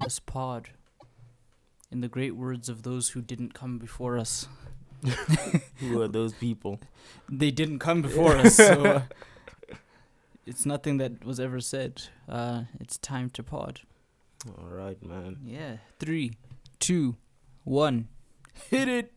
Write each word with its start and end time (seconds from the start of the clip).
Let's 0.00 0.18
pod. 0.20 0.70
In 1.90 2.00
the 2.00 2.08
great 2.08 2.36
words 2.36 2.68
of 2.68 2.82
those 2.82 3.10
who 3.10 3.22
didn't 3.22 3.54
come 3.54 3.78
before 3.78 4.18
us. 4.18 4.46
Who 5.78 6.02
are 6.02 6.08
those 6.08 6.34
people? 6.34 6.80
They 7.30 7.50
didn't 7.52 7.78
come 7.78 8.02
before 8.02 8.36
us, 8.36 8.56
so 8.56 8.84
uh, 8.84 9.02
it's 10.46 10.66
nothing 10.66 10.96
that 10.98 11.24
was 11.24 11.38
ever 11.38 11.60
said. 11.60 12.02
Uh, 12.28 12.62
it's 12.80 12.98
time 12.98 13.30
to 13.30 13.42
pod. 13.44 13.80
All 14.58 14.68
right, 14.68 15.00
man. 15.02 15.38
Yeah. 15.44 15.76
Three, 16.00 16.32
two, 16.80 17.16
one. 17.64 18.08
Hit 18.70 18.88
it. 18.88 19.12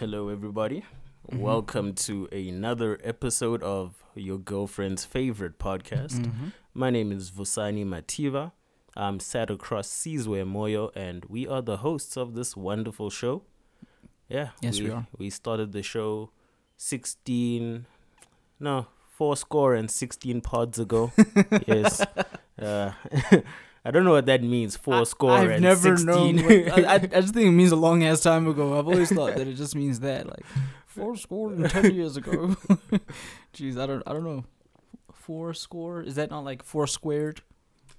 Hello, 0.00 0.28
everybody. 0.30 0.84
Mhm. 1.30 1.38
Welcome 1.38 1.94
to 1.94 2.26
another 2.32 2.98
episode 3.04 3.62
of 3.62 4.02
your 4.16 4.38
girlfriend's 4.38 5.04
favorite 5.04 5.58
podcast. 5.60 6.24
Mhm. 6.26 6.52
My 6.74 6.90
name 6.90 7.12
is 7.12 7.30
Vosani 7.30 7.84
Mativa. 7.86 8.50
I'm 8.98 9.20
sat 9.20 9.48
across 9.48 9.88
Sizwe 9.88 10.44
Moyo, 10.44 10.90
and 10.96 11.24
we 11.26 11.46
are 11.46 11.62
the 11.62 11.78
hosts 11.78 12.16
of 12.16 12.34
this 12.34 12.56
wonderful 12.56 13.10
show. 13.10 13.42
Yeah. 14.28 14.48
Yes, 14.60 14.80
we 14.80 14.90
are. 14.90 15.06
We 15.16 15.30
started 15.30 15.72
the 15.72 15.82
show 15.84 16.30
16, 16.78 17.86
no, 18.60 18.86
four 19.10 19.36
score 19.36 19.74
and 19.74 19.88
16 19.90 20.40
pods 20.40 20.78
ago. 20.80 21.12
yes. 21.66 22.00
Uh, 22.60 22.90
I 23.84 23.90
don't 23.92 24.04
know 24.04 24.10
what 24.10 24.26
that 24.26 24.42
means, 24.42 24.76
four 24.76 24.96
I- 24.96 25.04
score 25.04 25.30
I've 25.30 25.50
and 25.50 25.62
never 25.62 25.96
16. 25.96 26.06
known. 26.06 26.44
What, 26.44 26.84
I, 26.84 26.92
I, 26.92 26.94
I 26.94 26.98
just 27.20 27.34
think 27.34 27.46
it 27.46 27.52
means 27.52 27.70
a 27.70 27.76
long 27.76 28.02
ass 28.02 28.20
time 28.22 28.48
ago. 28.48 28.76
I've 28.78 28.88
always 28.88 29.12
thought 29.12 29.36
that 29.36 29.46
it 29.46 29.54
just 29.54 29.76
means 29.76 30.00
that, 30.00 30.26
like 30.26 30.44
four 30.86 31.16
score 31.16 31.52
and 31.52 31.70
ten 31.70 31.94
years 31.94 32.16
ago. 32.16 32.56
Jeez, 33.54 33.78
I 33.80 33.86
don't, 33.86 34.02
I 34.06 34.12
don't 34.12 34.24
know. 34.24 34.44
Four 35.12 35.54
score 35.54 36.02
is 36.02 36.16
that 36.16 36.30
not 36.30 36.44
like 36.44 36.62
four 36.64 36.86
squared? 36.88 37.42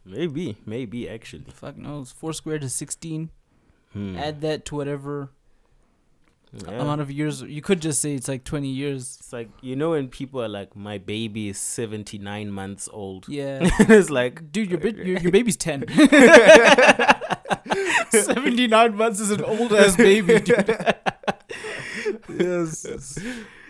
Maybe, 0.10 0.58
maybe 0.66 1.08
actually. 1.10 1.46
Fuck 1.54 1.78
knows. 1.78 2.12
Four 2.12 2.34
squared 2.34 2.64
is 2.64 2.74
sixteen. 2.74 3.30
Hmm. 3.94 4.18
Add 4.18 4.42
that 4.42 4.66
to 4.66 4.76
whatever 4.76 5.32
Yeah. 6.54 6.82
amount 6.82 7.02
of 7.02 7.12
years. 7.12 7.42
You 7.44 7.62
could 7.62 7.80
just 7.82 8.02
say 8.02 8.14
it's 8.16 8.28
like 8.28 8.44
twenty 8.44 8.70
years. 8.70 9.18
It's 9.20 9.32
like 9.34 9.50
you 9.62 9.76
know 9.76 9.92
when 9.92 10.08
people 10.10 10.42
are 10.42 10.48
like, 10.50 10.76
"My 10.76 10.98
baby 10.98 11.50
is 11.50 11.58
seventy 11.60 12.18
nine 12.18 12.52
months 12.52 12.90
old." 12.92 13.28
Yeah, 13.30 13.60
it's 13.80 14.10
like, 14.10 14.52
dude, 14.52 14.70
your, 14.72 14.80
bit, 14.80 14.98
your 14.98 15.20
your 15.20 15.32
baby's 15.38 15.58
ten. 15.58 15.86
Seventy 18.10 18.66
nine 18.68 18.96
months 18.96 19.20
is 19.20 19.30
an 19.32 19.44
old 19.44 19.72
ass 19.74 19.96
baby, 19.96 20.40
dude. 20.40 20.76
yes. 22.38 22.86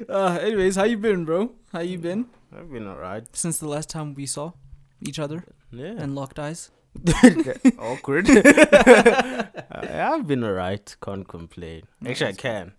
Uh, 0.07 0.39
anyways, 0.41 0.75
how 0.77 0.83
you 0.85 0.97
been, 0.97 1.25
bro? 1.25 1.51
How 1.73 1.81
you 1.81 1.97
been 1.97 2.25
I've 2.55 2.71
been 2.71 2.87
alright. 2.87 3.25
since 3.35 3.59
the 3.59 3.67
last 3.67 3.89
time 3.89 4.13
we 4.13 4.25
saw 4.25 4.51
each 5.01 5.19
other 5.19 5.43
Yeah, 5.71 5.93
and 5.97 6.15
locked 6.15 6.39
eyes? 6.39 6.71
awkward. 7.79 8.27
I've 9.71 10.27
been 10.27 10.43
alright. 10.43 10.95
Can't 11.01 11.27
complain. 11.27 11.83
Actually, 12.05 12.29
I 12.31 12.33
can. 12.33 12.73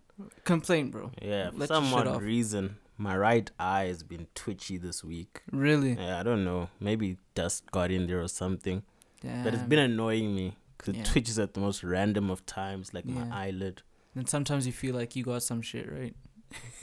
Complain, 0.44 0.90
bro. 0.90 1.10
Yeah, 1.22 1.50
for 1.50 1.58
Let 1.58 1.68
some 1.68 1.92
odd 1.94 2.20
reason, 2.22 2.76
my 2.98 3.16
right 3.16 3.50
eye 3.58 3.84
has 3.86 4.02
been 4.02 4.26
twitchy 4.34 4.76
this 4.78 5.02
week. 5.04 5.40
Really? 5.50 5.92
Yeah, 5.94 6.20
I 6.20 6.22
don't 6.22 6.44
know. 6.44 6.68
Maybe 6.80 7.16
dust 7.34 7.70
got 7.70 7.90
in 7.90 8.06
there 8.06 8.20
or 8.20 8.28
something. 8.28 8.82
But 9.22 9.54
it's 9.54 9.62
been 9.64 9.78
annoying 9.78 10.34
me 10.34 10.56
because 10.76 10.94
Yeah. 10.94 11.02
it 11.02 11.06
twitches 11.06 11.38
at 11.38 11.54
the 11.54 11.60
most 11.60 11.84
random 11.84 12.30
of 12.30 12.44
times, 12.46 12.92
like 12.92 13.04
Yeah. 13.06 13.24
my 13.24 13.46
eyelid. 13.46 13.82
And 14.14 14.28
sometimes 14.28 14.66
you 14.66 14.72
feel 14.72 14.94
like 14.94 15.14
you 15.14 15.22
got 15.24 15.42
some 15.42 15.62
shit, 15.62 15.90
right? 15.90 16.14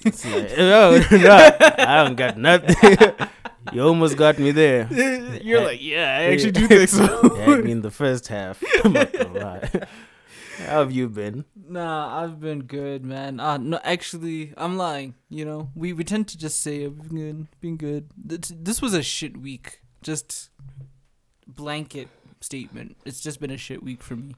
It's 0.06 0.24
like, 0.26 0.58
no, 0.58 0.92
oh, 0.96 1.08
no, 1.18 1.58
I 1.78 2.04
don't 2.06 2.16
got 2.16 2.38
nothing. 2.38 3.28
You 3.74 3.82
almost 3.82 4.18
got 4.18 4.40
me 4.40 4.52
there. 4.52 4.88
You're 5.44 5.62
like, 5.62 5.82
yeah, 5.82 6.18
I 6.20 6.24
actually 6.34 6.52
do 6.52 6.68
think 6.68 6.90
so. 6.90 7.20
You 7.24 7.36
had 7.36 7.64
me 7.64 7.72
in 7.72 7.82
the 7.82 7.92
first 7.92 8.28
half. 8.28 8.62
I'm 8.84 8.94
not 8.94 9.12
gonna 9.14 9.40
lie. 9.40 9.70
How 10.66 10.80
have 10.80 10.92
you 10.92 11.08
been? 11.08 11.46
Nah, 11.56 12.24
I've 12.24 12.40
been 12.40 12.64
good, 12.64 13.06
man. 13.06 13.40
Uh, 13.40 13.58
no, 13.58 13.80
actually, 13.84 14.54
I'm 14.58 14.78
lying. 14.78 15.14
You 15.30 15.46
know, 15.46 15.70
we 15.76 15.94
we 15.94 16.04
tend 16.04 16.28
to 16.30 16.38
just 16.38 16.62
say 16.62 16.86
I've 16.86 16.98
been 16.98 17.18
good, 17.18 17.48
been 17.62 17.78
good. 17.78 18.10
This, 18.18 18.52
this 18.56 18.82
was 18.82 18.94
a 18.94 19.04
shit 19.04 19.38
week. 19.38 19.82
Just 20.02 20.50
blanket 21.46 22.10
statement. 22.42 22.98
It's 23.06 23.22
just 23.22 23.40
been 23.40 23.52
a 23.52 23.58
shit 23.58 23.84
week 23.84 24.02
for 24.02 24.16
me. 24.16 24.36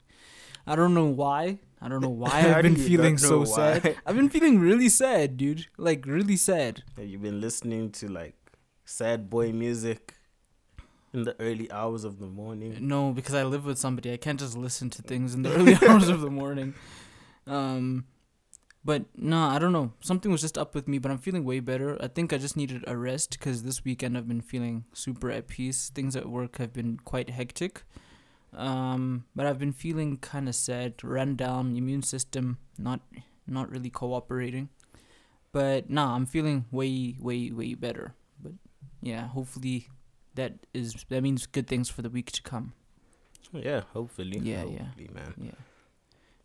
I 0.67 0.75
don't 0.75 0.93
know 0.93 1.05
why. 1.05 1.59
I 1.81 1.87
don't 1.87 2.01
know 2.01 2.09
why 2.09 2.29
I've 2.55 2.63
been 2.63 2.75
feeling 2.75 3.17
so 3.17 3.39
know 3.39 3.45
sad. 3.45 3.95
I've 4.05 4.15
been 4.15 4.29
feeling 4.29 4.59
really 4.59 4.89
sad, 4.89 5.37
dude. 5.37 5.67
Like 5.77 6.05
really 6.05 6.35
sad. 6.35 6.83
Have 6.97 7.07
you 7.07 7.17
been 7.17 7.39
listening 7.39 7.91
to 7.93 8.07
like 8.07 8.35
sad 8.89 9.29
boy 9.29 9.51
music 9.51 10.15
in 11.13 11.23
the 11.23 11.35
early 11.39 11.71
hours 11.71 12.03
of 12.03 12.19
the 12.19 12.25
morning? 12.25 12.75
No, 12.81 13.11
because 13.11 13.35
I 13.35 13.43
live 13.43 13.65
with 13.65 13.77
somebody. 13.77 14.11
I 14.11 14.17
can't 14.17 14.39
just 14.39 14.57
listen 14.57 14.89
to 14.91 15.01
things 15.01 15.33
in 15.33 15.43
the 15.43 15.53
early 15.53 15.77
hours 15.87 16.09
of 16.09 16.21
the 16.21 16.29
morning. 16.29 16.73
Um, 17.45 18.05
but 18.83 19.05
no, 19.15 19.37
I 19.37 19.59
don't 19.59 19.71
know. 19.71 19.93
Something 20.01 20.31
was 20.31 20.41
just 20.41 20.57
up 20.57 20.73
with 20.73 20.87
me, 20.87 20.97
but 20.97 21.11
I'm 21.11 21.17
feeling 21.19 21.43
way 21.43 21.59
better. 21.59 21.97
I 22.01 22.07
think 22.07 22.33
I 22.33 22.37
just 22.37 22.57
needed 22.57 22.83
a 22.87 22.97
rest 22.97 23.31
because 23.31 23.63
this 23.63 23.83
weekend 23.85 24.17
I've 24.17 24.27
been 24.27 24.41
feeling 24.41 24.85
super 24.93 25.29
at 25.31 25.47
peace. 25.47 25.89
Things 25.89 26.15
at 26.15 26.29
work 26.29 26.57
have 26.57 26.73
been 26.73 26.97
quite 26.97 27.29
hectic. 27.29 27.83
Um, 28.53 29.25
but 29.35 29.45
I've 29.45 29.59
been 29.59 29.73
feeling 29.73 30.17
kind 30.17 30.49
of 30.49 30.55
sad, 30.55 31.03
run 31.03 31.35
down, 31.35 31.75
immune 31.75 32.01
system 32.01 32.57
not 32.77 33.01
not 33.45 33.69
really 33.69 33.89
cooperating. 33.89 34.69
But 35.51 35.89
nah, 35.89 36.15
I'm 36.15 36.25
feeling 36.25 36.65
way 36.71 37.15
way 37.19 37.51
way 37.51 37.73
better. 37.75 38.15
Yeah, 39.01 39.27
hopefully 39.27 39.87
that 40.35 40.53
is 40.73 41.05
that 41.09 41.21
means 41.21 41.45
good 41.45 41.67
things 41.67 41.89
for 41.89 42.01
the 42.01 42.09
week 42.09 42.31
to 42.33 42.41
come. 42.41 42.73
Yeah, 43.51 43.81
hopefully. 43.93 44.39
Yeah, 44.43 44.63
yeah. 44.65 45.11
man. 45.13 45.33
Yeah. 45.37 45.51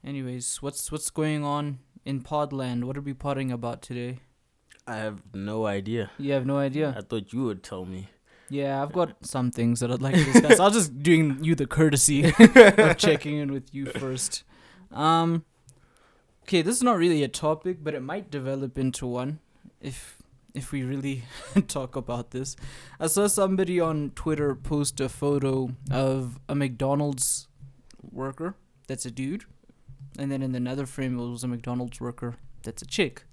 Anyways, 0.04 0.62
what's 0.62 0.91
what's 0.93 1.10
going 1.10 1.44
on 1.44 1.78
in 2.04 2.22
Podland? 2.22 2.84
What 2.84 2.97
are 2.97 3.03
we 3.03 3.14
podding 3.14 3.53
about 3.53 3.82
today? 3.82 4.20
I 4.87 4.97
have 4.97 5.22
no 5.32 5.66
idea. 5.66 6.10
You 6.19 6.32
have 6.32 6.47
no 6.47 6.59
idea. 6.59 6.94
I 6.97 7.00
thought 7.00 7.32
you 7.32 7.44
would 7.44 7.62
tell 7.62 7.84
me. 7.84 8.09
Yeah, 8.50 8.82
I've 8.82 8.93
got 8.93 9.16
some 9.25 9.50
things 9.50 9.81
that 9.81 9.91
I'd 9.91 10.03
like 10.03 10.14
to 10.14 10.25
discuss. 10.25 10.60
I 10.60 10.64
was 10.64 10.75
just 10.75 11.03
doing 11.03 11.43
you 11.43 11.54
the 11.54 11.66
courtesy 11.66 12.25
of 12.25 12.97
checking 12.98 13.38
in 13.38 13.50
with 13.50 13.75
you 13.75 13.87
first. 13.87 14.44
Um, 14.93 15.44
okay, 16.43 16.60
this 16.60 16.76
is 16.76 16.82
not 16.82 16.98
really 16.98 17.22
a 17.22 17.28
topic, 17.28 17.78
but 17.82 17.94
it 17.94 18.00
might 18.00 18.31
develop 18.31 18.78
into 18.78 19.06
one 19.06 19.41
if 19.81 20.19
if 20.54 20.70
we 20.72 20.82
really 20.84 21.25
talk 21.69 21.97
about 21.97 22.31
this. 22.31 22.56
I 22.98 23.09
saw 23.09 23.26
somebody 23.26 23.81
on 23.81 24.12
Twitter 24.15 24.54
post 24.54 25.00
a 25.00 25.09
photo 25.09 25.70
of 25.91 26.38
a 26.48 26.54
McDonald's 26.54 27.48
worker 28.03 28.54
that's 28.87 29.04
a 29.04 29.10
dude, 29.10 29.44
and 30.19 30.31
then 30.31 30.43
in 30.43 30.54
another 30.54 30.87
frame 30.87 31.19
it 31.19 31.22
was 31.22 31.44
a 31.44 31.48
McDonald's 31.48 32.00
worker 32.00 32.37
that's 32.62 32.82
a 32.82 32.87
chick. 32.87 33.25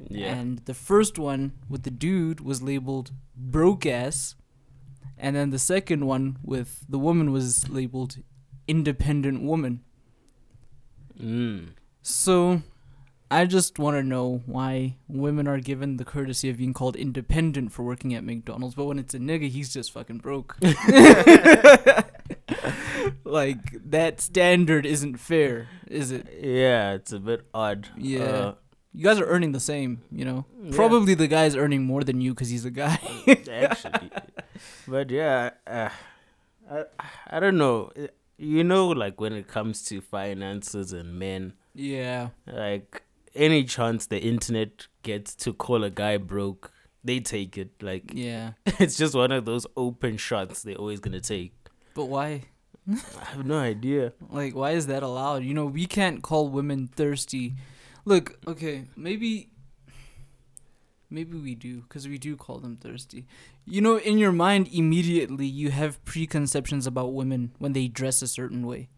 Yeah. 0.00 0.34
And 0.34 0.58
the 0.60 0.74
first 0.74 1.18
one 1.18 1.52
with 1.68 1.82
the 1.82 1.90
dude 1.90 2.40
was 2.40 2.62
labeled 2.62 3.12
broke 3.36 3.84
ass. 3.84 4.34
And 5.16 5.34
then 5.34 5.50
the 5.50 5.58
second 5.58 6.06
one 6.06 6.38
with 6.44 6.84
the 6.88 6.98
woman 6.98 7.32
was 7.32 7.68
labeled 7.68 8.18
independent 8.68 9.42
woman. 9.42 9.82
Mm. 11.20 11.70
So 12.02 12.62
I 13.30 13.44
just 13.44 13.78
want 13.78 13.96
to 13.96 14.02
know 14.02 14.42
why 14.46 14.96
women 15.06 15.46
are 15.46 15.60
given 15.60 15.98
the 15.98 16.04
courtesy 16.04 16.48
of 16.48 16.56
being 16.56 16.72
called 16.72 16.96
independent 16.96 17.72
for 17.72 17.82
working 17.82 18.14
at 18.14 18.24
McDonald's, 18.24 18.74
but 18.74 18.86
when 18.86 18.98
it's 18.98 19.12
a 19.14 19.18
nigga, 19.18 19.48
he's 19.50 19.72
just 19.72 19.92
fucking 19.92 20.18
broke. 20.18 20.56
like 23.24 23.90
that 23.90 24.20
standard 24.20 24.86
isn't 24.86 25.18
fair, 25.18 25.68
is 25.86 26.10
it? 26.10 26.26
Yeah, 26.40 26.92
it's 26.94 27.12
a 27.12 27.20
bit 27.20 27.46
odd. 27.52 27.88
Yeah. 27.96 28.22
Uh, 28.22 28.54
You 28.94 29.04
guys 29.04 29.20
are 29.20 29.26
earning 29.26 29.52
the 29.52 29.60
same, 29.60 30.00
you 30.10 30.24
know. 30.24 30.46
Yeah. 30.62 30.74
Probably 30.74 31.14
the 31.14 31.28
guy's 31.28 31.54
earning 31.54 31.84
more 31.84 32.02
than 32.04 32.22
you 32.22 32.32
because 32.32 32.48
he's 32.48 32.64
a 32.64 32.70
guy. 32.70 32.98
actually. 33.50 34.10
But 34.88 35.10
yeah, 35.10 35.50
uh, 35.66 35.90
I 36.70 36.84
I 37.28 37.40
don't 37.40 37.58
know. 37.58 37.92
You 38.38 38.64
know, 38.64 38.88
like 38.88 39.20
when 39.20 39.34
it 39.34 39.48
comes 39.48 39.82
to 39.84 40.00
finances 40.00 40.92
and 40.92 41.18
men, 41.18 41.52
yeah. 41.74 42.30
like 42.46 43.02
any 43.38 43.64
chance 43.64 44.06
the 44.06 44.18
internet 44.20 44.86
gets 45.02 45.34
to 45.36 45.52
call 45.52 45.84
a 45.84 45.90
guy 45.90 46.16
broke, 46.18 46.72
they 47.04 47.20
take 47.20 47.56
it. 47.56 47.70
Like 47.82 48.12
Yeah. 48.12 48.52
it's 48.66 48.96
just 48.96 49.14
one 49.14 49.32
of 49.32 49.44
those 49.44 49.66
open 49.76 50.16
shots 50.16 50.62
they're 50.62 50.74
always 50.74 51.00
gonna 51.00 51.20
take. 51.20 51.54
But 51.94 52.06
why? 52.06 52.42
I 52.90 53.24
have 53.32 53.44
no 53.44 53.58
idea. 53.58 54.12
Like, 54.30 54.54
why 54.54 54.70
is 54.70 54.86
that 54.86 55.02
allowed? 55.02 55.44
You 55.44 55.52
know, 55.52 55.66
we 55.66 55.86
can't 55.86 56.22
call 56.22 56.48
women 56.48 56.86
thirsty. 56.86 57.54
Look, 58.04 58.38
okay, 58.46 58.86
maybe. 58.96 59.50
Maybe 61.10 61.38
we 61.38 61.54
do, 61.54 61.82
because 61.82 62.06
we 62.06 62.18
do 62.18 62.36
call 62.36 62.58
them 62.58 62.76
thirsty. 62.76 63.26
You 63.66 63.80
know, 63.80 63.98
in 63.98 64.18
your 64.18 64.32
mind, 64.32 64.68
immediately 64.72 65.46
you 65.46 65.70
have 65.70 66.02
preconceptions 66.04 66.86
about 66.86 67.14
women 67.14 67.52
when 67.58 67.72
they 67.72 67.88
dress 67.88 68.20
a 68.20 68.26
certain 68.26 68.66
way. 68.66 68.88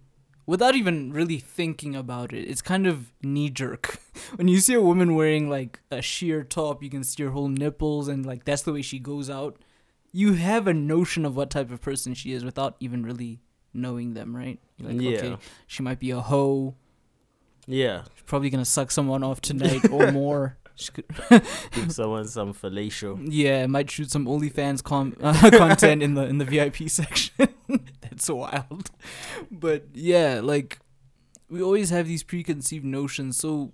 Without 0.50 0.74
even 0.74 1.12
really 1.12 1.38
thinking 1.38 1.94
about 1.94 2.32
it. 2.32 2.48
It's 2.50 2.60
kind 2.60 2.88
of 2.88 3.12
knee 3.22 3.50
jerk. 3.50 4.00
when 4.34 4.48
you 4.48 4.58
see 4.58 4.74
a 4.74 4.80
woman 4.80 5.14
wearing 5.14 5.48
like 5.48 5.78
a 5.92 6.02
sheer 6.02 6.42
top, 6.42 6.82
you 6.82 6.90
can 6.90 7.04
see 7.04 7.22
her 7.22 7.30
whole 7.30 7.46
nipples, 7.46 8.08
and 8.08 8.26
like 8.26 8.44
that's 8.44 8.62
the 8.62 8.72
way 8.72 8.82
she 8.82 8.98
goes 8.98 9.30
out. 9.30 9.62
You 10.10 10.32
have 10.32 10.66
a 10.66 10.74
notion 10.74 11.24
of 11.24 11.36
what 11.36 11.50
type 11.50 11.70
of 11.70 11.80
person 11.80 12.14
she 12.14 12.32
is 12.32 12.44
without 12.44 12.74
even 12.80 13.04
really 13.04 13.38
knowing 13.72 14.14
them, 14.14 14.34
right? 14.34 14.58
You're 14.78 14.92
like, 14.92 15.00
yeah, 15.00 15.18
okay, 15.18 15.36
she 15.68 15.84
might 15.84 16.00
be 16.00 16.10
a 16.10 16.20
hoe. 16.20 16.74
yeah. 17.68 18.02
She's 18.14 18.24
probably 18.26 18.50
gonna 18.50 18.64
suck 18.64 18.90
someone 18.90 19.22
off 19.22 19.40
tonight 19.40 19.88
or 19.88 20.10
more. 20.20 20.56
Give 21.72 21.92
someone 21.92 22.26
some 22.26 22.54
fellatio. 22.54 23.20
yeah, 23.30 23.66
might 23.66 23.90
shoot 23.90 24.10
some 24.10 24.24
OnlyFans 24.26 24.82
com- 24.82 25.14
uh, 25.22 25.50
content 25.50 26.02
in 26.02 26.14
the 26.14 26.24
in 26.24 26.38
the 26.38 26.44
VIP 26.44 26.88
section. 26.88 27.48
That's 28.20 28.28
wild. 28.30 28.90
But 29.50 29.86
yeah, 29.94 30.40
like 30.42 30.78
we 31.48 31.62
always 31.62 31.88
have 31.90 32.06
these 32.06 32.22
preconceived 32.22 32.84
notions. 32.84 33.38
So, 33.38 33.72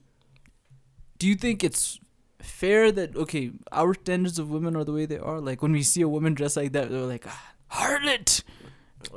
do 1.18 1.26
you 1.26 1.34
think 1.34 1.64
it's 1.64 1.98
fair 2.40 2.92
that 2.92 3.16
okay, 3.16 3.50
our 3.72 3.94
standards 3.94 4.38
of 4.38 4.48
women 4.50 4.76
are 4.76 4.84
the 4.84 4.92
way 4.92 5.04
they 5.06 5.18
are? 5.18 5.40
Like 5.40 5.62
when 5.62 5.72
we 5.72 5.82
see 5.82 6.00
a 6.02 6.08
woman 6.08 6.34
dressed 6.34 6.56
like 6.56 6.72
that, 6.72 6.90
they're 6.90 7.00
like, 7.00 7.26
ah, 7.26 7.54
harlot. 7.72 8.44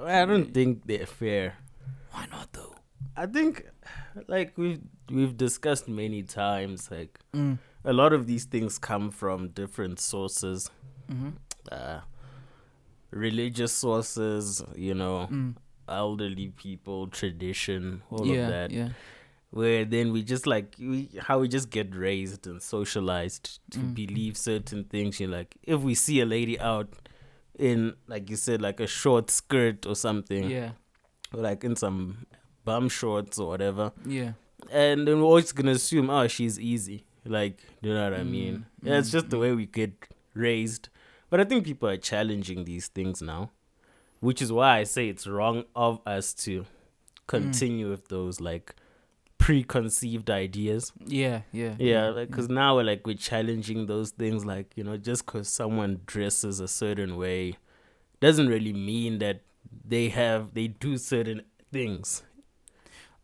I 0.03 0.25
don't 0.25 0.51
think 0.53 0.85
they're 0.87 1.05
fair. 1.05 1.57
Why 2.11 2.25
not 2.31 2.51
though? 2.53 2.75
I 3.15 3.27
think, 3.27 3.65
like 4.27 4.57
we've 4.57 4.81
we've 5.11 5.37
discussed 5.37 5.87
many 5.87 6.23
times, 6.23 6.89
like 6.89 7.19
Mm. 7.35 7.59
a 7.85 7.93
lot 7.93 8.13
of 8.13 8.25
these 8.25 8.45
things 8.45 8.79
come 8.79 9.11
from 9.11 9.49
different 9.49 9.99
sources, 9.99 10.71
Mm-hmm. 11.11 11.29
uh, 11.71 12.01
religious 13.11 13.71
sources, 13.71 14.63
you 14.75 14.93
know, 14.93 15.27
Mm. 15.31 15.55
elderly 15.87 16.49
people, 16.49 17.07
tradition, 17.07 18.01
all 18.11 18.25
yeah, 18.25 18.41
of 18.43 18.49
that. 18.49 18.71
yeah. 18.71 18.89
Where 19.51 19.83
then 19.83 20.11
we 20.13 20.21
just 20.21 20.45
like 20.45 20.75
we 20.79 21.09
how 21.19 21.39
we 21.39 21.47
just 21.47 21.71
get 21.71 21.95
raised 21.95 22.45
and 22.45 22.61
socialized 22.61 23.59
to 23.71 23.79
Mm. 23.79 23.95
believe 23.95 24.37
certain 24.37 24.83
things. 24.83 25.19
You're 25.19 25.29
like, 25.31 25.55
if 25.63 25.81
we 25.81 25.95
see 25.95 26.19
a 26.21 26.25
lady 26.25 26.59
out 26.59 26.89
in 27.57 27.95
like 28.07 28.29
you 28.29 28.35
said, 28.35 28.61
like 28.61 28.79
a 28.79 28.85
short 28.87 29.31
skirt 29.31 29.85
or 29.87 29.95
something, 29.95 30.49
Yeah, 30.49 30.71
or 31.33 31.41
like 31.41 31.63
in 31.63 31.75
some 31.75 32.27
bum 32.63 32.89
shorts 32.89 33.39
or 33.39 33.47
whatever, 33.47 33.91
yeah. 34.05 34.33
and 34.71 35.07
then 35.07 35.17
we're 35.19 35.25
always 35.25 35.51
gonna 35.51 35.71
assume, 35.71 36.11
oh, 36.11 36.27
she's 36.27 36.59
easy. 36.59 37.05
Like, 37.25 37.59
you 37.81 37.91
know 37.93 38.03
what 38.09 38.19
I 38.19 38.23
mean? 38.23 38.65
Mm, 38.83 38.87
Yeah, 38.87 38.99
it's 38.99 39.09
mm, 39.09 39.13
just 39.13 39.29
the 39.31 39.39
way 39.39 39.51
we 39.53 39.65
get 39.65 39.91
raised. 40.35 40.89
But 41.29 41.39
I 41.39 41.43
think 41.43 41.65
people 41.65 41.89
are 41.89 41.97
challenging 41.97 42.65
these 42.65 42.87
things 42.87 43.21
now, 43.21 43.51
which 44.19 44.41
is 44.41 44.51
why 44.51 44.79
I 44.79 44.83
say 44.83 45.09
it's 45.09 45.27
wrong 45.27 45.65
of 45.75 46.01
us 46.05 46.33
to 46.45 46.65
continue 47.27 47.89
with 47.89 48.07
those 48.07 48.41
like 48.41 48.75
preconceived 49.37 50.29
ideas. 50.29 50.91
Yeah, 51.05 51.41
yeah. 51.51 51.75
Yeah, 51.79 52.11
because 52.15 52.49
now 52.49 52.75
we're 52.75 52.83
like 52.83 53.05
we're 53.05 53.15
challenging 53.15 53.85
those 53.85 54.11
things. 54.11 54.45
Like 54.45 54.73
you 54.75 54.83
know, 54.83 54.97
just 54.97 55.25
because 55.25 55.47
someone 55.47 56.01
dresses 56.05 56.59
a 56.59 56.67
certain 56.67 57.15
way, 57.17 57.57
doesn't 58.19 58.47
really 58.47 58.73
mean 58.73 59.19
that 59.19 59.41
they 59.85 60.09
have 60.09 60.53
they 60.53 60.67
do 60.67 60.97
certain 60.97 61.43
things. 61.71 62.23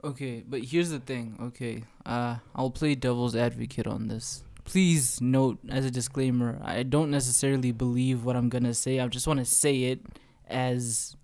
Okay, 0.03 0.43
but 0.47 0.63
here's 0.63 0.91
the 0.91 0.99
thing. 0.99 1.37
Okay, 1.41 1.83
uh, 2.05 2.37
I'll 2.55 2.69
play 2.69 2.95
devil's 2.95 3.35
advocate 3.35 3.87
on 3.87 4.07
this. 4.07 4.43
Please 4.65 5.21
note 5.21 5.59
as 5.69 5.85
a 5.85 5.91
disclaimer, 5.91 6.59
I 6.63 6.83
don't 6.83 7.09
necessarily 7.11 7.71
believe 7.71 8.25
what 8.25 8.35
I'm 8.35 8.49
gonna 8.49 8.73
say. 8.73 8.99
I 8.99 9.07
just 9.07 9.27
want 9.27 9.39
to 9.39 9.45
say 9.45 9.83
it 9.83 10.01
as 10.47 11.15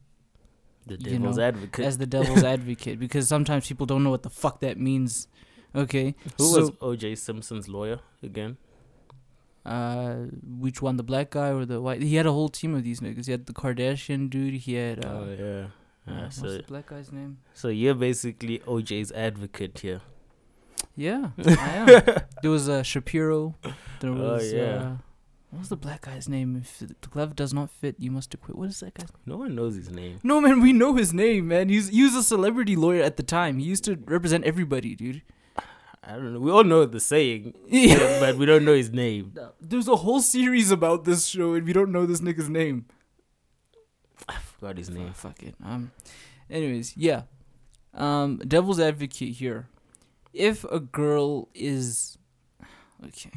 The 0.87 0.93
You 0.95 1.17
devil's 1.19 1.37
know, 1.37 1.43
advocate. 1.43 1.85
as 1.85 1.97
the 1.97 2.05
devil's 2.05 2.43
advocate 2.55 2.99
because 2.99 3.27
sometimes 3.27 3.67
people 3.67 3.85
don't 3.85 4.03
know 4.03 4.09
what 4.11 4.23
the 4.23 4.29
fuck 4.29 4.61
that 4.61 4.79
means. 4.79 5.27
Okay, 5.75 6.15
Who 6.37 6.43
so, 6.45 6.59
was 6.59 6.71
O.J. 6.81 7.15
Simpson's 7.15 7.67
lawyer 7.69 7.99
again? 8.21 8.57
uh, 9.65 10.15
which 10.59 10.81
one, 10.81 10.97
the 10.97 11.03
black 11.03 11.29
guy 11.31 11.49
or 11.51 11.65
the 11.65 11.79
white? 11.81 12.01
He 12.01 12.15
had 12.15 12.25
a 12.25 12.31
whole 12.31 12.49
team 12.49 12.73
of 12.75 12.83
these 12.83 12.99
niggas. 12.99 13.25
He 13.27 13.31
had 13.31 13.45
the 13.45 13.53
Kardashian 13.53 14.29
dude. 14.29 14.55
He 14.55 14.73
had 14.73 15.05
uh, 15.05 15.09
oh 15.09 15.35
yeah. 15.39 15.67
uh, 16.13 16.21
what's 16.23 16.37
so 16.37 16.57
the 16.57 16.63
black 16.63 16.87
guy's 16.87 17.11
name? 17.11 17.37
so 17.53 17.67
you're 17.69 17.93
basically 17.95 18.61
O.J.'s 18.67 19.11
advocate 19.13 19.79
here. 19.79 20.01
Yeah, 20.95 21.29
I 21.45 21.69
am. 21.75 21.87
there 22.41 22.51
was 22.51 22.67
uh, 22.69 22.83
Shapiro. 22.83 23.55
There 23.99 24.11
Oh, 24.11 24.33
was 24.33 24.51
yeah. 24.51 24.61
uh, 24.61 24.91
what 25.49 25.59
was 25.59 25.69
the 25.69 25.75
black 25.77 26.01
guy's 26.01 26.27
name? 26.29 26.55
If 26.57 26.79
the 26.79 27.07
glove 27.09 27.35
does 27.35 27.53
not 27.53 27.69
fit, 27.69 27.95
you 27.99 28.11
must 28.11 28.33
acquit. 28.33 28.57
What 28.57 28.69
is 28.69 28.79
that 28.81 28.93
guy's? 28.93 29.09
Name? 29.09 29.19
No 29.25 29.37
one 29.37 29.55
knows 29.55 29.75
his 29.75 29.89
name. 29.89 30.19
No 30.23 30.39
man, 30.41 30.61
we 30.61 30.73
know 30.73 30.95
his 30.95 31.13
name, 31.13 31.47
man. 31.47 31.69
He's 31.69 31.89
he 31.89 32.03
was 32.03 32.15
a 32.15 32.23
celebrity 32.23 32.75
lawyer 32.75 33.03
at 33.03 33.17
the 33.17 33.23
time. 33.23 33.57
He 33.59 33.65
used 33.65 33.83
to 33.85 33.97
represent 34.05 34.43
everybody, 34.45 34.95
dude. 34.95 35.21
I 36.03 36.13
don't 36.13 36.33
know. 36.33 36.39
We 36.39 36.49
all 36.51 36.63
know 36.63 36.85
the 36.85 36.99
saying, 36.99 37.53
Yeah. 37.67 38.19
but 38.19 38.35
we 38.37 38.45
don't 38.47 38.65
know 38.65 38.73
his 38.73 38.91
name. 38.91 39.33
There's 39.61 39.87
a 39.87 39.97
whole 39.97 40.19
series 40.19 40.71
about 40.71 41.03
this 41.05 41.27
show, 41.27 41.53
and 41.53 41.65
we 41.65 41.73
don't 41.73 41.91
know 41.91 42.05
this 42.07 42.21
nigga's 42.21 42.49
name. 42.49 42.85
I 44.27 44.35
forgot 44.39 44.77
his 44.77 44.89
name. 44.89 45.13
Fuck 45.13 45.43
it. 45.43 45.55
Um. 45.63 45.91
Anyways, 46.49 46.95
yeah. 46.97 47.23
Um. 47.93 48.37
Devil's 48.47 48.79
advocate 48.79 49.35
here. 49.35 49.67
If 50.33 50.63
a 50.65 50.79
girl 50.79 51.49
is, 51.53 52.17
okay. 53.05 53.31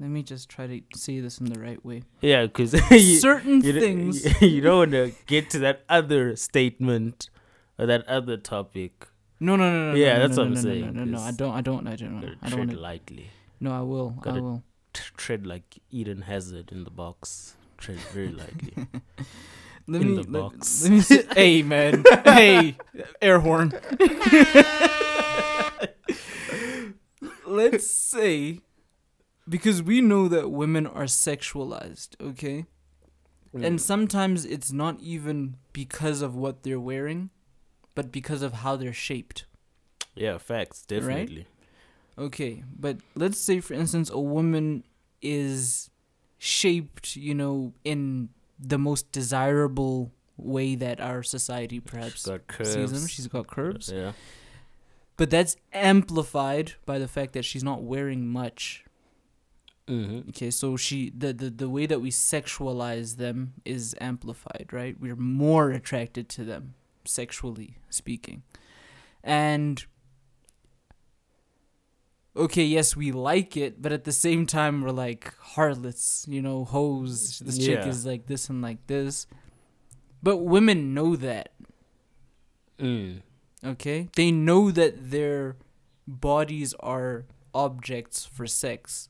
Let 0.00 0.10
me 0.10 0.22
just 0.22 0.48
try 0.48 0.66
to 0.68 0.80
say 0.94 1.18
this 1.18 1.38
in 1.38 1.46
the 1.46 1.58
right 1.58 1.84
way. 1.84 2.02
Yeah, 2.20 2.42
because 2.46 2.70
Certain 3.20 3.60
you, 3.62 3.72
things. 3.80 4.40
you 4.42 4.60
don't 4.60 4.78
want 4.78 4.90
to 4.92 5.12
get 5.26 5.50
to 5.50 5.58
that 5.60 5.82
other 5.88 6.36
statement 6.36 7.30
or 7.78 7.86
that 7.86 8.06
other 8.06 8.36
topic. 8.36 9.08
No, 9.40 9.56
no, 9.56 9.70
no, 9.70 9.92
no. 9.92 9.96
Yeah, 9.96 10.14
no, 10.14 10.20
that's 10.20 10.36
no, 10.36 10.42
what 10.42 10.46
I'm 10.48 10.54
no, 10.54 10.60
saying, 10.60 10.94
No, 10.94 11.04
no, 11.04 11.18
no, 11.18 11.20
I 11.20 11.30
don't. 11.32 11.52
I 11.54 11.60
don't. 11.62 11.86
I 11.86 11.96
don't. 11.96 12.20
Gotta 12.20 12.36
I 12.42 12.48
don't 12.48 12.68
tread 12.68 12.78
lightly. 12.78 13.30
No, 13.60 13.72
I 13.72 13.80
will. 13.80 14.14
I 14.18 14.24
gotta- 14.24 14.42
will. 14.42 14.62
T- 14.92 15.02
tread 15.16 15.46
like 15.46 15.78
Eden 15.90 16.22
Hazard 16.22 16.70
in 16.72 16.84
the 16.84 16.90
box. 16.90 17.54
Tread 17.76 17.98
very 18.12 18.30
lightly. 18.32 18.74
Let 19.86 20.02
in 20.02 20.16
me. 20.16 20.22
the 20.22 20.30
let, 20.30 20.32
box. 20.32 20.82
let 20.88 21.10
me. 21.10 21.34
Hey, 21.34 21.62
man. 21.62 22.04
hey, 22.24 22.76
air 23.22 23.40
horn. 23.40 23.72
Let's 27.46 27.90
say, 27.90 28.60
because 29.48 29.82
we 29.82 30.00
know 30.00 30.28
that 30.28 30.50
women 30.50 30.86
are 30.86 31.04
sexualized, 31.04 32.10
okay, 32.20 32.66
and 33.52 33.78
mm. 33.78 33.80
sometimes 33.80 34.44
it's 34.44 34.72
not 34.72 35.00
even 35.00 35.56
because 35.72 36.22
of 36.22 36.36
what 36.36 36.62
they're 36.62 36.80
wearing, 36.80 37.30
but 37.94 38.12
because 38.12 38.42
of 38.42 38.52
how 38.54 38.76
they're 38.76 38.92
shaped. 38.92 39.46
yeah, 40.14 40.38
facts, 40.38 40.82
definitely. 40.82 41.46
Okay, 42.18 42.64
but 42.78 42.98
let's 43.14 43.38
say, 43.38 43.60
for 43.60 43.74
instance, 43.74 44.10
a 44.10 44.18
woman 44.18 44.82
is 45.22 45.90
shaped, 46.38 47.16
you 47.16 47.34
know, 47.34 47.72
in 47.84 48.30
the 48.58 48.78
most 48.78 49.12
desirable 49.12 50.12
way 50.36 50.74
that 50.74 51.00
our 51.00 51.22
society 51.22 51.76
She's 51.76 51.90
perhaps 51.90 52.26
got 52.26 52.40
sees 52.62 52.92
them. 52.92 53.06
She's 53.06 53.26
got 53.26 53.46
curves, 53.46 53.90
Yeah. 53.92 54.12
But 55.18 55.28
that's 55.28 55.56
amplified 55.74 56.74
by 56.86 56.98
the 56.98 57.08
fact 57.08 57.34
that 57.34 57.44
she's 57.44 57.62
not 57.62 57.82
wearing 57.82 58.26
much. 58.26 58.84
Mm-hmm. 59.86 60.30
Okay, 60.30 60.50
so 60.50 60.76
she 60.76 61.10
the, 61.10 61.32
the 61.32 61.50
the 61.50 61.68
way 61.68 61.86
that 61.86 62.00
we 62.00 62.10
sexualize 62.10 63.16
them 63.16 63.54
is 63.64 63.94
amplified, 64.00 64.68
right? 64.70 64.96
We're 64.98 65.16
more 65.16 65.70
attracted 65.70 66.28
to 66.30 66.44
them 66.44 66.74
sexually 67.04 67.78
speaking. 67.90 68.42
And 69.24 69.84
okay, 72.36 72.64
yes, 72.64 72.94
we 72.94 73.12
like 73.12 73.56
it, 73.56 73.82
but 73.82 73.92
at 73.92 74.04
the 74.04 74.12
same 74.12 74.46
time 74.46 74.82
we're 74.82 74.90
like 74.90 75.34
harlots, 75.38 76.26
you 76.28 76.40
know, 76.40 76.64
hoes. 76.64 77.40
This 77.40 77.58
chick 77.58 77.86
is 77.86 78.06
like 78.06 78.26
this 78.26 78.48
and 78.48 78.62
like 78.62 78.86
this. 78.86 79.26
But 80.22 80.38
women 80.38 80.94
know 80.94 81.16
that, 81.16 81.52
Mm. 82.78 83.22
Okay? 83.64 84.08
They 84.16 84.30
know 84.30 84.70
that 84.70 85.10
their 85.10 85.56
bodies 86.06 86.74
are 86.80 87.24
objects 87.54 88.24
for 88.24 88.46
sex. 88.46 89.08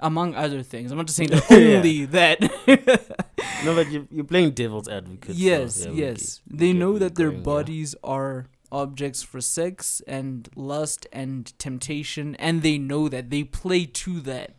Among 0.00 0.34
other 0.34 0.62
things. 0.62 0.90
I'm 0.90 0.98
not 0.98 1.06
just 1.06 1.16
saying 1.16 1.30
that 1.30 1.50
only 1.50 2.04
that. 2.06 2.40
No, 3.64 3.74
but 3.74 3.90
you, 3.90 4.06
you're 4.10 4.24
playing 4.24 4.50
devil's 4.50 4.88
advocate. 4.88 5.30
so, 5.36 5.40
yes, 5.40 5.86
yeah, 5.86 5.92
yes. 5.92 6.40
get- 6.50 6.58
They 6.58 6.72
know 6.74 6.98
that 6.98 7.14
their 7.14 7.28
going, 7.30 7.38
yeah. 7.38 7.44
bodies 7.44 7.94
are 8.04 8.46
objects 8.70 9.22
for 9.22 9.40
sex 9.40 10.02
and 10.06 10.50
lust 10.54 11.06
and 11.12 11.58
temptation, 11.58 12.34
and 12.34 12.60
they 12.62 12.76
know 12.76 13.08
that 13.08 13.30
they 13.30 13.42
play 13.42 13.86
to 13.86 14.20
that 14.22 14.54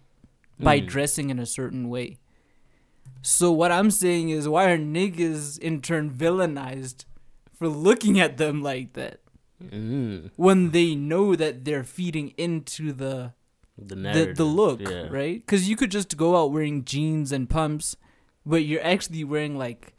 by 0.59 0.79
Mm. 0.79 0.87
dressing 0.87 1.29
in 1.29 1.37
a 1.37 1.45
certain 1.45 1.87
way. 1.89 2.17
So 3.21 3.51
what 3.51 3.71
I'm 3.71 3.91
saying 3.91 4.29
is, 4.29 4.47
why 4.49 4.71
are 4.71 4.77
niggas 4.77 5.59
in 5.59 5.81
turn 5.81 6.09
villainized 6.09 7.05
for 7.57 7.67
looking 7.67 8.19
at 8.19 8.37
them 8.37 8.61
like 8.61 8.93
that 8.93 9.19
Mm. 9.63 10.31
when 10.35 10.71
they 10.71 10.95
know 10.95 11.33
that 11.35 11.63
they're 11.63 11.85
feeding 11.85 12.33
into 12.37 12.91
the 12.91 13.31
The 13.77 13.95
the, 13.95 14.33
the 14.35 14.43
look, 14.43 14.81
yeah. 14.81 15.07
right? 15.09 15.39
Because 15.39 15.69
you 15.69 15.75
could 15.77 15.91
just 15.91 16.17
go 16.17 16.35
out 16.35 16.51
wearing 16.51 16.83
jeans 16.83 17.31
and 17.31 17.49
pumps, 17.49 17.95
but 18.45 18.65
you're 18.65 18.83
actually 18.83 19.23
wearing 19.23 19.57
like 19.57 19.93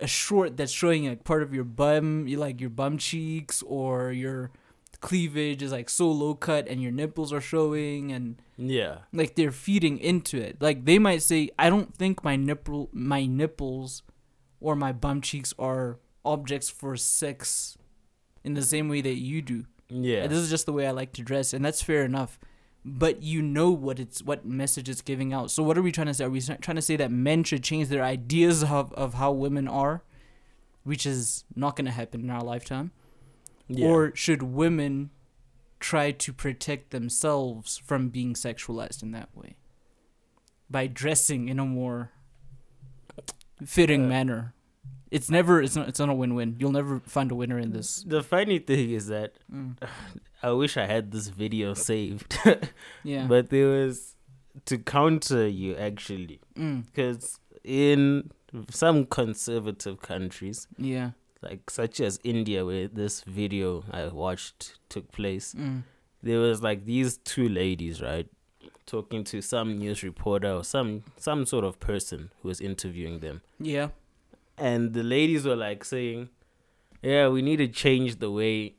a 0.00 0.06
short 0.06 0.56
that's 0.56 0.70
showing 0.72 1.08
like 1.08 1.24
part 1.24 1.42
of 1.42 1.52
your 1.52 1.64
bum, 1.64 2.26
like 2.26 2.60
your 2.60 2.70
bum 2.70 2.96
cheeks 2.98 3.62
or 3.66 4.12
your 4.12 4.52
cleavage 5.00 5.60
is 5.62 5.72
like 5.72 5.90
so 5.90 6.10
low 6.10 6.34
cut 6.34 6.66
and 6.68 6.80
your 6.82 6.92
nipples 6.92 7.32
are 7.32 7.40
showing 7.40 8.12
and 8.12 8.36
Yeah. 8.56 8.98
like 9.12 9.34
they're 9.34 9.52
feeding 9.52 9.98
into 9.98 10.38
it. 10.40 10.62
Like 10.62 10.84
they 10.84 10.98
might 11.00 11.22
say, 11.22 11.50
I 11.58 11.68
don't 11.68 11.92
think 11.94 12.22
my 12.24 12.36
nipple 12.36 12.90
my 12.92 13.26
nipples 13.26 14.02
or 14.60 14.76
my 14.76 14.92
bum 14.92 15.20
cheeks 15.20 15.52
are 15.58 15.98
objects 16.24 16.70
for 16.70 16.96
sex 16.96 17.76
in 18.42 18.54
the 18.54 18.62
same 18.62 18.88
way 18.88 19.00
that 19.00 19.18
you 19.20 19.42
do. 19.42 19.66
Yeah. 19.88 20.22
And 20.22 20.32
this 20.32 20.38
is 20.38 20.50
just 20.50 20.66
the 20.66 20.72
way 20.72 20.86
I 20.86 20.90
like 20.90 21.12
to 21.14 21.22
dress, 21.22 21.52
and 21.52 21.64
that's 21.64 21.82
fair 21.82 22.04
enough. 22.04 22.38
But 22.84 23.22
you 23.22 23.40
know 23.40 23.70
what 23.70 23.98
it's 23.98 24.22
what 24.22 24.44
message 24.44 24.88
it's 24.88 25.00
giving 25.00 25.32
out. 25.32 25.50
So 25.50 25.62
what 25.62 25.78
are 25.78 25.82
we 25.82 25.90
trying 25.92 26.08
to 26.08 26.14
say? 26.14 26.24
Are 26.24 26.30
we 26.30 26.40
trying 26.40 26.76
to 26.76 26.82
say 26.82 26.96
that 26.96 27.10
men 27.10 27.42
should 27.44 27.62
change 27.62 27.88
their 27.88 28.02
ideas 28.04 28.62
of, 28.62 28.92
of 28.92 29.14
how 29.14 29.32
women 29.32 29.66
are, 29.68 30.02
which 30.82 31.06
is 31.06 31.44
not 31.56 31.76
going 31.76 31.86
to 31.86 31.90
happen 31.92 32.20
in 32.20 32.30
our 32.30 32.42
lifetime? 32.42 32.92
yeah. 33.68 33.86
Or 33.88 34.14
should 34.14 34.42
women 34.42 35.10
try 35.80 36.10
to 36.10 36.32
protect 36.32 36.90
themselves 36.90 37.78
from 37.78 38.08
being 38.10 38.34
sexualized 38.34 39.02
in 39.02 39.12
that 39.12 39.28
way 39.34 39.56
by 40.70 40.86
dressing 40.86 41.48
in 41.48 41.58
a 41.58 41.64
more 41.64 42.10
fitting 43.64 44.04
Uh, 44.04 44.08
manner? 44.08 44.54
It's 45.16 45.30
never 45.30 45.54
it's 45.62 45.76
not 45.78 45.86
it's 45.90 46.00
not 46.02 46.08
a 46.08 46.14
win-win. 46.22 46.56
You'll 46.58 46.72
never 46.80 46.94
find 47.16 47.28
a 47.30 47.36
winner 47.40 47.58
in 47.64 47.70
this. 47.76 47.88
the 48.16 48.22
funny 48.22 48.58
thing 48.68 48.90
is 48.98 49.06
that 49.08 49.30
Mm. 49.52 49.76
I 50.42 50.50
wish 50.62 50.76
I 50.76 50.86
had 50.94 51.04
this 51.14 51.28
video 51.42 51.74
saved. 51.74 52.30
Yeah. 53.12 53.26
But 53.32 53.48
there 53.54 53.68
was 53.78 54.16
to 54.70 54.76
counter 54.78 55.46
you 55.48 55.70
actually, 55.88 56.40
mm. 56.56 56.84
because 56.86 57.38
in 57.64 58.30
some 58.70 58.98
conservative 59.06 59.96
countries, 60.12 60.58
Yeah. 60.78 61.10
like 61.48 61.70
such 61.70 62.00
as 62.00 62.20
India, 62.24 62.64
where 62.64 62.88
this 62.88 63.14
video 63.40 63.84
I 63.90 64.06
watched 64.08 64.58
took 64.92 65.06
place, 65.12 65.54
Mm. 65.54 65.82
there 66.22 66.40
was 66.40 66.62
like 66.68 66.84
these 66.84 67.18
two 67.32 67.48
ladies, 67.48 68.00
right, 68.02 68.28
talking 68.86 69.24
to 69.24 69.40
some 69.42 69.68
news 69.78 70.02
reporter 70.02 70.52
or 70.58 70.64
some 70.64 71.02
some 71.16 71.46
sort 71.46 71.64
of 71.64 71.78
person 71.80 72.30
who 72.42 72.48
was 72.48 72.60
interviewing 72.60 73.20
them, 73.20 73.40
Yeah. 73.58 73.88
And 74.58 74.92
the 74.94 75.02
ladies 75.02 75.44
were 75.46 75.56
like 75.56 75.84
saying, 75.84 76.28
"Yeah, 77.02 77.28
we 77.28 77.42
need 77.42 77.56
to 77.58 77.68
change 77.68 78.18
the 78.18 78.30
way." 78.30 78.74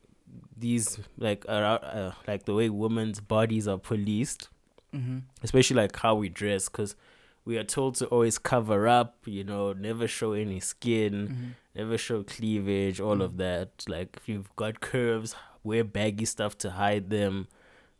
these 0.57 0.99
like 1.17 1.45
uh, 1.49 1.51
uh, 1.51 2.11
like 2.27 2.45
the 2.45 2.53
way 2.53 2.69
women's 2.69 3.19
bodies 3.19 3.67
are 3.67 3.77
policed 3.77 4.47
Mm-hmm. 4.93 5.17
especially 5.43 5.75
like 5.75 5.97
how 5.97 6.15
we 6.15 6.29
dress 6.29 6.69
because 6.69 6.95
we 7.43 7.57
are 7.57 7.63
told 7.65 7.95
to 7.95 8.05
always 8.07 8.37
cover 8.37 8.87
up 8.87 9.17
you 9.25 9.43
know 9.43 9.73
never 9.73 10.07
show 10.07 10.31
any 10.31 10.61
skin 10.61 11.13
Mm-hmm. 11.27 11.49
never 11.75 11.97
show 11.97 12.23
cleavage 12.23 13.01
all 13.01 13.21
of 13.21 13.33
Mm. 13.33 13.37
that 13.37 13.69
like 13.89 14.15
if 14.15 14.29
you've 14.29 14.53
got 14.55 14.79
curves 14.79 15.35
wear 15.63 15.83
baggy 15.83 16.23
stuff 16.23 16.57
to 16.59 16.71
hide 16.71 17.09
them 17.09 17.47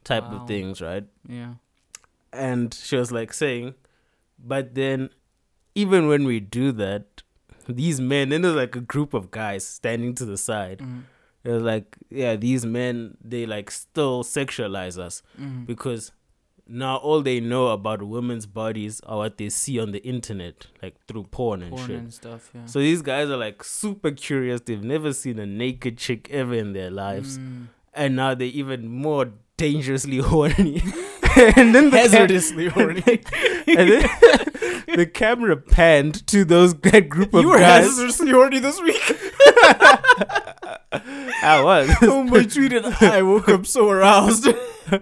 type 0.05 0.23
Wow. 0.23 0.41
of 0.41 0.47
things 0.47 0.81
right 0.81 1.03
Yeah. 1.27 1.55
and 2.31 2.73
she 2.73 2.95
was 2.95 3.11
like 3.11 3.33
saying 3.33 3.75
but 4.39 4.75
then 4.75 5.09
even 5.75 6.07
when 6.07 6.23
we 6.23 6.39
do 6.39 6.71
that 6.71 7.21
these 7.67 7.99
men 8.01 8.31
and 8.31 8.43
there's 8.43 8.55
like 8.55 8.75
a 8.75 8.81
group 8.81 9.13
of 9.13 9.31
guys 9.31 9.65
standing 9.67 10.13
to 10.15 10.25
the 10.25 10.37
side 10.37 10.79
Mm-hmm. 10.79 10.99
it 11.43 11.51
was 11.51 11.63
like 11.63 11.95
yeah 12.09 12.35
these 12.35 12.65
men 12.65 13.17
they 13.23 13.45
like 13.45 13.69
still 13.71 14.23
sexualize 14.23 14.97
us 14.97 15.21
Mm-hmm. 15.39 15.65
because 15.65 16.11
now 16.67 16.95
all 16.97 17.21
they 17.21 17.39
know 17.39 17.67
about 17.67 18.01
women's 18.01 18.47
bodies 18.47 18.99
are 19.05 19.17
what 19.17 19.37
they 19.37 19.49
see 19.49 19.79
on 19.79 19.91
the 19.91 19.99
internet, 20.03 20.65
like 20.81 20.95
through 21.07 21.23
porn 21.25 21.61
and 21.61 21.69
Porn 21.69 21.85
shit. 21.87 21.99
and 21.99 22.11
stuff. 22.11 22.49
Yeah. 22.55 22.65
So 22.65 22.79
these 22.79 23.03
guys 23.03 23.29
are 23.29 23.37
like 23.37 23.63
super 23.63 24.09
curious. 24.09 24.61
They've 24.61 24.83
never 24.83 25.13
seen 25.13 25.37
a 25.37 25.45
naked 25.45 25.99
chick 25.99 26.27
ever 26.31 26.55
in 26.55 26.73
their 26.73 26.89
lives, 26.89 27.37
Mm. 27.37 27.67
and 27.93 28.15
now 28.15 28.33
they're 28.33 28.47
even 28.47 28.87
more 28.87 29.29
dangerously 29.57 30.17
horny. 30.31 30.81
and 31.55 31.75
then 31.75 31.91
the 31.91 31.99
Hazardously 31.99 32.69
horny. 32.69 33.03
and 33.67 33.87
then 33.91 34.09
the 34.95 35.05
camera 35.05 35.57
panned 35.57 36.25
to 36.27 36.45
those 36.45 36.73
that 36.75 37.09
group 37.09 37.33
of 37.33 37.41
you 37.41 37.49
were 37.49 37.57
guys. 37.57 37.85
hazardously 37.85 38.31
horny 38.31 38.59
this 38.59 38.79
week. 38.81 39.01
I 41.43 41.61
was. 41.63 41.89
oh 42.03 42.23
my 42.23 42.39
tweeted 42.39 43.01
I 43.01 43.21
woke 43.21 43.49
up 43.49 43.65
so 43.65 43.89
aroused. 43.89 44.47
okay, 44.47 45.01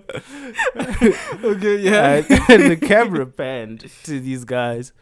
yeah. 1.80 2.24
Uh, 2.30 2.32
and, 2.50 2.50
and 2.50 2.72
the 2.72 2.78
camera 2.82 3.26
panned 3.26 3.90
to 4.04 4.20
these 4.20 4.46
guys. 4.46 4.94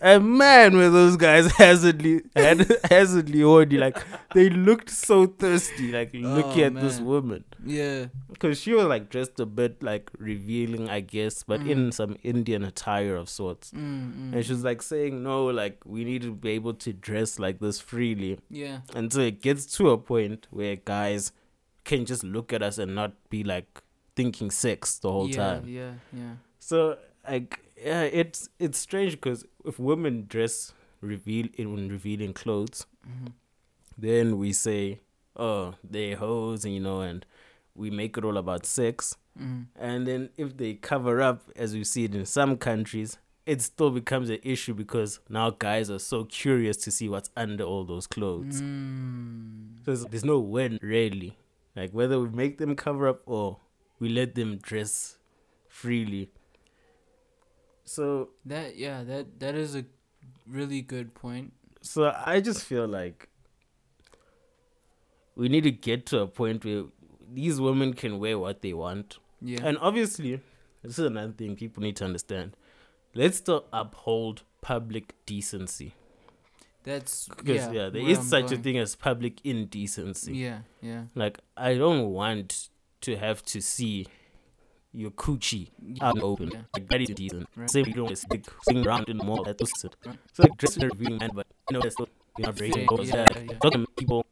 And 0.00 0.36
man, 0.38 0.76
were 0.76 0.90
those 0.90 1.16
guys 1.16 1.50
hazardly, 1.56 2.22
had, 2.34 2.66
hazardly 2.90 3.40
horny. 3.40 3.76
Like, 3.78 3.96
they 4.34 4.50
looked 4.50 4.90
so 4.90 5.26
thirsty, 5.26 5.92
like, 5.92 6.10
looking 6.12 6.62
Oh, 6.62 6.66
at 6.66 6.74
this 6.80 7.00
woman. 7.00 7.44
yeah. 7.64 8.06
Because 8.30 8.60
she 8.60 8.72
was, 8.74 8.86
like, 8.86 9.10
dressed 9.10 9.38
a 9.40 9.46
bit, 9.46 9.82
like, 9.82 10.10
revealing, 10.18 10.88
I 10.90 11.00
guess, 11.00 11.42
but 11.42 11.60
in 11.60 11.88
Mm. 11.90 11.94
some 11.94 12.16
Indian 12.22 12.64
attire 12.64 13.16
of 13.16 13.28
sorts. 13.28 13.70
Mm, 13.72 14.32
And 14.34 14.44
she 14.44 14.52
was, 14.52 14.64
like, 14.64 14.82
saying, 14.82 15.22
no, 15.22 15.46
like, 15.46 15.80
we 15.84 16.04
need 16.04 16.22
to 16.22 16.32
be 16.32 16.50
able 16.50 16.74
to 16.74 16.92
dress 16.92 17.38
like 17.38 17.60
this 17.60 17.80
freely. 17.80 18.38
yeah. 18.50 18.80
And 18.94 19.12
so 19.12 19.20
it 19.20 19.40
gets 19.42 19.66
to 19.76 19.90
a 19.90 19.98
point 19.98 20.46
where 20.50 20.76
guys 20.76 21.32
can 21.84 22.04
just 22.04 22.24
look 22.24 22.52
at 22.52 22.62
us 22.62 22.78
and 22.78 22.94
not 22.94 23.12
be, 23.30 23.44
like, 23.44 23.82
thinking 24.16 24.50
sex 24.50 24.98
the 24.98 25.10
whole 25.10 25.28
yeah, 25.28 25.36
time. 25.36 25.64
Yeah, 25.66 25.92
yeah. 26.12 26.34
So 26.60 26.96
like 27.28 27.58
yeah, 27.84 28.02
it's 28.02 28.48
it's 28.58 28.78
strange 28.78 29.12
because 29.12 29.44
if 29.64 29.78
women 29.78 30.24
dress 30.28 30.72
reveal 31.00 31.46
in 31.56 31.88
revealing 31.88 32.32
clothes, 32.32 32.86
Mm-hmm. 33.06 33.26
then 33.98 34.38
we 34.38 34.52
say, 34.54 35.00
oh, 35.36 35.74
they 35.84 36.12
hoes, 36.14 36.64
and 36.64 36.72
you 36.74 36.80
know, 36.80 37.00
and 37.02 37.26
we 37.74 37.90
make 37.90 38.16
it 38.16 38.24
all 38.24 38.38
about 38.38 38.64
sex. 38.64 39.16
Mm. 39.38 39.66
And 39.76 40.06
then 40.06 40.30
if 40.38 40.56
they 40.56 40.74
cover 40.74 41.20
up, 41.20 41.42
as 41.56 41.74
we 41.74 41.84
see 41.84 42.04
it 42.04 42.14
in 42.14 42.24
some 42.24 42.56
countries, 42.56 43.18
it 43.44 43.60
still 43.60 43.90
becomes 43.90 44.30
an 44.30 44.38
issue 44.42 44.72
because 44.72 45.20
now 45.28 45.50
guys 45.50 45.90
are 45.90 45.98
so 45.98 46.24
curious 46.24 46.78
to 46.78 46.90
see 46.90 47.08
what's 47.10 47.28
under 47.36 47.64
all 47.64 47.84
those 47.84 48.06
clothes. 48.06 48.62
Mm. 48.62 49.84
So 49.84 49.94
there's 50.08 50.24
no 50.24 50.38
when, 50.38 50.78
really, 50.80 51.36
like 51.76 51.90
whether 51.90 52.18
we 52.18 52.30
make 52.30 52.56
them 52.58 52.74
cover 52.74 53.06
up 53.08 53.20
or 53.26 53.58
we 54.00 54.08
let 54.08 54.34
them 54.34 54.56
dress 54.56 55.18
freely. 55.68 56.30
So 57.84 58.30
That 58.44 58.76
yeah, 58.76 59.04
that 59.04 59.40
that 59.40 59.54
is 59.54 59.74
a 59.76 59.84
really 60.46 60.82
good 60.82 61.14
point. 61.14 61.52
So 61.82 62.12
I 62.24 62.40
just 62.40 62.64
feel 62.64 62.86
like 62.86 63.28
we 65.36 65.48
need 65.48 65.64
to 65.64 65.70
get 65.70 66.06
to 66.06 66.20
a 66.20 66.26
point 66.26 66.64
where 66.64 66.84
these 67.32 67.60
women 67.60 67.94
can 67.94 68.18
wear 68.18 68.38
what 68.38 68.62
they 68.62 68.72
want. 68.72 69.18
Yeah. 69.40 69.60
And 69.62 69.76
obviously, 69.78 70.40
this 70.82 70.98
is 70.98 71.06
another 71.06 71.32
thing 71.32 71.56
people 71.56 71.82
need 71.82 71.96
to 71.96 72.04
understand. 72.04 72.56
Let's 73.14 73.38
still 73.38 73.66
uphold 73.72 74.42
public 74.60 75.14
decency. 75.26 75.94
That's 76.84 77.28
Because, 77.28 77.66
yeah, 77.66 77.72
yeah, 77.72 77.88
there 77.88 78.02
is 78.02 78.18
I'm 78.18 78.24
such 78.24 78.52
a 78.52 78.56
thing 78.56 78.78
as 78.78 78.94
public 78.94 79.40
indecency. 79.44 80.36
Yeah, 80.36 80.58
yeah. 80.82 81.04
Like, 81.14 81.40
I 81.56 81.74
don't 81.74 82.10
want 82.10 82.68
to 83.02 83.16
have 83.16 83.42
to 83.46 83.60
see 83.60 84.06
your 84.94 85.10
coochie 85.10 85.70
out 86.00 86.18
open. 86.20 86.50
Like, 86.72 86.88
that 86.88 87.00
is. 87.00 87.10
Right. 87.56 87.70
Same, 87.70 87.86
you 87.86 87.94
don't 87.94 88.16
stick 88.16 88.44
sing 88.62 88.86
around 88.86 89.08
in 89.08 89.18
the 89.18 89.24
mall. 89.24 89.44
That's 89.44 89.84
it. 89.84 89.96
So, 90.32 90.42
like, 90.42 90.56
dressing 90.56 90.84
and 90.84 90.92
revealing 90.92 91.18
man, 91.18 91.30
but, 91.34 91.46
you 91.68 91.74
know, 91.74 91.80
that's 91.80 91.94
still, 91.94 92.08
you 92.38 92.46
know, 92.46 92.52
breaking 92.52 92.86
goals. 92.86 93.08
yeah, 93.08 93.28
Yeah, 93.34 93.42
yeah. 93.50 93.58
Talking 93.58 93.86
people 93.96 94.24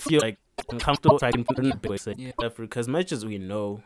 feel 0.00 0.20
like 0.20 0.38
uncomfortable 0.70 1.18
trying 1.18 1.32
to 1.32 1.44
put 1.44 1.58
in 1.58 1.70
the. 1.70 1.98
Say, 1.98 2.14
Yeah. 2.16 2.32
Africa, 2.42 2.78
as 2.80 2.88
much 2.88 3.12
as 3.12 3.24
we 3.24 3.38
know, 3.38 3.82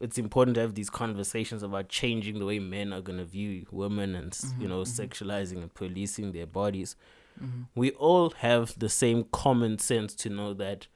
it's 0.00 0.18
important 0.18 0.54
to 0.56 0.62
have 0.62 0.74
these 0.74 0.90
conversations 0.90 1.62
about 1.62 1.88
changing 1.88 2.38
the 2.38 2.46
way 2.46 2.58
men 2.58 2.92
are 2.92 3.02
gonna 3.02 3.24
view 3.24 3.66
women 3.70 4.14
and 4.14 4.32
s 4.32 4.54
you 4.58 4.66
know 4.66 4.80
mhm. 4.80 4.88
sexualizing 5.00 5.58
and 5.62 5.72
policing 5.74 6.32
their 6.32 6.46
bodies. 6.46 6.96
Mm-hmm. 7.40 7.62
We 7.74 7.90
all 7.92 8.30
have 8.30 8.78
the 8.78 8.88
same 8.88 9.24
common 9.30 9.78
sense 9.78 10.14
to 10.16 10.30
know 10.30 10.54
that 10.54 10.86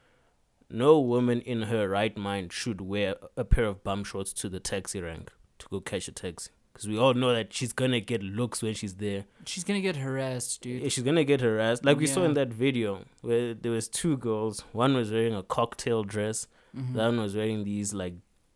no 0.75 0.99
woman 1.01 1.41
in 1.41 1.63
her 1.63 1.89
right 1.89 2.17
mind 2.17 2.53
should 2.53 2.81
wear 2.81 3.15
a 3.37 3.45
pair 3.45 3.65
of 3.65 3.83
bum 3.85 4.05
shorts 4.05 4.33
to 4.35 4.49
the 4.49 4.61
taxi 4.61 5.01
rank 5.01 5.31
to 5.61 5.67
go 5.71 5.81
catch 5.81 6.09
a 6.09 6.13
taxi. 6.13 6.51
Because 6.73 6.89
we 6.89 6.99
all 6.99 7.15
know 7.15 7.33
that 7.33 7.53
she's 7.53 7.73
gonna 7.73 8.01
get 8.01 8.21
looks 8.23 8.61
when 8.61 8.75
she's 8.75 8.95
there. 8.95 9.25
She's 9.47 9.63
gonna 9.63 9.81
get 9.81 9.95
harassed, 9.97 10.61
dude. 10.63 10.91
She's 10.91 11.05
gonna 11.05 11.23
get 11.25 11.41
harassed, 11.41 11.85
like 11.85 11.99
we 11.99 12.07
saw 12.09 12.25
in 12.25 12.35
that 12.35 12.49
video 12.49 13.05
where 13.21 13.55
there 13.55 13.71
was 13.71 13.87
two 13.89 14.17
girls. 14.17 14.65
One 14.73 14.95
was 14.95 15.13
wearing 15.13 15.35
a 15.37 15.45
cocktail 15.45 16.03
dress. 16.03 16.49
Mm-hmm. 16.77 16.95
The 16.95 17.01
other 17.01 17.11
one 17.17 17.23
was 17.23 17.37
wearing 17.37 17.63
these 17.63 17.95
like 17.95 18.15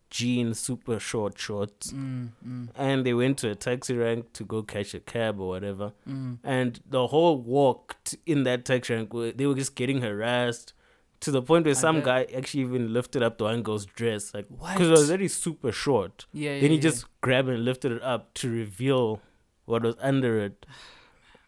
jean 0.09 0.53
super 0.53 0.99
short 0.99 1.37
shorts. 1.37 1.93
Mm, 1.93 2.29
mm, 2.45 2.67
And 2.75 3.05
they 3.05 3.13
went 3.13 3.37
to 3.37 3.51
a 3.51 3.55
taxi 3.55 3.95
rank 3.95 4.33
to 4.33 4.43
go 4.43 4.63
catch 4.63 4.93
a 4.93 4.99
cab 4.99 5.39
or 5.39 5.47
whatever. 5.47 5.93
mm. 6.07 6.39
And 6.43 6.81
the 6.89 7.07
whole 7.07 7.37
walk 7.37 7.95
t- 8.03 8.17
in 8.25 8.43
that 8.43 8.65
taxi 8.65 8.95
rank, 8.95 9.11
they 9.37 9.45
were 9.45 9.55
just 9.55 9.75
getting 9.75 10.01
harassed 10.01 10.73
to 11.21 11.31
the 11.31 11.41
point 11.41 11.65
where 11.65 11.75
some 11.75 11.97
bet. 11.97 12.05
guy 12.05 12.37
actually 12.37 12.61
even 12.61 12.93
lifted 12.93 13.21
up 13.21 13.37
the 13.37 13.43
one 13.43 13.61
girl's 13.61 13.85
dress, 13.85 14.33
like 14.33 14.47
because 14.49 14.87
it 14.87 14.91
was 14.91 15.09
already 15.09 15.27
super 15.27 15.71
short. 15.71 16.25
Yeah, 16.31 16.53
yeah. 16.55 16.61
then 16.61 16.69
he 16.71 16.75
yeah. 16.77 16.81
just 16.81 17.05
grabbed 17.21 17.49
and 17.49 17.65
lifted 17.65 17.91
it 17.91 18.03
up 18.03 18.33
to 18.35 18.49
reveal 18.49 19.21
what 19.65 19.83
was 19.83 19.95
under 19.99 20.39
it, 20.39 20.65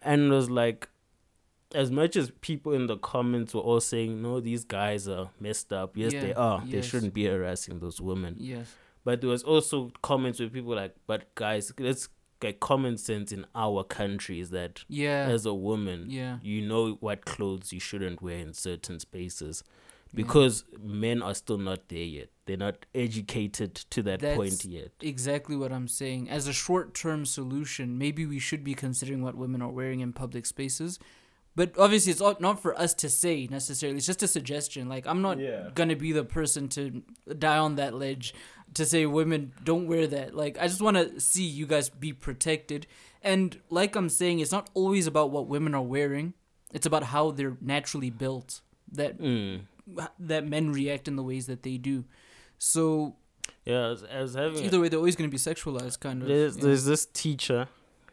and 0.02 0.32
it 0.32 0.36
was 0.36 0.50
like, 0.50 0.90
as 1.74 1.90
much 1.90 2.16
as 2.16 2.32
people 2.42 2.74
in 2.74 2.88
the 2.88 2.98
comments 2.98 3.54
were 3.54 3.62
all 3.62 3.80
saying, 3.80 4.22
"No, 4.22 4.40
these 4.40 4.66
guys 4.66 5.08
are 5.08 5.30
messed 5.40 5.72
up." 5.72 5.96
Yes, 5.96 6.12
they 6.12 6.30
Yeah, 6.30 6.34
are. 6.36 6.64
They 6.66 6.82
shouldn't 6.82 7.14
be 7.14 7.26
harassing 7.26 7.80
those 7.80 8.02
women. 8.02 8.36
Yes. 8.40 8.76
But 9.04 9.22
there 9.22 9.30
was 9.30 9.42
also 9.44 9.92
comments 10.04 10.40
where 10.40 10.50
people 10.50 10.70
were 10.70 10.76
like, 10.76 10.96
"But 11.08 11.34
guys, 11.34 11.74
let's 11.80 12.10
like 12.44 12.60
common 12.60 12.98
sense 12.98 13.32
in 13.32 13.46
our 13.56 13.84
country 13.84 14.40
is 14.40 14.50
that 14.52 14.84
Yeah. 14.88 15.28
as 15.30 15.46
a 15.46 15.54
woman, 15.54 16.06
yeah. 16.10 16.38
you 16.42 16.62
know 16.62 16.94
what 17.00 17.26
clothes 17.26 17.72
you 17.74 17.80
shouldn't 17.80 18.22
wear 18.22 18.38
in 18.38 18.54
certain 18.54 19.00
spaces 19.00 19.64
because 20.14 20.66
men 20.84 21.22
are 21.22 21.34
still 21.34 21.58
not 21.58 21.88
there 21.88 22.04
yet. 22.04 22.30
They're 22.46 22.58
not 22.58 22.86
educated 22.94 23.76
to 23.76 24.02
that 24.04 24.20
point 24.36 24.66
yet. 24.66 24.92
Exactly 25.02 25.56
what 25.56 25.72
I'm 25.72 25.88
saying. 25.88 26.30
As 26.30 26.48
a 26.48 26.54
short 26.54 26.94
term 26.94 27.26
solution, 27.26 27.98
maybe 27.98 28.26
we 28.26 28.40
should 28.40 28.64
be 28.64 28.74
considering 28.74 29.22
what 29.22 29.36
women 29.36 29.62
are 29.62 29.70
wearing 29.72 30.02
in 30.02 30.12
public 30.12 30.46
spaces. 30.46 31.00
But 31.56 31.78
obviously, 31.78 32.12
it's 32.14 32.22
not 32.40 32.62
for 32.62 32.80
us 32.80 32.94
to 32.96 33.10
say 33.10 33.48
necessarily. 33.52 33.98
It's 33.98 34.06
just 34.08 34.24
a 34.24 34.28
suggestion. 34.28 34.88
Like, 34.88 35.06
I'm 35.06 35.22
not 35.22 35.38
Yeah. 35.40 35.70
gonna 35.76 35.96
be 35.98 36.12
the 36.14 36.24
person 36.24 36.70
to 36.70 37.04
die 37.38 37.58
on 37.58 37.76
that 37.76 37.94
ledge 37.94 38.34
to 38.76 38.86
say 38.86 39.06
women 39.06 39.52
don't 39.64 39.86
wear 39.88 40.08
that. 40.08 40.34
Like, 40.34 40.58
I 40.58 40.68
just 40.68 40.82
want 40.82 40.96
to 40.98 41.20
see 41.20 41.44
you 41.44 41.66
guys 41.66 41.90
be 41.90 42.14
protected. 42.14 42.88
And 43.22 43.60
like 43.70 43.96
I'm 43.98 44.08
saying, 44.08 44.40
it's 44.40 44.52
not 44.54 44.70
always 44.74 45.08
about 45.08 45.30
what 45.32 45.48
women 45.48 45.76
are 45.76 45.82
wearing. 45.82 46.34
It's 46.74 46.86
about 46.86 47.04
how 47.04 47.32
they're 47.32 47.58
naturally 47.60 48.10
built. 48.10 48.62
That 48.94 49.20
Mm. 49.22 49.62
that 50.20 50.48
men 50.48 50.72
react 50.72 51.08
in 51.10 51.18
the 51.18 51.24
ways 51.24 51.48
that 51.48 51.64
they 51.64 51.78
do. 51.78 52.06
So 52.58 53.16
Yeah, 53.66 53.88
I 53.88 53.90
was, 53.90 54.04
I 54.06 54.22
was 54.22 54.34
having 54.36 54.64
either 54.64 54.80
way, 54.80 54.88
they're 54.88 55.00
always 55.00 55.16
gonna 55.18 55.30
be 55.30 55.38
sexualized, 55.38 56.00
kind 56.00 56.22
of. 56.22 56.28
There's 56.30 56.56
yeah. 56.56 56.64
there's 56.64 56.86
this 56.86 57.06
teacher, 57.06 57.68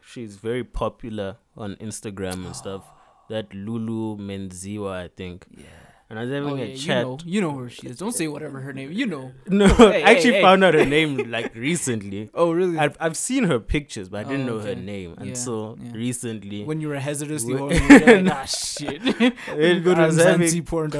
she's 0.05 0.35
very 0.35 0.63
popular 0.63 1.37
on 1.55 1.75
Instagram 1.77 2.45
and 2.45 2.55
stuff. 2.63 2.83
That 3.29 3.53
Lulu 3.53 4.17
Menziwa, 4.17 4.91
I 5.05 5.07
think. 5.09 5.45
Yeah. 5.55 5.65
And 6.11 6.17
I 6.17 6.23
was 6.23 6.31
having 6.31 6.49
Oh, 6.49 6.55
yeah, 6.55 6.63
a 6.63 6.67
you 6.69 6.77
chat. 6.77 7.03
know, 7.05 7.17
you 7.23 7.39
know 7.39 7.51
who 7.51 7.69
she 7.69 7.85
is. 7.87 7.97
Don't 7.99 8.13
say 8.13 8.27
whatever 8.27 8.59
her 8.61 8.73
name. 8.73 8.91
You 8.91 9.05
know. 9.05 9.31
No, 9.47 9.67
Hey, 9.67 10.03
I 10.03 10.11
actually 10.13 10.31
hey, 10.31 10.37
hey. 10.37 10.41
found 10.41 10.63
out 10.63 10.73
her 10.73 10.85
name 10.97 11.17
like 11.29 11.53
recently. 11.53 12.31
Oh, 12.33 12.51
really? 12.51 12.79
I've 12.79 12.97
I've 12.99 13.15
seen 13.15 13.43
her 13.43 13.59
pictures, 13.59 14.09
but 14.09 14.25
I 14.25 14.29
didn't 14.29 14.49
Oh, 14.49 14.53
know 14.55 14.59
her 14.63 14.69
okay. 14.71 14.81
name 14.81 15.13
Yeah, 15.19 15.23
until 15.27 15.77
yeah. 15.79 15.91
recently. 15.93 16.63
when 16.63 16.81
you 16.81 16.87
were 16.87 16.97
hazardously 16.99 17.53
horny, 17.55 17.77
you're 17.87 18.21
like, 18.23 18.35
ah, 18.41 18.45
shit. 18.45 19.01
It- 19.05 19.83
Go 19.83 19.93
to 19.93 20.01
I 20.01 20.05
was 20.07 20.17
having- 20.17 20.63
porn. 20.63 20.91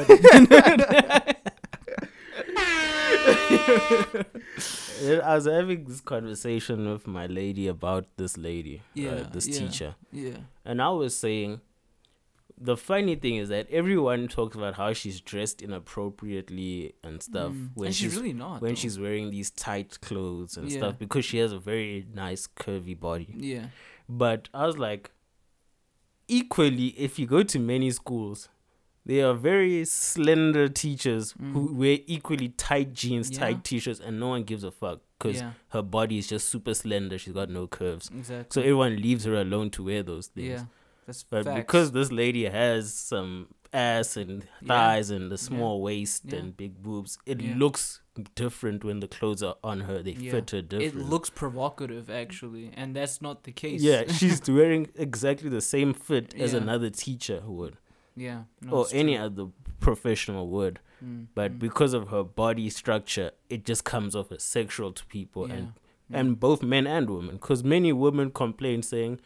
I 5.23 5.35
was 5.35 5.45
having 5.45 5.85
this 5.85 6.01
conversation 6.01 6.89
with 6.91 7.07
my 7.07 7.25
lady 7.27 7.67
about 7.67 8.05
this 8.17 8.37
lady, 8.37 8.81
Yeah, 8.93 9.11
uh, 9.11 9.29
this 9.31 9.47
yeah. 9.47 9.59
teacher, 9.59 9.95
yeah. 10.11 10.37
and 10.65 10.81
I 10.81 10.89
was 10.89 11.15
saying, 11.15 11.61
the 12.61 12.75
funny 12.75 13.15
thing 13.15 13.37
is 13.37 13.47
that 13.49 13.69
everyone 13.71 14.27
talks 14.27 14.55
about 14.55 14.73
how 14.75 14.91
she's 14.93 15.21
dressed 15.21 15.61
inappropriately 15.61 16.93
and 17.03 17.23
stuff 17.23 17.53
Mm. 17.53 17.69
when 17.73 17.85
and 17.87 17.95
she's, 17.95 18.11
she's 18.11 18.19
really 18.19 18.33
not. 18.33 18.61
when 18.61 18.71
though. 18.71 18.75
she's 18.75 18.99
wearing 18.99 19.29
these 19.31 19.49
tight 19.49 19.99
clothes 20.01 20.57
and 20.57 20.69
Yeah. 20.69 20.77
stuff 20.79 20.99
because 20.99 21.23
she 21.23 21.37
has 21.37 21.51
a 21.53 21.59
very 21.59 22.05
nice 22.13 22.47
curvy 22.47 22.99
body. 22.99 23.33
Yeah. 23.37 23.67
But 24.09 24.49
I 24.53 24.65
was 24.67 24.77
like, 24.77 25.11
equally, 26.27 26.87
if 26.97 27.17
you 27.19 27.25
go 27.27 27.43
to 27.43 27.59
many 27.59 27.91
schools, 27.91 28.49
they 29.05 29.21
are 29.21 29.33
very 29.33 29.85
slender 29.85 30.67
teachers 30.67 31.33
who 31.39 31.69
Mm. 31.69 31.73
wear 31.75 31.97
equally 32.07 32.49
tight 32.49 32.93
jeans, 32.93 33.31
Yeah. 33.31 33.39
tight 33.39 33.63
t-shirts, 33.63 33.99
and 33.99 34.19
no 34.19 34.27
one 34.29 34.43
gives 34.43 34.63
a 34.63 34.71
fuck 34.71 34.99
because 35.17 35.37
Yeah. 35.37 35.53
her 35.69 35.81
body 35.81 36.17
is 36.17 36.27
just 36.27 36.49
super 36.49 36.73
slender. 36.73 37.17
She's 37.17 37.33
got 37.33 37.49
no 37.49 37.67
curves, 37.67 38.09
Exactly. 38.13 38.47
so 38.53 38.61
everyone 38.61 38.97
leaves 38.97 39.23
her 39.25 39.35
alone 39.35 39.69
to 39.71 39.83
wear 39.83 40.03
those 40.03 40.27
things. 40.27 40.61
Yeah. 41.09 41.13
That's 41.13 41.23
But 41.23 41.45
facts. 41.45 41.59
because 41.65 41.91
this 41.91 42.11
lady 42.11 42.45
has 42.45 42.93
some 42.93 43.47
ass 43.73 44.17
and 44.17 44.43
Yeah. 44.61 44.67
thighs 44.67 45.09
and 45.11 45.31
a 45.31 45.37
small 45.37 45.81
waist 45.81 46.23
Yeah. 46.25 46.39
and 46.39 46.57
big 46.57 46.81
boobs, 46.81 47.17
it 47.25 47.41
Yeah. 47.41 47.55
looks 47.57 48.01
different 48.35 48.83
when 48.83 48.99
the 48.99 49.07
clothes 49.07 49.43
are 49.43 49.55
on 49.63 49.81
her. 49.81 50.01
They 50.03 50.11
Yeah. 50.13 50.31
fit 50.31 50.51
her 50.51 50.61
different. 50.61 50.95
it 50.95 51.09
looks 51.09 51.29
provocative, 51.29 52.09
actually, 52.09 52.71
and 52.75 52.95
that's 52.95 53.21
not 53.21 53.43
the 53.43 53.51
case. 53.51 53.81
yeah, 53.81 54.03
she's 54.19 54.41
wearing 54.49 54.87
exactly 54.95 55.49
the 55.49 55.61
same 55.61 55.93
fit 55.93 56.33
as 56.35 56.53
Yeah. 56.53 56.59
another 56.59 56.89
teacher 56.89 57.41
would, 57.45 57.77
yeah. 58.15 58.43
No, 58.61 58.71
or 58.73 58.85
any 58.91 59.15
true. 59.15 59.25
other 59.25 59.45
professional 59.79 60.47
would. 60.49 60.79
Mm, 61.03 61.27
But 61.33 61.53
mm. 61.53 61.59
because 61.59 61.93
of 61.93 62.09
her 62.09 62.23
body 62.23 62.69
structure, 62.69 63.31
it 63.49 63.65
just 63.65 63.83
comes 63.85 64.15
off 64.15 64.31
as 64.33 64.43
sexual 64.43 64.91
to 64.93 65.05
people, 65.05 65.47
yeah. 65.47 65.55
and 65.55 65.73
and 66.11 66.39
both 66.39 66.63
men 66.63 66.87
and 66.87 67.07
women. 67.07 67.35
Because 67.35 67.63
many 67.63 67.93
women 67.93 68.31
complain 68.31 68.81
saying, 68.81 69.21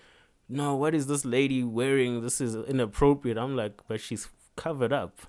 "No, 0.49 0.75
what 0.75 0.93
is 0.93 1.08
this 1.08 1.25
lady 1.25 1.63
wearing? 1.63 2.21
This 2.21 2.41
is 2.41 2.56
inappropriate." 2.56 3.38
I'm 3.38 3.56
like, 3.56 3.82
but 3.88 3.99
she's 3.99 4.27
covered 4.56 4.93
up. 4.93 5.19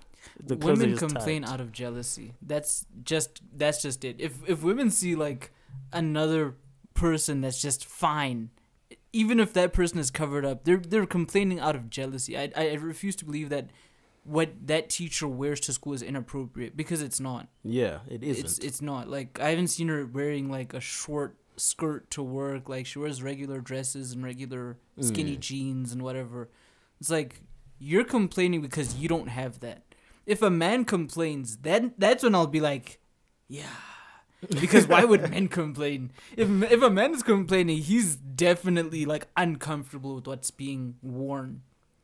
The 0.43 0.55
women 0.55 0.97
complain 0.97 1.43
tight. 1.43 1.51
out 1.51 1.61
of 1.61 1.71
jealousy. 1.71 2.33
That's 2.41 2.85
just 3.03 3.41
that's 3.53 3.81
just 3.81 4.03
it. 4.03 4.15
If 4.19 4.47
if 4.47 4.63
women 4.63 4.91
see 4.91 5.15
like 5.15 5.51
another 5.93 6.55
person 6.93 7.41
that's 7.41 7.61
just 7.61 7.85
fine, 7.85 8.49
even 9.13 9.39
if 9.39 9.53
that 9.53 9.73
person 9.73 9.99
is 9.99 10.11
covered 10.11 10.45
up, 10.45 10.63
they're 10.63 10.77
they're 10.77 11.05
complaining 11.05 11.59
out 11.59 11.75
of 11.75 11.89
jealousy. 11.89 12.37
I 12.37 12.51
I 12.55 12.73
refuse 12.73 13.15
to 13.17 13.25
believe 13.25 13.49
that 13.49 13.69
what 14.23 14.49
that 14.65 14.89
teacher 14.89 15.27
wears 15.27 15.59
to 15.61 15.73
school 15.73 15.93
is 15.93 16.01
inappropriate 16.01 16.75
because 16.75 17.01
it's 17.01 17.19
not. 17.19 17.47
Yeah, 17.63 17.99
it 18.09 18.23
isn't. 18.23 18.45
It's 18.45 18.57
it's 18.59 18.81
not. 18.81 19.07
Like 19.07 19.39
I 19.39 19.49
haven't 19.49 19.67
seen 19.67 19.87
her 19.87 20.05
wearing 20.05 20.49
like 20.49 20.73
a 20.73 20.79
short 20.79 21.37
skirt 21.57 22.09
to 22.11 22.23
work. 22.23 22.69
Like 22.69 22.85
she 22.85 22.99
wears 22.99 23.21
regular 23.23 23.61
dresses 23.61 24.11
and 24.11 24.23
regular 24.23 24.77
skinny 24.99 25.37
Mm. 25.37 25.39
jeans 25.39 25.91
and 25.91 26.01
whatever. 26.01 26.49
It's 26.99 27.09
like 27.09 27.41
you're 27.79 28.05
complaining 28.05 28.61
because 28.61 28.95
you 28.95 29.07
don't 29.07 29.27
have 29.27 29.59
that. 29.61 29.83
If 30.25 30.41
a 30.41 30.49
man 30.49 30.85
complains, 30.85 31.57
then 31.57 31.93
that's 31.97 32.23
when 32.23 32.33
I'll 32.35 32.47
be 32.47 32.61
like, 32.61 32.99
yeah. 33.47 33.67
Because 34.49 34.87
why 34.87 35.03
would 35.05 35.29
men 35.29 35.47
complain? 35.59 36.11
If 36.37 36.49
if 36.71 36.81
a 36.81 36.89
man 36.89 37.13
is 37.13 37.23
complaining, 37.23 37.77
he's 37.79 38.15
definitely 38.15 39.05
like 39.05 39.27
uncomfortable 39.35 40.15
with 40.15 40.27
what's 40.27 40.51
being 40.51 40.95
worn. 41.01 41.61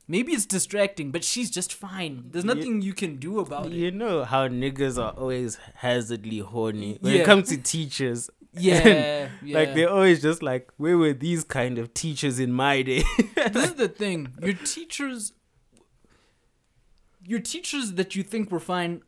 Maybe 0.07 0.33
it's 0.33 0.45
distracting, 0.45 1.11
but 1.11 1.23
she's 1.23 1.49
just 1.49 1.71
fine. 1.73 2.25
There's 2.31 2.43
nothing 2.43 2.81
you 2.81 2.93
can 2.93 3.15
do 3.17 3.39
about 3.39 3.67
it. 3.67 3.71
you 3.73 3.91
know 3.91 4.25
how 4.25 4.47
niggas 4.49 5.01
are 5.01 5.11
always 5.13 5.57
hazardly 5.75 6.39
horny 6.39 6.97
when 6.99 7.13
Yeah. 7.13 7.21
it 7.21 7.25
comes 7.25 7.49
to 7.49 7.57
teachers. 7.57 8.29
Yeah, 8.59 9.29
yeah. 9.41 9.57
Like 9.59 9.73
they're 9.75 9.89
always 9.89 10.21
just 10.21 10.43
like, 10.43 10.69
where 10.77 10.97
were 10.97 11.13
these 11.13 11.43
kind 11.45 11.77
of 11.77 11.93
teachers 11.93 12.37
in 12.39 12.51
my 12.51 12.81
day? 12.81 13.03
this 13.35 13.65
is 13.69 13.75
the 13.75 13.87
thing. 13.87 14.33
Your 14.41 14.53
teachers, 14.53 15.31
your 17.25 17.39
teachers 17.39 17.93
that 17.93 18.15
you 18.15 18.23
think 18.23 18.51
were 18.51 18.59
fine, 18.59 19.01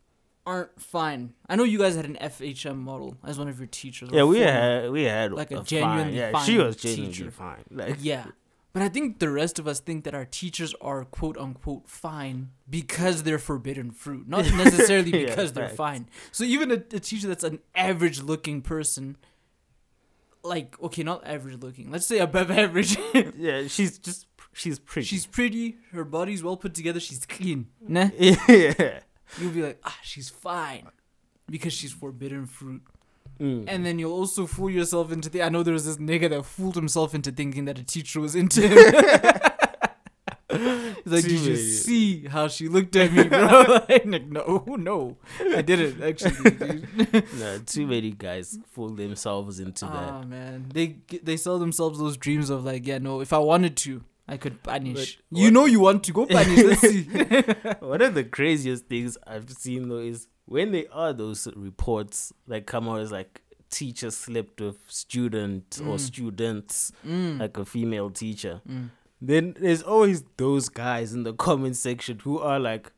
aren't 0.45 0.79
fine. 0.81 1.33
I 1.49 1.55
know 1.55 1.63
you 1.63 1.77
guys 1.79 1.95
had 1.95 2.05
an 2.05 2.17
FHM 2.21 2.77
model 2.77 3.17
as 3.25 3.37
one 3.39 3.47
of 3.47 3.57
your 3.59 3.67
teachers. 3.67 4.09
yeah, 4.11 4.23
we 4.23 4.39
had 4.39 4.91
we 4.91 5.03
had 5.03 5.31
Like 5.33 5.51
a 5.51 5.57
fine. 5.57 5.65
genuinely 5.65 6.17
Yeah, 6.17 6.41
she 6.43 6.57
was 6.57 6.75
genuinely 6.75 7.13
teacher. 7.13 7.31
fine. 7.31 7.63
Like 7.71 7.97
Yeah. 8.01 8.25
But 8.73 8.81
I 8.81 8.89
think 8.89 9.19
the 9.19 9.29
rest 9.29 9.59
of 9.59 9.67
us 9.67 9.79
think 9.79 10.03
that 10.03 10.15
our 10.15 10.25
teachers 10.25 10.73
are 10.81 11.05
quote 11.05 11.37
unquote 11.37 11.87
fine 11.87 12.49
because 12.67 13.21
they're 13.23 13.37
forbidden 13.39 13.91
fruit, 13.91 14.27
not 14.27 14.45
necessarily 14.53 15.11
Yeah, 15.11 15.27
because 15.27 15.53
they're 15.53 15.65
facts. 15.67 15.77
fine. 15.77 16.09
So 16.31 16.43
even 16.43 16.71
a, 16.71 16.75
a 16.75 16.99
teacher 16.99 17.27
that's 17.27 17.43
an 17.43 17.59
average 17.75 18.21
looking 18.21 18.61
person, 18.63 19.15
like 20.43 20.81
okay, 20.81 21.03
not 21.03 21.25
average 21.25 21.61
looking, 21.61 21.91
let's 21.91 22.05
say 22.05 22.19
above 22.19 22.51
average. 22.63 22.97
yeah, 23.37 23.67
she's 23.67 23.97
just 23.97 24.27
she's 24.53 24.79
pretty. 24.79 25.05
she's 25.05 25.25
pretty, 25.25 25.77
her 25.91 26.03
body's 26.03 26.43
well 26.43 26.57
put 26.57 26.73
together, 26.73 26.99
she's 26.99 27.25
clean. 27.25 27.67
Nah. 27.81 28.09
yeah. 28.17 28.99
You'll 29.39 29.51
be 29.51 29.63
like, 29.63 29.79
ah, 29.83 29.97
she's 30.03 30.29
fine 30.29 30.87
because 31.49 31.73
she's 31.73 31.91
forbidden 31.91 32.45
fruit. 32.45 32.81
Mm. 33.39 33.65
And 33.67 33.85
then 33.85 33.97
you'll 33.97 34.13
also 34.13 34.45
fool 34.45 34.69
yourself 34.69 35.11
into 35.11 35.29
the. 35.29 35.41
I 35.41 35.49
know 35.49 35.63
there 35.63 35.73
was 35.73 35.85
this 35.85 35.97
nigga 35.97 36.29
that 36.29 36.45
fooled 36.45 36.75
himself 36.75 37.15
into 37.15 37.31
thinking 37.31 37.65
that 37.65 37.79
a 37.79 37.83
teacher 37.83 38.19
was 38.19 38.35
into 38.35 38.61
him. 38.67 39.51
Like, 41.13 41.23
did 41.23 41.39
you 41.39 41.55
see 41.55 42.27
how 42.27 42.47
she 42.47 42.67
looked 42.67 42.95
at 42.95 43.13
me, 43.13 43.23
bro? 43.23 43.79
like, 43.89 44.05
no, 44.05 44.63
no, 44.67 45.17
I 45.55 45.61
didn't 45.61 46.01
actually. 46.03 46.51
Dude. 46.51 47.25
no, 47.39 47.59
too 47.65 47.87
many 47.87 48.11
guys 48.11 48.57
fool 48.71 48.89
themselves 48.89 49.59
into 49.59 49.85
that. 49.85 50.09
Ah 50.09 50.23
man, 50.23 50.65
they 50.73 50.97
they 51.23 51.37
sell 51.37 51.59
themselves 51.59 51.99
those 51.99 52.17
dreams 52.17 52.49
of 52.49 52.65
like, 52.65 52.85
yeah, 52.87 52.97
no, 52.97 53.21
if 53.21 53.31
I 53.33 53.37
wanted 53.39 53.77
to, 53.77 54.03
I 54.27 54.37
could 54.37 54.63
punish. 54.63 55.19
But 55.31 55.37
you 55.39 55.45
what- 55.45 55.53
know, 55.53 55.65
you 55.65 55.79
want 55.79 56.03
to 56.05 56.11
go 56.13 56.25
punish. 56.25 56.63
Let's 56.63 56.81
see. 56.81 57.03
One 57.79 58.01
of 58.01 58.13
the 58.15 58.23
craziest 58.23 58.85
things 58.87 59.17
I've 59.27 59.49
seen 59.49 59.89
though 59.89 59.99
is 59.99 60.27
when 60.45 60.71
they 60.71 60.87
are 60.87 61.13
those 61.13 61.47
reports 61.55 62.33
like 62.47 62.65
come 62.65 62.87
out 62.89 62.99
as 63.01 63.11
like 63.11 63.41
teacher 63.69 64.11
slept 64.11 64.61
with 64.61 64.77
student 64.87 65.79
or 65.81 65.95
Mm. 65.95 65.99
students, 65.99 66.91
Mm, 67.07 67.39
like 67.39 67.57
a 67.57 67.65
female 67.65 68.09
teacher. 68.11 68.61
mm. 68.69 68.89
Then 69.29 69.55
there's 69.59 69.81
always 69.81 70.23
those 70.37 70.69
guys 70.69 71.13
in 71.13 71.23
the 71.23 71.33
comment 71.33 71.75
section 71.77 72.19
who 72.19 72.39
are 72.39 72.59
like 72.59 72.91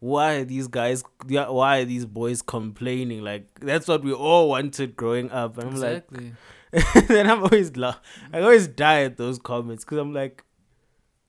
why 0.00 0.34
are 0.34 0.44
these 0.44 0.68
guys 0.68 1.02
why 1.26 1.78
are 1.80 1.84
these 1.84 2.04
boys 2.06 2.40
complaining 2.42 3.22
like 3.22 3.46
that's 3.60 3.88
what 3.88 4.02
we 4.04 4.12
all 4.12 4.48
wanted 4.48 4.94
growing 4.96 5.30
up 5.30 5.56
and 5.58 5.68
i'm 5.68 5.74
Exactly. 5.74 6.32
like 6.72 7.06
then 7.08 7.28
i'm 7.30 7.42
always 7.42 7.76
la- 7.76 7.96
i 8.32 8.40
always 8.40 8.68
die 8.68 9.02
at 9.02 9.16
those 9.16 9.38
comments 9.38 9.84
because 9.84 9.98
i'm 9.98 10.12
like 10.14 10.44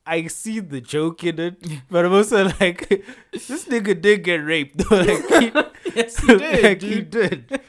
I 0.05 0.25
see 0.25 0.59
the 0.59 0.81
joke 0.81 1.23
in 1.23 1.39
it, 1.39 1.63
but 1.91 2.03
I'm 2.03 2.13
also 2.13 2.45
like, 2.59 2.89
this 3.31 3.65
nigga 3.65 4.01
did 4.01 4.23
get 4.23 4.37
raped. 4.37 4.77
though. 4.89 4.95
like, 5.01 5.27
he, 5.29 5.51
yes, 5.95 6.23
you 6.23 6.37
did. 6.39 6.63
like, 6.63 6.81
he 6.81 7.01
did. 7.01 7.61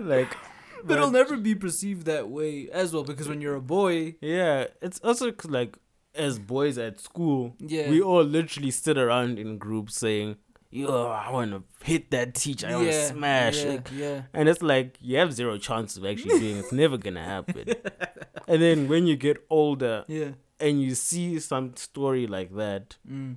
Like, 0.00 0.34
but 0.82 0.96
it'll 0.96 1.10
never 1.10 1.36
be 1.36 1.54
perceived 1.54 2.06
that 2.06 2.30
way 2.30 2.70
as 2.72 2.94
well 2.94 3.04
because 3.04 3.28
when 3.28 3.42
you're 3.42 3.56
a 3.56 3.60
boy, 3.60 4.14
Yeah, 4.22 4.68
it's 4.80 4.98
also 5.04 5.34
like 5.46 5.76
as 6.14 6.38
boys 6.38 6.78
at 6.78 7.00
school, 7.00 7.54
yeah, 7.58 7.90
we 7.90 8.00
all 8.00 8.22
literally 8.22 8.70
sit 8.70 8.96
around 8.98 9.38
in 9.38 9.58
groups 9.58 9.96
saying, 9.96 10.36
"Yo, 10.70 11.08
I 11.08 11.30
want 11.30 11.52
to 11.52 11.62
hit 11.84 12.10
that 12.10 12.34
teacher. 12.34 12.66
I 12.68 12.76
want 12.76 12.86
to 12.88 13.06
smash." 13.08 13.62
yeah, 13.64 13.70
Like, 13.70 13.88
yeah, 13.94 14.22
and 14.32 14.48
it's 14.48 14.62
like 14.62 14.96
you 15.00 15.16
have 15.18 15.32
zero 15.32 15.58
chance 15.58 15.96
of 15.96 16.04
actually 16.04 16.38
doing 16.38 16.56
it. 16.56 16.60
It's 16.60 16.72
never 16.72 16.96
gonna 16.96 17.24
happen. 17.24 17.74
and 18.48 18.62
then 18.62 18.88
when 18.88 19.06
you 19.06 19.16
get 19.16 19.44
older 19.50 20.04
yeah, 20.08 20.30
and 20.60 20.80
you 20.82 20.94
see 20.94 21.38
some 21.40 21.76
story 21.76 22.26
like 22.26 22.54
that, 22.56 22.96
mm, 23.10 23.36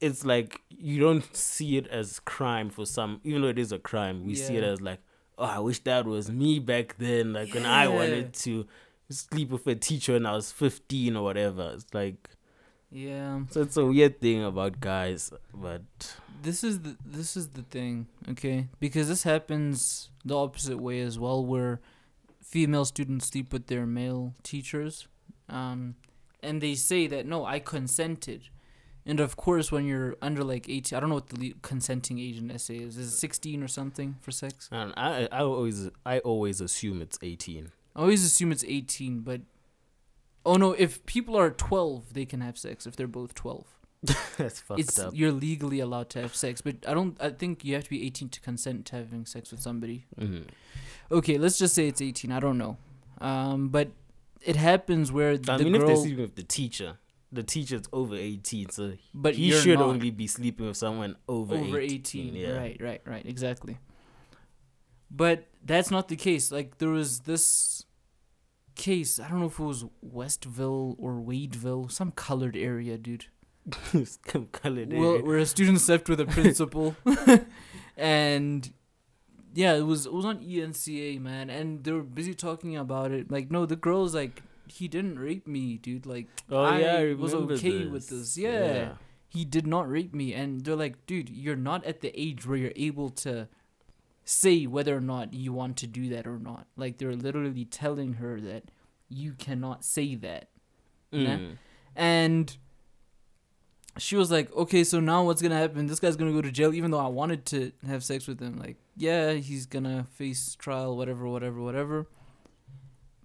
it's 0.00 0.24
like 0.24 0.62
you 0.68 1.00
don't 1.00 1.34
see 1.34 1.76
it 1.76 1.86
as 1.88 2.20
crime 2.20 2.70
for 2.70 2.84
some, 2.86 3.20
even 3.24 3.42
though 3.42 3.48
it 3.48 3.58
is 3.58 3.72
a 3.72 3.78
crime. 3.78 4.24
We 4.26 4.34
see 4.34 4.56
it 4.56 4.64
as 4.64 4.80
like, 4.80 5.00
oh, 5.38 5.44
I 5.44 5.58
wish 5.60 5.78
that 5.84 6.04
was 6.06 6.30
me 6.30 6.58
back 6.58 6.96
then. 6.98 7.32
Like 7.32 7.54
when 7.54 7.66
I 7.66 7.88
wanted 7.88 8.32
to 8.34 8.66
sleep 9.10 9.50
with 9.50 9.66
a 9.66 9.74
teacher 9.74 10.14
when 10.14 10.26
I 10.26 10.32
was 10.32 10.52
fifteen 10.52 11.16
or 11.16 11.24
whatever. 11.24 11.72
It's 11.74 11.86
like 11.92 12.30
yeah. 12.90 13.40
so 13.50 13.62
it's 13.62 13.76
a 13.76 13.84
weird 13.84 14.20
thing 14.20 14.44
about 14.44 14.80
guys, 14.80 15.30
but 15.52 15.82
This 16.42 16.62
is 16.62 16.80
the 16.80 16.96
this 17.04 17.36
is 17.36 17.48
the 17.48 17.62
thing, 17.62 18.06
okay? 18.30 18.68
Because 18.80 19.08
this 19.08 19.24
happens 19.24 20.10
the 20.24 20.36
opposite 20.36 20.78
way 20.78 21.00
as 21.00 21.18
well, 21.18 21.44
where 21.44 21.80
female 22.42 22.84
students 22.84 23.26
sleep 23.28 23.52
with 23.52 23.66
their 23.66 23.86
male 23.86 24.34
teachers, 24.42 25.08
um, 25.48 25.96
and 26.42 26.60
they 26.60 26.74
say 26.74 27.06
that 27.08 27.26
no, 27.26 27.44
I 27.44 27.58
consented. 27.58 28.42
And 29.08 29.20
of 29.20 29.36
course, 29.36 29.70
when 29.70 29.84
you're 29.86 30.16
under 30.20 30.42
like 30.42 30.68
18, 30.68 30.96
I 30.96 31.00
don't 31.00 31.08
know 31.10 31.14
what 31.14 31.28
the 31.28 31.38
le- 31.40 31.54
consenting 31.62 32.18
age 32.18 32.38
in 32.38 32.48
SA 32.58 32.72
is. 32.72 32.96
Is 32.96 33.12
it 33.14 33.16
16 33.16 33.62
or 33.62 33.68
something 33.68 34.16
for 34.20 34.32
sex? 34.32 34.68
and 34.72 34.92
I 34.96 35.28
I 35.30 35.40
always 35.42 35.90
I 36.04 36.18
always 36.20 36.60
assume 36.60 37.00
it's 37.02 37.18
eighteen. 37.22 37.70
I 37.96 38.00
always 38.00 38.22
assume 38.22 38.52
it's 38.52 38.64
18, 38.64 39.20
but 39.20 39.40
oh 40.44 40.56
no, 40.56 40.72
if 40.72 41.04
people 41.06 41.36
are 41.36 41.50
12, 41.50 42.12
they 42.12 42.26
can 42.26 42.42
have 42.42 42.58
sex 42.58 42.86
if 42.86 42.94
they're 42.94 43.06
both 43.08 43.34
12. 43.34 43.66
That's 44.36 44.60
fucked 44.60 44.80
it's 44.80 44.98
up. 44.98 45.12
you're 45.16 45.32
legally 45.32 45.80
allowed 45.80 46.10
to 46.10 46.20
have 46.20 46.36
sex, 46.36 46.60
but 46.60 46.76
I 46.86 46.92
don't. 46.92 47.16
I 47.20 47.30
think 47.30 47.64
you 47.64 47.74
have 47.74 47.84
to 47.84 47.90
be 47.90 48.04
18 48.06 48.28
to 48.28 48.40
consent 48.40 48.84
to 48.86 48.96
having 48.96 49.24
sex 49.24 49.50
with 49.50 49.60
somebody. 49.60 50.06
hmm 50.18 50.42
Okay, 51.10 51.38
let's 51.38 51.58
just 51.58 51.74
say 51.74 51.88
it's 51.88 52.02
18. 52.02 52.30
I 52.30 52.38
don't 52.38 52.58
know, 52.58 52.76
um, 53.20 53.68
but 53.68 53.88
it 54.42 54.56
happens 54.56 55.10
where 55.10 55.32
I 55.32 55.36
the 55.36 55.64
mean, 55.64 55.74
if 55.74 55.86
they're 55.86 55.96
sleeping 55.96 56.22
with 56.22 56.36
the 56.36 56.42
teacher, 56.42 56.98
the 57.32 57.42
teacher's 57.42 57.88
over 57.92 58.14
eighteen, 58.14 58.68
so 58.68 58.92
but 59.14 59.34
he 59.34 59.50
should 59.50 59.78
not 59.78 59.88
only 59.88 60.10
be 60.10 60.26
sleeping 60.26 60.66
with 60.66 60.76
someone 60.76 61.16
over, 61.26 61.54
over 61.54 61.80
18. 61.80 62.28
18. 62.28 62.34
Yeah. 62.34 62.50
Right, 62.50 62.76
right, 62.78 63.00
right. 63.06 63.24
Exactly. 63.24 63.78
But 65.10 65.46
that's 65.64 65.90
not 65.90 66.08
the 66.08 66.16
case. 66.16 66.52
Like 66.52 66.78
there 66.78 66.90
was 66.90 67.20
this 67.20 67.85
case. 68.76 69.18
I 69.18 69.28
don't 69.28 69.40
know 69.40 69.46
if 69.46 69.58
it 69.58 69.64
was 69.64 69.84
Westville 70.02 70.94
or 70.98 71.14
Wadeville, 71.14 71.90
some 71.90 72.12
colored 72.12 72.56
area, 72.56 72.96
dude. 72.98 73.26
Some 73.92 74.46
colored 74.52 74.92
well, 74.92 75.14
area. 75.14 75.24
where 75.24 75.38
a 75.38 75.46
student 75.46 75.80
slept 75.80 76.08
with 76.08 76.20
a 76.20 76.26
principal, 76.26 76.94
and 77.96 78.72
yeah, 79.54 79.74
it 79.74 79.80
was 79.80 80.06
it 80.06 80.12
was 80.12 80.24
on 80.24 80.38
ENCA, 80.38 81.20
man, 81.20 81.50
and 81.50 81.82
they 81.82 81.90
were 81.90 82.04
busy 82.04 82.32
talking 82.32 82.76
about 82.76 83.10
it. 83.10 83.28
Like, 83.28 83.50
no, 83.50 83.66
the 83.66 83.74
girl's 83.74 84.14
like, 84.14 84.44
he 84.68 84.86
didn't 84.86 85.18
rape 85.18 85.48
me, 85.48 85.78
dude. 85.78 86.06
Like, 86.06 86.28
Oh 86.48 86.62
I 86.62 86.78
yeah, 86.78 86.96
I 86.98 87.14
was 87.14 87.34
okay 87.34 87.86
with 87.86 88.08
this. 88.08 88.38
Yeah. 88.38 88.92
he 89.28 89.44
did 89.44 89.66
not 89.66 89.90
rape 89.90 90.14
me, 90.14 90.32
and 90.32 90.64
they're 90.64 90.76
like, 90.76 91.04
dude, 91.06 91.28
you're 91.28 91.56
not 91.56 91.84
at 91.84 92.02
the 92.02 92.12
age 92.14 92.46
where 92.46 92.56
you're 92.56 92.72
able 92.76 93.10
to 93.26 93.48
say 94.26 94.66
whether 94.66 94.94
or 94.94 95.00
not 95.00 95.32
you 95.32 95.52
want 95.52 95.76
to 95.78 95.86
do 95.86 96.10
that 96.10 96.26
or 96.26 96.38
not. 96.38 96.66
Like, 96.76 96.98
they're 96.98 97.14
literally 97.14 97.64
telling 97.64 98.14
her 98.14 98.40
that 98.40 98.64
you 99.08 99.32
cannot 99.32 99.84
say 99.84 100.16
that. 100.16 100.48
Nah. 101.12 101.36
Mm. 101.36 101.58
And 101.94 102.56
she 103.98 104.16
was 104.16 104.30
like, 104.30 104.54
okay, 104.54 104.84
so 104.84 105.00
now 105.00 105.24
what's 105.24 105.40
gonna 105.40 105.56
happen? 105.56 105.86
This 105.86 106.00
guy's 106.00 106.16
gonna 106.16 106.32
go 106.32 106.42
to 106.42 106.50
jail, 106.50 106.74
even 106.74 106.90
though 106.90 106.98
I 106.98 107.06
wanted 107.06 107.46
to 107.46 107.72
have 107.86 108.04
sex 108.04 108.26
with 108.26 108.40
him. 108.40 108.58
Like, 108.58 108.76
yeah, 108.96 109.34
he's 109.34 109.64
gonna 109.64 110.04
face 110.12 110.56
trial, 110.56 110.96
whatever, 110.96 111.28
whatever, 111.28 111.60
whatever. 111.60 112.08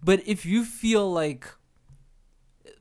But 0.03 0.25
if 0.27 0.45
you 0.45 0.63
feel 0.63 1.11
like, 1.11 1.47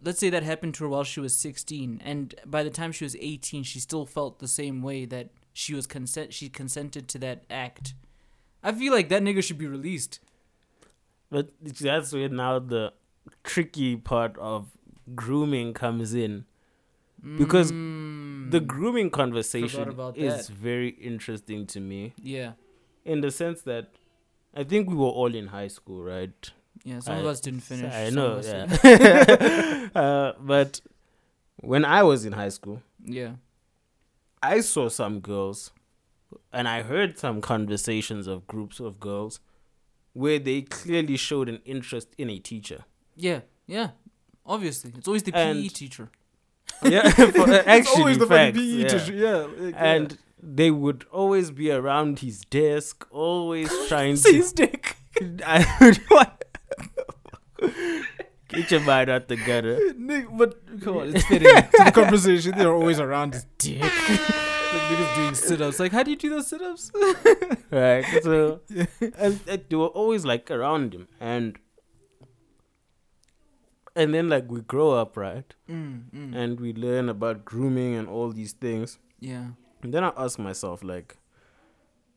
let's 0.02 0.20
say 0.20 0.30
that 0.30 0.42
happened 0.42 0.74
to 0.74 0.84
her 0.84 0.90
while 0.90 1.04
she 1.04 1.20
was 1.20 1.34
16, 1.34 2.00
and 2.04 2.34
by 2.46 2.62
the 2.62 2.70
time 2.70 2.92
she 2.92 3.04
was 3.04 3.16
18, 3.16 3.62
she 3.62 3.80
still 3.80 4.06
felt 4.06 4.38
the 4.38 4.48
same 4.48 4.82
way 4.82 5.06
that 5.06 5.30
she 5.52 5.74
was 5.74 5.86
consent, 5.86 6.32
she 6.32 6.48
consented 6.48 7.08
to 7.08 7.18
that 7.18 7.44
act. 7.50 7.94
I 8.62 8.72
feel 8.72 8.92
like 8.92 9.08
that 9.08 9.22
nigga 9.22 9.42
should 9.42 9.58
be 9.58 9.66
released. 9.66 10.20
But 11.30 11.50
that's 11.62 12.12
where 12.12 12.28
now 12.28 12.58
the 12.58 12.92
tricky 13.44 13.96
part 13.96 14.36
of 14.38 14.68
grooming 15.14 15.72
comes 15.74 16.14
in. 16.14 16.44
Because 17.36 17.70
The 17.70 18.60
Mm, 18.60 18.66
grooming 18.66 19.10
conversation 19.10 19.96
is 20.16 20.46
that. 20.48 20.54
very 20.54 20.88
interesting 20.88 21.66
to 21.66 21.78
me 21.80 22.14
yeah, 22.20 22.52
in 23.04 23.20
the 23.20 23.30
sense 23.30 23.62
that 23.62 23.90
I 24.54 24.64
think 24.64 24.88
we 24.88 24.96
were 24.96 25.04
all 25.20 25.34
in 25.34 25.48
high 25.48 25.68
school, 25.68 26.02
right? 26.02 26.50
yeah. 26.82 26.98
Some 27.00 27.18
of 27.18 27.26
us 27.26 27.40
didn't 27.40 27.60
finish. 27.60 27.94
I 27.94 28.10
know, 28.10 28.40
yeah. 28.40 29.88
uh, 29.94 30.32
but 30.40 30.80
when 31.60 31.84
I 31.84 32.02
was 32.02 32.24
in 32.24 32.32
high 32.32 32.48
school, 32.48 32.82
Yeah. 33.04 33.34
I 34.42 34.60
saw 34.62 34.88
some 34.88 35.20
girls 35.20 35.70
and 36.52 36.68
I 36.68 36.82
heard 36.82 37.18
some 37.18 37.40
conversations 37.40 38.26
of 38.26 38.46
groups 38.46 38.80
of 38.80 38.98
girls 39.00 39.40
where 40.12 40.38
they 40.38 40.62
clearly 40.62 41.16
showed 41.16 41.48
an 41.48 41.60
interest 41.64 42.08
in 42.18 42.28
a 42.30 42.38
teacher. 42.38 42.84
Yeah. 43.16 43.40
Yeah. 43.66 43.90
Obviously. 44.44 44.92
It's 44.96 45.06
always 45.06 45.22
the 45.22 45.34
And- 45.34 45.62
PE 45.62 45.68
teacher. 45.68 46.10
Yeah, 46.82 47.08
for, 47.10 47.50
uh, 47.50 47.62
actually, 47.66 48.14
facts, 48.14 48.56
E 48.58 48.82
yeah. 48.82 49.04
Yeah. 49.12 49.46
like, 49.58 49.74
And 49.76 50.18
they 50.42 50.70
would 50.70 51.04
always 51.12 51.50
be 51.50 51.70
around 51.70 52.20
his 52.20 52.42
desk, 52.42 53.06
always 53.10 53.70
trying 53.88 54.16
See 54.16 54.30
to. 54.32 54.36
his 54.38 54.52
dick. 54.52 54.96
I 55.44 55.66
would 55.80 55.96
what? 56.08 56.44
Get 58.48 58.70
your 58.70 58.80
mind 58.80 59.10
out 59.10 59.28
the 59.28 59.36
gutter. 59.36 59.78
Nick, 59.96 60.26
but 60.32 60.80
come 60.80 60.96
on, 60.98 61.14
it's 61.14 61.24
fitting 61.26 61.48
to 61.54 61.84
the 61.84 61.92
conversation. 61.92 62.56
They're 62.56 62.72
always 62.72 62.98
around 62.98 63.34
his 63.34 63.46
dick. 63.58 63.82
Like 64.72 64.82
niggas 64.82 65.14
doing 65.16 65.34
sit 65.34 65.60
ups. 65.60 65.80
Like, 65.80 65.92
how 65.92 66.02
do 66.02 66.10
you 66.10 66.16
do 66.16 66.30
those 66.30 66.46
sit 66.48 66.62
ups? 66.62 66.90
right? 67.70 68.04
So, 68.22 68.60
and, 69.18 69.40
and 69.46 69.64
they 69.68 69.76
were 69.76 69.86
always 69.86 70.24
like 70.24 70.50
around 70.50 70.94
him, 70.94 71.08
and 71.20 71.58
and 73.96 74.14
then 74.14 74.28
like 74.28 74.50
we 74.50 74.60
grow 74.60 74.92
up, 74.92 75.16
right? 75.16 75.52
Mm, 75.68 76.02
mm. 76.14 76.34
And 76.36 76.60
we 76.60 76.72
learn 76.72 77.08
about 77.08 77.44
grooming 77.44 77.94
and 77.94 78.08
all 78.08 78.30
these 78.32 78.52
things. 78.52 78.98
yeah. 79.18 79.48
And 79.82 79.94
then 79.94 80.04
I 80.04 80.12
ask 80.14 80.38
myself, 80.38 80.84
like, 80.84 81.16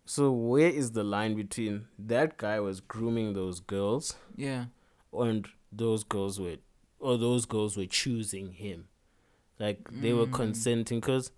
so 0.05 0.29
where 0.33 0.67
is 0.67 0.91
the 0.91 1.03
line 1.05 1.33
between 1.33 1.85
that 1.97 2.35
guy 2.37 2.59
was 2.59 2.81
grooming 2.81 3.31
those 3.31 3.61
girls 3.61 4.17
Yeah. 4.35 4.65
and 5.13 5.47
those 5.71 6.03
girls 6.03 6.41
were, 6.41 6.57
or 6.99 7.17
those 7.17 7.45
girls 7.45 7.77
were 7.77 7.85
choosing 7.85 8.51
him, 8.51 8.89
like 9.59 9.87
they 9.89 10.11
were 10.11 10.25
Mm. 10.27 10.33
consenting? 10.33 10.99
Because 10.99 11.31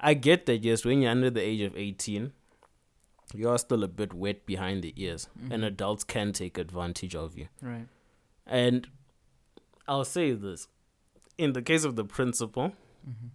I 0.00 0.14
get 0.14 0.46
that 0.46 0.64
yes, 0.64 0.84
when 0.84 1.02
you're 1.02 1.10
under 1.10 1.30
the 1.30 1.40
age 1.40 1.60
of 1.62 1.76
eighteen, 1.76 2.32
you 3.34 3.48
are 3.48 3.58
still 3.58 3.82
a 3.84 3.88
bit 3.88 4.12
wet 4.12 4.44
behind 4.46 4.82
the 4.84 4.92
ears, 4.96 5.28
and 5.50 5.62
Mhm. 5.62 5.66
adults 5.66 6.04
can 6.04 6.32
take 6.32 6.58
advantage 6.58 7.14
of 7.14 7.36
you. 7.38 7.48
Right. 7.62 7.88
And 8.46 8.88
I'll 9.88 10.04
say 10.04 10.32
this: 10.32 10.68
in 11.38 11.52
the 11.52 11.62
case 11.62 11.84
of 11.84 11.96
the 11.96 12.04
principal, 12.04 12.72
Mm-hmm. 13.08 13.28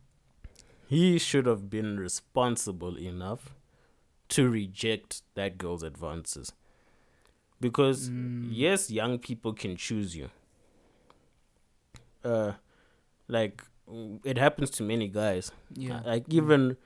he 0.88 1.18
should 1.20 1.46
have 1.46 1.70
been 1.70 2.00
responsible 2.00 2.98
enough 2.98 3.54
to 4.30 4.50
reject 4.50 5.22
that 5.36 5.58
girl's 5.58 5.84
advances. 5.84 6.54
Because 7.62 8.10
Mm. 8.10 8.50
yes, 8.52 8.90
young 8.92 9.18
people 9.20 9.54
can 9.54 9.76
choose 9.76 10.16
you. 10.16 10.30
Uh, 12.24 12.54
like 13.28 13.64
it 14.24 14.38
happens 14.38 14.70
to 14.72 14.84
many 14.84 15.08
guys. 15.08 15.52
Yeah. 15.74 16.02
Like 16.06 16.26
even 16.34 16.78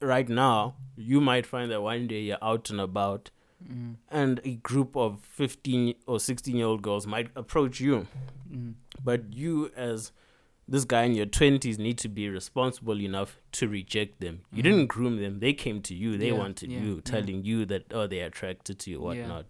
right 0.00 0.28
now, 0.28 0.74
you 0.96 1.20
might 1.20 1.46
find 1.46 1.70
that 1.70 1.82
one 1.82 2.06
day 2.06 2.20
you're 2.20 2.38
out 2.42 2.70
and 2.70 2.80
about, 2.80 3.30
Mm. 3.64 3.96
and 4.10 4.40
a 4.44 4.56
group 4.56 4.94
of 4.96 5.20
fifteen 5.24 5.94
or 6.06 6.20
sixteen 6.20 6.56
year 6.56 6.66
old 6.66 6.82
girls 6.82 7.06
might 7.06 7.30
approach 7.34 7.80
you. 7.80 8.06
Mm. 8.50 8.74
But 9.02 9.32
you, 9.32 9.70
as 9.74 10.12
this 10.68 10.84
guy 10.84 11.04
in 11.04 11.14
your 11.14 11.26
20s, 11.26 11.78
need 11.78 11.96
to 11.98 12.08
be 12.08 12.28
responsible 12.28 13.00
enough 13.00 13.38
to 13.52 13.68
reject 13.68 14.20
them. 14.20 14.40
You 14.52 14.60
Mhm. 14.60 14.62
didn't 14.64 14.86
groom 14.88 15.16
them, 15.20 15.38
they 15.40 15.52
came 15.54 15.80
to 15.82 15.94
you, 15.94 16.18
they 16.18 16.28
Yeah, 16.28 16.38
wanted 16.38 16.72
yeah, 16.72 16.80
you, 16.80 16.94
yeah. 16.96 17.00
telling 17.04 17.44
you 17.44 17.64
that, 17.66 17.84
oh, 17.90 18.06
they're 18.06 18.26
attracted 18.26 18.78
to 18.80 18.90
you, 18.90 19.00
whatnot. 19.00 19.46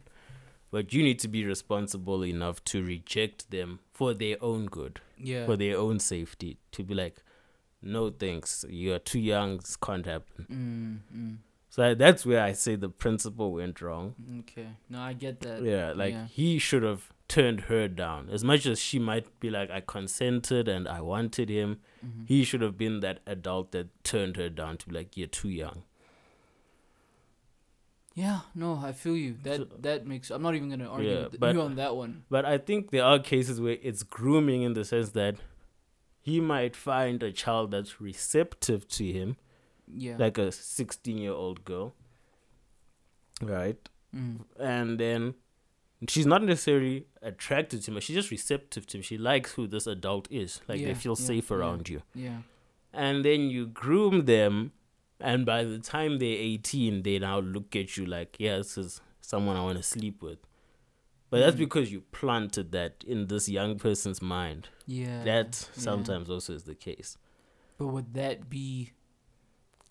But 0.75 0.93
you 0.93 1.03
need 1.05 1.21
to 1.21 1.29
be 1.29 1.45
responsible 1.45 2.25
enough 2.25 2.65
to 2.65 2.83
reject 2.85 3.51
them 3.53 3.79
for 3.93 4.13
their 4.13 4.37
own 4.43 4.67
good, 4.67 5.01
Yeah. 5.17 5.47
for 5.47 5.57
their 5.57 5.77
own 5.79 6.01
safety, 6.01 6.59
to 6.73 6.83
be 6.83 6.95
like, 6.95 7.23
no 7.81 8.11
thanks, 8.11 8.65
you're 8.69 8.99
too 8.99 9.21
young, 9.21 9.59
this 9.59 9.77
can't 9.77 10.05
happen. 10.15 10.47
Mm. 10.51 11.17
Mm. 11.17 11.37
So 11.71 11.95
that's 11.95 12.27
where 12.27 12.43
I 12.43 12.53
say 12.53 12.75
the 12.77 12.89
principle 12.89 13.53
went 13.53 13.81
wrong. 13.81 14.15
Okay. 14.41 14.67
No, 14.89 14.99
I 15.01 15.13
get 15.13 15.41
that. 15.43 15.63
Yeah, 15.63 15.93
like 15.93 16.15
yeah. 16.15 16.27
he 16.27 16.59
should 16.59 16.83
have 16.83 17.03
turned 17.29 17.61
her 17.73 17.87
down. 17.89 18.29
As 18.31 18.43
much 18.43 18.67
as 18.67 18.81
she 18.81 18.99
might 18.99 19.27
be 19.41 19.51
like, 19.51 19.71
I 19.71 19.81
consented 19.81 20.67
and 20.69 20.89
I 20.89 21.01
wanted 21.03 21.49
him, 21.51 21.79
Mhm. 22.05 22.27
he 22.29 22.43
should 22.45 22.63
have 22.63 22.77
been 22.77 22.99
that 23.01 23.21
adult 23.27 23.71
that 23.73 23.89
turned 24.03 24.37
her 24.37 24.49
down 24.49 24.77
to 24.79 24.89
be 24.89 24.95
like, 24.95 25.17
you're 25.17 25.27
too 25.43 25.51
young. 25.51 25.83
Yeah, 28.15 28.41
no, 28.55 28.77
I 28.83 28.93
feel 28.93 29.17
you. 29.17 29.37
That 29.43 29.57
So- 29.57 29.77
that 29.81 30.07
makes. 30.07 30.31
I'm 30.31 30.41
not 30.43 30.55
even 30.55 30.71
gonna 30.71 30.89
argue 30.89 31.11
Yeah, 31.11 31.25
with 31.25 31.41
but- 31.41 31.55
you 31.55 31.61
on 31.63 31.75
that 31.77 31.97
one. 31.97 32.25
But 32.31 32.45
I 32.45 32.59
think 32.59 32.91
there 32.91 33.05
are 33.05 33.19
cases 33.19 33.61
where 33.61 33.77
it's 33.83 34.03
grooming 34.05 34.63
in 34.63 34.75
the 34.75 34.85
sense 34.85 35.11
that 35.11 35.37
he 36.21 36.41
might 36.41 36.77
find 36.77 37.23
a 37.23 37.33
child 37.33 37.73
that's 37.73 38.01
receptive 38.01 38.87
to 38.89 39.05
him, 39.13 39.37
Yeah. 39.89 40.17
like 40.17 40.39
a 40.39 40.53
16 40.53 41.19
year 41.19 41.33
old 41.33 41.65
girl, 41.65 41.93
right? 43.43 43.89
Mm. 44.15 44.45
And 44.59 44.99
then 44.99 45.35
she's 46.09 46.27
not 46.27 46.43
necessarily 46.43 47.07
attracted 47.23 47.83
to 47.83 47.91
him, 47.91 48.01
she's 48.01 48.17
just 48.17 48.31
receptive 48.31 48.87
to 48.89 48.99
him. 48.99 49.03
She 49.03 49.19
likes 49.19 49.53
who 49.53 49.67
this 49.67 49.87
adult 49.87 50.29
is. 50.31 50.61
Like 50.69 50.81
Yeah, 50.81 50.89
they 50.89 50.95
feel 50.95 51.17
yeah, 51.19 51.27
safe 51.27 51.51
around 51.51 51.89
you. 51.89 52.03
Yeah. 52.15 52.43
And 52.93 53.25
then 53.25 53.51
you 53.51 53.67
groom 53.67 54.25
them, 54.27 54.73
and 55.21 55.47
by 55.47 55.65
the 55.65 55.79
time 55.79 56.19
they're 56.19 56.29
18, 56.29 57.03
they 57.03 57.19
now 57.19 57.39
look 57.41 57.75
at 57.77 57.97
you 57.97 58.05
like, 58.07 58.37
yeah, 58.39 58.57
this 58.59 58.77
is 58.79 59.01
someone 59.21 59.57
I 59.57 59.63
want 59.63 59.77
to 59.79 59.83
sleep 59.83 60.23
with. 60.23 60.39
But 61.31 61.41
that's 61.41 61.57
Mhm. 61.57 61.61
because 61.61 61.91
you 61.93 62.03
planted 62.13 62.71
that 62.73 63.03
in 63.07 63.27
this 63.27 63.49
young 63.49 63.79
person's 63.79 64.21
mind. 64.23 64.69
Yeah. 64.87 65.25
That 65.25 65.69
yeah. 65.75 65.81
sometimes 65.83 66.31
also 66.31 66.55
is 66.55 66.65
the 66.65 66.75
case. 66.75 67.19
But 67.79 67.89
would 67.89 68.15
that 68.15 68.49
be? 68.49 68.93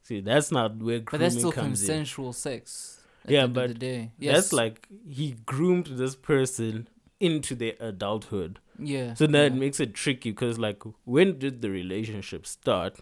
See, 0.03 0.19
that's 0.21 0.51
not 0.51 0.77
where 0.77 0.99
grooming 0.99 1.05
But 1.11 1.19
that's 1.19 1.35
still 1.35 1.51
comes 1.51 1.81
in. 1.81 1.87
consensual 1.87 2.33
sex. 2.33 2.99
At 3.25 3.31
Yeah, 3.31 3.39
the 3.39 3.43
end 3.45 3.53
but 3.53 3.63
of 3.65 3.73
the 3.73 3.79
day. 3.79 4.11
That's 4.19 4.53
like 4.53 4.87
he 5.07 5.31
groomed 5.45 5.87
this 5.87 6.15
person 6.15 6.87
into 7.19 7.55
their 7.55 7.75
adulthood. 7.79 8.59
Yeah. 8.77 9.13
So 9.13 9.27
that 9.27 9.53
yeah. 9.53 9.57
makes 9.59 9.79
it 9.79 9.93
tricky 9.93 10.31
because, 10.31 10.59
like, 10.59 10.83
when 11.05 11.39
did 11.39 11.61
the 11.61 11.69
relationship 11.69 12.45
start? 12.45 12.99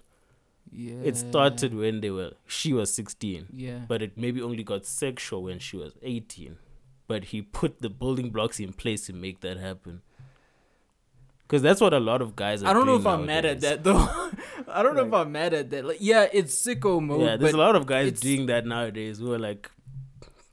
Yeah. 0.71 0.95
It 1.03 1.17
started 1.17 1.73
when 1.73 1.99
they 2.01 2.09
were 2.09 2.31
she 2.47 2.71
was 2.73 2.93
sixteen, 2.93 3.47
Yeah. 3.53 3.79
but 3.87 4.01
it 4.01 4.17
maybe 4.17 4.41
only 4.41 4.63
got 4.63 4.85
sexual 4.85 5.43
when 5.43 5.59
she 5.59 5.75
was 5.77 5.93
eighteen. 6.01 6.57
But 7.07 7.25
he 7.25 7.41
put 7.41 7.81
the 7.81 7.89
building 7.89 8.29
blocks 8.29 8.59
in 8.59 8.71
place 8.73 9.05
to 9.07 9.13
make 9.13 9.41
that 9.41 9.57
happen. 9.57 10.01
Because 11.43 11.61
that's 11.61 11.81
what 11.81 11.93
a 11.93 11.99
lot 11.99 12.21
of 12.21 12.37
guys 12.37 12.63
are. 12.63 12.67
I 12.67 12.73
don't 12.73 12.85
know 12.85 12.95
if 12.95 13.05
I'm 13.05 13.25
mad 13.25 13.43
at 13.43 13.59
that 13.61 13.83
though. 13.83 13.97
I 14.69 14.81
don't 14.81 14.95
know 14.95 15.05
if 15.05 15.13
I'm 15.13 15.31
mad 15.33 15.53
at 15.53 15.69
that. 15.71 15.83
Like, 15.83 15.97
yeah, 15.99 16.27
it's 16.31 16.55
sicko 16.55 17.03
mode. 17.03 17.19
Yeah, 17.21 17.35
there's 17.35 17.53
a 17.53 17.57
lot 17.57 17.75
of 17.75 17.85
guys 17.85 18.07
it's- 18.07 18.21
doing 18.21 18.45
that 18.45 18.65
nowadays 18.65 19.17
who 19.19 19.33
are 19.33 19.39
like 19.39 19.69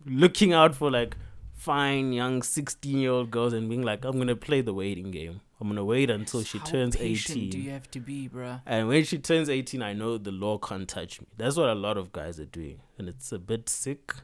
looking 0.04 0.52
out 0.52 0.74
for 0.74 0.90
like 0.90 1.16
fine 1.54 2.12
young 2.12 2.42
16 2.42 2.98
year 2.98 3.12
old 3.12 3.30
girls 3.30 3.52
and 3.52 3.68
being 3.68 3.82
like, 3.82 4.04
I'm 4.04 4.18
gonna 4.18 4.34
play 4.34 4.60
the 4.60 4.74
waiting 4.74 5.12
game. 5.12 5.40
I'm 5.60 5.68
gonna 5.68 5.84
wait 5.84 6.08
until 6.10 6.42
she 6.44 6.58
How 6.58 6.64
turns 6.66 6.96
18. 6.96 7.50
Do 7.50 7.58
you 7.58 7.70
have 7.72 7.90
to 7.90 8.00
be, 8.00 8.28
bruh? 8.28 8.62
And 8.64 8.86
when 8.88 9.02
she 9.04 9.18
turns 9.18 9.48
18, 9.48 9.82
I 9.82 9.92
know 9.92 10.16
the 10.18 10.30
law 10.30 10.56
can't 10.58 10.88
touch 10.88 11.20
me. 11.20 11.26
That's 11.36 11.56
what 11.56 11.68
a 11.68 11.74
lot 11.74 11.96
of 11.98 12.12
guys 12.12 12.38
are 12.38 12.44
doing. 12.44 12.80
And 12.96 13.08
it's 13.08 13.32
a 13.32 13.38
bit 13.38 13.68
sick. 13.68 14.14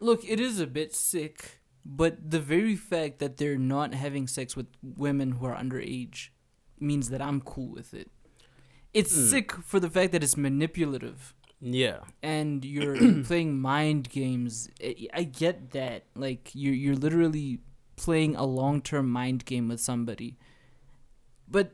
Look, 0.00 0.24
it 0.28 0.40
is 0.40 0.58
a 0.58 0.66
bit 0.66 0.94
sick, 0.94 1.60
but 1.84 2.30
the 2.30 2.40
very 2.40 2.76
fact 2.76 3.18
that 3.18 3.36
they're 3.36 3.58
not 3.58 3.94
having 3.94 4.26
sex 4.26 4.56
with 4.56 4.66
women 4.82 5.32
who 5.32 5.46
are 5.46 5.54
underage 5.56 6.28
means 6.80 7.10
that 7.10 7.20
I'm 7.22 7.40
cool 7.40 7.68
with 7.68 7.94
it. 7.94 8.10
It's 8.92 9.16
Mm. 9.16 9.30
sick 9.30 9.52
for 9.52 9.78
the 9.80 9.90
fact 9.90 10.12
that 10.12 10.22
it's 10.22 10.36
manipulative 10.36 11.34
Yeah. 11.60 12.00
and 12.22 12.64
you're 12.64 12.96
playing 13.24 13.60
mind 13.60 14.08
games. 14.08 14.68
I, 14.82 15.08
I 15.12 15.22
get 15.24 15.70
that. 15.72 16.06
Like 16.16 16.50
you're 16.54 16.74
you're 16.74 16.96
literally 16.96 17.60
playing 17.96 18.36
a 18.36 18.44
long-term 18.44 19.08
mind 19.10 19.44
game 19.44 19.68
with 19.68 19.80
somebody. 19.80 20.36
But 21.48 21.72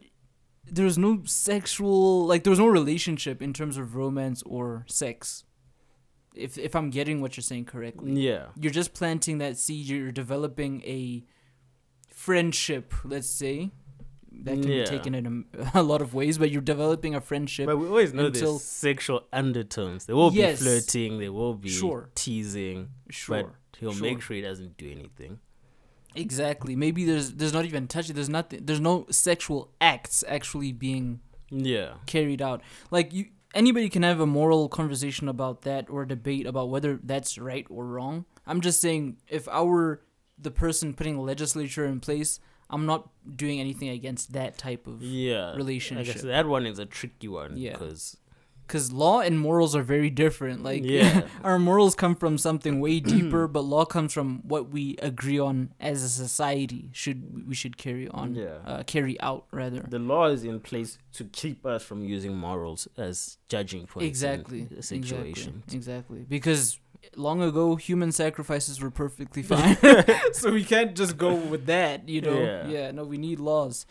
there's 0.64 0.98
no 0.98 1.22
sexual 1.24 2.26
like 2.26 2.44
there 2.44 2.50
was 2.50 2.58
no 2.58 2.66
relationship 2.66 3.40
in 3.42 3.52
terms 3.52 3.76
of 3.76 3.94
romance 3.96 4.42
or 4.44 4.84
sex. 4.88 5.44
If 6.34 6.58
if 6.58 6.76
I'm 6.76 6.90
getting 6.90 7.20
what 7.20 7.36
you're 7.36 7.42
saying 7.42 7.64
correctly 7.64 8.12
Yeah. 8.12 8.46
you're 8.60 8.70
just 8.72 8.94
planting 8.94 9.38
that 9.38 9.56
seed 9.56 9.86
you're 9.86 10.12
developing 10.12 10.80
a 10.82 11.24
friendship 12.14 12.92
let's 13.04 13.28
say 13.28 13.70
that 14.32 14.60
can 14.62 14.70
Yeah. 14.70 14.84
be 14.84 14.86
taken 14.90 15.14
in 15.14 15.44
a, 15.54 15.70
a 15.74 15.82
lot 15.82 16.00
of 16.02 16.14
ways 16.14 16.38
but 16.38 16.50
you're 16.52 16.60
developing 16.62 17.14
a 17.16 17.20
friendship 17.20 17.66
But 17.66 17.78
we 17.78 17.86
always 17.88 18.14
know 18.14 18.26
until- 18.26 18.52
there's 18.52 18.62
sexual 18.62 19.26
undertones. 19.32 20.06
There 20.06 20.14
will 20.16 20.32
Yes. 20.32 20.60
be 20.60 20.64
flirting, 20.66 21.18
there 21.18 21.32
will 21.32 21.54
be 21.54 21.68
Sure. 21.68 22.10
teasing. 22.14 22.90
sure 23.10 23.42
But 23.42 23.54
he'll 23.80 23.92
sure. 23.92 24.02
make 24.02 24.20
sure 24.22 24.36
he 24.36 24.42
doesn't 24.42 24.76
do 24.76 24.88
anything. 24.90 25.40
Exactly 26.14 26.74
maybe 26.76 27.04
there's 27.04 27.32
there's 27.34 27.52
not 27.52 27.64
even 27.64 27.86
touching 27.86 28.14
there's 28.14 28.28
nothing 28.28 28.60
there's 28.64 28.80
no 28.80 29.06
sexual 29.10 29.70
acts 29.80 30.24
actually 30.28 30.72
being 30.72 31.20
Yeah. 31.50 31.94
carried 32.06 32.42
out 32.42 32.62
like 32.90 33.12
you 33.12 33.26
anybody 33.54 33.88
can 33.88 34.02
have 34.02 34.20
a 34.20 34.26
moral 34.26 34.68
conversation 34.68 35.28
about 35.28 35.62
that 35.62 35.88
or 35.90 36.04
debate 36.04 36.46
about 36.46 36.68
whether 36.68 36.98
that's 37.02 37.38
right 37.38 37.66
or 37.70 37.84
wrong 37.86 38.24
i'm 38.46 38.60
just 38.60 38.80
saying 38.80 39.16
if 39.28 39.48
i 39.48 39.60
were 39.60 40.02
the 40.38 40.50
person 40.50 40.94
putting 40.94 41.18
legislature 41.18 41.84
in 41.84 42.00
place 42.00 42.40
i'm 42.70 42.86
not 42.86 43.10
doing 43.36 43.58
anything 43.60 43.88
against 43.88 44.32
that 44.32 44.56
type 44.56 44.86
of 44.86 45.02
Yeah. 45.02 45.54
relationship. 45.54 46.08
I 46.08 46.12
guess 46.12 46.22
that 46.22 46.46
one 46.46 46.66
is 46.66 46.78
a 46.78 46.86
tricky 46.86 47.26
one 47.28 47.54
because 47.56 48.16
because 48.70 48.92
law 48.92 49.18
and 49.18 49.40
morals 49.40 49.74
are 49.74 49.82
very 49.82 50.10
different. 50.10 50.62
Like, 50.62 50.84
Yeah. 50.84 51.26
our 51.44 51.58
morals 51.58 51.96
come 51.96 52.14
from 52.14 52.38
something 52.38 52.78
way 52.78 53.00
deeper, 53.14 53.48
but 53.48 53.62
law 53.62 53.84
comes 53.84 54.12
from 54.12 54.42
what 54.46 54.70
we 54.70 54.96
agree 55.02 55.40
on 55.40 55.74
as 55.80 56.04
a 56.04 56.08
society. 56.08 56.88
Should 56.92 57.48
we 57.48 57.54
should 57.56 57.76
carry 57.76 58.06
on, 58.08 58.36
Yeah. 58.36 58.58
uh, 58.64 58.82
carry 58.84 59.20
out 59.20 59.46
rather. 59.50 59.80
the 59.80 59.98
law 59.98 60.26
is 60.28 60.44
in 60.44 60.60
place 60.60 60.98
to 61.14 61.24
keep 61.24 61.66
us 61.66 61.82
from 61.82 62.04
using 62.04 62.36
morals 62.36 62.86
as 62.96 63.38
judging 63.48 63.86
points 63.88 64.06
Exactly. 64.06 64.60
in 64.70 64.82
situations. 64.82 65.64
Exactly. 65.74 65.76
Exactly. 65.80 66.20
Because 66.28 66.78
long 67.16 67.42
ago, 67.42 67.74
human 67.74 68.12
sacrifices 68.12 68.80
were 68.80 68.90
perfectly 69.04 69.42
fine. 69.52 69.76
so 70.32 70.52
we 70.52 70.62
can't 70.62 70.94
just 70.94 71.16
go 71.16 71.34
with 71.34 71.66
that, 71.66 72.08
you 72.08 72.20
know. 72.20 72.38
Yeah. 72.40 72.68
yeah. 72.68 72.90
No, 72.92 73.02
we 73.04 73.18
need 73.18 73.40
laws. 73.40 73.84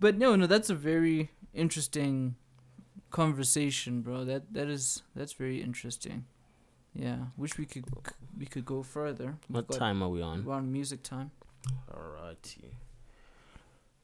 But 0.00 0.16
no, 0.16 0.36
no, 0.36 0.46
that's 0.46 0.70
a 0.70 0.74
very 0.74 1.30
interesting 1.54 2.36
conversation, 3.12 4.00
bro. 4.02 4.24
That 4.24 4.52
that 4.52 4.68
is 4.68 5.02
that's 5.14 5.32
very 5.34 5.62
interesting. 5.62 6.24
Yeah, 6.94 7.18
wish 7.36 7.56
we 7.58 7.64
could 7.66 7.84
we 8.38 8.46
could 8.46 8.64
go 8.64 8.82
further. 8.82 9.36
What 9.48 9.68
got- 9.68 9.78
time 9.78 10.02
are 10.02 10.08
we 10.08 10.20
on? 10.22 10.44
We're 10.44 10.54
on 10.54 10.72
music 10.72 11.02
time. 11.02 11.30
Alrighty. 11.90 12.72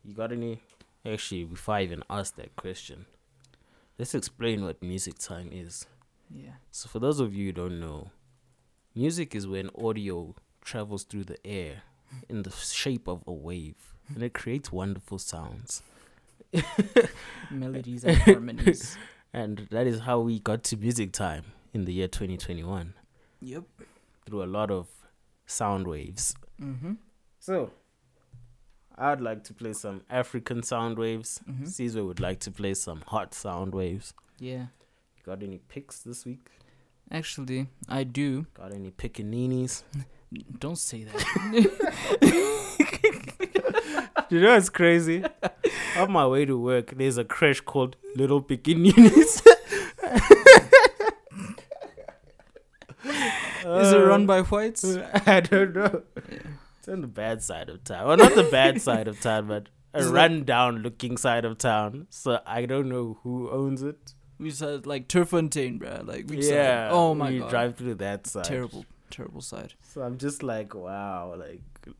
You 0.04 0.14
got 0.14 0.32
any? 0.32 0.62
Actually, 1.04 1.44
before 1.44 1.76
I 1.76 1.82
even 1.82 2.02
ask 2.08 2.36
that 2.36 2.54
question, 2.56 3.06
let's 3.98 4.14
explain 4.14 4.64
what 4.64 4.82
music 4.82 5.18
time 5.18 5.50
is. 5.52 5.86
Yeah. 6.30 6.56
So, 6.70 6.88
for 6.88 6.98
those 6.98 7.20
of 7.20 7.34
you 7.34 7.46
who 7.46 7.52
don't 7.52 7.80
know, 7.80 8.10
music 8.94 9.34
is 9.34 9.46
when 9.46 9.70
audio 9.76 10.34
travels 10.62 11.04
through 11.04 11.24
the 11.24 11.44
air 11.46 11.82
in 12.28 12.42
the 12.42 12.50
shape 12.50 13.08
of 13.08 13.22
a 13.26 13.32
wave 13.32 13.94
and 14.14 14.22
it 14.22 14.34
creates 14.34 14.70
wonderful 14.72 15.18
sounds. 15.18 15.82
Melodies 17.50 18.04
and 18.04 18.16
harmonies. 18.18 18.96
And 19.34 19.68
that 19.70 19.87
is 19.87 20.00
how 20.00 20.20
we 20.20 20.40
got 20.40 20.62
to 20.64 20.76
music 20.78 21.12
time 21.12 21.44
in 21.74 21.84
the 21.84 21.92
year 21.92 22.08
2021 22.08 22.94
Yep. 23.42 23.62
through 24.24 24.42
a 24.42 24.46
lot 24.46 24.70
of 24.70 24.88
sound 25.44 25.87
waves. 25.87 26.34
Mm-hmm. 26.61 26.94
So, 27.38 27.70
I'd 28.96 29.20
like 29.20 29.44
to 29.44 29.52
play 29.54 29.74
some 29.74 30.00
African 30.08 30.62
sound 30.62 30.96
waves. 30.98 31.40
Mhm. 31.46 31.68
Caesar 31.68 32.04
would 32.06 32.20
like 32.20 32.40
to 32.40 32.50
play 32.50 32.72
some 32.72 33.02
hot 33.06 33.34
sound 33.34 33.74
waves. 33.74 34.14
Yeah. 34.38 34.68
You 35.18 35.22
got 35.26 35.42
any 35.42 35.58
picks 35.58 35.98
this 36.00 36.24
week? 36.24 36.48
Actually, 37.11 37.68
I 37.87 38.04
do. 38.04 38.46
Got 38.54 38.72
any 38.72 38.90
pickaninnies? 38.90 39.82
Don't 40.58 40.78
say 40.78 41.04
that. 41.04 42.77
you 44.30 44.40
know 44.40 44.54
it's 44.56 44.68
crazy? 44.68 45.24
On 45.96 46.10
my 46.12 46.26
way 46.26 46.44
to 46.44 46.58
work, 46.58 46.92
there's 46.96 47.18
a 47.18 47.24
crash 47.24 47.60
called 47.60 47.96
Little 48.16 48.42
Pickaninnies. 48.42 49.46
Is 53.04 53.92
it 53.92 53.98
run 53.98 54.22
uh, 54.24 54.26
by 54.26 54.42
whites? 54.42 54.84
I 55.26 55.40
don't 55.40 55.74
know. 55.74 56.02
It's 56.78 56.88
on 56.88 57.00
the 57.02 57.06
bad 57.06 57.42
side 57.42 57.68
of 57.68 57.84
town. 57.84 58.06
Well, 58.06 58.16
not 58.16 58.34
the 58.34 58.44
bad 58.44 58.80
side 58.80 59.08
of 59.08 59.20
town, 59.20 59.46
but 59.46 59.68
a 59.94 59.98
Is 59.98 60.06
like- 60.06 60.14
run-down 60.14 60.78
looking 60.78 61.16
side 61.16 61.44
of 61.44 61.58
town. 61.58 62.06
So 62.10 62.40
I 62.46 62.66
don't 62.66 62.88
know 62.88 63.18
who 63.22 63.50
owns 63.50 63.82
it. 63.82 64.14
We 64.38 64.50
said 64.50 64.86
like 64.86 65.08
Turffontein, 65.08 65.80
bruh. 65.80 66.06
Like 66.06 66.26
we 66.28 66.42
said, 66.42 66.54
yeah. 66.54 66.88
oh 66.92 67.14
my 67.14 67.30
we 67.30 67.38
god, 67.40 67.50
drive 67.50 67.76
through 67.76 67.96
that 67.96 68.26
side. 68.26 68.44
terrible, 68.44 68.84
terrible 69.10 69.40
side. 69.40 69.74
So 69.82 70.00
I'm 70.02 70.16
just 70.16 70.42
like, 70.44 70.74
wow, 70.74 71.34
like 71.36 71.62
li- 71.86 71.94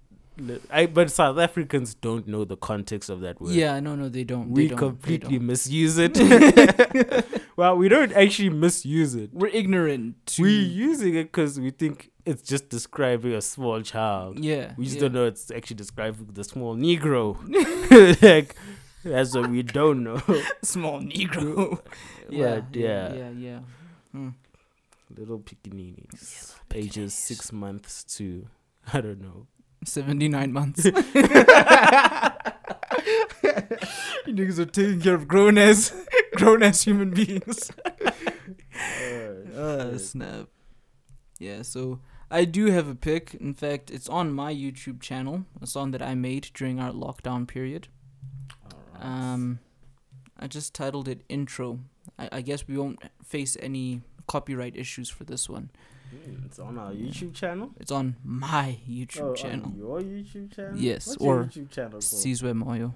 I, 0.71 0.87
but 0.87 1.11
South 1.11 1.39
Africans 1.39 1.95
don't 1.95 2.27
know 2.29 2.45
the 2.45 2.57
context 2.57 3.11
of 3.11 3.21
that 3.21 3.41
word. 3.41 3.53
Yeah, 3.53 3.81
no, 3.81 3.95
no, 3.97 4.09
they 4.09 4.25
don't. 4.25 4.51
we 4.51 4.63
they 4.63 4.69
don't, 4.69 4.79
completely 4.79 5.39
don't. 5.39 5.47
misuse 5.47 5.99
it. 5.99 6.17
well, 7.57 7.77
we 7.77 7.89
don't 7.89 8.13
actually 8.13 8.51
misuse 8.51 9.15
it. 9.15 9.31
We're 9.33 9.49
ignorant. 9.49 10.27
To, 10.27 10.43
We're 10.43 10.63
using 10.63 11.15
it 11.17 11.25
because 11.25 11.59
we 11.59 11.71
think 11.71 12.11
it's 12.25 12.43
just 12.43 12.69
describing 12.69 13.33
a 13.33 13.41
small 13.43 13.81
child. 13.83 14.39
yeah, 14.39 14.75
We 14.77 14.85
just 14.85 14.97
yeah. 14.97 15.03
don't 15.03 15.15
know 15.15 15.27
it's 15.27 15.51
actually 15.51 15.77
describing 15.77 16.29
the 16.33 16.45
small 16.45 16.77
Negro. 16.77 17.37
like 18.23 18.55
that's 19.05 19.35
what 19.35 19.51
we 19.51 19.63
don't 19.63 20.05
know. 20.05 20.21
small 20.63 21.01
Negro. 21.01 21.81
yeah, 22.29 22.61
But, 22.61 22.77
yeah, 22.77 23.15
yeah, 23.15 23.31
yeah. 23.31 23.59
Hmm. 24.13 24.29
little 25.17 25.39
pickaninnies, 25.41 26.55
ages 26.75 27.15
six 27.15 27.53
months 27.53 28.05
to 28.17 28.47
I 28.93 29.01
don't 29.01 29.21
know. 29.21 29.47
Seventy 29.85 30.29
nine 30.29 30.53
months. 30.53 30.85
you 30.85 30.93
niggas 34.35 34.59
are 34.59 34.67
taking 34.67 35.01
care 35.01 35.15
of 35.15 35.29
grown 35.29 35.57
ass, 35.59 35.93
grown 36.37 36.63
ass 36.63 36.83
human 36.83 37.11
beings. 37.11 37.71
Uh, 39.57 39.93
shit. 39.93 40.01
snap. 40.01 40.49
Yeah, 41.39 41.63
so 41.63 42.01
I 42.31 42.45
do 42.45 42.67
have 42.67 42.89
a 42.89 42.95
pick. 42.95 43.35
In 43.35 43.55
fact, 43.55 43.91
it's 43.91 44.09
on 44.09 44.33
my 44.33 44.53
YouTube 44.55 45.01
channel, 45.01 45.45
a 45.63 45.67
song 45.67 45.93
that 45.93 46.03
I 46.03 46.15
made 46.15 46.51
during 46.55 46.81
our 46.81 46.93
lockdown 46.93 47.47
period. 47.47 47.89
Alright. 48.65 49.05
Um, 49.05 49.61
I 50.39 50.47
just 50.47 50.75
titled 50.75 51.09
it 51.09 51.23
Intro. 51.29 51.81
I, 52.19 52.29
I 52.33 52.41
guess 52.43 52.67
we 52.67 52.77
won't 52.77 53.03
face 53.25 53.57
any 53.61 54.03
copyright 54.27 54.77
issues 54.77 55.09
for 55.09 55.25
this 55.25 55.49
one. 55.49 55.71
Hmm, 56.11 56.45
it's 56.47 56.59
on 56.59 56.79
our 56.79 56.93
YouTube 56.93 57.35
channel. 57.35 57.71
It's 57.79 57.91
on 57.93 58.17
my 58.25 58.79
YouTube 58.89 59.21
Oh, 59.21 59.29
on 59.31 59.37
channel. 59.37 59.73
your 59.77 60.01
YouTube 60.01 60.55
channel. 60.55 60.77
Yes, 60.77 61.07
What's 61.09 61.23
or 61.23 61.45
YouTube 61.45 61.71
channel 61.71 61.91
called? 61.93 62.03
Sizwe 62.03 62.53
Moyo. 62.63 62.95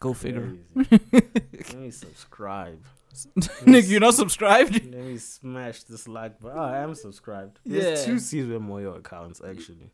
Go 0.00 0.12
figure. 0.14 0.54
Let 0.74 1.74
me 1.74 1.90
subscribe. 1.90 2.80
Nick, 3.66 3.88
you're 3.88 4.00
not 4.00 4.14
subscribed? 4.14 4.72
Let 4.74 5.04
me 5.04 5.18
smash 5.18 5.82
this 5.84 6.08
like 6.08 6.40
button. 6.40 6.58
Oh, 6.58 6.62
I 6.62 6.78
am 6.78 6.94
subscribed. 6.94 7.58
There's 7.66 8.00
Yeah. 8.08 8.16
two 8.18 8.58
Moyo 8.60 8.96
accounts 8.96 9.40
actually. 9.46 9.90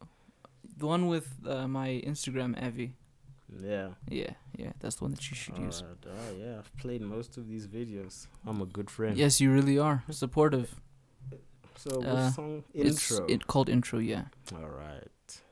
The 0.76 0.86
one 0.86 1.08
with 1.08 1.28
uh, 1.46 1.66
my 1.66 1.88
Instagram, 2.06 2.54
Avi. 2.64 2.92
Yeah. 3.60 3.88
Yeah, 4.08 4.30
yeah, 4.56 4.72
that's 4.78 4.96
the 4.96 5.04
one 5.04 5.12
that 5.14 5.28
you 5.30 5.34
should 5.34 5.58
use. 5.58 5.82
Alright, 5.82 5.96
Oh 6.06 6.36
yeah, 6.38 6.58
I've 6.58 6.76
played 6.76 7.00
most 7.00 7.36
of 7.38 7.48
these 7.48 7.66
videos. 7.66 8.26
I'm 8.46 8.60
a 8.60 8.66
good 8.66 8.90
friend. 8.90 9.16
Yes, 9.16 9.40
you 9.40 9.50
really 9.50 9.78
are 9.78 10.04
supportive. 10.10 10.76
So 11.78 12.02
Uh, 12.02 12.24
which 12.26 12.34
song? 12.34 12.64
It's 12.74 13.10
Intro. 13.12 13.26
it 13.26 13.46
called 13.46 13.68
intro. 13.68 14.00
Yeah. 14.00 14.24
All 14.52 14.68
right. 14.68 15.42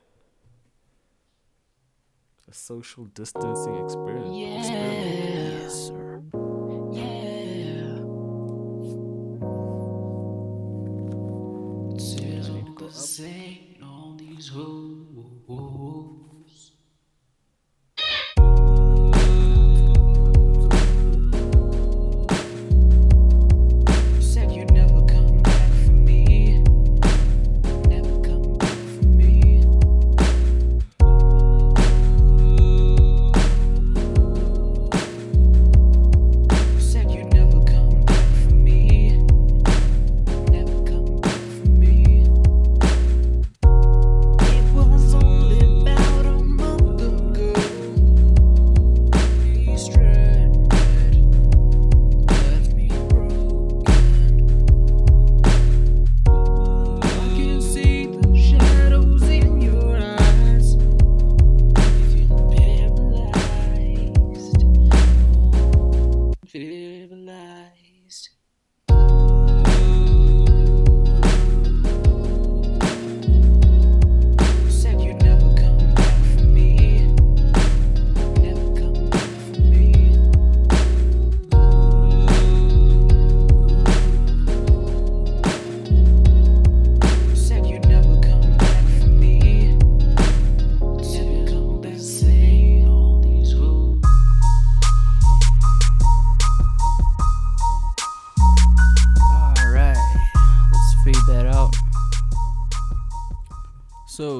A 2.48 2.52
social 2.52 3.04
distancing 3.04 3.76
experience. 3.84 4.36
Yes, 4.36 4.66
sir. 5.88 6.22
Said 11.98 13.76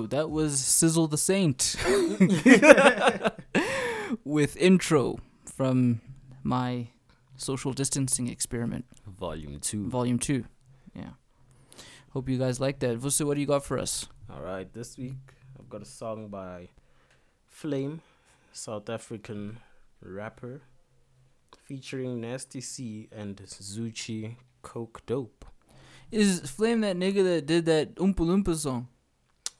So 0.07 0.11
that 0.19 0.31
was 0.31 0.61
Sizzle 0.61 1.09
the 1.09 1.19
Saint 1.19 1.75
with 4.25 4.57
intro 4.57 5.19
from 5.45 6.01
my 6.45 6.91
social 7.37 7.73
distancing 7.73 8.29
experiment, 8.29 8.85
Volume 9.19 9.59
two. 9.59 9.89
volume 9.89 10.21
two. 10.21 10.45
Yeah. 10.95 11.15
Hope 12.13 12.29
you 12.29 12.39
guys 12.39 12.61
like 12.61 12.79
that. 12.79 13.01
Vusa, 13.01 13.27
what 13.27 13.35
do 13.35 13.41
you 13.41 13.49
got 13.49 13.65
for 13.65 13.81
us? 13.81 14.07
All 14.33 14.43
right, 14.43 14.73
this 14.73 14.97
week 14.97 15.17
I've 15.59 15.69
got 15.69 15.83
a 15.83 15.85
song 15.85 16.29
by 16.29 16.69
Flame, 17.49 18.01
South 18.53 18.89
African 18.89 19.59
rapper, 20.01 20.63
featuring 21.65 22.21
Nasty 22.21 22.61
C 22.61 23.09
and 23.11 23.35
Zoocci 23.39 24.37
Coke 24.63 25.03
Dope. 25.07 25.45
Is 26.13 26.49
Flame 26.49 26.83
that 26.83 26.97
nigga 26.97 27.25
that 27.25 27.47
did 27.47 27.65
that 27.65 27.97
Oompa 27.97 28.21
Loompa 28.21 28.55
song? 28.55 28.87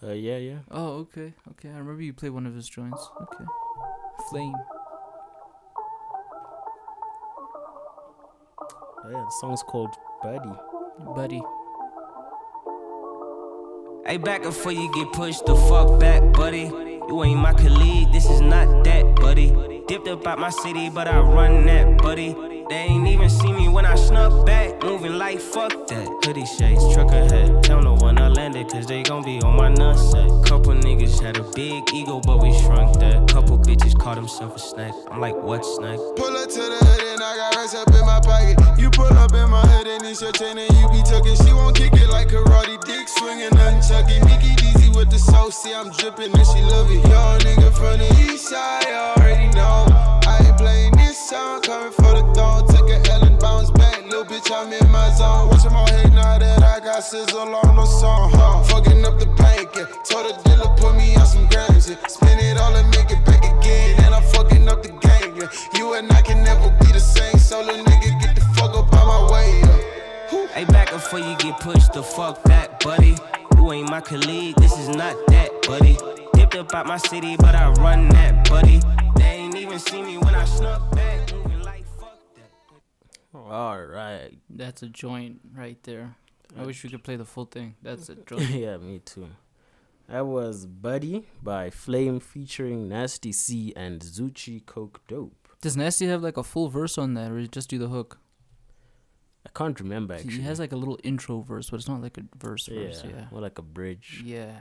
Uh, 0.07 0.13
yeah, 0.13 0.37
yeah. 0.37 0.59
Oh, 0.71 0.99
okay, 0.99 1.35
okay. 1.51 1.69
I 1.69 1.79
remember 1.79 2.01
you 2.01 2.13
played 2.13 2.31
one 2.31 2.47
of 2.47 2.55
his 2.55 2.69
joints. 2.69 3.11
Okay. 3.23 3.45
Flame. 4.31 4.55
Oh, 9.05 9.11
yeah, 9.11 9.25
the 9.25 9.35
song's 9.41 9.65
called 9.65 9.97
Buddy. 10.23 10.53
Buddy. 11.17 11.43
Hey, 14.07 14.19
back 14.19 14.45
before 14.45 14.71
you 14.71 14.93
get 14.95 15.13
pushed 15.13 15.45
the 15.45 15.57
fuck 15.57 15.99
back, 15.99 16.23
buddy. 16.35 16.71
You 17.09 17.25
ain't 17.25 17.41
my 17.41 17.53
colleague, 17.53 18.13
this 18.13 18.31
is 18.31 18.41
not 18.41 18.85
that, 18.85 19.17
buddy. 19.17 19.83
Dipped 19.89 20.07
up 20.07 20.25
out 20.25 20.39
my 20.39 20.51
city, 20.51 20.89
but 20.89 21.09
I 21.09 21.19
run 21.19 21.67
that, 21.67 21.99
buddy. 21.99 22.46
They 22.69 22.79
ain't 22.79 23.07
even 23.07 23.31
see 23.31 23.53
me 23.53 23.69
when 23.69 23.87
I 23.87 23.95
snuck 23.95 24.45
back, 24.45 24.83
moving 24.83 25.19
like 25.19 25.39
fuck 25.39 25.87
that. 25.87 26.09
Hoodie 26.25 26.45
shades, 26.47 26.83
trucker 26.93 27.25
hat. 27.31 27.63
Tell 27.63 27.81
no 27.81 27.95
one 27.95 28.19
I 28.19 28.27
landed, 28.27 28.69
cause 28.69 28.87
they 28.87 29.05
gon' 29.05 29.23
be 29.23 29.41
on 29.43 29.57
my 29.57 29.71
nutsack. 29.71 30.45
Couple 30.45 30.75
niggas 30.75 31.23
had 31.23 31.37
a 31.37 31.45
big 31.55 31.85
ego, 31.95 32.21
but 32.27 32.43
we 32.43 32.53
shrunk 32.59 32.99
that. 32.99 33.29
Couple 33.29 33.57
bitches 33.57 33.97
caught 33.97 34.17
themselves 34.17 34.65
a 34.65 34.69
snack. 34.69 34.93
I'm 35.13 35.21
like, 35.21 35.37
what 35.37 35.65
snack? 35.65 35.97
Pull 36.17 36.37
up 36.37 36.49
to 36.51 36.59
the 36.59 36.79
hood 36.83 37.03
and 37.15 37.23
I 37.23 37.37
got 37.37 37.57
racks 37.57 37.75
up 37.75 37.87
in 37.87 38.05
my 38.05 38.19
pocket. 38.19 38.59
You 38.81 38.91
pull 38.91 39.15
up 39.15 39.33
in 39.33 39.49
my 39.49 39.63
hood 39.63 39.87
and 39.87 40.03
it's 40.03 40.21
your 40.21 40.33
chain 40.33 40.59
and 40.59 40.71
you 40.75 40.89
be 40.91 41.03
tucking. 41.07 41.37
She 41.47 41.53
won't 41.53 41.77
kick 41.77 41.93
it 41.93 42.09
like 42.09 42.29
karate, 42.29 42.83
dick 42.83 43.07
swinging, 43.07 43.55
chucky. 43.87 44.19
Mickey 44.27 44.59
Deezy 44.59 44.91
with 44.97 45.11
the 45.11 45.19
sauce, 45.19 45.63
see 45.63 45.73
I'm 45.73 45.93
dripping 45.93 46.35
and 46.35 46.47
she 46.47 46.63
love 46.63 46.91
it. 46.91 46.99
Young 47.07 47.39
nigga 47.47 47.71
from 47.71 47.99
the 48.03 48.11
east 48.27 48.49
side, 48.49 48.91
already 48.91 49.55
know. 49.55 49.87
I 50.27 50.43
ain't 50.45 50.59
playing 50.59 50.97
this 50.97 51.17
song, 51.17 51.63
coming 51.63 51.93
for 51.93 52.06
bitch, 54.25 54.51
I'm 54.51 54.73
in 54.73 54.91
my 54.91 55.11
zone. 55.11 55.49
Watch 55.49 55.65
my 55.67 55.89
head 55.91 56.13
now 56.13 56.39
that 56.39 56.63
I 56.63 56.81
got 56.81 57.03
sizzle 57.03 57.55
on 57.55 57.77
the 57.77 57.87
song. 57.87 58.31
Huh? 58.33 58.63
Fucking 58.65 59.05
up 59.05 59.19
the 59.19 59.27
bank, 59.27 59.71
yeah. 59.77 59.87
Told 60.05 60.31
the 60.31 60.41
dealer 60.45 60.75
put 60.77 60.97
me 60.97 61.15
on 61.17 61.27
some 61.27 61.47
grams, 61.49 61.91
yeah. 61.91 62.07
Spin 62.07 62.39
it 62.39 62.59
all 62.59 62.75
and 62.75 62.89
make 62.91 63.11
it 63.11 63.25
back 63.25 63.45
again, 63.45 64.01
and 64.05 64.15
I'm 64.15 64.23
fucking 64.35 64.69
up 64.69 64.83
the 64.83 64.91
game, 64.91 65.37
yeah. 65.37 65.49
You 65.79 65.95
and 65.95 66.11
I 66.13 66.23
can 66.23 66.43
never 66.43 66.71
be 66.81 66.93
the 66.93 67.01
same, 67.01 67.39
so 67.39 67.61
little 67.61 67.85
nigga 67.85 68.21
get 68.21 68.35
the 68.35 68.43
fuck 68.57 68.75
up 68.75 68.93
out 68.95 69.07
my 69.07 69.33
way, 69.33 69.61
yeah. 69.61 70.47
Hey, 70.55 70.65
back 70.65 70.91
before 70.91 71.19
you 71.19 71.37
get 71.37 71.61
pushed 71.61 71.93
the 71.93 72.03
fuck 72.03 72.43
back, 72.45 72.81
buddy. 72.81 73.17
You 73.57 73.73
ain't 73.73 73.91
my 73.91 74.01
colleague, 74.01 74.57
this 74.57 74.79
is 74.79 74.89
not 74.89 75.15
that, 75.29 75.51
buddy. 75.67 75.99
Dipped 76.35 76.55
up 76.55 76.75
out 76.75 76.87
my 76.87 76.97
city, 76.97 77.37
but 77.37 77.55
I 77.55 77.71
run 77.83 78.09
that, 78.11 78.49
buddy. 78.49 78.81
They 79.17 79.25
ain't 79.25 79.57
even 79.57 79.79
see 79.79 80.03
me 80.03 80.17
when 80.19 80.35
I 80.35 80.45
snuck 80.45 80.91
back. 80.95 81.26
All 83.51 83.81
right. 83.83 84.33
That's 84.51 84.83
a 84.83 84.89
joint 84.89 85.41
right 85.55 85.83
there. 85.85 86.17
I 86.59 86.65
wish 86.65 86.83
we 86.85 86.91
could 86.91 87.03
play 87.05 87.17
the 87.17 87.25
full 87.25 87.45
thing. 87.47 87.75
That's 87.83 88.09
a 88.09 88.15
joint. 88.27 88.51
yeah, 88.51 88.77
me 88.77 89.01
too. 89.01 89.29
That 90.09 90.27
was 90.27 90.67
Buddy 90.67 91.27
by 91.43 91.71
Flame 91.71 92.21
featuring 92.21 92.89
Nasty 92.89 93.33
C 93.33 93.73
and 93.77 94.01
Zoocci 94.01 94.65
Coke 94.65 95.01
Dope. 95.09 95.49
Does 95.61 95.77
Nasty 95.77 96.07
have 96.07 96.23
like 96.23 96.37
a 96.37 96.45
full 96.45 96.69
verse 96.69 96.97
on 96.99 97.15
that, 97.15 97.33
or 97.33 97.41
you 97.41 97.49
just 97.49 97.69
do 97.69 97.79
the 97.79 97.89
hook? 97.89 98.21
I 99.45 99.51
can't 99.55 99.79
remember 99.81 100.15
He- 100.15 100.21
actually. 100.21 100.37
He 100.37 100.43
has 100.43 100.59
like 100.61 100.73
a 100.73 100.77
little 100.77 100.99
intro 101.03 101.41
verse, 101.41 101.71
but 101.71 101.79
it's 101.81 101.89
not 101.89 102.01
like 102.03 102.19
a 102.19 102.23
verse 102.37 102.69
yeah, 102.69 102.85
verse. 102.87 103.03
Yeah. 103.05 103.25
more 103.33 103.41
like 103.41 103.59
a 103.59 103.63
bridge. 103.63 104.23
Yeah. 104.25 104.53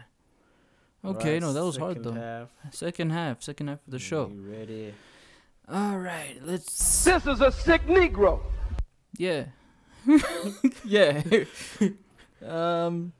Okay, 1.03 1.33
Right, 1.33 1.41
no, 1.41 1.53
that 1.53 1.63
was 1.63 1.77
hard 1.77 2.03
though. 2.03 2.13
half. 2.13 2.49
Second 2.71 3.11
half, 3.11 3.43
second 3.43 3.67
half 3.67 3.79
of 3.85 3.91
the 3.91 3.99
show. 3.99 4.27
You 4.33 4.41
ready? 4.41 4.93
All 5.69 5.99
right, 5.99 6.37
let's. 6.43 7.03
This 7.03 7.27
is 7.27 7.41
a 7.41 7.51
sick 7.51 7.85
Negro. 7.85 8.39
Yeah. 9.17 9.45
yeah. 10.85 11.21
um. 12.45 13.13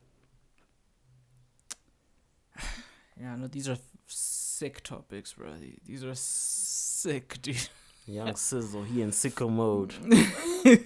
Yeah, 3.19 3.35
no, 3.37 3.47
these 3.47 3.69
are 3.69 3.77
sick 4.07 4.83
topics, 4.83 5.33
bro. 5.33 5.53
These 5.85 6.03
are 6.03 6.15
sick, 6.15 7.39
dude. 7.41 7.69
Young 8.07 8.35
Sizzle, 8.35 8.83
he 8.83 9.01
in 9.01 9.09
sicko 9.11 9.49
mode. 9.49 9.93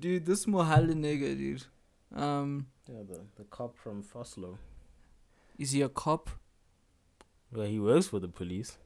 dude, 0.00 0.26
this 0.26 0.46
Mohale 0.46 0.92
nigga, 0.94 1.36
dude. 1.36 1.64
Um, 2.14 2.66
Yeah, 2.88 3.02
the, 3.08 3.20
the 3.36 3.44
cop 3.44 3.76
from 3.76 4.02
Foslo. 4.02 4.56
is 5.58 5.70
he 5.72 5.82
a 5.82 5.88
cop? 5.88 6.30
Well, 7.52 7.66
he 7.66 7.78
works 7.78 8.08
for 8.08 8.18
the 8.18 8.26
police. 8.28 8.76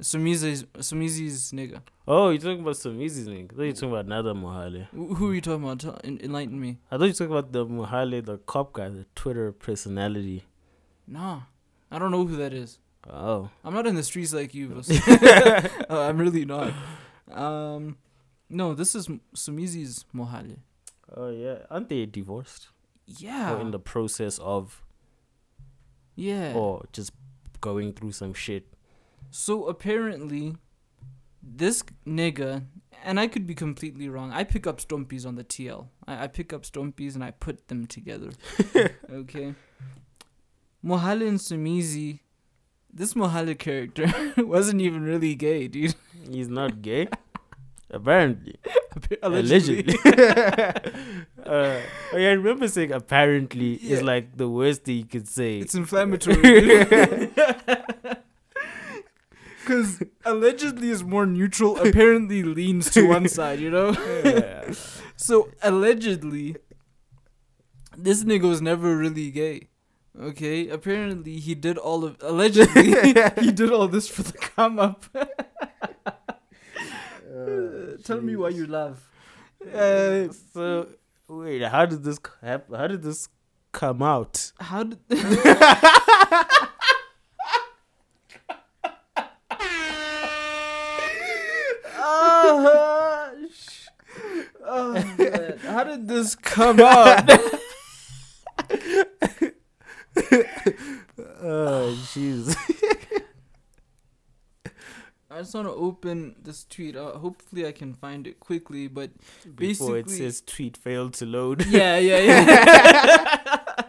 Somizi's 0.00 0.64
Somizi's 0.80 1.50
nigga. 1.52 1.82
Oh, 2.06 2.30
you're 2.30 2.40
talking 2.40 2.60
about 2.60 2.76
Somizi's 2.76 3.26
nigga. 3.26 3.52
I 3.52 3.56
thought 3.56 3.62
you 3.62 3.68
were 3.68 3.72
talking 3.72 3.90
about 3.90 4.04
another 4.04 4.32
Mohale. 4.32 4.86
Who 4.92 5.30
are 5.30 5.34
you 5.34 5.40
talking 5.40 5.68
about? 5.68 6.04
Enlighten 6.04 6.60
me. 6.60 6.78
I 6.90 6.96
thought 6.96 7.04
you 7.04 7.10
were 7.10 7.14
talking 7.14 7.32
about 7.32 7.52
the 7.52 7.66
Mohale, 7.66 8.24
the 8.24 8.38
cop 8.38 8.74
guy, 8.74 8.88
the 8.88 9.06
Twitter 9.14 9.50
personality. 9.50 10.44
Nah, 11.06 11.40
I 11.90 11.98
don't 11.98 12.12
know 12.12 12.24
who 12.24 12.36
that 12.36 12.52
is. 12.52 12.78
Oh. 13.10 13.50
I'm 13.64 13.74
not 13.74 13.86
in 13.86 13.94
the 13.94 14.02
streets 14.02 14.32
like 14.32 14.54
you. 14.54 14.82
Uh, 15.90 16.02
I'm 16.02 16.18
really 16.18 16.44
not. 16.44 16.72
Um, 17.30 17.96
no, 18.50 18.74
this 18.74 18.94
is 18.94 19.08
Somizi's 19.34 20.04
Mohale. 20.14 20.58
Oh, 21.16 21.30
yeah. 21.30 21.60
Aren't 21.70 21.88
they 21.88 22.04
divorced? 22.06 22.68
Yeah. 23.06 23.54
Or 23.54 23.60
in 23.60 23.70
the 23.70 23.78
process 23.78 24.38
of, 24.38 24.82
yeah. 26.14 26.52
or 26.54 26.84
just 26.92 27.12
going 27.60 27.94
through 27.94 28.12
some 28.12 28.34
shit? 28.34 28.66
So 29.30 29.66
apparently, 29.66 30.56
this 31.42 31.82
nigga, 32.06 32.64
and 33.04 33.20
I 33.20 33.26
could 33.26 33.46
be 33.46 33.54
completely 33.54 34.08
wrong. 34.08 34.32
I 34.32 34.44
pick 34.44 34.66
up 34.66 34.80
stompies 34.80 35.26
on 35.26 35.36
the 35.36 35.44
TL. 35.44 35.86
I, 36.06 36.24
I 36.24 36.26
pick 36.26 36.52
up 36.52 36.62
stompies 36.62 37.14
and 37.14 37.22
I 37.22 37.32
put 37.32 37.68
them 37.68 37.86
together. 37.86 38.30
okay. 39.10 39.54
Mohale 40.84 41.28
and 41.28 41.38
Somizi, 41.38 42.20
this 42.92 43.14
Mohale 43.14 43.58
character 43.58 44.06
wasn't 44.38 44.80
even 44.80 45.02
really 45.02 45.34
gay, 45.34 45.68
dude. 45.68 45.94
He's 46.30 46.48
not 46.48 46.82
gay? 46.82 47.08
Apparently. 47.90 48.56
Allegedly. 49.22 49.94
Allegedly. 49.94 49.94
uh, 51.44 51.80
oh 52.12 52.16
yeah, 52.16 52.28
I 52.28 52.32
remember 52.32 52.68
saying 52.68 52.92
apparently 52.92 53.74
is 53.74 54.02
like 54.02 54.36
the 54.36 54.48
worst 54.48 54.84
thing 54.84 54.98
you 54.98 55.04
could 55.04 55.26
say. 55.26 55.58
It's 55.58 55.74
inflammatory. 55.74 57.30
Because 59.68 60.02
allegedly 60.24 60.88
is 60.88 61.04
more 61.04 61.26
neutral, 61.26 61.78
apparently 61.78 62.42
leans 62.42 62.90
to 62.92 63.06
one 63.06 63.28
side, 63.38 63.60
you 63.60 63.70
know? 63.70 63.90
Yeah. 64.24 64.72
So 65.20 65.50
allegedly, 65.62 66.54
this 67.96 68.22
nigga 68.22 68.48
was 68.48 68.62
never 68.62 68.96
really 68.96 69.32
gay. 69.32 69.66
Okay, 70.18 70.68
apparently 70.68 71.40
he 71.40 71.56
did 71.56 71.76
all 71.76 72.04
of 72.04 72.16
allegedly 72.22 72.94
he 73.42 73.50
did 73.50 73.72
all 73.72 73.88
this 73.88 74.06
for 74.06 74.22
the 74.22 74.38
come 74.38 74.78
up. 74.78 75.06
Tell 78.04 78.20
me 78.20 78.36
why 78.36 78.50
you 78.50 78.68
laugh. 78.68 79.10
Uh, 79.74 80.28
so 80.54 80.86
wait, 81.26 81.62
how 81.62 81.84
did 81.84 82.04
this 82.04 82.20
happen? 82.40 82.76
How 82.76 82.86
did 82.86 83.02
this 83.02 83.28
come 83.72 84.02
out? 84.02 84.52
how 84.60 84.84
did 84.84 85.00
Oh, 94.70 94.92
man. 95.18 95.58
How 95.58 95.84
did 95.84 96.08
this 96.08 96.34
come 96.34 96.80
out? 96.80 97.30
Oh 101.40 101.96
jeez. 102.12 102.56
I 105.30 105.38
just 105.40 105.54
want 105.54 105.68
to 105.68 105.72
open 105.72 106.34
this 106.42 106.64
tweet. 106.64 106.96
Uh, 106.96 107.12
hopefully, 107.18 107.66
I 107.66 107.72
can 107.72 107.94
find 107.94 108.26
it 108.26 108.40
quickly. 108.40 108.88
But 108.88 109.10
Before 109.54 109.96
it 109.98 110.10
says 110.10 110.40
tweet 110.40 110.76
failed 110.76 111.14
to 111.14 111.26
load. 111.26 111.64
yeah, 111.66 111.98
yeah, 111.98 112.18
yeah, 112.18 113.82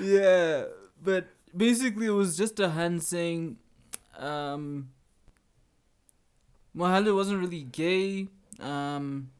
yeah. 0.00 0.64
But 1.02 1.28
basically, 1.56 2.06
it 2.06 2.10
was 2.10 2.36
just 2.36 2.60
a 2.60 2.70
hand 2.70 3.02
saying, 3.02 3.56
um, 4.18 4.90
Mohale 6.76 7.14
wasn't 7.14 7.40
really 7.40 7.62
gay. 7.62 8.28
Um, 8.60 9.30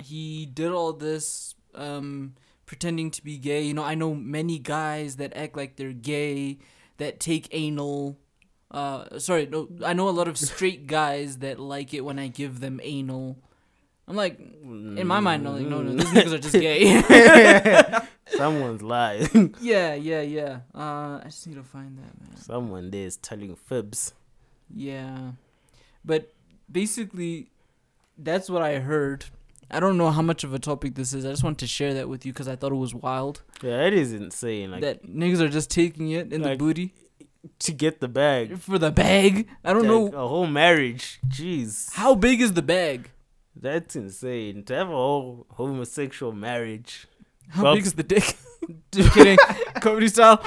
he 0.00 0.46
did 0.46 0.72
all 0.72 0.92
this, 0.92 1.54
um, 1.74 2.34
pretending 2.66 3.10
to 3.12 3.24
be 3.24 3.38
gay. 3.38 3.62
You 3.62 3.74
know, 3.74 3.84
I 3.84 3.94
know 3.94 4.14
many 4.14 4.58
guys 4.58 5.16
that 5.16 5.36
act 5.36 5.56
like 5.56 5.76
they're 5.76 5.92
gay, 5.92 6.58
that 6.98 7.20
take 7.20 7.48
anal. 7.52 8.18
Uh, 8.70 9.18
sorry, 9.18 9.46
no, 9.46 9.68
I 9.84 9.92
know 9.92 10.08
a 10.08 10.10
lot 10.10 10.26
of 10.26 10.36
straight 10.38 10.86
guys 10.98 11.38
that 11.38 11.60
like 11.60 11.94
it 11.94 12.00
when 12.00 12.18
I 12.18 12.28
give 12.28 12.60
them 12.60 12.80
anal. 12.82 13.38
I'm 14.06 14.16
like, 14.16 14.38
in 14.38 15.06
my 15.06 15.20
mind, 15.20 15.48
I'm 15.48 15.54
like, 15.54 15.66
no, 15.66 15.82
no, 15.82 15.94
these 15.94 16.04
niggas 16.04 16.32
are 16.32 16.38
just 16.38 16.52
gay. 16.52 17.00
Someone's 18.36 18.82
lying. 18.82 19.54
yeah, 19.60 19.94
yeah, 19.94 20.20
yeah. 20.20 20.58
Uh, 20.74 21.20
I 21.20 21.22
just 21.24 21.46
need 21.46 21.54
to 21.54 21.62
find 21.62 21.96
that, 21.96 22.20
man. 22.20 22.36
Someone 22.36 22.90
there 22.90 23.06
is 23.06 23.16
telling 23.16 23.56
fibs. 23.56 24.12
Yeah, 24.74 25.32
but 26.04 26.32
basically, 26.70 27.50
that's 28.18 28.48
what 28.50 28.62
I 28.62 28.78
heard. 28.80 29.24
I 29.70 29.80
don't 29.80 29.96
know 29.96 30.10
how 30.10 30.22
much 30.22 30.44
of 30.44 30.52
a 30.54 30.58
topic 30.58 30.94
this 30.94 31.14
is. 31.14 31.24
I 31.24 31.30
just 31.30 31.42
wanted 31.42 31.58
to 31.60 31.66
share 31.66 31.94
that 31.94 32.08
with 32.08 32.24
you 32.26 32.32
because 32.32 32.46
I 32.48 32.54
thought 32.56 32.70
it 32.70 32.76
was 32.76 32.94
wild 32.94 33.42
Yeah, 33.62 33.86
it 33.86 33.94
is 33.94 34.12
insane. 34.12 34.70
Like 34.70 34.82
that 34.82 35.06
niggas 35.06 35.40
are 35.40 35.48
just 35.48 35.70
taking 35.70 36.10
it 36.10 36.32
in 36.32 36.42
like, 36.42 36.52
the 36.52 36.56
booty 36.64 36.94
to 37.60 37.72
get 37.72 38.00
the 38.00 38.08
bag. 38.08 38.58
for 38.58 38.78
the 38.78 38.90
bag. 38.92 39.48
I 39.64 39.72
don't 39.72 39.82
Like, 39.88 40.12
know 40.12 40.24
a 40.24 40.28
whole 40.28 40.46
marriage. 40.46 41.18
Jeez. 41.28 41.92
how 41.94 42.14
big 42.14 42.40
is 42.40 42.52
the 42.52 42.62
bag. 42.62 43.10
That's 43.56 43.96
insane. 43.96 44.64
To 44.64 44.74
have 44.74 44.88
a 44.88 44.92
whole 44.92 45.46
homosexual 45.50 46.32
marriage. 46.32 47.06
How 47.48 47.62
Well- 47.64 47.74
big 47.76 47.86
is 47.86 47.94
the 47.94 48.02
dick? 48.02 48.36
just 48.92 49.12
kidding. 49.14 49.38
Comedy 49.80 50.08
style. 50.08 50.42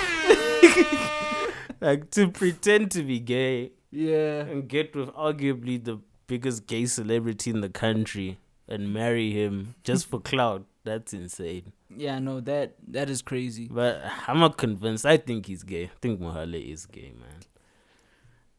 Like 1.80 2.10
to 2.12 2.30
pretend 2.30 2.92
to 2.92 3.04
be 3.04 3.20
gay 3.20 3.72
Yeah. 3.98 4.42
and 4.42 4.68
get 4.68 4.96
with 4.96 5.10
arguably 5.10 5.84
the 5.84 5.98
biggest 6.28 6.68
gay 6.68 6.86
celebrity 6.86 7.50
in 7.50 7.62
the 7.62 7.70
country 7.70 8.38
and 8.68 8.94
marry 8.94 9.32
him 9.32 9.76
just 9.84 10.08
for 10.08 10.20
clout. 10.32 10.66
That's 10.84 11.14
insane. 11.14 11.74
Yeah, 11.96 12.20
no, 12.20 12.40
that 12.42 12.76
that 12.88 13.10
is 13.10 13.22
crazy. 13.22 13.68
But 13.72 14.02
I'm 14.28 14.40
not 14.40 14.58
convinced. 14.58 15.06
I 15.06 15.18
think 15.18 15.48
he's 15.48 15.64
gay. 15.64 15.86
I 15.86 15.92
think 16.02 16.22
Mohale 16.22 16.62
is 16.74 16.86
gay, 16.86 17.12
man. 17.20 17.42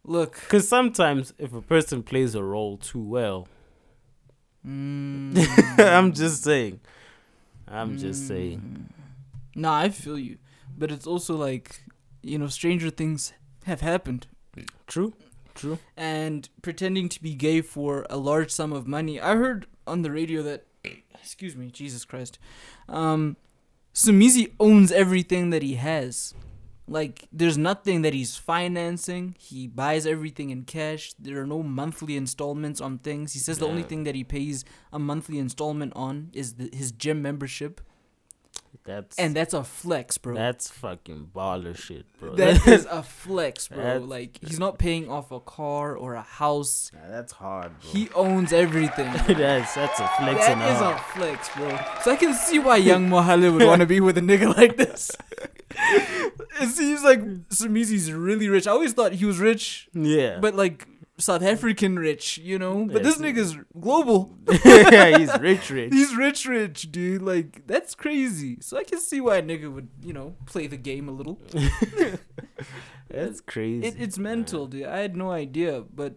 Look, 0.04 0.34
Because 0.40 0.66
sometimes 0.68 1.32
if 1.38 1.52
a 1.52 1.60
person 1.62 2.02
plays 2.02 2.34
a 2.34 2.42
role 2.42 2.76
too 2.78 3.02
well, 3.02 3.46
mm, 4.66 5.36
I'm 5.78 6.12
just 6.12 6.42
saying. 6.42 6.80
I'm 7.66 7.96
just 7.98 8.26
saying. 8.26 8.88
Nah, 9.54 9.76
I 9.78 9.88
feel 9.90 10.18
you, 10.18 10.38
but 10.76 10.90
it's 10.90 11.06
also 11.06 11.36
like 11.36 11.84
you 12.22 12.38
know, 12.38 12.48
stranger 12.48 12.90
things 12.90 13.32
have 13.64 13.80
happened, 13.82 14.26
True. 14.86 15.12
True. 15.58 15.78
and 15.96 16.48
pretending 16.62 17.08
to 17.10 17.22
be 17.22 17.34
gay 17.34 17.60
for 17.60 18.06
a 18.08 18.16
large 18.16 18.50
sum 18.50 18.72
of 18.72 18.86
money. 18.86 19.20
I 19.20 19.34
heard 19.36 19.66
on 19.86 20.02
the 20.02 20.10
radio 20.10 20.42
that, 20.42 20.66
excuse 21.14 21.56
me, 21.56 21.70
Jesus 21.70 22.04
Christ, 22.04 22.38
um, 22.88 23.36
Somizi 23.92 24.52
owns 24.60 24.92
everything 24.92 25.50
that 25.50 25.62
he 25.62 25.74
has. 25.74 26.34
Like, 26.86 27.28
there's 27.30 27.58
nothing 27.58 28.02
that 28.02 28.14
he's 28.14 28.36
financing. 28.36 29.34
He 29.38 29.66
buys 29.66 30.06
everything 30.06 30.50
in 30.50 30.62
cash. 30.64 31.12
There 31.18 31.40
are 31.42 31.46
no 31.46 31.62
monthly 31.62 32.16
installments 32.16 32.80
on 32.80 32.98
things. 32.98 33.34
He 33.34 33.38
says 33.38 33.58
the 33.58 33.66
only 33.66 33.82
thing 33.82 34.04
that 34.04 34.14
he 34.14 34.24
pays 34.24 34.64
a 34.90 34.98
monthly 34.98 35.38
installment 35.38 35.92
on 35.94 36.30
is 36.32 36.54
the, 36.54 36.70
his 36.72 36.92
gym 36.92 37.20
membership. 37.20 37.82
That's 38.84 39.18
and 39.18 39.36
that's 39.36 39.52
a 39.52 39.64
flex, 39.64 40.16
bro. 40.16 40.34
that's 40.34 40.70
fucking 40.70 41.30
baller 41.34 41.76
shit, 41.76 42.06
bro. 42.18 42.34
that 42.36 42.66
is 42.66 42.86
a 42.90 43.02
flex, 43.02 43.68
bro. 43.68 43.98
Like 43.98 44.38
he's 44.40 44.58
not 44.58 44.78
paying 44.78 45.10
off 45.10 45.30
a 45.30 45.40
car 45.40 45.94
or 45.94 46.14
a 46.14 46.22
house. 46.22 46.90
Nah, 46.94 47.08
that's 47.10 47.32
hard, 47.32 47.72
bro. 47.80 47.90
He 47.90 48.08
owns 48.14 48.52
everything. 48.52 49.12
that's 49.26 49.74
that's 49.74 50.00
a 50.00 50.08
flex 50.18 50.46
That 50.46 50.58
and 50.58 50.84
a 50.86 50.98
flex, 50.98 51.48
bro. 51.54 51.78
So 52.02 52.12
I 52.12 52.16
can 52.16 52.32
see 52.32 52.58
why 52.58 52.76
young 52.76 53.08
Mohale 53.08 53.52
would 53.52 53.66
want 53.66 53.80
to 53.80 53.86
be 53.86 54.00
with 54.00 54.16
a 54.16 54.22
nigga 54.22 54.56
like 54.56 54.76
this. 54.76 55.10
it 55.70 56.68
seems 56.70 57.02
like 57.02 57.20
Somizi's 57.50 58.12
really 58.12 58.48
rich. 58.48 58.66
I 58.66 58.70
always 58.70 58.92
thought 58.94 59.12
he 59.12 59.24
was 59.24 59.38
rich, 59.38 59.88
Yeah, 59.92 60.38
but 60.40 60.54
like 60.54 60.86
South 61.18 61.42
African 61.42 61.98
rich, 61.98 62.38
you 62.38 62.58
know. 62.58 62.84
But 62.86 63.02
Yes. 63.02 63.18
this 63.18 63.18
nigga's 63.18 63.56
global. 63.78 64.36
yeah, 64.64 65.18
he's 65.18 65.36
rich, 65.40 65.68
rich. 65.78 65.92
He's 65.92 66.14
rich, 66.14 66.46
rich, 66.46 66.92
dude. 66.92 67.22
Like 67.22 67.66
that's 67.66 67.94
crazy. 67.94 68.58
So 68.60 68.76
I 68.78 68.84
can 68.84 69.00
see 69.00 69.20
why 69.20 69.36
a 69.38 69.42
nigga 69.42 69.72
would, 69.72 69.88
you 70.02 70.12
know, 70.12 70.36
play 70.46 70.66
the 70.68 70.76
game 70.76 71.08
a 71.08 71.12
little. 71.12 71.40
That's 73.10 73.40
crazy. 73.40 73.86
It, 73.86 73.94
it's 73.98 74.18
mental, 74.18 74.66
dude. 74.66 74.84
I 74.84 74.98
had 74.98 75.16
no 75.16 75.30
idea, 75.30 75.80
but 75.80 76.16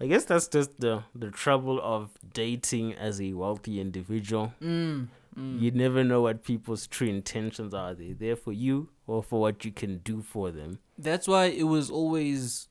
I 0.00 0.06
guess 0.06 0.24
that's 0.24 0.48
just 0.48 0.80
the 0.80 1.04
the 1.14 1.30
trouble 1.30 1.78
of 1.82 2.10
dating 2.32 2.94
as 2.94 3.20
a 3.20 3.34
wealthy 3.34 3.80
individual. 3.80 4.54
mm, 4.62 5.08
mm. 5.38 5.60
You 5.60 5.70
never 5.72 6.02
know 6.02 6.22
what 6.22 6.42
people's 6.42 6.86
true 6.86 7.08
intentions 7.08 7.74
are. 7.74 7.94
They 7.94 8.12
there 8.12 8.36
for 8.36 8.52
you 8.52 8.88
or 9.06 9.22
for 9.22 9.40
what 9.42 9.62
you 9.64 9.72
can 9.72 9.98
do 9.98 10.22
for 10.22 10.50
them. 10.50 10.78
that's 10.96 11.28
why 11.28 11.46
it 11.46 11.64
was 11.64 11.90
always 11.90 12.68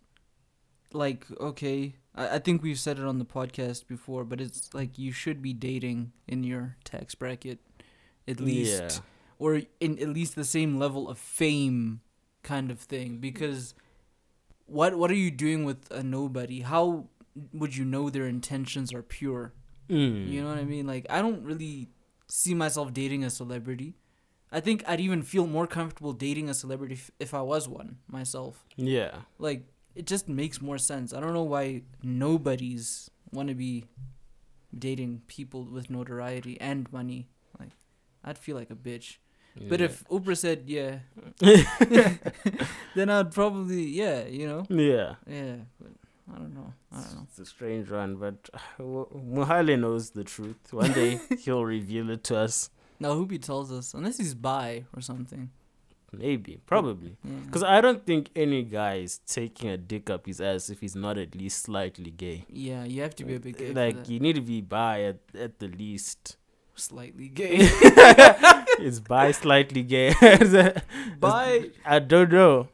like 0.94 1.26
okay. 1.40 1.96
I, 2.16 2.36
I 2.36 2.40
think 2.40 2.64
we've 2.64 2.80
said 2.80 2.98
it 3.00 3.06
on 3.06 3.20
the 3.20 3.26
podcast 3.26 3.88
before, 3.88 4.24
but 4.24 4.42
it's 4.42 4.74
like 4.74 4.98
you 4.98 5.12
should 5.12 5.42
be 5.42 5.54
dating 5.54 6.12
in 6.28 6.44
your 6.44 6.76
tax 6.84 7.16
bracket, 7.16 7.60
at 8.28 8.40
least, 8.40 8.82
Yeah. 8.82 9.00
or 9.38 9.62
in 9.80 10.00
at 10.00 10.10
least 10.10 10.36
the 10.36 10.44
same 10.46 10.80
level 10.80 11.08
of 11.10 11.18
fame, 11.18 12.02
kind 12.44 12.72
of 12.72 12.80
thing. 12.80 13.18
Because 13.20 13.74
what 14.66 14.96
what 14.98 15.12
are 15.12 15.16
you 15.16 15.32
doing 15.32 15.66
with 15.66 15.90
a 15.92 16.04
nobody? 16.04 16.62
How 16.62 17.08
would 17.54 17.76
you 17.76 17.86
know 17.86 18.10
their 18.10 18.28
intentions 18.28 18.94
are 18.94 19.02
pure? 19.04 19.54
Mm. 19.90 20.28
You 20.30 20.42
know 20.44 20.50
what 20.50 20.58
I 20.58 20.66
mean? 20.66 20.86
Like 20.88 21.06
I 21.10 21.22
don't 21.22 21.44
really 21.44 21.90
see 22.28 22.54
myself 22.54 22.94
dating 22.94 23.24
a 23.24 23.30
celebrity. 23.30 23.96
I 24.52 24.60
think 24.60 24.84
I'd 24.88 25.00
even 25.00 25.22
feel 25.22 25.46
more 25.46 25.68
comfortable 25.68 26.12
dating 26.14 26.50
a 26.50 26.54
celebrity 26.56 26.96
if, 26.96 27.12
if 27.20 27.34
I 27.36 27.42
was 27.42 27.68
one 27.70 27.98
myself. 28.08 28.66
Yeah. 28.76 29.12
Like 29.38 29.68
it 30.00 30.08
just 30.08 30.30
makes 30.30 30.62
more 30.62 30.78
sense. 30.78 31.14
I 31.14 31.20
don't 31.20 31.34
know 31.34 31.44
why 31.44 31.82
nobodies 32.02 33.12
want 33.34 33.50
to 33.50 33.54
be 33.54 33.84
dating 34.78 35.24
people 35.28 35.66
with 35.66 35.90
notoriety 35.90 36.60
and 36.62 36.90
money. 36.94 37.28
Like 37.60 37.72
I'd 38.24 38.38
feel 38.38 38.56
like 38.56 38.72
a 38.72 38.76
bitch. 38.76 39.18
But 39.68 39.82
if 39.82 40.06
Oprah 40.08 40.38
said 40.38 40.64
yeah, 40.68 41.00
then 42.96 43.10
I'd 43.10 43.34
probably 43.34 43.84
yeah, 43.84 44.26
you 44.26 44.48
know. 44.48 44.64
yeah. 44.70 45.16
Yeah, 45.28 45.56
but 45.82 45.92
I 46.34 46.38
don't 46.38 46.56
know. 46.56 46.74
I 46.94 47.02
don't 47.02 47.16
know. 47.16 47.28
It's 47.30 47.40
a 47.40 47.46
strange 47.46 47.92
one, 47.92 48.16
but 48.16 48.50
uh, 48.54 48.84
Mohale 49.36 49.78
knows 49.78 50.12
the 50.12 50.24
truth. 50.24 50.72
One 50.72 50.94
day 50.94 51.20
he'll 51.40 51.66
reveal 51.66 52.10
it 52.10 52.24
to 52.26 52.38
us. 52.38 52.70
Now 53.02 53.16
Hoopy 53.16 53.42
tells 53.42 53.70
us 53.70 53.94
unless 53.94 54.18
he's 54.18 54.34
bi 54.34 54.86
or 54.96 55.02
something. 55.02 55.50
Maybe, 56.12 56.60
probably. 56.66 57.18
Yeah. 57.24 57.32
Because 57.46 57.64
I 57.64 57.82
don't 57.82 58.06
think 58.06 58.30
any 58.36 58.64
guy 58.64 58.96
is 58.96 59.20
taking 59.28 59.70
a 59.70 59.78
dick 59.78 60.10
up 60.10 60.26
his 60.26 60.42
ass 60.42 60.70
if 60.70 60.80
he's 60.82 60.96
not 60.96 61.18
at 61.18 61.36
least 61.36 61.64
slightly 61.64 62.12
gay. 62.12 62.46
Yeah, 62.50 62.84
you 62.84 63.02
have 63.04 63.16
to 63.18 63.26
be 63.26 63.36
a 63.36 63.40
bit 63.40 63.58
gay. 63.58 63.74
like 63.74 64.10
you 64.10 64.20
need 64.20 64.34
to 64.36 64.42
be 64.42 64.62
bi 64.62 65.04
at, 65.04 65.18
at 65.38 65.60
the 65.60 65.68
least. 65.68 66.38
slightly 66.76 67.28
gay. 67.28 67.58
it's 68.80 69.00
bi 69.00 69.32
slightly 69.32 69.84
gay? 69.84 70.14
bi. 71.20 71.70
I 71.86 72.00
don't 72.00 72.32
know, 72.32 72.70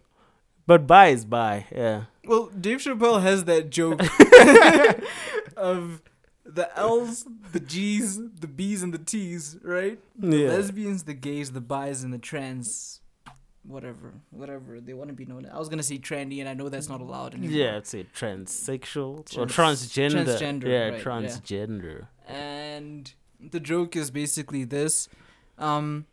but 0.68 0.86
bi 0.88 1.08
is 1.08 1.26
bi. 1.26 1.66
Yeah. 1.72 2.04
Well, 2.26 2.50
Dave 2.60 2.80
Chappelle 2.80 3.22
has 3.22 3.44
that 3.46 3.70
joke 3.70 4.02
of 5.58 6.02
the 6.46 6.70
L's, 6.78 7.26
the 7.52 7.60
G's, 7.60 8.20
the 8.40 8.48
B's, 8.48 8.82
and 8.84 8.94
the 8.94 8.98
T's, 9.00 9.58
right? 9.64 10.00
The 10.18 10.38
Yeah. 10.38 10.50
lesbians, 10.50 11.04
the 11.04 11.14
gays, 11.14 11.52
the 11.52 11.62
bis, 11.62 12.04
and 12.04 12.14
the 12.14 12.18
trans. 12.18 13.02
Whatever, 13.68 14.14
whatever 14.30 14.80
they 14.80 14.94
want 14.94 15.10
to 15.10 15.16
be 15.16 15.26
known. 15.26 15.48
I 15.52 15.58
was 15.58 15.70
gonna 15.70 15.82
say 15.84 15.98
trendy, 15.98 16.40
and 16.40 16.48
I 16.48 16.54
know 16.54 16.70
that's 16.70 16.88
not 16.90 17.02
allowed 17.02 17.34
anymore. 17.34 17.58
Yeah, 17.58 17.78
I'd 17.78 17.88
say 17.88 18.06
transsexual 18.16 19.20
or 19.38 19.46
transgender. 19.48 20.26
transgender, 20.26 20.66
yeah, 20.68 20.84
right, 20.90 20.94
yeah. 20.94 21.00
transgender. 21.04 22.08
and 22.28 23.14
the 23.40 23.60
joke 23.60 23.96
is 23.96 24.12
basically 24.12 24.64
this 24.64 25.08
um 25.58 26.06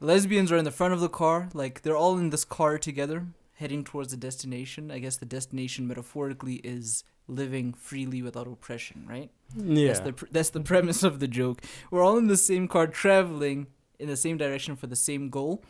lesbians 0.00 0.50
are 0.52 0.56
in 0.56 0.64
the 0.64 0.70
front 0.70 0.92
of 0.94 1.00
the 1.00 1.08
car 1.08 1.48
like 1.54 1.82
they're 1.82 1.96
all 1.96 2.18
in 2.18 2.30
this 2.30 2.44
car 2.44 2.78
together 2.78 3.26
heading 3.54 3.82
towards 3.84 4.10
the 4.10 4.16
destination 4.16 4.90
i 4.90 4.98
guess 4.98 5.16
the 5.16 5.26
destination 5.26 5.86
metaphorically 5.88 6.56
is 6.56 7.04
living 7.28 7.72
freely 7.72 8.20
without 8.22 8.46
oppression 8.46 9.04
right 9.08 9.30
Yeah. 9.56 9.88
that's 9.88 10.00
the 10.00 10.12
pr- 10.12 10.26
that's 10.30 10.50
the 10.50 10.60
premise 10.60 11.02
of 11.02 11.18
the 11.20 11.28
joke 11.28 11.62
we're 11.90 12.02
all 12.02 12.18
in 12.18 12.26
the 12.28 12.36
same 12.36 12.68
car 12.68 12.86
traveling 12.86 13.66
in 13.98 14.08
the 14.08 14.16
same 14.16 14.36
direction 14.36 14.76
for 14.76 14.86
the 14.88 14.96
same 14.96 15.28
goal 15.30 15.62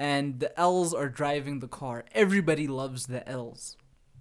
and 0.00 0.40
the 0.40 0.58
l's 0.58 0.94
are 0.94 1.08
driving 1.08 1.60
the 1.60 1.68
car 1.68 2.04
everybody 2.12 2.66
loves 2.66 3.06
the 3.06 3.28
l's 3.28 3.76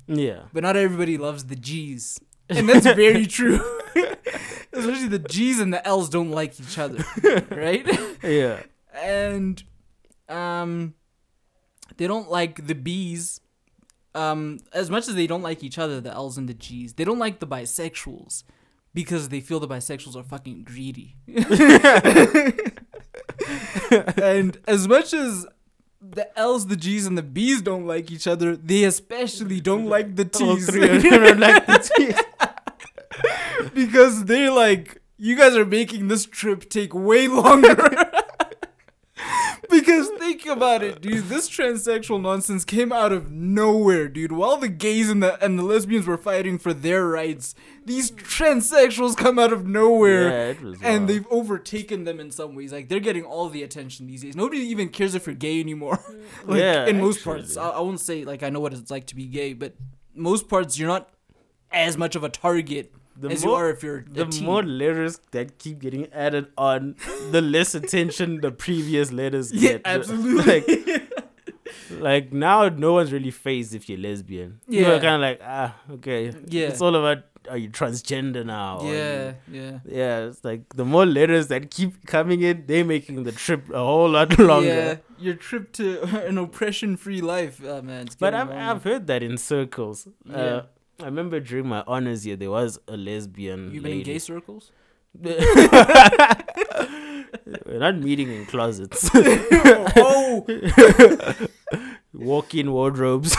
yeah. 0.09 0.43
but 0.51 0.63
not 0.63 0.75
everybody 0.75 1.17
loves 1.17 1.45
the 1.45 1.55
G's. 1.55 2.19
And 2.49 2.67
that's 2.67 2.85
very 2.85 3.27
true. 3.37 3.59
Especially 4.73 5.07
the 5.07 5.19
G's 5.19 5.59
and 5.59 5.73
the 5.73 5.85
L's 5.87 6.09
don't 6.09 6.31
like 6.31 6.59
each 6.59 6.77
other, 6.77 7.03
right? 7.51 7.87
Yeah. 8.23 8.63
And 8.93 9.63
um 10.27 10.95
they 11.97 12.07
don't 12.07 12.29
like 12.29 12.65
the 12.67 12.75
B's 12.75 13.41
um 14.15 14.59
as 14.73 14.89
much 14.89 15.07
as 15.07 15.15
they 15.15 15.27
don't 15.27 15.43
like 15.43 15.63
each 15.63 15.77
other, 15.77 16.01
the 16.01 16.11
L's 16.11 16.37
and 16.37 16.49
the 16.49 16.53
G's. 16.53 16.93
They 16.93 17.03
don't 17.03 17.19
like 17.19 17.39
the 17.39 17.47
bisexuals 17.47 18.43
because 18.93 19.29
they 19.29 19.41
feel 19.41 19.59
the 19.59 19.67
bisexuals 19.67 20.15
are 20.15 20.23
fucking 20.23 20.63
greedy. 20.63 21.15
and 24.17 24.59
as 24.67 24.87
much 24.87 25.13
as 25.13 25.45
the 26.01 26.37
L's, 26.39 26.67
the 26.67 26.75
G's, 26.75 27.05
and 27.05 27.17
the 27.17 27.23
B's 27.23 27.61
don't 27.61 27.85
like 27.85 28.09
each 28.11 28.27
other. 28.27 28.55
They 28.55 28.83
especially 28.85 29.59
don't 29.59 29.85
like 29.85 30.15
the 30.15 30.23
All 30.45 30.55
T's. 30.55 30.69
three 30.69 30.87
of 30.89 31.01
them 31.03 31.11
don't 31.11 31.39
like 31.39 31.65
the 31.65 31.91
T's. 31.97 33.69
because 33.73 34.25
they're 34.25 34.51
like, 34.51 35.01
you 35.17 35.35
guys 35.35 35.55
are 35.55 35.65
making 35.65 36.07
this 36.07 36.25
trip 36.25 36.69
take 36.69 36.93
way 36.93 37.27
longer. 37.27 37.75
think 40.29 40.45
about 40.45 40.83
it, 40.83 41.01
dude. 41.01 41.25
This 41.25 41.49
transsexual 41.49 42.21
nonsense 42.21 42.63
came 42.65 42.91
out 42.91 43.11
of 43.11 43.31
nowhere, 43.31 44.07
dude. 44.07 44.31
While 44.31 44.57
the 44.57 44.67
gays 44.67 45.09
and 45.09 45.21
the 45.23 45.43
and 45.43 45.57
the 45.57 45.63
lesbians 45.63 46.07
were 46.07 46.17
fighting 46.17 46.57
for 46.57 46.73
their 46.73 47.07
rights, 47.07 47.55
these 47.85 48.11
transsexuals 48.11 49.17
come 49.17 49.39
out 49.39 49.51
of 49.53 49.65
nowhere. 49.65 50.53
Yeah, 50.53 50.73
and 50.83 51.07
they've 51.07 51.25
overtaken 51.29 52.03
them 52.03 52.19
in 52.19 52.31
some 52.31 52.55
ways. 52.55 52.71
Like 52.71 52.89
they're 52.89 52.99
getting 52.99 53.23
all 53.23 53.49
the 53.49 53.63
attention 53.63 54.07
these 54.07 54.21
days. 54.21 54.35
Nobody 54.35 54.61
even 54.61 54.89
cares 54.89 55.15
if 55.15 55.25
you're 55.25 55.35
gay 55.35 55.59
anymore. 55.59 55.99
like 56.45 56.59
Yeah, 56.59 56.85
in 56.85 56.99
most 56.99 57.17
actually. 57.19 57.33
parts, 57.41 57.57
I, 57.57 57.69
I 57.69 57.79
won't 57.79 57.99
say 57.99 58.23
like 58.25 58.43
I 58.43 58.49
know 58.49 58.59
what 58.59 58.73
it's 58.73 58.91
like 58.91 59.07
to 59.07 59.15
be 59.15 59.25
gay, 59.25 59.53
but 59.53 59.73
most 60.15 60.47
parts 60.49 60.77
you're 60.77 60.87
not 60.87 61.09
as 61.71 61.97
much 61.97 62.15
of 62.15 62.23
a 62.23 62.29
target 62.29 62.93
The 63.19 63.29
as 63.29 63.43
you 63.43 63.49
more- 63.49 63.65
are 63.65 63.69
if 63.71 63.83
you're 63.83 64.05
the 64.09 64.25
teen. 64.25 64.45
more 64.45 64.63
letters 64.63 65.19
that 65.31 65.57
keep 65.59 65.79
getting 65.79 66.07
added 66.13 66.47
on, 66.57 66.95
the 67.31 67.41
less 67.41 67.75
attention 67.75 68.41
the 68.41 68.51
previous 68.51 69.11
letters 69.11 69.51
Yeah, 69.53 69.71
get. 69.73 69.81
absolutely. 69.85 70.61
Like, 70.61 71.11
like 71.99 72.33
now, 72.33 72.69
no 72.69 72.93
one's 72.93 73.11
really 73.11 73.31
phased 73.31 73.75
if 73.75 73.89
you're 73.89 73.97
lesbian. 73.99 74.59
People 74.69 74.81
Yeah. 74.89 74.95
are 74.95 74.99
kind 74.99 75.15
of 75.15 75.21
like, 75.21 75.41
ah, 75.43 75.75
okay. 75.93 76.33
Yeah. 76.47 76.67
It's 76.69 76.81
all 76.81 76.95
about 76.95 77.23
are 77.49 77.57
you 77.57 77.69
transgender 77.69 78.45
now? 78.45 78.81
yeah, 78.83 79.33
yeah. 79.51 79.79
Yeah, 79.85 80.25
it's 80.27 80.43
like 80.43 80.61
the 80.75 80.85
more 80.85 81.05
letters 81.05 81.47
that 81.47 81.71
keep 81.71 82.05
coming 82.05 82.41
in, 82.41 82.65
they're 82.67 82.85
making 82.85 83.23
the 83.23 83.31
trip 83.31 83.69
a 83.71 83.79
whole 83.79 84.09
lot 84.09 84.37
longer. 84.51 84.67
Yeah, 84.67 84.95
your 85.17 85.33
trip 85.35 85.71
to 85.73 86.03
an 86.27 86.37
oppression-free 86.37 87.21
life, 87.21 87.59
oh, 87.65 87.81
man. 87.81 88.05
It's 88.07 88.15
But 88.15 88.33
I've. 88.35 88.51
I've 88.51 88.83
heard 88.83 89.07
that 89.07 89.23
in 89.23 89.37
circles. 89.37 90.07
Yeah. 90.25 90.35
Uh, 90.37 90.65
I 91.01 91.05
remember 91.05 91.39
during 91.39 91.67
my 91.67 91.83
honors 91.87 92.25
year, 92.25 92.35
there 92.35 92.51
was 92.51 92.77
a 92.87 92.97
lesbian. 92.97 93.71
You've 93.73 93.83
been 93.83 93.93
in 93.99 94.03
gay 94.03 94.19
circles. 94.19 94.71
We're 95.21 95.39
not 97.79 97.97
meeting 97.97 98.29
in 98.31 98.45
closets. 98.45 99.09
oh, 99.15 100.45
oh. 100.47 101.47
Walk-in 102.13 102.71
wardrobes. 102.71 103.31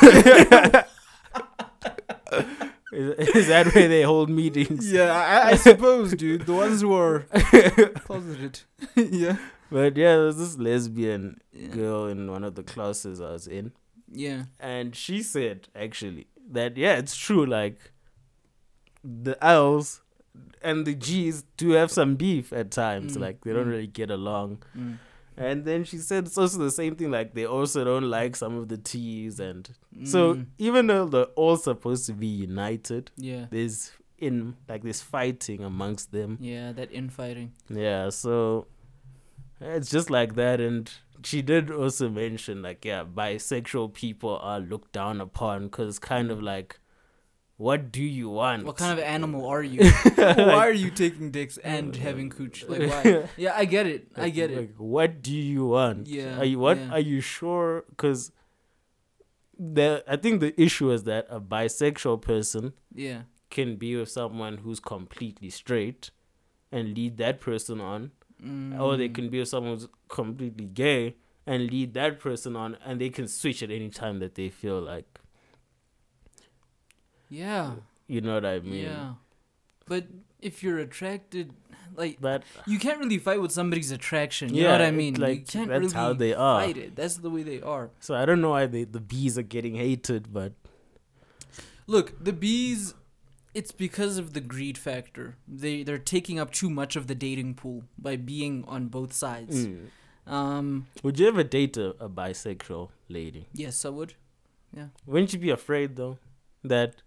is, 2.92 3.28
is 3.34 3.46
that 3.48 3.72
where 3.74 3.88
they 3.88 4.02
hold 4.02 4.30
meetings? 4.30 4.90
yeah, 4.90 5.12
I, 5.12 5.50
I 5.50 5.54
suppose, 5.56 6.14
dude. 6.14 6.46
The 6.46 6.54
ones 6.54 6.80
who 6.80 6.94
are 6.94 7.20
closeted. 8.04 8.60
yeah. 8.96 9.36
But 9.70 9.96
yeah, 9.96 10.16
there 10.16 10.24
was 10.26 10.38
this 10.38 10.56
lesbian 10.58 11.40
Yeah. 11.52 11.68
girl 11.68 12.06
in 12.06 12.30
one 12.30 12.42
of 12.42 12.54
the 12.56 12.62
classes 12.64 13.20
I 13.20 13.32
was 13.32 13.46
in, 13.46 13.72
Yeah. 14.10 14.44
and 14.58 14.96
she 14.96 15.22
said 15.22 15.68
actually 15.76 16.26
that 16.50 16.76
yeah, 16.76 16.94
it's 16.96 17.16
true. 17.16 17.46
Like 17.46 17.92
the 19.04 19.42
L's 19.44 20.02
and 20.62 20.86
the 20.86 20.94
G's 20.94 21.44
do 21.56 21.70
have 21.70 21.90
some 21.90 22.16
beef 22.16 22.52
at 22.52 22.70
times. 22.70 23.16
Mm, 23.16 23.20
Like 23.20 23.44
they 23.44 23.52
don't 23.52 23.66
mm. 23.66 23.70
really 23.70 23.86
get 23.86 24.10
along. 24.10 24.62
Mm. 24.76 24.98
And 25.36 25.64
then 25.64 25.84
she 25.84 25.96
said 25.96 26.26
it's 26.26 26.36
also 26.36 26.58
the 26.58 26.70
same 26.70 26.96
thing. 26.96 27.10
Like 27.10 27.32
they 27.34 27.46
also 27.46 27.82
don't 27.84 28.10
like 28.10 28.36
some 28.36 28.56
of 28.56 28.68
the 28.68 28.76
T's, 28.76 29.40
and 29.40 29.70
so 30.04 30.34
Mm. 30.34 30.46
even 30.58 30.86
though 30.86 31.06
they're 31.06 31.24
all 31.36 31.56
supposed 31.56 32.06
to 32.06 32.12
be 32.12 32.26
united, 32.26 33.10
Yeah. 33.16 33.46
there's 33.50 33.92
in 34.18 34.54
like 34.68 34.82
this 34.82 35.00
fighting 35.00 35.64
amongst 35.64 36.12
them. 36.12 36.36
Yeah, 36.40 36.72
that 36.72 36.92
infighting. 36.92 37.52
Yeah, 37.70 38.10
so 38.10 38.66
it's 39.62 39.88
just 39.90 40.10
like 40.10 40.34
that. 40.34 40.60
And 40.60 40.90
she 41.24 41.42
did 41.42 41.70
also 41.70 42.08
mention, 42.08 42.62
like, 42.62 42.84
yeah, 42.84 43.04
bisexual 43.04 43.92
people 43.94 44.38
are 44.38 44.60
looked 44.60 44.92
down 44.92 45.20
upon 45.20 45.64
because 45.64 45.98
kind 45.98 46.30
of 46.30 46.42
like, 46.42 46.78
what 47.56 47.92
do 47.92 48.02
you 48.02 48.30
want? 48.30 48.64
What 48.64 48.76
kind 48.78 48.98
of 48.98 49.04
animal 49.04 49.46
are 49.46 49.62
you? 49.62 49.80
why 50.14 50.66
are 50.66 50.72
you 50.72 50.90
taking 50.90 51.30
dicks 51.30 51.58
and 51.58 51.94
having 52.06 52.30
cooch? 52.30 52.64
Like 52.66 52.88
why? 52.90 53.28
Yeah, 53.36 53.52
I 53.54 53.66
get 53.66 53.86
it. 53.86 54.08
I 54.16 54.22
Like- 54.22 54.34
get 54.34 54.50
it. 54.50 54.56
Like, 54.58 54.74
what 54.78 55.20
do 55.22 55.34
you 55.36 55.66
want? 55.66 56.06
Yeah, 56.06 56.38
Are 56.38 56.44
you 56.44 56.58
what? 56.58 56.78
yeah. 56.78 56.90
Are 56.92 57.00
you 57.00 57.20
sure? 57.20 57.84
Because 57.90 58.32
the 59.58 60.02
I 60.08 60.16
think 60.16 60.40
the 60.40 60.58
issue 60.60 60.90
is 60.90 61.04
that 61.04 61.26
a 61.28 61.40
bisexual 61.40 62.22
person 62.22 62.72
Yeah. 62.94 63.22
can 63.50 63.76
be 63.76 63.94
with 63.96 64.08
someone 64.08 64.58
who's 64.58 64.80
completely 64.80 65.50
straight 65.50 66.10
and 66.72 66.96
lead 66.96 67.16
that 67.18 67.40
person 67.40 67.80
on, 67.80 68.12
or 68.78 68.96
they 68.96 69.08
Mm. 69.08 69.14
can 69.14 69.28
be 69.30 69.38
with 69.40 69.48
someone 69.48 69.74
who's 69.74 69.88
completely 70.08 70.64
gay 70.66 71.16
and 71.46 71.70
lead 71.70 71.94
that 71.94 72.18
person 72.20 72.56
on, 72.56 72.76
and 72.84 73.00
they 73.00 73.10
can 73.10 73.26
switch 73.28 73.62
at 73.62 73.70
any 73.70 73.88
time 73.90 74.18
that 74.20 74.34
they 74.34 74.48
feel 74.48 74.80
like. 74.80 75.18
Yeah. 77.28 77.74
You 78.06 78.20
know 78.20 78.34
what 78.34 78.44
I 78.44 78.60
mean? 78.60 78.84
Yeah. 78.84 79.14
But 79.86 80.06
if 80.40 80.62
you're 80.62 80.78
attracted, 80.78 81.52
like 81.96 82.20
But 82.20 82.44
you 82.66 82.78
can't 82.78 82.98
really 82.98 83.18
fight 83.18 83.40
with 83.40 83.52
somebody's 83.52 83.90
attraction. 83.90 84.54
You 84.54 84.62
know 84.62 84.68
Yeah, 84.68 84.78
what 84.78 84.82
I 84.82 84.90
mean? 84.90 85.16
you 85.16 85.20
like, 85.22 85.48
can't 85.48 85.68
that's 85.68 85.80
really 85.80 85.94
how 85.94 86.12
they 86.12 86.34
are. 86.34 86.60
fight 86.60 86.76
it. 86.76 86.96
That's 86.96 87.16
the 87.16 87.30
way 87.30 87.42
they 87.42 87.60
are. 87.60 87.90
so 88.00 88.14
I 88.14 88.24
don't 88.24 88.40
know 88.40 88.50
why 88.50 88.66
they, 88.66 88.84
the 88.84 89.00
bees 89.00 89.36
are 89.38 89.42
getting 89.42 89.74
hated, 89.76 90.32
but 90.32 90.52
Look, 91.86 92.22
the 92.22 92.32
bees. 92.32 92.94
It's 93.52 93.72
because 93.72 94.16
of 94.18 94.32
the 94.32 94.40
greed 94.40 94.78
factor. 94.78 95.36
They 95.48 95.82
they're 95.82 95.98
taking 95.98 96.38
up 96.38 96.52
too 96.52 96.70
much 96.70 96.94
of 96.96 97.06
the 97.08 97.14
dating 97.14 97.54
pool 97.54 97.84
by 97.98 98.16
being 98.16 98.64
on 98.68 98.86
both 98.88 99.12
sides. 99.12 99.66
Mm. 99.66 99.86
Um. 100.26 100.86
would 101.02 101.18
you 101.18 101.26
ever 101.26 101.42
date 101.42 101.76
a, 101.76 101.88
a 101.98 102.08
bisexual 102.08 102.90
lady? 103.08 103.48
Yes, 103.52 103.84
I 103.84 103.88
would. 103.88 104.14
Yeah. 104.76 104.88
Wouldn't 105.06 105.32
you 105.32 105.38
be 105.40 105.50
afraid 105.50 105.96
though 105.96 106.18
that 106.62 107.02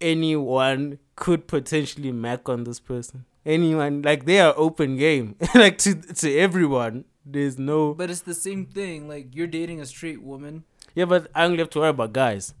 anyone 0.00 0.98
could 1.16 1.46
potentially 1.46 2.12
mac 2.12 2.48
on 2.48 2.64
this 2.64 2.80
person? 2.80 3.24
Anyone 3.44 4.02
like 4.02 4.24
they 4.24 4.40
are 4.40 4.54
open 4.56 4.96
game, 4.96 5.36
like 5.54 5.78
to 5.78 5.94
to 5.94 6.36
everyone. 6.38 7.04
There's 7.24 7.58
no 7.58 7.94
But 7.94 8.10
it's 8.10 8.22
the 8.22 8.34
same 8.34 8.66
thing. 8.66 9.08
Like 9.08 9.34
you're 9.34 9.46
dating 9.46 9.80
a 9.80 9.86
straight 9.86 10.22
woman. 10.22 10.64
yeah, 10.94 11.04
but 11.04 11.30
I 11.34 11.44
only 11.44 11.58
have 11.58 11.70
to 11.70 11.80
worry 11.80 11.90
about 11.90 12.12
guys. 12.12 12.54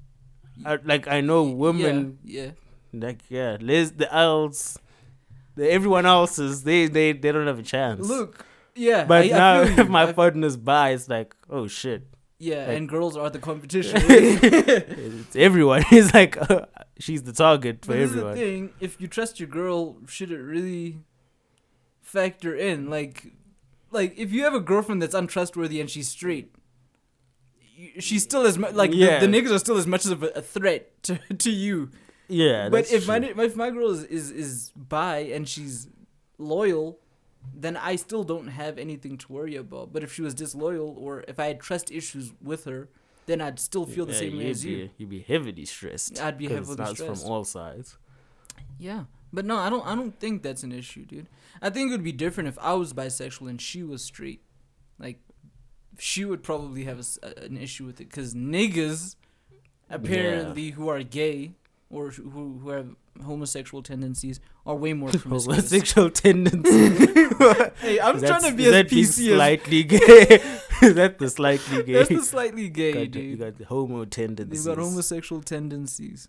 I, 0.64 0.78
like 0.84 1.06
I 1.08 1.20
know 1.20 1.42
women, 1.44 2.18
Yeah. 2.24 2.50
like 2.92 3.20
yeah, 3.28 3.56
les 3.60 3.90
the 3.90 4.12
else, 4.14 4.78
the 5.56 5.70
everyone 5.70 6.06
else's 6.06 6.62
they 6.64 6.86
they 6.88 7.12
they 7.12 7.32
don't 7.32 7.46
have 7.46 7.58
a 7.58 7.62
chance. 7.62 8.08
Look. 8.08 8.44
Yeah. 8.74 9.04
but 9.04 9.24
I- 9.24 9.26
I 9.26 9.38
now 9.38 9.62
you. 9.68 9.78
if 9.82 9.88
my 9.88 10.08
I- 10.08 10.12
partner's 10.12 10.56
bi, 10.56 10.90
it's 10.90 11.08
like 11.08 11.34
oh 11.50 11.66
shit. 11.68 12.02
Yeah, 12.38 12.66
like- 12.66 12.76
and 12.78 12.88
girls 12.88 13.16
are 13.16 13.30
the 13.30 13.38
competition. 13.38 14.00
it's 14.08 15.36
everyone. 15.36 15.84
It's 15.92 16.12
like 16.12 16.34
uh, 16.50 16.66
she's 16.98 17.22
the 17.22 17.32
target 17.32 17.84
for 17.84 17.92
But 17.92 17.98
is 18.00 18.12
the 18.14 18.34
thing: 18.34 18.70
if 18.80 19.00
you 19.00 19.06
trust 19.08 19.38
your 19.40 19.48
girl, 19.48 19.98
should 20.08 20.30
it 20.32 20.38
really 20.38 20.98
factor 22.00 22.54
in? 22.54 22.90
Like, 22.90 23.32
like 23.90 24.14
if 24.18 24.32
you 24.32 24.42
have 24.44 24.54
a 24.54 24.60
girlfriend 24.60 25.02
that's 25.02 25.14
untrustworthy 25.14 25.80
and 25.80 25.88
she's 25.90 26.08
straight, 26.08 26.52
she's 27.98 28.22
still 28.22 28.42
as 28.46 28.58
much 28.58 28.74
like 28.74 28.90
the- 28.90 28.96
Yeah. 28.98 29.18
the, 29.20 29.26
niggas 29.26 29.50
are 29.50 29.58
still 29.58 29.76
as 29.76 29.86
much 29.86 30.06
of 30.06 30.22
a, 30.22 30.42
threat 30.42 31.02
to, 31.04 31.18
to 31.18 31.50
you. 31.50 31.90
Yeah, 32.28 32.68
but 32.68 32.78
that's 32.78 32.92
if 32.92 33.06
my 33.06 33.18
true. 33.18 33.34
ni- 33.34 33.42
if 33.44 33.56
my 33.56 33.70
girl 33.70 33.90
is, 33.90 34.04
is 34.04 34.30
is 34.30 34.72
bi 34.76 35.18
and 35.18 35.46
she's 35.48 35.88
loyal, 36.38 36.98
then 37.54 37.76
I 37.76 37.96
still 37.96 38.24
don't 38.24 38.48
have 38.48 38.78
anything 38.78 39.18
to 39.18 39.32
worry 39.32 39.56
about. 39.56 39.92
But 39.92 40.02
if 40.02 40.12
she 40.14 40.22
was 40.22 40.32
disloyal 40.34 40.94
or 40.98 41.24
if 41.28 41.38
I 41.38 41.46
had 41.46 41.60
trust 41.60 41.90
issues 41.90 42.32
with 42.42 42.64
her, 42.64 42.88
then 43.26 43.40
I'd 43.40 43.58
still 43.60 43.84
feel 43.84 44.06
the 44.06 44.14
same 44.14 44.38
way 44.38 44.48
as 44.50 44.64
you. 44.64 44.90
You'd 44.96 45.10
be 45.10 45.20
heavily 45.20 45.64
stressed. 45.64 46.20
I'd 46.22 46.38
be 46.38 46.48
heavily 46.48 46.76
it's 46.80 46.90
stressed. 47.00 47.22
from 47.24 47.30
all 47.32 47.44
sides. 47.44 47.98
Yeah, 48.78 49.04
but 49.32 49.44
no, 49.44 49.56
I 49.58 49.68
don't. 49.70 49.86
I 49.86 49.94
don't 49.94 50.18
think 50.18 50.42
that's 50.42 50.62
an 50.62 50.72
issue, 50.72 51.04
dude. 51.04 51.28
I 51.60 51.68
think 51.70 51.88
it 51.90 51.92
would 51.92 52.04
be 52.04 52.12
different 52.12 52.48
if 52.48 52.58
I 52.60 52.72
was 52.74 52.92
bisexual 52.94 53.48
and 53.50 53.60
she 53.60 53.82
was 53.82 54.02
straight. 54.02 54.42
Like, 54.98 55.20
she 55.98 56.24
would 56.24 56.42
probably 56.42 56.84
have 56.84 56.98
a 57.00 57.44
an 57.44 57.56
issue 57.56 57.84
with 57.86 58.00
it 58.00 58.08
because 58.08 58.34
niggas, 58.34 59.16
apparently, 59.90 60.70
who 60.70 60.88
are 60.88 61.02
gay 61.02 61.52
or 61.90 62.10
who 62.10 62.58
who 62.62 62.68
have 62.70 62.88
homosexual 63.24 63.82
tendencies 63.82 64.40
are 64.64 64.74
way 64.74 64.92
more 64.94 65.10
promiscuous. 65.12 65.44
Homosexual 65.70 66.10
tendencies. 66.10 66.98
hey, 67.80 68.00
I'm 68.00 68.18
That's- 68.18 68.40
trying 68.40 68.50
to 68.50 68.56
be 68.56 68.64
is 68.66 68.74
as 68.74 68.84
PC 68.84 69.34
slightly 69.34 69.82
gay. 69.94 70.40
is 70.82 70.94
that 70.94 71.18
the 71.18 71.28
slightly 71.28 71.82
gay? 71.82 71.92
That's 71.92 72.08
the 72.08 72.22
slightly 72.22 72.68
gay, 72.70 72.92
got 72.92 73.10
dude. 73.10 73.16
you 73.24 73.36
got 73.36 73.58
the 73.58 73.64
homo 73.66 74.04
tendencies. 74.04 74.64
They've 74.64 74.74
got 74.76 74.82
homosexual 74.82 75.42
tendencies. 75.42 76.28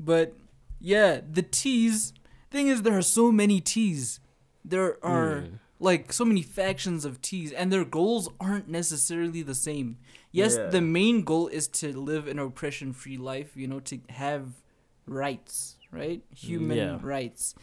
But 0.00 0.34
yeah, 0.80 1.20
the 1.30 1.42
T's 1.42 2.12
thing 2.50 2.68
is 2.68 2.82
there 2.82 2.96
are 2.96 3.02
so 3.02 3.30
many 3.30 3.60
T's. 3.60 4.20
There 4.64 4.96
are 5.04 5.42
Mm. 5.42 5.58
Like 5.80 6.12
so 6.12 6.24
many 6.24 6.42
factions 6.42 7.04
of 7.04 7.20
T's 7.20 7.52
and 7.52 7.72
their 7.72 7.84
goals 7.84 8.28
aren't 8.40 8.68
necessarily 8.68 9.42
the 9.42 9.54
same. 9.54 9.98
Yes, 10.32 10.56
Yeah. 10.56 10.66
the 10.68 10.80
main 10.80 11.22
goal 11.24 11.48
is 11.48 11.68
to 11.68 11.92
live 11.98 12.26
an 12.28 12.38
oppression 12.38 12.92
free 12.92 13.16
life, 13.18 13.56
you 13.56 13.66
know, 13.66 13.80
to 13.80 13.98
have 14.10 14.52
rights, 15.06 15.76
right? 15.90 16.22
Human 16.34 16.76
Yeah. 16.76 16.98
rights. 17.02 17.54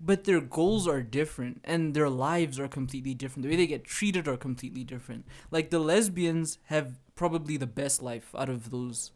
But 0.00 0.24
their 0.24 0.40
goals 0.40 0.86
are 0.86 1.02
different 1.02 1.60
and 1.64 1.94
their 1.94 2.10
lives 2.10 2.58
are 2.58 2.68
completely 2.68 3.14
different. 3.14 3.44
The 3.44 3.50
way 3.50 3.56
they 3.56 3.66
get 3.66 3.84
treated 3.84 4.28
are 4.28 4.36
completely 4.36 4.84
different. 4.84 5.24
Like 5.50 5.70
the 5.70 5.78
lesbians 5.78 6.58
have 6.64 6.98
probably 7.14 7.56
the 7.56 7.66
best 7.66 8.02
life 8.02 8.34
out 8.36 8.48
of 8.48 8.70
those. 8.70 9.12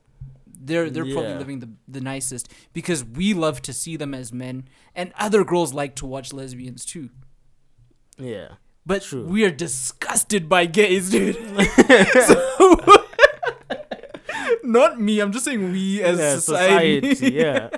They're 0.61 0.91
they're 0.91 1.05
probably 1.12 1.34
living 1.34 1.59
the 1.61 1.68
the 1.86 2.01
nicest 2.01 2.53
because 2.72 3.05
we 3.05 3.32
love 3.34 3.61
to 3.62 3.72
see 3.72 3.97
them 3.97 4.14
as 4.14 4.32
men 4.32 4.68
and 4.95 5.12
other 5.18 5.45
girls 5.45 5.72
like 5.74 5.95
to 5.97 6.07
watch 6.07 6.32
lesbians 6.32 6.84
too. 6.84 7.11
Yeah. 8.19 8.49
But 8.87 9.03
True. 9.03 9.25
we 9.25 9.45
are 9.45 9.51
disgusted 9.51 10.49
by 10.49 10.66
gays, 10.66 11.11
dude. 11.11 11.37
so, 12.27 12.77
not 14.62 15.01
me. 15.01 15.21
I'm 15.21 15.33
just 15.33 15.45
saying 15.45 15.73
we 15.73 16.03
as 16.03 16.19
yeah, 16.19 16.35
society. 16.35 17.14
society. 17.14 17.35
yeah. 17.37 17.69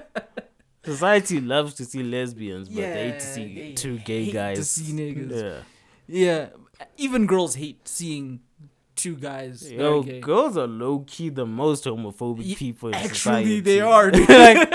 Society 0.85 1.41
loves 1.41 1.75
to 1.75 1.85
see 1.85 2.03
lesbians, 2.03 2.69
but 2.69 2.77
they 2.77 3.11
hate 3.11 3.21
to 3.21 3.27
see 3.27 3.55
they 3.55 3.73
two 3.75 3.99
gay 3.99 4.25
hate 4.25 4.31
to 4.31 4.37
guys. 4.37 4.71
see 4.71 4.93
niggas. 4.93 5.63
Yeah. 6.09 6.23
yeah, 6.23 6.47
even 6.97 7.27
girls 7.27 7.55
hate 7.57 7.87
seeing 7.87 8.41
two 8.97 9.15
guys. 9.17 9.71
Yo, 9.71 10.03
gay. 10.03 10.21
girls 10.21 10.57
are 10.57 10.67
low 10.67 11.01
key 11.07 11.29
the 11.29 11.45
most 11.45 11.85
homophobic 11.85 12.45
Ye- 12.47 12.55
people 12.55 12.89
in 12.89 12.95
Actually, 12.95 13.15
society. 13.15 13.61
they 13.61 13.81
are. 13.81 14.11
Dude. 14.11 14.29
like 14.29 14.69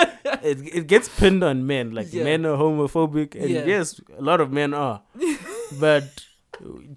it, 0.43 0.75
it 0.75 0.87
gets 0.87 1.09
pinned 1.09 1.43
on 1.43 1.65
men. 1.65 1.91
Like 1.91 2.13
Yeah. 2.13 2.23
men 2.23 2.45
are 2.45 2.55
homophobic, 2.57 3.33
and 3.35 3.49
Yeah. 3.49 3.65
yes, 3.65 3.99
a 4.17 4.21
lot 4.21 4.39
of 4.41 4.51
men 4.51 4.73
are. 4.75 5.01
But 5.79 6.25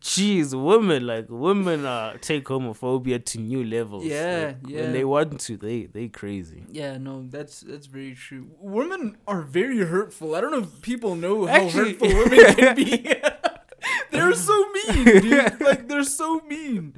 geez, 0.00 0.54
women 0.54 1.06
like 1.06 1.26
women 1.28 1.84
are 1.84 2.16
take 2.18 2.44
homophobia 2.44 3.24
to 3.24 3.38
new 3.40 3.64
levels. 3.64 4.04
Yeah, 4.04 4.54
Like, 4.62 4.70
yeah. 4.72 4.82
When 4.82 4.92
they 4.92 5.04
want 5.04 5.40
to, 5.40 5.56
they 5.56 5.86
they 5.86 6.08
crazy. 6.08 6.64
Yeah, 6.70 6.96
no, 6.98 7.26
that's 7.28 7.60
that's 7.60 7.86
very 7.86 8.14
true. 8.14 8.50
Women 8.60 9.16
are 9.26 9.42
very 9.42 9.78
hurtful. 9.78 10.34
I 10.34 10.40
don't 10.40 10.52
know 10.52 10.58
if 10.60 10.80
people 10.82 11.14
know 11.14 11.46
how 11.46 11.54
Actually- 11.66 11.94
hurtful 11.94 12.08
women 12.08 12.54
can 12.54 12.76
be. 12.76 13.14
they're 14.10 14.34
so 14.34 14.66
mean, 14.72 15.04
dude. 15.04 15.60
Like 15.60 15.88
they're 15.88 16.02
so 16.04 16.40
mean. 16.48 16.94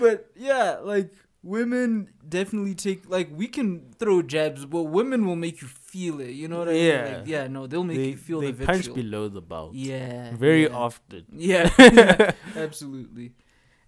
But 0.00 0.30
yeah, 0.36 0.78
like 0.82 1.12
women 1.42 2.10
definitely 2.28 2.74
take 2.74 3.08
like 3.08 3.28
we 3.34 3.46
can 3.48 3.92
throw 3.98 4.22
jabs, 4.22 4.64
but 4.66 4.84
women 4.84 5.26
will 5.26 5.36
make 5.36 5.62
you 5.62 5.68
feel 5.88 6.20
it. 6.20 6.30
You 6.30 6.48
know 6.48 6.58
what 6.60 6.68
I 6.68 6.72
mean? 6.72 6.84
Yeah. 6.84 7.14
Like, 7.18 7.26
yeah, 7.26 7.46
no, 7.48 7.66
they'll 7.66 7.84
make 7.84 7.96
They, 7.96 8.08
you 8.10 8.16
feel 8.16 8.40
they 8.40 8.52
the 8.52 8.66
punch 8.66 8.86
vitriol. 8.86 8.96
below 8.96 9.28
the 9.28 9.40
belt. 9.40 9.74
Yeah. 9.74 10.34
Very 10.34 10.64
yeah. 10.64 10.74
often. 10.84 11.24
Yeah, 11.32 11.70
yeah, 11.78 12.32
absolutely. 12.56 13.32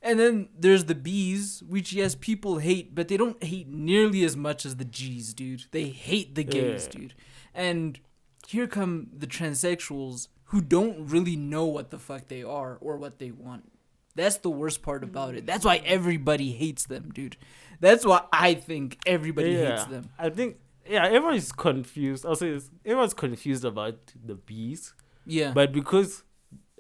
And 0.03 0.19
then 0.19 0.49
there's 0.59 0.85
the 0.85 0.95
B's, 0.95 1.63
which 1.69 1.93
yes, 1.93 2.15
people 2.15 2.59
hate, 2.59 2.95
but 2.95 3.09
they 3.09 3.19
don't 3.19 3.43
hate 3.45 3.69
nearly 3.69 4.25
as 4.25 4.35
much 4.35 4.65
as 4.65 4.77
the 4.77 4.85
G's, 4.87 5.35
dude. 5.35 5.65
They 5.73 5.89
hate 5.89 6.35
the 6.35 6.45
gays, 6.45 6.89
Yeah. 6.93 6.99
dude. 7.01 7.15
And 7.55 8.01
here 8.49 8.67
come 8.67 9.09
the 9.17 9.27
transsexuals 9.27 10.29
who 10.45 10.61
don't 10.63 11.07
really 11.07 11.37
know 11.37 11.67
what 11.67 11.91
the 11.91 11.99
fuck 11.99 12.29
they 12.29 12.43
are 12.43 12.79
or 12.81 12.97
what 12.97 13.19
they 13.19 13.31
want. 13.31 13.71
That's 14.17 14.39
the 14.39 14.51
worst 14.51 14.83
part 14.83 15.05
about 15.05 15.35
it. 15.35 15.47
That's 15.47 15.65
why 15.65 15.77
everybody 15.85 16.51
hates 16.53 16.87
them, 16.87 17.11
dude. 17.15 17.37
That's 17.79 18.05
why 18.05 18.23
I 18.33 18.55
think 18.55 18.99
everybody 19.07 19.55
hates 19.55 19.85
them. 19.85 20.11
I 20.19 20.31
think 20.31 20.57
yeah, 20.91 21.07
everyone's 21.07 21.53
confused. 21.53 22.27
I'll 22.27 22.37
say 22.37 22.51
this. 22.53 22.71
Everyone's 22.85 23.15
confused 23.15 23.65
about 23.65 23.97
the 24.25 24.35
bees. 24.35 24.93
Yeah. 25.27 25.53
But 25.55 25.73
because 25.73 26.25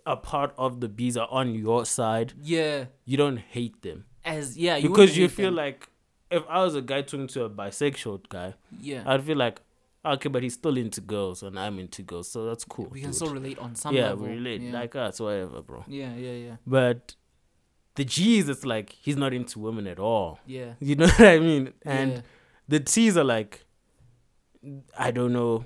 a 0.06 0.16
part 0.16 0.52
of 0.58 0.80
the 0.80 0.88
bees 0.88 1.16
are 1.16 1.28
on 1.30 1.54
your 1.54 1.84
side, 1.86 2.32
Yeah, 2.42 2.86
you 3.04 3.16
don't 3.16 3.36
hate 3.38 3.82
them 3.82 4.04
as 4.24 4.56
yeah, 4.58 4.76
you 4.76 4.88
because 4.88 5.16
you 5.16 5.28
feel 5.28 5.46
them. 5.50 5.56
like 5.56 5.88
if 6.30 6.42
I 6.48 6.62
was 6.64 6.74
a 6.74 6.82
guy 6.82 7.02
talking 7.02 7.26
to 7.28 7.44
a 7.44 7.50
bisexual 7.50 8.28
guy, 8.28 8.54
yeah, 8.80 9.02
I'd 9.06 9.22
feel 9.24 9.36
like 9.36 9.61
okay, 10.04 10.28
but 10.30 10.42
he's 10.42 10.54
still 10.54 10.76
into 10.78 11.00
girls 11.02 11.42
and 11.42 11.58
I'm 11.58 11.78
into 11.78 12.02
girls, 12.02 12.28
so 12.30 12.46
that's 12.46 12.64
cool. 12.64 12.86
we 12.90 13.00
can 13.00 13.11
dude. 13.11 13.16
still 13.16 13.32
relate 13.34 13.58
on 13.58 13.74
some 13.74 13.94
yeah, 13.94 14.08
level. 14.11 14.26
we 14.26 14.32
relate 14.34 14.62
Yeah. 14.62 14.72
like 14.72 14.96
us, 14.96 15.20
whatever, 15.20 15.61
bro. 15.62 15.84
yeah, 15.86 16.14
yeah, 16.16 16.32
yeah, 16.32 16.56
But 16.66 17.14
the 17.96 18.04
G's, 18.04 18.48
it's 18.48 18.64
like 18.64 18.90
he's 18.92 19.16
not 19.18 19.34
into 19.34 19.58
women 19.58 19.86
at 19.86 19.98
all. 19.98 20.40
yeah. 20.46 20.72
You 20.80 20.96
know 20.96 21.06
what 21.18 21.20
I 21.20 21.38
mean? 21.38 21.72
And 21.84 22.12
yeah. 22.12 22.20
the 22.68 22.80
T's 22.80 23.16
are 23.18 23.24
like, 23.24 23.64
I 24.98 25.11
don't 25.11 25.32
know 25.32 25.64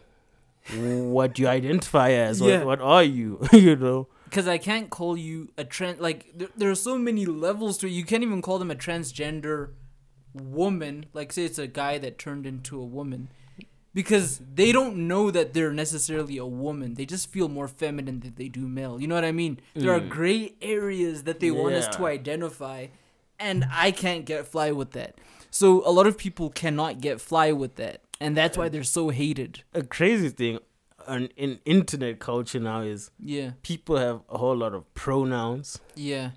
what 0.77 1.39
you 1.39 1.47
identify 1.49 2.11
as. 2.11 2.41
Yeah. 2.41 2.59
What, 2.65 2.79
what 2.79 2.81
are 2.81 3.05
you? 3.05 3.41
you 3.53 3.77
know? 3.77 4.09
because 4.25 4.49
I 4.49 4.59
can't 4.59 4.91
call 4.91 5.17
you 5.17 5.51
a 5.57 5.63
trans 5.63 6.01
like 6.01 6.27
there, 6.37 6.49
there 6.57 6.71
are 6.71 6.75
so 6.75 6.99
many 6.99 7.25
levels 7.25 7.79
to 7.79 7.87
it. 7.87 7.91
You 7.91 8.05
can't 8.05 8.25
even 8.25 8.43
call 8.43 8.59
them 8.59 8.71
a 8.71 8.75
transgender 8.75 9.71
woman. 10.33 11.07
Like 11.13 11.33
say 11.33 11.45
it's 11.45 11.59
a 11.59 11.69
guy 11.69 11.99
that 11.99 12.19
turned 12.19 12.45
into 12.47 12.81
a 12.81 12.85
woman. 12.85 13.29
Because 13.93 14.41
they 14.53 14.73
don't 14.73 15.07
know 15.07 15.31
that 15.31 15.53
they're 15.55 15.73
necessarily 15.73 16.37
a 16.37 16.45
woman. 16.47 16.95
They 16.95 17.07
just 17.07 17.31
feel 17.31 17.49
more 17.49 17.69
feminine 17.69 18.19
than 18.19 18.35
they 18.35 18.49
do 18.49 18.67
male. 18.67 19.01
You 19.01 19.07
know 19.07 19.15
what 19.15 19.25
I 19.25 19.31
mean? 19.31 19.61
There 19.75 19.93
are 19.93 20.01
Mm. 20.01 20.09
gray 20.09 20.55
areas 20.61 21.23
that 21.25 21.39
they 21.39 21.53
want 21.53 21.75
us 21.77 21.87
to 21.97 22.07
identify. 22.07 22.89
And 23.39 23.65
I 23.71 23.93
can't 23.93 24.25
get 24.25 24.49
fly 24.49 24.73
with 24.73 24.93
that. 24.93 25.15
So 25.53 25.87
a 25.87 25.93
lot 25.93 26.09
of 26.09 26.19
people 26.19 26.51
cannot 26.51 27.01
get 27.01 27.21
fly 27.21 27.53
with 27.53 27.77
that. 27.77 28.01
And 28.21 28.37
that's 28.37 28.57
why 28.57 28.69
they're 28.69 28.85
so 28.85 29.09
hated. 29.11 29.63
A 29.75 29.83
crazy 29.83 30.29
thing 30.31 30.59
on, 31.07 31.27
in 31.37 31.59
internet 31.65 32.19
culture 32.19 32.61
now 32.61 32.81
is 32.81 33.11
Yeah. 33.19 33.53
people 33.63 33.97
have 33.99 34.23
a 34.29 34.39
whole 34.39 34.57
lot 34.57 34.75
of 34.75 34.93
pronouns. 34.95 35.81
Yeah. 35.95 36.31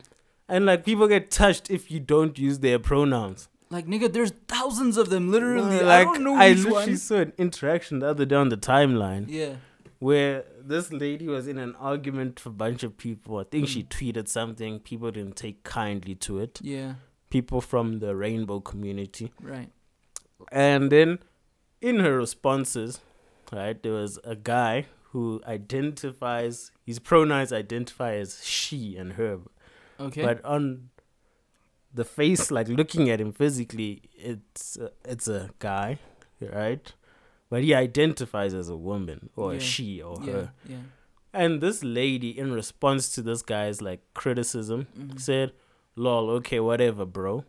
And 0.49 0.65
like 0.65 0.83
people 0.85 1.07
get 1.07 1.29
touched 1.29 1.69
if 1.69 1.91
you 1.91 1.99
don't 1.99 2.37
use 2.39 2.59
their 2.59 2.79
pronouns. 2.79 3.47
Like 3.69 3.85
nigga, 3.85 4.11
there's 4.11 4.31
thousands 4.47 4.95
of 4.97 5.09
them. 5.09 5.29
Literally, 5.29 5.81
like 5.81 6.07
I 6.07 6.13
don't 6.13 6.23
know 6.23 6.35
I 6.35 6.49
which 6.51 6.59
literally 6.59 6.85
one. 6.87 6.97
saw 6.97 7.15
an 7.17 7.33
interaction 7.37 7.99
the 7.99 8.07
other 8.07 8.25
day 8.25 8.35
on 8.37 8.47
the 8.47 8.55
timeline. 8.55 9.25
Yeah, 9.27 9.55
where 9.99 10.45
this 10.63 10.89
lady 10.91 11.27
was 11.27 11.49
in 11.49 11.57
an 11.57 11.75
argument 11.75 12.39
with 12.45 12.53
a 12.53 12.55
bunch 12.55 12.83
of 12.83 12.97
people. 12.97 13.39
I 13.39 13.43
think 13.43 13.67
she 13.67 13.83
mm. 13.83 13.89
tweeted 13.89 14.29
something. 14.29 14.79
People 14.79 15.11
didn't 15.11 15.35
take 15.35 15.63
kindly 15.63 16.15
to 16.15 16.39
it. 16.39 16.59
yeah, 16.63 16.93
People 17.29 17.59
from 17.59 17.99
the 17.99 18.15
rainbow 18.15 18.61
community. 18.61 19.33
right. 19.41 19.69
And 20.51 20.89
then 20.89 21.19
in 21.81 21.99
her 21.99 22.17
responses, 22.17 22.99
right, 23.51 23.81
there 23.81 23.93
was 23.93 24.19
a 24.23 24.35
guy 24.35 24.85
who 25.11 25.41
identifies, 25.47 26.71
his 26.85 26.99
pronouns 26.99 27.51
identify 27.53 28.15
as 28.15 28.43
she 28.45 28.97
and 28.97 29.13
her. 29.13 29.39
Okay. 29.99 30.21
But 30.23 30.43
on 30.45 30.89
the 31.93 32.03
face, 32.05 32.51
like 32.51 32.67
looking 32.67 33.09
at 33.09 33.19
him 33.21 33.31
physically, 33.31 34.01
it's 34.15 34.77
uh, 34.77 34.89
it's 35.05 35.27
a 35.27 35.49
guy, 35.59 35.99
right? 36.41 36.93
But 37.49 37.63
he 37.63 37.73
identifies 37.73 38.53
as 38.53 38.69
a 38.69 38.75
woman 38.75 39.29
or 39.35 39.53
a 39.53 39.59
she 39.59 40.01
or 40.01 40.17
yeah, 40.21 40.31
her. 40.33 40.51
yeah. 40.67 40.77
And 41.33 41.61
this 41.61 41.83
lady, 41.83 42.37
in 42.37 42.51
response 42.51 43.09
to 43.15 43.21
this 43.21 43.41
guy's 43.41 43.81
like 43.81 44.01
criticism, 44.13 44.87
Mhm. 44.99 45.19
said, 45.19 45.53
"Lol, 45.95 46.29
okay, 46.31 46.59
whatever, 46.59 47.05
bro." 47.05 47.45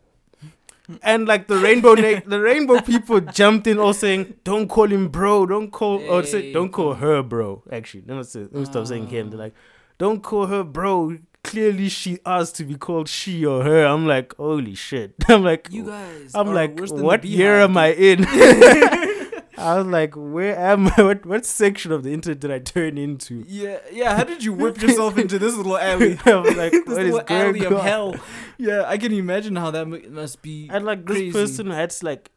And 1.03 1.27
like 1.27 1.47
the 1.47 1.57
rainbow, 1.57 1.93
na- 1.93 2.21
the 2.25 2.39
rainbow 2.39 2.81
people 2.91 3.19
jumped 3.21 3.67
in, 3.67 3.77
all 3.77 3.93
saying, 3.93 4.35
"Don't 4.43 4.67
call 4.67 4.87
him 4.87 5.09
bro. 5.09 5.45
Don't 5.45 5.69
call 5.71 5.99
or 6.09 6.23
say, 6.23 6.51
don't 6.51 6.71
call 6.71 6.95
her 6.95 7.21
bro." 7.21 7.63
Actually, 7.71 8.03
let 8.07 8.17
me 8.17 8.23
say, 8.23 8.41
let 8.41 8.53
me 8.53 8.65
stop 8.65 8.87
saying 8.87 9.07
him. 9.07 9.29
They're 9.29 9.39
like, 9.39 9.53
"Don't 9.97 10.21
call 10.23 10.47
her 10.47 10.63
bro." 10.63 11.17
Clearly, 11.41 11.87
she 11.87 12.19
asked 12.25 12.55
to 12.57 12.65
be 12.65 12.75
called 12.75 13.07
she 13.07 13.45
or 13.45 13.63
her. 13.63 13.85
I'm 13.85 14.05
like, 14.05 14.35
holy 14.35 14.75
shit. 14.75 15.13
I'm 15.29 15.41
like, 15.41 15.69
You 15.71 15.85
guys. 15.85 16.31
I'm 16.35 16.53
like, 16.53 16.77
worse 16.77 16.89
than 16.89 16.99
the 16.99 17.05
what 17.05 17.23
year 17.23 17.61
am 17.61 17.77
I 17.77 17.93
in? 17.93 18.25
I 19.59 19.77
was 19.77 19.87
like, 19.87 20.13
where 20.15 20.57
am 20.57 20.87
I? 20.87 21.01
What 21.03 21.25
what 21.25 21.45
section 21.45 21.91
of 21.91 22.03
the 22.03 22.13
internet 22.13 22.39
did 22.39 22.51
I 22.51 22.59
turn 22.59 22.97
into? 22.97 23.43
Yeah, 23.47 23.79
yeah. 23.91 24.15
How 24.15 24.23
did 24.23 24.43
you 24.43 24.53
whip 24.53 24.81
yourself 24.81 25.17
into 25.17 25.37
this 25.39 25.55
little 25.55 25.77
alley? 25.89 26.17
I 26.25 26.35
was 26.35 26.55
like, 26.55 26.71
this 26.85 26.87
little 26.87 27.21
alley 27.27 27.65
of 27.65 27.73
on? 27.73 27.81
hell. 27.81 28.15
Yeah, 28.57 28.83
I 28.87 28.97
can 28.97 29.11
imagine 29.13 29.55
how 29.55 29.71
that 29.71 29.87
mu- 29.87 30.09
must 30.09 30.41
be. 30.41 30.69
And 30.71 30.85
like 30.85 31.05
this 31.05 31.17
crazy. 31.17 31.31
person 31.31 31.69
had 31.69 31.89
to 31.91 32.05
like 32.05 32.31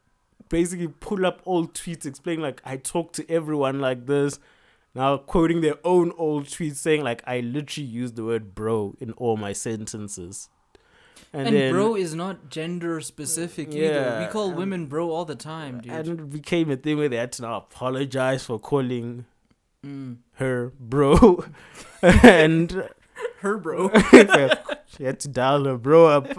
basically 0.49 0.87
pull 0.87 1.25
up 1.25 1.41
old 1.45 1.73
tweets 1.73 2.05
explaining 2.05 2.41
like 2.43 2.61
I 2.65 2.77
talk 2.77 3.13
to 3.13 3.29
everyone 3.31 3.79
like 3.79 4.05
this. 4.05 4.39
Now 4.95 5.17
quoting 5.17 5.61
their 5.61 5.77
own 5.83 6.11
old 6.17 6.45
tweets 6.45 6.75
saying 6.75 7.03
like 7.03 7.23
I 7.25 7.39
literally 7.39 7.87
use 7.87 8.11
the 8.13 8.23
word 8.23 8.53
bro 8.53 8.95
in 8.99 9.11
all 9.13 9.37
my 9.37 9.53
sentences. 9.53 10.49
And, 11.31 11.47
And, 11.47 11.55
then 11.55 11.71
bro 11.71 11.95
is 11.95 12.13
not 12.13 12.49
gender 12.49 12.99
specific 13.01 13.73
either. 13.73 14.17
We 14.25 14.31
call 14.31 14.49
and- 14.49 14.57
women 14.57 14.85
bro 14.87 15.09
all 15.11 15.25
the 15.25 15.35
time, 15.35 15.81
dude. 15.81 15.91
and 15.91 16.07
it 16.19 16.29
became 16.29 16.69
a 16.69 16.75
thing 16.75 16.97
where 16.97 17.09
they 17.09 17.17
had 17.17 17.31
to 17.33 17.41
now 17.43 17.57
apologize 17.57 18.45
for 18.45 18.59
calling 18.59 19.25
mm. 19.85 20.17
her 20.33 20.73
bro. 20.79 21.43
and 22.01 22.89
Her 23.39 23.57
bro. 23.57 23.89
she 24.87 25.03
had 25.03 25.19
to 25.21 25.27
dial 25.27 25.65
her 25.65 25.77
bro 25.77 26.07
up. 26.07 26.33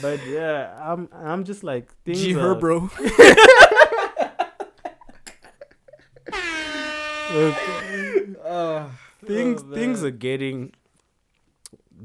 but 0.00 0.20
yeah, 0.28 0.78
I'm 0.80 1.08
I'm 1.12 1.44
just 1.44 1.64
like 1.64 1.92
things 2.04 2.20
G 2.20 2.32
her 2.32 2.52
are- 2.52 2.54
bro. 2.54 2.88
things 9.26 9.62
Oh, 9.66 9.74
things 9.74 10.04
are 10.04 10.10
getting 10.10 10.72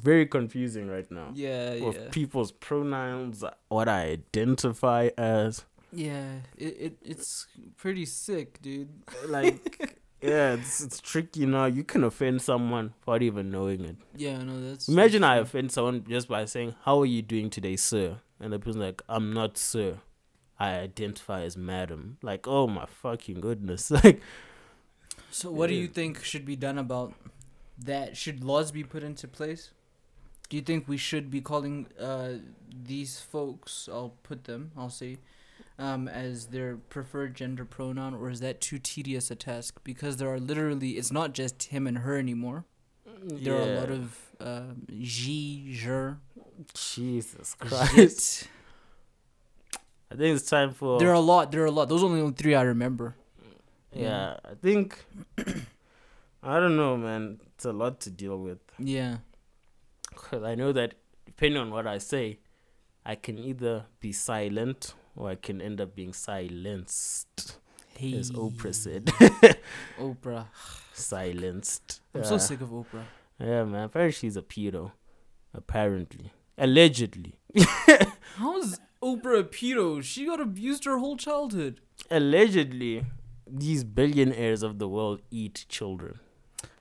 very 0.02 0.26
confusing 0.26 0.88
right 0.88 1.10
now. 1.12 1.32
Yeah, 1.34 1.80
With 1.80 1.98
yeah. 1.98 2.10
people's 2.12 2.52
pronouns, 2.52 3.44
what 3.68 3.88
I 3.88 4.02
identify 4.12 5.10
as, 5.18 5.66
Yeah, 5.92 6.26
it, 6.58 6.78
it 6.80 6.98
it's 7.04 7.48
pretty 7.78 8.06
sick, 8.06 8.62
dude. 8.62 8.90
like, 9.28 9.98
yeah, 10.22 10.54
it's 10.54 10.82
it's 10.82 11.00
tricky 11.00 11.46
now. 11.46 11.66
You 11.66 11.84
can 11.84 12.04
offend 12.04 12.42
someone 12.42 12.94
without 13.06 13.22
even 13.24 13.50
knowing 13.52 13.86
it. 13.86 13.98
Yeah, 14.16 14.38
no, 14.44 14.70
that's. 14.70 14.88
Imagine 14.88 15.24
I 15.24 15.38
offend 15.38 15.72
someone 15.72 16.04
just 16.08 16.28
by 16.28 16.46
saying, 16.46 16.76
"How 16.84 17.00
are 17.02 17.06
you 17.06 17.22
doing 17.22 17.50
today, 17.50 17.76
sir?" 17.76 18.20
And 18.40 18.54
the 18.54 18.60
person 18.60 18.82
like, 18.82 19.02
"I'm 19.10 19.34
not 19.34 19.58
sir. 19.58 19.98
I 20.60 20.76
identify 20.76 21.42
as 21.44 21.56
madam." 21.58 22.18
Like, 22.22 22.48
oh 22.48 22.68
my 22.68 22.86
fucking 22.86 23.40
goodness! 23.42 23.90
Like. 24.04 24.22
So, 25.32 25.52
what 25.52 25.68
do 25.68 25.76
you 25.76 25.88
think 25.88 26.24
should 26.24 26.46
be 26.46 26.56
done 26.56 26.78
about 26.78 27.14
that? 27.86 28.18
Should 28.18 28.44
laws 28.44 28.72
be 28.72 28.84
put 28.84 29.04
into 29.04 29.28
place? 29.28 29.72
Do 30.50 30.58
you 30.58 30.64
think 30.64 30.88
we 30.88 30.98
should 30.98 31.30
be 31.30 31.42
calling 31.42 31.88
uh 32.00 32.34
these 32.86 33.20
folks? 33.20 33.88
I'll 33.92 34.14
put 34.24 34.46
them. 34.46 34.72
I'll 34.78 34.90
say. 34.90 35.18
Um, 35.78 36.10
as 36.10 36.48
their 36.48 36.76
preferred 36.76 37.36
gender 37.36 37.64
pronoun, 37.64 38.14
or 38.14 38.30
is 38.30 38.42
that 38.42 38.60
too 38.60 38.80
tedious 38.80 39.32
a 39.32 39.36
task? 39.36 39.80
Because 39.86 40.18
there 40.18 40.28
are 40.28 40.38
literally, 40.38 40.98
it's 40.98 41.10
not 41.10 41.34
just 41.34 41.64
him 41.64 41.88
and 41.88 42.00
her 42.00 42.18
anymore. 42.18 42.66
There 43.24 43.56
are 43.56 43.62
a 43.62 43.80
lot 43.80 43.90
yeah. 43.90 43.96
of 43.96 44.18
uh, 44.42 44.74
she, 45.02 45.80
her, 45.86 46.18
Jesus 46.74 47.56
Christ. 47.56 47.96
zit. 47.96 48.48
I 50.12 50.16
think 50.16 50.36
it's 50.36 50.50
time 50.50 50.74
for 50.74 51.00
There 51.00 51.10
are 51.10 51.14
a 51.14 51.20
lot. 51.20 51.52
There 51.52 51.62
are 51.62 51.68
a 51.68 51.72
lot. 51.72 51.88
Those 51.90 52.04
are 52.04 52.08
only 52.08 52.32
three 52.34 52.56
I 52.56 52.64
remember. 52.64 53.16
Yeah, 53.94 54.38
I 54.44 54.56
think 54.62 55.06
I 56.44 56.60
don't 56.60 56.76
know, 56.76 56.98
man. 56.98 57.40
It's 57.56 57.66
a 57.66 57.74
lot 57.74 58.00
to 58.02 58.10
deal 58.10 58.38
with. 58.38 58.60
Yeah. 58.78 59.18
'Cause 60.22 60.44
I 60.44 60.54
know 60.56 60.72
that 60.74 60.96
depending 61.26 61.60
on 61.62 61.72
what 61.72 61.88
I 61.88 61.98
say, 61.98 62.40
I 63.06 63.16
can 63.16 63.38
either 63.40 63.86
be 64.00 64.12
silent 64.12 64.94
or 65.16 65.30
I 65.30 65.36
can 65.36 65.62
end 65.62 65.80
up 65.82 65.96
being 65.96 66.14
silenced, 66.14 67.58
Hey. 67.98 68.14
as 68.18 68.32
Oprah 68.32 68.76
said. 68.76 69.06
Oprah. 70.00 70.48
silenced. 70.94 72.02
I'm 72.14 72.24
so 72.26 72.38
sick 72.38 72.62
of 72.62 72.70
Oprah. 72.70 73.06
Yeah, 73.40 73.64
man. 73.64 73.86
Apparently 73.86 74.12
she's 74.12 74.36
a 74.38 74.42
pedo. 74.42 74.92
Apparently, 75.54 76.32
allegedly, 76.58 77.34
How's 78.36 78.80
Oprah 79.02 79.40
a 79.40 79.44
pedo? 79.44 80.04
She 80.04 80.26
got 80.26 80.40
abused 80.42 80.84
her 80.86 80.98
whole 81.00 81.18
childhood. 81.18 81.80
allegedly, 82.12 83.06
these 83.48 83.84
billionaires 83.84 84.62
of 84.62 84.78
the 84.78 84.88
world 84.88 85.22
eat 85.32 85.66
children 85.70 86.20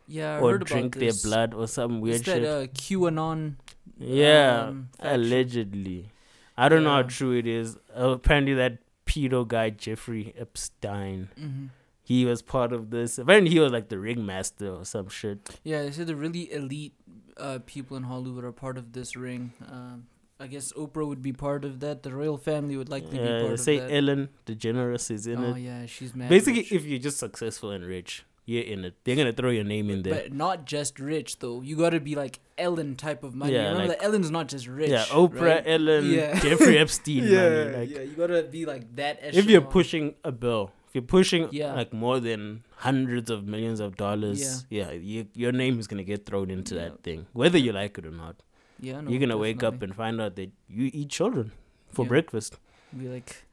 Yeah, 0.09 0.39
I 0.39 0.41
or 0.41 0.59
drink 0.59 0.97
their 0.97 1.13
blood 1.23 1.55
or 1.55 1.69
some 1.69 2.01
weird 2.01 2.25
that 2.25 2.43
shit. 2.43 2.45
uh, 2.45 2.67
QAnon. 2.69 3.57
Yeah, 3.99 4.69
um, 4.69 4.89
allegedly. 5.01 6.11
I 6.57 6.69
don't 6.69 6.83
know 6.83 6.91
how 6.91 7.03
true 7.03 7.37
it 7.37 7.47
is. 7.47 7.77
Uh, 7.97 8.11
apparently, 8.11 8.55
that 8.55 8.79
pedo 9.07 9.47
guy 9.47 9.71
Jeffrey 9.71 10.35
Epstein, 10.37 11.29
hmm 11.37 11.67
he 12.09 12.25
was 12.25 12.41
part 12.41 12.73
of 12.73 12.89
this. 12.89 13.19
Apparently, 13.19 13.51
he 13.51 13.61
was 13.61 13.71
like 13.71 13.91
the 13.91 13.99
ringmaster 13.99 14.77
or 14.77 14.87
some 14.87 15.11
shit. 15.11 15.61
Yeah, 15.63 15.83
they 15.83 15.91
said 15.91 16.07
the 16.07 16.17
really 16.17 16.51
elite 16.51 16.95
uh, 17.37 17.59
people 17.67 17.99
in 17.99 18.05
Hollywood 18.05 18.45
are 18.45 18.53
part 18.53 18.79
of 18.79 18.95
this 18.95 19.15
ring. 19.15 19.53
Um, 19.71 20.07
I 20.41 20.47
guess 20.47 20.73
Oprah 20.73 21.07
would 21.07 21.21
be 21.21 21.35
part 21.35 21.67
of 21.67 21.81
that. 21.81 22.03
The 22.05 22.15
royal 22.15 22.39
family 22.39 22.79
would 22.79 22.89
likely 22.89 23.19
be 23.19 23.27
part 23.27 23.53
of 23.53 23.61
say 23.61 23.81
that. 23.81 23.93
Ellen 23.93 24.31
DeGeneres 24.47 25.11
is 25.11 25.27
in 25.27 25.45
oh 25.45 25.55
it. 25.55 25.59
yeah, 25.61 25.85
she's 25.85 26.15
mad. 26.15 26.31
Basically, 26.31 26.61
rich. 26.61 26.73
if 26.73 26.87
you're 26.87 26.99
just 26.99 27.19
successful 27.19 27.73
and 27.73 27.85
rich, 27.85 28.25
you're 28.49 28.65
in 28.65 28.85
it. 28.87 28.95
They're 29.05 29.15
gonna 29.17 29.33
throw 29.33 29.51
your 29.51 29.65
name 29.65 29.91
in 29.91 30.03
there. 30.03 30.15
But 30.15 30.33
not 30.33 30.65
just 30.65 30.99
rich 30.99 31.39
though. 31.41 31.61
You 31.61 31.77
gotta 31.77 32.01
be 32.01 32.15
like 32.15 32.41
Ellen 32.57 32.97
type 32.97 33.23
of 33.23 33.35
money. 33.35 33.53
Yeah, 33.53 33.69
Remember 33.73 33.89
like- 33.89 34.03
Ellen's 34.03 34.31
not 34.31 34.49
just 34.49 34.67
rich. 34.67 34.91
yeah, 34.91 35.05
Oprah, 35.23 35.41
right? 35.49 35.63
Ellen, 35.67 36.11
Yeah. 36.11 36.39
Jeffrey 36.47 36.79
Epstein 36.79 37.25
yeah, 37.35 37.49
money. 37.49 37.77
Like 37.77 37.91
yeah. 37.91 38.01
You 38.01 38.15
gotta 38.23 38.43
be 38.45 38.65
like 38.65 38.85
that. 38.97 39.19
if 39.23 39.45
you're 39.51 39.61
pushing 39.77 40.15
a 40.25 40.33
bill, 40.33 40.73
if 40.89 40.95
you're 40.95 41.03
pushing 41.17 41.49
Yeah. 41.53 41.75
like 41.75 41.93
more 41.93 42.19
than 42.21 42.65
hundreds 42.77 43.29
of 43.31 43.47
millions 43.47 43.81
of 43.81 43.97
dollars, 43.97 44.65
yeah, 44.71 44.91
you, 44.93 45.27
your 45.35 45.53
name 45.53 45.79
is 45.79 45.87
gonna 45.87 46.05
get 46.05 46.25
thrown 46.25 46.51
into 46.51 46.75
Yeah. 46.75 46.85
that 46.85 47.03
thing, 47.03 47.27
whether 47.35 47.59
you 47.59 47.73
like 47.73 47.99
it 47.99 48.07
or 48.07 48.11
not. 48.25 48.37
yeah, 48.81 49.01
no, 49.03 49.11
you're 49.11 49.21
gonna 49.21 49.37
wake 49.37 49.63
up 49.63 49.83
and 49.83 49.95
find 49.95 50.21
out 50.21 50.37
that 50.37 50.51
you 50.69 50.91
eat 50.95 51.11
children 51.11 51.53
for 51.93 52.05
Yeah. 52.05 52.09
breakfast. 52.17 52.57
be 52.97 53.09
like, 53.09 53.45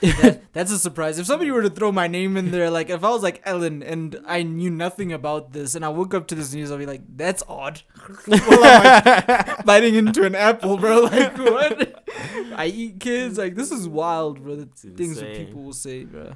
that, 0.00 0.42
that's 0.52 0.72
a 0.72 0.78
surprise. 0.78 1.18
If 1.18 1.26
somebody 1.26 1.50
were 1.50 1.62
to 1.62 1.70
throw 1.70 1.92
my 1.92 2.08
name 2.08 2.36
in 2.36 2.50
there, 2.50 2.70
like 2.70 2.90
if 2.90 3.04
I 3.04 3.10
was 3.10 3.22
like 3.22 3.40
Ellen 3.44 3.82
and 3.82 4.18
I 4.26 4.42
knew 4.42 4.70
nothing 4.70 5.12
about 5.12 5.52
this, 5.52 5.74
and 5.74 5.84
I 5.84 5.88
woke 5.90 6.12
up 6.14 6.26
to 6.28 6.34
this 6.34 6.52
news, 6.52 6.70
I'll 6.72 6.78
be 6.78 6.86
like, 6.86 7.02
that's 7.16 7.42
odd. 7.48 7.82
While 8.26 8.40
I'm 8.64 9.04
like 9.04 9.64
biting 9.64 9.94
into 9.94 10.24
an 10.24 10.34
apple, 10.34 10.76
bro. 10.76 11.02
Like 11.12 11.36
what? 11.38 12.04
I 12.56 12.66
eat 12.66 13.00
kids. 13.00 13.38
Like 13.38 13.54
this 13.54 13.70
is 13.70 13.88
wild, 13.88 14.42
bro. 14.42 14.56
The 14.56 14.66
things 14.96 15.20
that 15.20 15.34
people 15.34 15.62
will 15.62 15.72
say, 15.72 16.04
bro. 16.04 16.32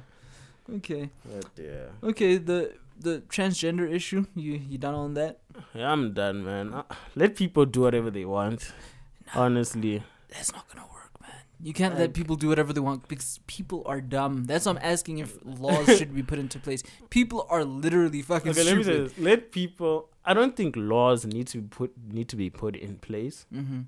Okay, 0.75 1.09
yeah, 1.57 1.85
okay. 2.03 2.37
The 2.37 2.73
the 2.99 3.21
transgender 3.29 3.89
issue. 3.91 4.25
You 4.35 4.53
you 4.53 4.77
done 4.77 4.95
on 4.95 5.13
that? 5.13 5.39
yeah, 5.73 5.91
I'm 5.91 6.13
done, 6.13 6.43
man. 6.43 6.73
Uh, 6.73 6.83
Let 7.15 7.35
people 7.35 7.65
do 7.65 7.81
whatever 7.81 8.09
they 8.11 8.25
want. 8.25 8.71
Honestly, 9.35 10.03
That's 10.29 10.51
not 10.53 10.67
gonna 10.69 10.87
work. 10.87 10.96
You 11.59 11.73
can't 11.73 11.97
let 11.97 12.13
people 12.13 12.35
do 12.35 12.49
whatever 12.49 12.71
they 12.71 12.79
want 12.81 13.07
because 13.07 13.39
people 13.47 13.81
are 13.87 13.99
dumb. 13.99 14.43
That's 14.45 14.65
why 14.67 14.73
I'm 14.73 14.79
asking 14.81 15.17
if 15.19 15.37
laws 15.43 15.97
should 15.97 16.13
be 16.13 16.21
put 16.21 16.37
into 16.37 16.59
place. 16.59 16.83
People 17.09 17.47
are 17.49 17.63
literally 17.65 18.21
fucking 18.21 18.51
okay. 18.51 18.63
Let 18.63 18.77
me 18.77 18.83
say 18.83 18.91
stupid. 18.93 19.09
this: 19.15 19.19
let 19.19 19.51
people. 19.51 20.09
I 20.23 20.33
don't 20.35 20.55
think 20.55 20.75
laws 20.77 21.25
need 21.25 21.47
to 21.47 21.57
be 21.61 21.67
put 21.67 21.93
need 22.11 22.29
to 22.29 22.35
be 22.35 22.49
put 22.49 22.75
in 22.75 22.97
place 22.97 23.45
Mm-hmm. 23.53 23.81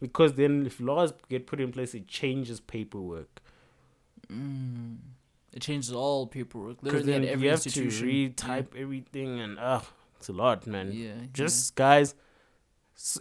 because 0.00 0.34
then 0.34 0.66
if 0.66 0.80
laws 0.80 1.14
get 1.30 1.46
put 1.46 1.60
in 1.60 1.72
place, 1.72 1.94
it 1.94 2.06
changes 2.08 2.60
paperwork. 2.60 3.40
Mm. 4.30 4.96
It 5.52 5.62
changes 5.62 5.92
all 5.92 6.26
paperwork. 6.26 6.82
Literally 6.82 7.06
then 7.06 7.22
at 7.24 7.28
every 7.30 7.46
you 7.46 7.50
have 7.52 7.62
to 7.62 7.86
retype 7.86 8.74
everything, 8.76 9.40
and 9.40 9.56
ah, 9.60 9.84
it's 10.18 10.28
a 10.28 10.32
lot, 10.32 10.66
man. 10.66 10.90
Yeah. 10.92 11.06
yeah, 11.06 11.12
Just 11.32 11.74
guys, 11.74 12.14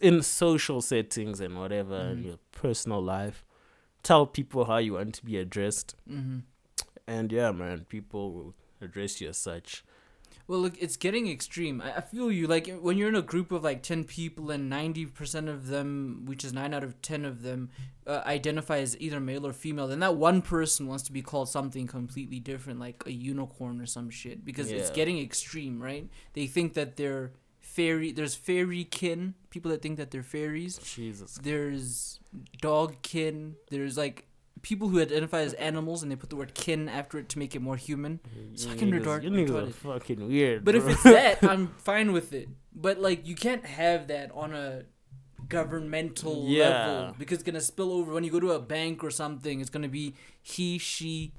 in 0.02 0.22
social 0.24 0.82
settings 0.82 1.40
and 1.40 1.58
whatever, 1.58 1.96
in 1.96 2.18
Mhm. 2.18 2.26
your 2.26 2.38
personal 2.52 3.02
life, 3.02 3.46
tell 4.04 4.26
people 4.26 4.66
how 4.66 4.78
you 4.78 4.94
want 4.94 5.16
to 5.16 5.26
be 5.26 5.38
addressed. 5.38 5.96
Mm-hmm. 6.10 6.40
and 7.08 7.32
yeah, 7.32 7.52
man, 7.52 7.86
people 7.90 8.34
will 8.34 8.54
address 8.82 9.20
you 9.22 9.30
as 9.30 9.38
such. 9.38 9.84
Well, 10.46 10.60
look, 10.60 10.74
it's 10.78 10.98
getting 10.98 11.30
extreme. 11.30 11.82
I, 11.82 11.98
I 11.98 12.02
feel 12.02 12.30
you. 12.30 12.48
Like 12.48 12.68
when 12.82 12.98
you're 12.98 13.08
in 13.08 13.16
a 13.16 13.22
group 13.22 13.52
of 13.54 13.64
like 13.64 13.82
ten 13.82 14.04
people 14.04 14.52
and 14.52 14.70
ninety 14.70 15.06
percent 15.06 15.48
of 15.48 15.68
them, 15.68 16.24
which 16.26 16.44
is 16.44 16.52
nine 16.52 16.74
out 16.74 16.84
of 16.84 17.02
ten 17.02 17.24
of 17.24 17.44
them, 17.44 17.70
uh, 18.06 18.22
identify 18.26 18.80
as 18.80 19.00
either 19.00 19.22
male 19.22 19.48
or 19.48 19.54
female, 19.54 19.88
then 19.88 20.00
that 20.00 20.18
one 20.18 20.42
person 20.42 20.88
wants 20.88 21.04
to 21.04 21.14
be 21.14 21.22
called 21.22 21.48
something 21.48 21.88
completely 21.88 22.40
different, 22.40 22.80
like 22.80 23.04
a 23.06 23.12
unicorn 23.12 23.80
or 23.80 23.86
some 23.86 24.10
shit, 24.10 24.44
because 24.44 24.70
it's 24.70 24.90
getting 24.90 25.18
extreme, 25.18 25.82
right? 25.82 26.10
They 26.34 26.48
think 26.48 26.74
that 26.74 26.98
they're 26.98 27.32
fairy. 27.76 28.12
There's 28.12 28.36
fairy 28.36 28.84
kin 28.86 29.34
people 29.50 29.72
that 29.72 29.82
think 29.82 29.98
that 29.98 30.12
they're 30.12 30.24
fairies. 30.24 30.78
Jesus. 30.80 31.40
There's 31.42 32.20
dog 32.62 33.02
kin. 33.02 33.56
There's 33.70 33.98
like 33.98 34.28
people 34.62 34.88
who 34.90 35.02
identify 35.02 35.42
as 35.42 35.54
animals 35.56 36.04
and 36.04 36.12
they 36.12 36.16
put 36.16 36.30
the 36.30 36.36
word 36.38 36.54
kin 36.54 36.88
after 36.88 37.18
it 37.20 37.28
to 37.30 37.40
make 37.40 37.54
it 37.56 37.62
more 37.62 37.76
human. 37.76 38.20
It's 38.54 38.66
fucking 38.66 38.90
niggas- 38.92 39.04
retard- 39.04 39.24
You 39.24 39.30
niggas 39.32 39.50
are 39.50 39.64
retarded. 39.68 39.74
fucking 39.74 40.28
weird. 40.28 40.64
But 40.66 40.76
if 40.76 40.88
it's 40.88 41.04
that, 41.04 41.44
I'm 41.52 41.68
fine 41.80 42.14
with 42.14 42.32
it. 42.34 42.48
But 42.76 43.00
like, 43.02 43.28
you 43.28 43.36
can't 43.36 43.66
have 43.66 44.08
that 44.08 44.32
on 44.34 44.54
a 44.54 44.84
governmental 45.50 46.46
Yeah. 46.48 46.88
level 46.88 47.16
because 47.20 47.36
it's 47.40 47.44
gonna 47.44 47.62
spill 47.62 47.92
over 47.92 48.14
when 48.14 48.24
you 48.24 48.32
go 48.32 48.40
to 48.40 48.52
a 48.52 48.60
bank 48.60 49.04
or 49.04 49.12
something. 49.12 49.60
It's 49.60 49.70
gonna 49.70 49.88
be 49.90 50.16
he, 50.42 50.78
she. 50.78 51.34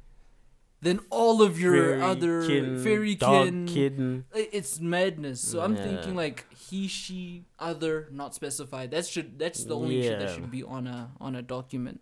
Then 0.85 1.01
all 1.09 1.41
of 1.41 1.59
your 1.59 1.73
Fairy 1.75 2.03
other 2.03 2.47
kin, 2.47 2.79
fairy 2.85 3.15
dog 3.15 3.47
kin, 3.47 3.67
kid, 3.67 4.25
it's 4.55 4.81
madness. 4.81 5.41
So 5.41 5.61
I'm 5.63 5.75
Yeah. 5.77 5.85
thinking 5.87 6.15
like 6.15 6.45
he, 6.55 6.87
she, 6.89 7.47
other, 7.59 8.09
not 8.13 8.35
specified. 8.35 8.91
That 8.91 9.07
should 9.07 9.39
that's 9.39 9.65
the 9.65 9.75
only 9.75 10.03
shit 10.03 10.19
that 10.19 10.31
should 10.35 10.51
be 10.51 10.63
on 10.63 10.87
a 10.87 11.11
on 11.21 11.35
a 11.35 11.43
document. 11.43 12.01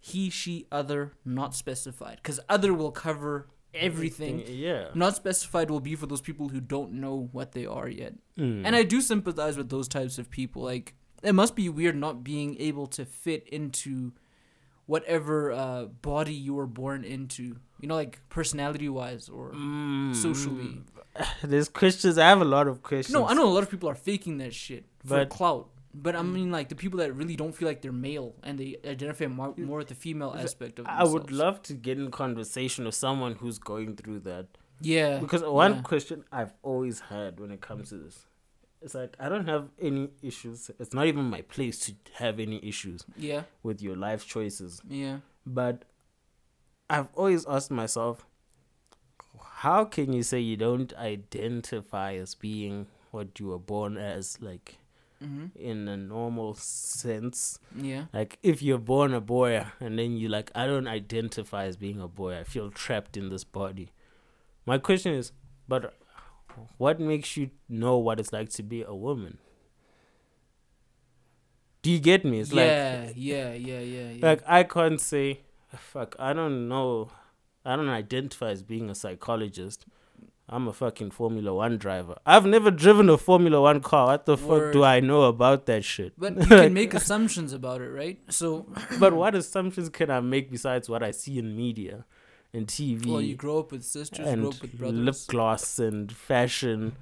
He, 0.00 0.30
she, 0.30 0.66
other, 0.72 1.12
not 1.24 1.54
specified. 1.54 2.16
Because 2.22 2.40
other 2.48 2.72
will 2.74 2.92
cover 2.92 3.48
everything. 3.72 4.42
Yeah. 4.46 4.88
Not 4.94 5.14
specified 5.16 5.70
will 5.70 5.80
be 5.80 5.94
for 5.94 6.06
those 6.06 6.20
people 6.20 6.48
who 6.48 6.60
don't 6.60 6.92
know 6.94 7.28
what 7.32 7.52
they 7.52 7.66
are 7.66 7.88
yet. 7.88 8.14
Mm. 8.38 8.62
And 8.64 8.74
I 8.76 8.82
do 8.82 9.00
sympathize 9.00 9.56
with 9.56 9.68
those 9.70 9.88
types 9.88 10.18
of 10.18 10.28
people. 10.30 10.62
Like 10.62 10.94
it 11.22 11.34
must 11.34 11.54
be 11.54 11.68
weird 11.68 11.96
not 11.96 12.24
being 12.24 12.56
able 12.60 12.86
to 12.88 13.04
fit 13.04 13.46
into 13.48 14.12
whatever 14.92 15.52
uh, 15.52 15.84
body 16.10 16.34
you 16.46 16.52
were 16.60 16.66
born 16.82 17.04
into. 17.04 17.42
You 17.80 17.86
know, 17.88 17.94
like 17.94 18.14
personality 18.38 18.88
wise 18.88 19.28
or 19.28 19.52
Mm. 19.52 20.14
socially. 20.26 20.72
There's 21.52 21.68
questions. 21.68 22.18
I 22.18 22.26
have 22.32 22.40
a 22.48 22.50
lot 22.56 22.66
of 22.66 22.82
questions. 22.82 23.14
No, 23.14 23.28
I 23.30 23.34
know 23.34 23.46
a 23.52 23.54
lot 23.56 23.62
of 23.62 23.70
people 23.70 23.88
are 23.88 23.94
faking 24.10 24.38
that 24.38 24.52
shit 24.64 24.84
for 25.04 25.18
But- 25.18 25.28
clout. 25.38 25.68
But 25.94 26.14
I 26.16 26.22
mean, 26.22 26.50
like 26.52 26.68
the 26.68 26.74
people 26.84 26.98
that 27.02 27.10
really 27.20 27.34
don't 27.42 27.54
feel 27.58 27.66
like 27.66 27.80
they're 27.82 28.00
male 28.10 28.34
and 28.46 28.58
they 28.60 28.76
identify 28.94 29.26
more, 29.26 29.54
more 29.56 29.78
with 29.78 29.88
the 29.88 29.94
female 30.06 30.32
aspect 30.44 30.78
of 30.78 30.86
I 30.86 31.04
would 31.12 31.30
love 31.32 31.56
to 31.68 31.72
get 31.74 31.98
in 31.98 32.10
conversation 32.10 32.84
with 32.84 32.94
someone 32.94 33.32
who's 33.40 33.58
going 33.58 33.96
through 33.96 34.20
that. 34.30 34.46
Yeah. 34.80 35.18
Because 35.18 35.42
one 35.42 35.74
yeah. 35.76 35.82
question 35.82 36.24
I've 36.30 36.52
always 36.62 37.00
had 37.00 37.40
when 37.40 37.50
it 37.50 37.60
comes 37.68 37.88
to 37.88 37.96
this, 38.04 38.26
it's 38.80 38.94
like 38.94 39.16
I 39.18 39.28
don't 39.28 39.46
have 39.48 39.68
any 39.80 40.10
issues. 40.22 40.70
It's 40.78 40.92
not 40.94 41.06
even 41.06 41.24
my 41.24 41.42
place 41.42 41.78
to 41.86 41.94
have 42.14 42.38
any 42.40 42.60
issues 42.66 43.04
Yeah. 43.16 43.42
with 43.62 43.82
your 43.82 43.96
life 43.96 44.26
choices. 44.26 44.80
Yeah. 44.88 45.18
But 45.46 45.84
I've 46.90 47.08
always 47.14 47.44
asked 47.46 47.70
myself, 47.70 48.24
how 49.40 49.84
can 49.84 50.12
you 50.12 50.22
say 50.22 50.40
you 50.40 50.56
don't 50.56 50.92
identify 50.94 52.14
as 52.14 52.34
being 52.34 52.86
what 53.10 53.38
you 53.40 53.48
were 53.48 53.58
born 53.58 53.96
as, 53.96 54.38
like 54.40 54.78
hmm 55.20 55.46
in 55.56 55.88
a 55.88 55.96
normal 55.96 56.54
sense? 56.54 57.58
Yeah. 57.76 58.04
Like 58.12 58.38
if 58.42 58.62
you're 58.62 58.78
born 58.78 59.12
a 59.14 59.20
boy 59.20 59.66
and 59.80 59.98
then 59.98 60.16
you 60.16 60.28
like, 60.28 60.50
I 60.54 60.66
don't 60.66 60.86
identify 60.86 61.64
as 61.64 61.76
being 61.76 62.00
a 62.00 62.08
boy. 62.08 62.38
I 62.38 62.44
feel 62.44 62.70
trapped 62.70 63.16
in 63.16 63.28
this 63.28 63.44
body. 63.44 63.90
My 64.66 64.78
question 64.78 65.12
is, 65.14 65.32
but 65.66 65.94
what 66.76 67.00
makes 67.00 67.36
you 67.36 67.50
know 67.68 67.96
what 67.98 68.20
it's 68.20 68.32
like 68.32 68.50
to 68.50 68.62
be 68.62 68.82
a 68.82 68.94
woman? 68.94 69.38
Do 71.82 71.90
you 71.90 72.00
get 72.00 72.24
me? 72.24 72.40
It's 72.40 72.52
yeah, 72.52 73.04
like 73.06 73.14
yeah, 73.16 73.52
yeah, 73.52 73.80
yeah, 73.80 74.10
yeah. 74.10 74.26
like 74.26 74.42
I 74.46 74.64
can't 74.64 75.00
say 75.00 75.40
fuck, 75.76 76.16
I 76.18 76.32
don't 76.32 76.68
know. 76.68 77.10
I 77.64 77.76
don't 77.76 77.88
identify 77.88 78.50
as 78.50 78.62
being 78.62 78.88
a 78.88 78.94
psychologist. 78.94 79.84
I'm 80.50 80.66
a 80.66 80.72
fucking 80.72 81.10
Formula 81.10 81.52
One 81.52 81.76
driver. 81.76 82.16
I've 82.24 82.46
never 82.46 82.70
driven 82.70 83.10
a 83.10 83.18
Formula 83.18 83.60
One 83.60 83.80
car. 83.80 84.06
What 84.06 84.24
the 84.24 84.38
fuck 84.38 84.72
do 84.72 84.82
I 84.82 85.00
know 85.00 85.24
about 85.24 85.66
that 85.66 85.84
shit? 85.84 86.14
But 86.16 86.36
you 86.36 86.46
can 86.46 86.72
make 86.82 86.94
assumptions 86.94 87.52
about 87.52 87.82
it, 87.82 87.90
right? 87.90 88.18
So, 88.30 88.66
but 88.98 89.12
what 89.12 89.34
assumptions 89.34 89.90
can 89.90 90.10
I 90.10 90.20
make 90.20 90.50
besides 90.50 90.88
what 90.88 91.02
I 91.02 91.10
see 91.10 91.38
in 91.38 91.54
media 91.54 92.06
and 92.54 92.66
TV 92.66 93.06
well, 93.06 93.20
you 93.20 93.34
grow 93.36 93.58
up 93.60 93.72
with 93.72 93.84
sisters, 93.84 94.24
grow 94.24 94.32
and 94.32 94.46
up 94.46 94.60
with 94.62 94.80
lip 94.80 95.16
gloss 95.26 95.78
and 95.78 96.10
fashion? 96.12 96.96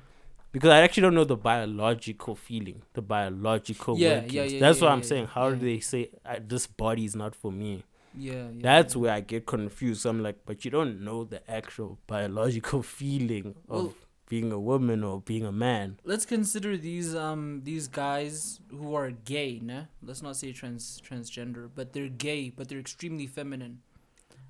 Because 0.53 0.71
I 0.71 0.81
actually 0.81 1.03
don't 1.03 1.15
know 1.15 1.25
the 1.25 1.37
biological 1.37 2.35
feeling, 2.35 2.83
the 2.95 3.03
biological 3.03 3.99
Yeah, 3.99 4.09
yeah, 4.09 4.15
workings. 4.43 4.53
yeah, 4.55 4.61
That's 4.61 4.79
yeah, 4.79 4.85
what 4.85 4.93
I'm 4.93 4.99
yeah, 5.01 5.05
saying. 5.05 5.27
How 5.27 5.49
yeah. 5.49 5.55
do 5.57 5.61
they 5.67 5.81
say 5.81 6.11
uh, 6.25 6.37
this 6.47 6.67
body 6.67 7.05
is 7.05 7.15
not 7.15 7.35
for 7.35 7.53
me? 7.53 7.85
Yeah, 8.19 8.33
yeah. 8.35 8.51
That's 8.61 8.95
yeah. 8.95 9.01
where 9.03 9.13
I 9.13 9.21
get 9.21 9.45
confused. 9.47 10.07
I'm 10.07 10.23
like, 10.23 10.37
but 10.47 10.65
you 10.65 10.71
don't 10.71 11.03
know 11.05 11.25
the 11.25 11.49
actual 11.51 11.99
biological 12.07 12.83
feeling 12.83 13.55
of 13.69 13.85
Well- 13.85 13.95
being 14.29 14.51
a 14.51 14.59
woman 14.59 15.05
or 15.05 15.21
being 15.21 15.45
a 15.45 15.53
man. 15.53 15.99
Let's 16.05 16.27
consider 16.27 16.77
these 16.77 17.15
um 17.15 17.61
these 17.63 17.87
guys 17.87 18.61
who 18.71 18.95
are 18.95 19.11
gay, 19.13 19.61
nah? 19.63 19.85
Let's 20.03 20.21
not 20.23 20.35
say 20.37 20.51
trans 20.53 21.01
transgender, 21.09 21.69
but 21.73 21.93
they're 21.93 22.09
gay, 22.09 22.51
but 22.51 22.69
they're 22.69 22.81
extremely 22.81 23.27
feminine. 23.29 23.83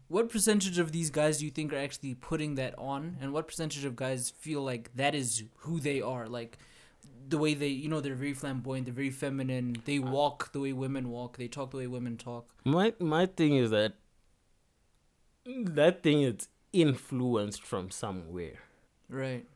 What 0.08 0.28
percentage 0.28 0.78
of 0.78 0.92
these 0.92 1.10
guys 1.10 1.38
do 1.38 1.44
you 1.44 1.50
think 1.50 1.72
are 1.72 1.78
actually 1.78 2.14
putting 2.14 2.54
that 2.56 2.74
on, 2.78 3.16
and 3.20 3.32
what 3.32 3.48
percentage 3.48 3.84
of 3.84 3.96
guys 3.96 4.30
feel 4.30 4.62
like 4.62 4.94
that 4.94 5.14
is 5.14 5.42
who 5.58 5.80
they 5.80 6.00
are? 6.00 6.28
Like 6.28 6.58
the 7.28 7.38
way 7.38 7.54
they, 7.54 7.68
you 7.68 7.88
know, 7.88 8.00
they're 8.00 8.14
very 8.14 8.32
flamboyant, 8.34 8.86
they're 8.86 8.94
very 8.94 9.10
feminine. 9.10 9.76
They 9.84 9.98
uh, 9.98 10.02
walk 10.10 10.52
the 10.52 10.60
way 10.60 10.72
women 10.72 11.08
walk. 11.10 11.38
They 11.38 11.48
talk 11.48 11.72
the 11.72 11.78
way 11.78 11.86
women 11.88 12.16
talk. 12.16 12.48
My 12.64 12.92
my 13.00 13.26
thing 13.26 13.56
is 13.56 13.70
that 13.70 13.94
that 15.44 16.02
thing 16.02 16.22
is 16.22 16.48
influenced 16.72 17.62
from 17.62 17.90
somewhere. 17.90 18.60
Right. 19.08 19.46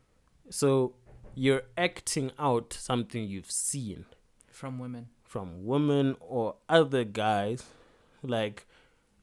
So 0.49 0.95
you're 1.35 1.63
acting 1.77 2.31
out 2.37 2.73
something 2.73 3.23
you've 3.23 3.51
seen 3.51 4.05
From 4.49 4.79
women. 4.79 5.07
from 5.23 5.65
women 5.65 6.17
or 6.19 6.55
other 6.67 7.05
guys. 7.05 7.63
Like 8.21 8.65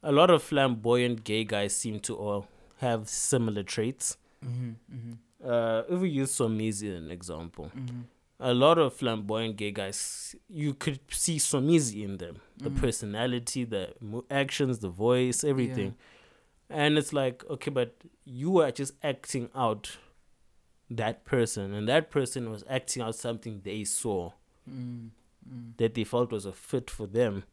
a 0.03 0.11
lot 0.11 0.29
of 0.29 0.41
flamboyant 0.43 1.23
gay 1.23 1.43
guys 1.43 1.75
seem 1.75 1.99
to 2.01 2.15
all 2.15 2.47
have 2.77 3.07
similar 3.09 3.63
traits. 3.63 4.17
Mm-hmm. 4.45 4.69
Mm-hmm. 4.95 5.13
uh, 5.49 5.81
if 5.89 5.99
we 5.99 6.09
use 6.09 6.31
Somizi 6.37 6.89
as 6.95 7.03
an 7.03 7.11
example, 7.11 7.71
Mhm. 7.75 8.03
a 8.39 8.53
lot 8.53 8.77
of 8.77 8.93
flamboyant 8.93 9.55
gay 9.57 9.71
guys, 9.71 10.35
you 10.49 10.73
could 10.73 10.99
see 11.11 11.37
Somizi 11.37 12.03
in 12.03 12.17
them. 12.17 12.39
The 12.57 12.69
Mhm. 12.69 12.77
personality, 12.79 13.63
the 13.65 13.93
actions, 14.29 14.79
the 14.79 14.89
voice, 14.89 15.43
everything. 15.43 15.95
And 16.69 16.97
it's 16.97 17.11
like, 17.13 17.43
okay, 17.49 17.71
but 17.71 17.95
you 18.25 18.59
are 18.61 18.71
just 18.71 18.93
acting 19.03 19.49
out 19.55 19.97
that 20.89 21.23
person, 21.25 21.73
and 21.73 21.87
that 21.87 22.09
person 22.11 22.49
was 22.49 22.63
acting 22.69 23.01
out 23.03 23.15
something 23.15 23.61
they 23.63 23.83
saw 23.85 24.31
Mm. 24.69 25.09
Mm. 25.49 25.73
that 25.77 25.93
they 25.95 26.03
felt 26.05 26.31
was 26.31 26.45
a 26.45 26.53
fit 26.53 26.89
for 26.89 27.07
them, 27.07 27.43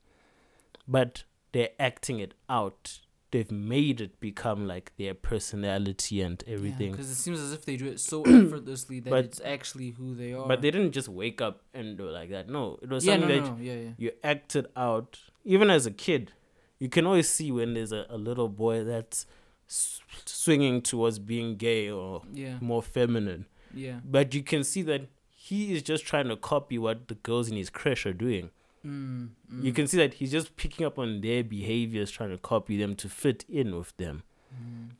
but 0.88 1.24
they're 1.56 1.70
acting 1.80 2.18
it 2.20 2.34
out. 2.48 2.98
They've 3.32 3.50
made 3.50 4.00
it 4.00 4.20
become 4.20 4.66
like 4.66 4.92
their 4.98 5.12
personality 5.14 6.20
and 6.22 6.42
everything. 6.46 6.92
Because 6.92 7.10
it 7.10 7.16
seems 7.16 7.40
as 7.40 7.52
if 7.52 7.64
they 7.64 7.76
do 7.76 7.86
it 7.86 7.98
so 8.00 8.22
effortlessly 8.26 9.00
that 9.00 9.10
But- 9.10 9.24
it's 9.24 9.40
actually 9.44 9.90
who 9.90 10.14
they 10.14 10.32
are. 10.32 10.46
but 10.46 10.60
they 10.62 10.70
didn't 10.70 10.92
just 10.92 11.08
wake 11.08 11.40
up 11.40 11.62
and 11.74 11.96
do 11.98 12.08
it 12.08 12.12
like 12.12 12.30
that. 12.30 12.48
No, 12.48 12.78
it 12.82 12.88
was 12.88 13.04
yeah, 13.04 13.14
something 13.14 13.28
no, 13.28 13.44
that 13.44 13.50
no, 13.58 13.62
yeah, 13.62 13.74
yeah. 13.74 13.90
you 13.98 14.12
acted 14.22 14.66
out. 14.76 15.18
Even 15.44 15.70
as 15.70 15.86
a 15.86 15.90
kid, 15.90 16.32
you 16.78 16.88
can 16.88 17.06
always 17.06 17.28
see 17.28 17.50
when 17.50 17.74
there's 17.74 17.92
a, 17.92 18.06
a 18.08 18.16
little 18.18 18.48
boy 18.48 18.84
that's 18.84 19.26
s- 19.68 20.00
swinging 20.24 20.80
towards 20.82 21.18
being 21.18 21.56
gay 21.56 21.90
or 21.90 22.22
Yeah, 22.32 22.58
more 22.60 22.82
feminine. 22.82 23.46
yeah. 23.74 24.00
But 24.04 24.34
you 24.34 24.42
can 24.42 24.62
see 24.62 24.82
that 24.82 25.02
he 25.30 25.74
is 25.74 25.82
just 25.82 26.04
trying 26.06 26.28
to 26.28 26.36
copy 26.36 26.78
what 26.78 27.08
the 27.08 27.14
girls 27.16 27.48
in 27.50 27.56
his 27.56 27.70
crush 27.70 28.06
are 28.06 28.12
doing. 28.12 28.50
Mm, 28.86 29.30
You 29.62 29.72
mm, 29.72 29.74
can 29.74 29.86
see 29.86 29.96
that 29.98 30.14
he's 30.14 30.30
just 30.30 30.56
picking 30.56 30.86
up 30.86 30.98
on 30.98 31.20
their 31.20 31.42
behaviors, 31.42 32.10
trying 32.10 32.30
to 32.30 32.38
copy 32.38 32.76
them 32.78 32.94
to 32.96 33.08
fit 33.08 33.44
in 33.48 33.74
with 33.76 33.96
them. 33.96 34.22
mm. 34.54 34.90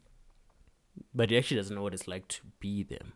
But 1.14 1.30
he 1.30 1.38
actually 1.38 1.58
doesn't 1.58 1.74
know 1.74 1.82
what 1.82 1.94
it's 1.94 2.08
like 2.08 2.28
to 2.28 2.40
be 2.60 2.82
them. 2.82 3.12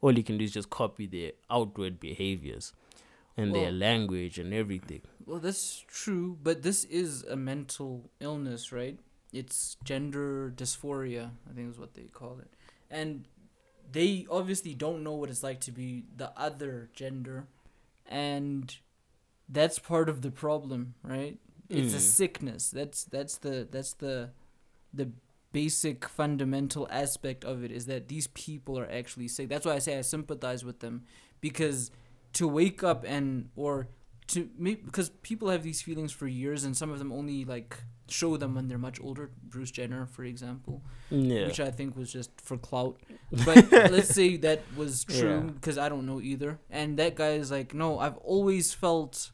All 0.00 0.14
he 0.14 0.22
can 0.22 0.38
do 0.38 0.44
is 0.44 0.52
just 0.52 0.70
copy 0.70 1.06
their 1.06 1.32
outward 1.50 2.00
behaviors 2.00 2.72
and 3.36 3.54
their 3.54 3.70
language 3.70 4.38
and 4.38 4.52
everything. 4.52 5.02
Well, 5.26 5.38
that's 5.38 5.84
true, 5.88 6.38
but 6.42 6.62
this 6.62 6.84
is 6.84 7.22
a 7.24 7.36
mental 7.36 8.10
illness, 8.20 8.72
right? 8.72 8.98
It's 9.32 9.76
gender 9.84 10.52
dysphoria, 10.54 11.30
I 11.48 11.54
think 11.54 11.70
is 11.70 11.78
what 11.78 11.94
they 11.94 12.04
call 12.04 12.38
it. 12.40 12.50
And 12.90 13.26
they 13.92 14.26
obviously 14.30 14.74
don't 14.74 15.02
know 15.02 15.12
what 15.12 15.30
it's 15.30 15.42
like 15.42 15.60
to 15.60 15.72
be 15.72 16.04
the 16.16 16.32
other 16.36 16.90
gender. 16.94 17.46
And 18.06 18.74
that's 19.52 19.78
part 19.78 20.08
of 20.08 20.22
the 20.22 20.30
problem, 20.30 20.94
right? 21.02 21.38
It's 21.68 21.94
a 21.94 21.98
Mm. 21.98 22.00
sickness. 22.00 22.70
That's 22.70 23.04
that's 23.04 23.38
the 23.38 23.66
that's 23.70 23.92
the 23.94 24.30
the 24.92 25.10
basic 25.52 26.08
fundamental 26.08 26.86
aspect 26.90 27.44
of 27.44 27.64
it 27.64 27.70
is 27.72 27.86
that 27.86 28.08
these 28.08 28.28
people 28.28 28.78
are 28.78 28.88
actually 28.90 29.28
sick. 29.28 29.48
That's 29.48 29.66
why 29.66 29.74
I 29.74 29.78
say 29.80 29.98
I 29.98 30.02
sympathize 30.02 30.64
with 30.64 30.78
them 30.80 31.02
because 31.40 31.90
to 32.34 32.46
wake 32.46 32.82
up 32.84 33.04
and 33.06 33.50
or 33.56 33.88
to 34.28 34.48
make 34.56 34.84
because 34.84 35.10
people 35.22 35.48
have 35.50 35.62
these 35.64 35.82
feelings 35.82 36.12
for 36.12 36.26
years 36.28 36.62
and 36.64 36.76
some 36.76 36.90
of 36.90 36.98
them 37.00 37.10
only 37.12 37.44
like 37.44 37.82
show 38.08 38.36
them 38.36 38.54
when 38.56 38.66
they're 38.68 38.78
much 38.78 39.00
older. 39.00 39.30
Bruce 39.42 39.70
Jenner, 39.72 40.06
for 40.06 40.24
example, 40.24 40.82
Yeah. 41.10 41.46
which 41.46 41.60
I 41.60 41.70
think 41.70 41.96
was 41.96 42.12
just 42.12 42.30
for 42.40 42.56
clout. 42.56 43.00
But 43.44 43.70
let's 43.70 44.12
say 44.14 44.36
that 44.38 44.60
was 44.76 45.04
true 45.04 45.40
Yeah. 45.46 45.52
because 45.54 45.78
I 45.78 45.88
don't 45.88 46.06
know 46.06 46.20
either. 46.20 46.58
And 46.70 46.96
that 46.98 47.14
guy 47.16 47.32
is 47.42 47.50
like, 47.52 47.74
no, 47.74 47.98
I've 48.00 48.16
always 48.18 48.72
felt 48.74 49.30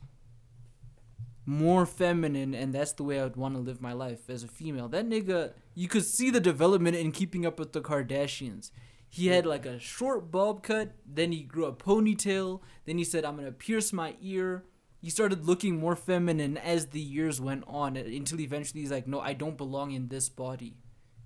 more 1.47 1.87
feminine, 1.87 2.55
and 2.55 2.75
that's 2.75 2.93
the 2.93 3.05
way 3.05 3.21
I 3.21 3.25
would 3.25 3.37
want 3.37 3.55
to 3.55 3.61
live 3.61 3.81
my 3.81 3.93
life 3.93 4.29
as 4.29 4.43
a 4.43 4.49
female. 4.49 4.89
That 4.89 5.09
nigga, 5.09 5.53
you 5.75 5.87
could 5.89 6.05
see 6.05 6.29
the 6.31 6.41
development 6.41 6.97
in 6.97 7.13
Keeping 7.13 7.47
Up 7.47 7.59
with 7.59 7.73
the 7.73 7.81
Kardashians. 7.81 8.71
He 9.09 9.29
had 9.29 9.47
like 9.47 9.65
a 9.65 9.79
short 9.79 10.31
bob 10.33 10.63
cut, 10.63 10.91
then 11.07 11.31
he 11.33 11.43
grew 11.43 11.65
a 11.67 11.73
ponytail, 11.73 12.61
then 12.85 12.99
he 12.99 13.05
said, 13.05 13.25
I'm 13.25 13.37
gonna 13.37 13.53
pierce 13.53 13.93
my 13.93 14.17
ear. 14.21 14.65
He 15.01 15.09
started 15.11 15.45
looking 15.47 15.79
more 15.79 15.95
feminine 15.95 16.57
as 16.59 16.87
the 16.87 17.01
years 17.01 17.41
went 17.41 17.63
on 17.69 17.97
until 17.97 18.41
eventually 18.41 18.81
he's 18.81 18.91
like, 18.91 19.07
No, 19.07 19.21
I 19.21 19.33
don't 19.35 19.57
belong 19.57 19.93
in 19.93 20.09
this 20.09 20.29
body. 20.29 20.75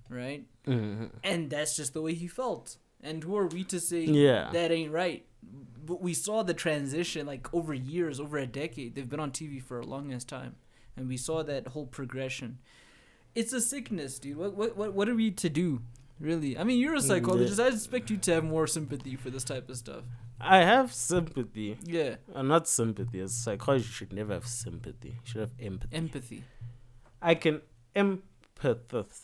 Right? 0.07 0.45
Mhm. 0.67 1.09
And 1.23 1.49
that's 1.49 1.75
just 1.75 1.93
the 1.93 2.01
way 2.01 2.13
he 2.13 2.27
felt. 2.27 2.77
And 3.01 3.23
who 3.23 3.35
are 3.35 3.47
we 3.47 3.63
to 3.65 3.79
say 3.79 4.03
Yeah. 4.03 4.51
that 4.53 4.71
ain't 4.71 4.91
right? 4.91 5.25
But 5.85 6.01
we 6.01 6.13
saw 6.13 6.43
the 6.43 6.53
transition 6.53 7.25
like 7.25 7.51
over 7.53 7.73
years, 7.73 8.19
over 8.19 8.37
a 8.37 8.45
decade. 8.47 8.95
They've 8.95 9.09
been 9.09 9.19
on 9.19 9.31
TV 9.31 9.61
for 9.61 9.79
a 9.79 9.85
longest 9.85 10.27
time. 10.29 10.55
And 10.95 11.07
we 11.07 11.17
saw 11.17 11.43
that 11.43 11.67
whole 11.69 11.87
progression. 11.87 12.59
It's 13.33 13.53
a 13.53 13.61
sickness, 13.61 14.19
dude. 14.19 14.37
What 14.37 14.53
what 14.55 14.75
what, 14.77 14.93
what 14.93 15.09
are 15.09 15.15
we 15.15 15.31
to 15.31 15.49
do? 15.49 15.81
Really? 16.19 16.57
I 16.57 16.63
mean, 16.63 16.79
you're 16.79 16.95
a 16.95 16.99
Mm, 16.99 17.07
psychologist. 17.07 17.59
I 17.59 17.67
expect 17.69 18.09
you 18.11 18.17
to 18.17 18.33
have 18.35 18.43
more 18.43 18.67
sympathy 18.67 19.15
for 19.15 19.29
this 19.31 19.43
type 19.43 19.69
of 19.69 19.77
stuff. 19.77 20.03
I 20.39 20.57
have 20.57 20.93
sympathy. 20.93 21.77
Yeah. 21.83 22.15
Uh, 22.33 22.41
not 22.43 22.67
sympathy. 22.67 23.19
As 23.21 23.31
a 23.31 23.35
psychologist, 23.35 23.89
you 23.89 23.93
should 23.93 24.13
never 24.13 24.33
have 24.33 24.45
sympathy. 24.47 25.09
You 25.09 25.15
should 25.23 25.41
have 25.41 25.53
empathy. 25.59 25.95
Empathy. 25.95 26.43
I 27.21 27.35
can 27.35 27.61
empathize. 27.95 29.21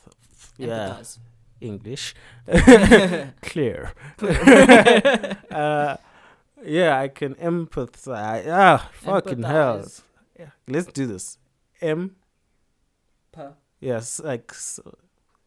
Yeah. 0.57 1.01
English. 1.59 2.15
Clear. 3.41 3.91
uh, 5.51 5.97
yeah, 6.63 6.99
I 6.99 7.07
can 7.07 7.35
empathize. 7.35 8.45
Ah, 8.49 8.89
fucking 8.93 9.43
hell. 9.43 9.79
Empathize. 9.79 10.01
Yeah, 10.39 10.49
let's 10.67 10.87
do 10.87 11.07
this. 11.07 11.37
M. 11.81 12.15
Pa- 13.31 13.53
Yes, 13.79 14.19
like 14.19 14.51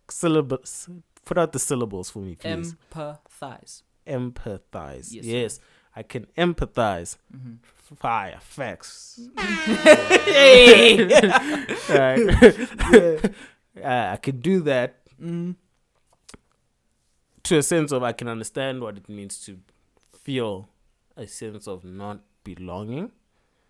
syllables. 0.08 0.88
Put 1.24 1.38
out 1.38 1.52
the 1.52 1.58
syllables 1.58 2.10
for 2.10 2.20
me, 2.20 2.34
please. 2.36 2.74
Empathize. 2.92 3.82
empathize. 4.06 5.12
Yes, 5.12 5.24
Yes. 5.24 5.60
I 5.94 6.02
can 6.02 6.26
empathize. 6.38 7.16
hmm 7.32 7.54
Fire 7.96 8.38
facts. 8.40 9.18
hey! 9.36 11.08
Right. 11.90 13.34
Uh, 13.82 14.10
I 14.12 14.16
can 14.16 14.40
do 14.40 14.60
that 14.62 14.96
mm, 15.22 15.54
to 17.44 17.56
a 17.58 17.62
sense 17.62 17.92
of 17.92 18.02
I 18.02 18.12
can 18.12 18.26
understand 18.28 18.80
what 18.82 18.96
it 18.96 19.08
means 19.08 19.40
to 19.46 19.58
feel 20.22 20.68
a 21.20 21.26
sense 21.26 21.68
of 21.68 21.84
not 21.84 22.20
belonging, 22.44 23.12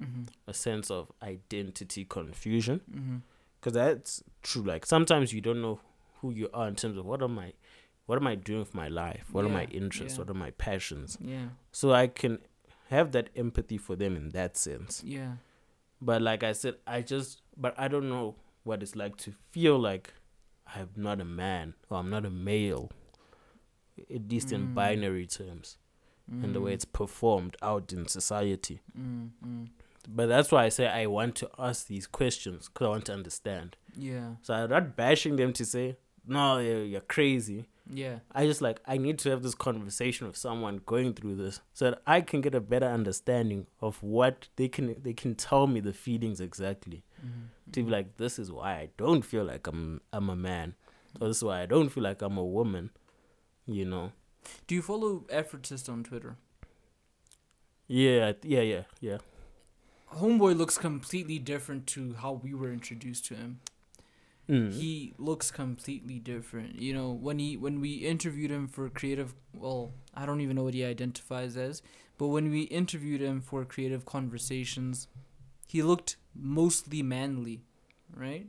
hmm 0.01 0.23
a 0.47 0.55
sense 0.55 0.91
of 0.91 1.13
identity 1.23 2.05
confusion. 2.05 2.81
Because 3.59 3.75
that's 3.75 4.23
true. 4.43 4.63
Like 4.63 4.87
sometimes 4.87 5.33
you 5.35 5.41
don't 5.41 5.61
know 5.61 5.81
who 6.21 6.31
you 6.31 6.49
are 6.55 6.69
in 6.69 6.77
terms 6.77 6.97
of 6.99 7.05
what 7.07 7.23
am 7.23 7.39
I, 7.39 7.53
what 8.07 8.17
am 8.21 8.27
I 8.27 8.35
doing 8.35 8.61
with 8.61 8.75
my 8.75 8.89
life? 8.89 9.27
What 9.33 9.45
are 9.45 9.49
my 9.61 9.65
interests? 9.65 10.17
yeah. 10.17 10.21
What 10.25 10.31
are 10.31 10.39
my 10.47 10.51
passions? 10.53 11.19
Yeah. 11.21 11.49
So 11.73 11.93
I 11.93 12.07
can 12.07 12.39
have 12.89 13.13
that 13.13 13.29
empathy 13.37 13.79
for 13.79 13.95
them 13.97 14.17
in 14.17 14.31
that 14.31 14.57
sense. 14.57 15.03
Yeah. 15.05 15.33
But 16.01 16.23
like 16.23 16.43
I 16.43 16.53
said, 16.53 16.77
I 16.87 17.03
just 17.03 17.43
but 17.57 17.75
I 17.79 17.87
don't 17.89 18.09
know 18.09 18.37
what 18.65 18.83
it's 18.83 18.97
like 18.97 19.17
to 19.19 19.33
feel 19.53 19.79
like 19.79 20.13
I'm 20.75 20.89
not 20.97 21.21
a 21.21 21.25
man 21.25 21.75
or 21.91 21.99
I'm 21.99 22.11
not 22.11 22.25
a 22.25 22.31
male. 22.31 22.91
At 24.15 24.31
least 24.31 24.51
in 24.53 24.69
Mm. 24.69 24.75
binary 24.75 25.27
terms 25.27 25.77
and 26.31 26.55
the 26.55 26.61
way 26.61 26.71
Mm, 26.71 26.75
it's 26.75 26.85
performed 26.85 27.57
out 27.61 27.93
in 27.93 28.07
society. 28.07 28.81
mm, 28.99 29.31
mm. 29.45 29.69
But 30.09 30.27
that's 30.29 30.51
why 30.51 30.65
I 30.65 30.71
say 30.71 30.87
I 30.87 31.07
want 31.07 31.35
to 31.37 31.51
ask 31.59 31.87
these 31.87 32.07
questions 32.07 32.69
because 32.69 32.87
I 32.87 32.89
want 32.91 33.05
to 33.07 33.13
understand. 33.13 33.77
Yeah. 33.97 34.37
So 34.43 34.55
I'm 34.55 34.71
not 34.71 34.97
bashing 34.97 35.37
them 35.37 35.53
to 35.55 35.65
say, 35.65 35.97
no, 36.27 36.59
you're, 36.59 36.85
you're 36.85 37.01
crazy. 37.03 37.67
Yeah. 37.93 38.21
I 38.33 38.47
just 38.47 38.63
like, 38.63 38.81
I 38.87 38.97
need 38.97 39.19
to 39.21 39.31
have 39.31 39.43
this 39.43 39.55
conversation 39.55 40.27
with 40.27 40.37
someone 40.37 40.81
going 40.87 41.13
through 41.15 41.37
this 41.37 41.61
so 41.75 41.91
that 41.91 42.03
I 42.07 42.21
can 42.23 42.41
get 42.41 42.55
a 42.55 42.61
better 42.61 42.87
understanding 42.87 43.67
of 43.81 44.03
what 44.03 44.49
they 44.57 44.69
can, 44.69 44.95
they 45.03 45.13
can 45.13 45.35
tell 45.35 45.67
me 45.67 45.81
the 45.81 45.93
feelings 45.93 46.41
exactly. 46.41 47.03
Mm-hmm. 47.21 47.73
to 47.73 47.83
be 47.83 47.91
like, 47.91 48.17
this 48.17 48.39
is 48.39 48.51
why 48.51 48.73
I 48.75 48.89
don't 48.97 49.23
feel 49.23 49.45
like 49.45 49.67
I'm 49.67 50.01
I'm 50.13 50.31
a 50.31 50.37
man, 50.37 50.75
or 51.21 51.29
this 51.29 51.37
is 51.39 51.45
why 51.45 51.61
I 51.61 51.67
don't 51.67 51.91
feel 51.91 52.03
like 52.05 52.23
I'm 52.23 52.39
a 52.39 52.45
woman. 52.45 52.91
You 53.67 53.85
know? 53.85 54.13
Do 54.67 54.75
you 54.75 54.83
follow 54.83 55.25
Effortist 55.29 55.89
on 55.89 56.03
Twitter? 56.05 56.37
Yeah, 57.89 58.33
yeah, 58.43 58.61
yeah, 58.61 58.83
yeah. 59.01 59.19
Homeboy 60.15 60.57
looks 60.57 60.79
completely 60.79 61.39
different 61.39 61.87
to 61.89 62.15
how 62.15 62.33
we 62.33 62.55
were 62.55 62.73
introduced 62.73 63.25
to 63.27 63.35
him. 63.35 63.61
Mm. 64.49 64.73
He 64.73 65.15
looks 65.19 65.51
completely 65.51 66.19
different. 66.19 66.81
You 66.81 66.93
know, 66.95 67.11
when 67.13 67.39
he 67.39 67.57
when 67.57 67.81
we 67.81 67.95
interviewed 67.95 68.51
him 68.51 68.67
for 68.67 68.89
creative 68.89 69.35
well, 69.55 69.93
I 70.15 70.27
don't 70.27 70.41
even 70.41 70.57
know 70.57 70.65
what 70.65 70.75
he 70.75 70.85
identifies 70.85 71.57
as, 71.57 71.83
but 72.19 72.29
when 72.29 72.51
we 72.51 72.63
interviewed 72.63 73.21
him 73.21 73.41
for 73.41 73.65
creative 73.65 74.05
conversations, 74.05 75.07
he 75.69 75.83
looked 75.83 76.17
mostly 76.35 77.03
manly, 77.03 77.63
right? 78.15 78.47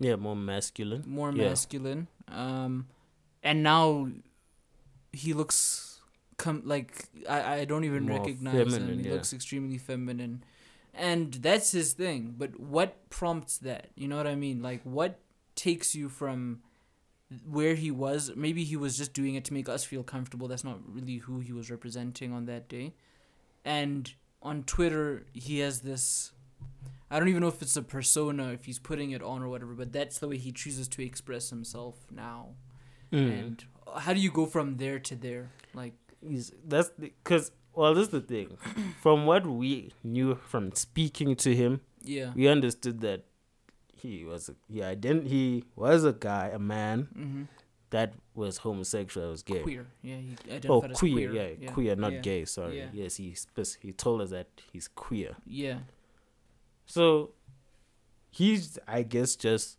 yeah, 0.00 0.16
more 0.16 0.36
masculine. 0.36 1.04
more 1.06 1.32
Yeah. 1.32 1.48
masculine. 1.48 2.08
Um, 2.28 2.88
and 3.42 3.62
now 3.62 4.10
he 5.12 5.32
looks 5.32 6.00
com- 6.36 6.62
like 6.64 7.08
I, 7.28 7.60
I 7.60 7.64
don't 7.64 7.84
even 7.84 8.06
More 8.06 8.18
recognize 8.18 8.74
him. 8.74 8.98
He 8.98 9.06
yeah. 9.06 9.14
looks 9.14 9.32
extremely 9.32 9.78
feminine, 9.78 10.42
and 10.94 11.32
that's 11.34 11.72
his 11.72 11.92
thing. 11.92 12.34
But 12.36 12.58
what 12.58 13.08
prompts 13.10 13.58
that? 13.58 13.88
You 13.94 14.08
know 14.08 14.16
what 14.16 14.26
I 14.26 14.34
mean? 14.34 14.62
Like 14.62 14.82
what 14.84 15.18
takes 15.54 15.94
you 15.94 16.08
from 16.08 16.60
where 17.44 17.74
he 17.74 17.90
was. 17.90 18.32
Maybe 18.34 18.64
he 18.64 18.76
was 18.76 18.96
just 18.96 19.12
doing 19.12 19.34
it 19.34 19.44
to 19.46 19.54
make 19.54 19.68
us 19.68 19.84
feel 19.84 20.02
comfortable. 20.02 20.48
That's 20.48 20.64
not 20.64 20.78
really 20.86 21.16
who 21.16 21.40
he 21.40 21.52
was 21.52 21.70
representing 21.70 22.32
on 22.32 22.46
that 22.46 22.68
day. 22.68 22.94
And 23.64 24.10
on 24.42 24.62
Twitter, 24.62 25.26
he 25.32 25.58
has 25.58 25.80
this. 25.80 26.32
I 27.10 27.18
don't 27.18 27.28
even 27.28 27.40
know 27.40 27.48
if 27.48 27.62
it's 27.62 27.76
a 27.76 27.82
persona, 27.82 28.52
if 28.52 28.64
he's 28.66 28.78
putting 28.78 29.10
it 29.12 29.22
on 29.22 29.42
or 29.42 29.48
whatever, 29.48 29.74
but 29.74 29.92
that's 29.92 30.18
the 30.18 30.28
way 30.28 30.36
he 30.36 30.52
chooses 30.52 30.88
to 30.88 31.04
express 31.04 31.50
himself 31.50 31.96
now. 32.10 32.50
Mm. 33.12 33.38
And 33.38 33.64
how 33.96 34.12
do 34.12 34.20
you 34.20 34.30
go 34.30 34.46
from 34.46 34.76
there 34.76 34.98
to 34.98 35.16
there? 35.16 35.50
Like, 35.74 35.94
He's, 36.26 36.52
that's 36.66 36.90
because 36.98 37.52
well, 37.74 37.94
this 37.94 38.06
is 38.06 38.10
the 38.10 38.20
thing. 38.20 38.56
from 39.02 39.24
what 39.26 39.46
we 39.46 39.92
knew 40.02 40.34
from 40.34 40.72
speaking 40.72 41.36
to 41.36 41.54
him, 41.54 41.80
yeah. 42.02 42.32
we 42.34 42.48
understood 42.48 43.00
that 43.02 43.24
he 43.94 44.24
was 44.24 44.48
a, 44.48 44.54
he 44.72 44.80
ident- 44.80 45.28
he 45.28 45.62
was 45.76 46.04
a 46.04 46.12
guy, 46.12 46.50
a 46.52 46.58
man 46.58 47.08
Mm-hmm. 47.16 47.42
that 47.90 48.14
was 48.34 48.58
homosexual, 48.58 49.30
was 49.30 49.42
gay. 49.44 49.60
Queer. 49.62 49.86
Yeah, 50.02 50.16
he 50.16 50.36
identified 50.46 50.70
Oh, 50.70 50.80
as 50.90 50.96
queer, 50.98 51.30
queer. 51.30 51.56
yeah, 51.60 51.70
queer, 51.72 51.94
not 51.96 52.12
yeah, 52.14 52.18
gay. 52.20 52.44
Sorry. 52.46 52.78
yeah. 52.78 52.86
Yes, 52.92 53.14
he 53.16 53.34
spec- 53.34 53.78
he 53.80 53.92
told 53.92 54.20
us 54.22 54.30
that 54.30 54.48
he's 54.72 54.88
queer. 54.88 55.36
Yeah. 55.46 55.78
So 56.86 57.30
he's, 58.30 58.78
I 58.88 59.02
guess, 59.02 59.36
just 59.36 59.78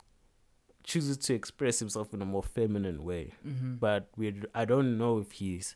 chooses 0.90 1.18
to 1.18 1.34
express 1.34 1.80
himself 1.80 2.14
in 2.16 2.22
a 2.22 2.26
more 2.26 2.44
feminine 2.44 3.04
way. 3.04 3.34
Mm-hmm. 3.48 3.76
But 3.86 4.10
we, 4.18 4.26
I 4.56 4.66
don't 4.66 4.98
know 4.98 5.20
if 5.20 5.32
he's 5.34 5.76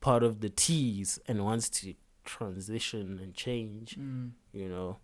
part 0.00 0.22
of 0.22 0.40
the 0.40 0.50
T's 0.50 1.18
and 1.26 1.44
wants 1.44 1.68
to 1.80 1.94
transition 2.24 3.18
and 3.22 3.34
change. 3.34 3.96
Mm. 3.98 4.32
You 4.52 4.68
know, 4.68 4.98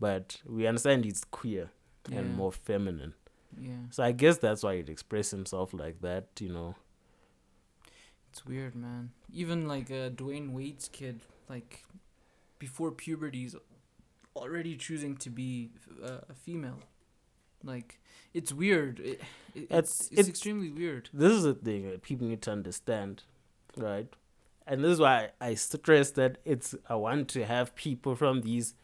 but 0.00 0.40
we 0.46 0.66
understand 0.66 1.04
he's 1.04 1.22
queer 1.40 1.70
Yeah. 2.08 2.18
and 2.18 2.34
more 2.36 2.52
feminine. 2.52 3.12
Yeah. 3.60 3.82
So 3.90 4.02
I 4.04 4.12
guess 4.12 4.38
that's 4.38 4.62
why 4.62 4.76
he'd 4.76 4.88
express 4.88 5.30
himself 5.30 5.74
like 5.74 6.00
that. 6.00 6.26
You 6.40 6.50
know. 6.56 6.74
It's 8.30 8.46
weird, 8.46 8.74
man. 8.74 9.10
Even 9.32 9.66
like 9.68 9.90
uh, 9.90 10.08
Dwyane 10.10 10.52
Wade's 10.52 10.88
kid, 10.88 11.20
like 11.48 11.84
before 12.58 12.90
puberty's 12.92 13.54
already 14.36 14.76
choosing 14.76 15.16
to 15.16 15.30
be 15.30 15.70
uh, 16.02 16.20
a 16.30 16.34
female. 16.34 16.78
Like 17.64 18.00
it's 18.34 18.52
weird. 18.52 19.00
It, 19.00 19.20
it, 19.54 19.62
It's- 19.70 20.08
it's 20.10 20.20
it's 20.20 20.28
extremely 20.28 20.70
weird. 20.70 21.08
this 21.12 21.32
is 21.32 21.42
the 21.44 21.54
thing 21.54 21.88
that 21.90 22.02
people 22.02 22.26
need 22.28 22.42
to 22.42 22.52
understand, 22.52 23.24
right? 23.76 24.06
And 24.66 24.84
this 24.84 24.92
is 24.92 25.00
why 25.00 25.30
I 25.40 25.54
stress 25.54 26.10
that 26.12 26.38
it's 26.44 26.74
I 26.88 26.94
want 26.94 27.28
to 27.30 27.44
have 27.44 27.74
people 27.74 28.14
from 28.14 28.42
these 28.42 28.74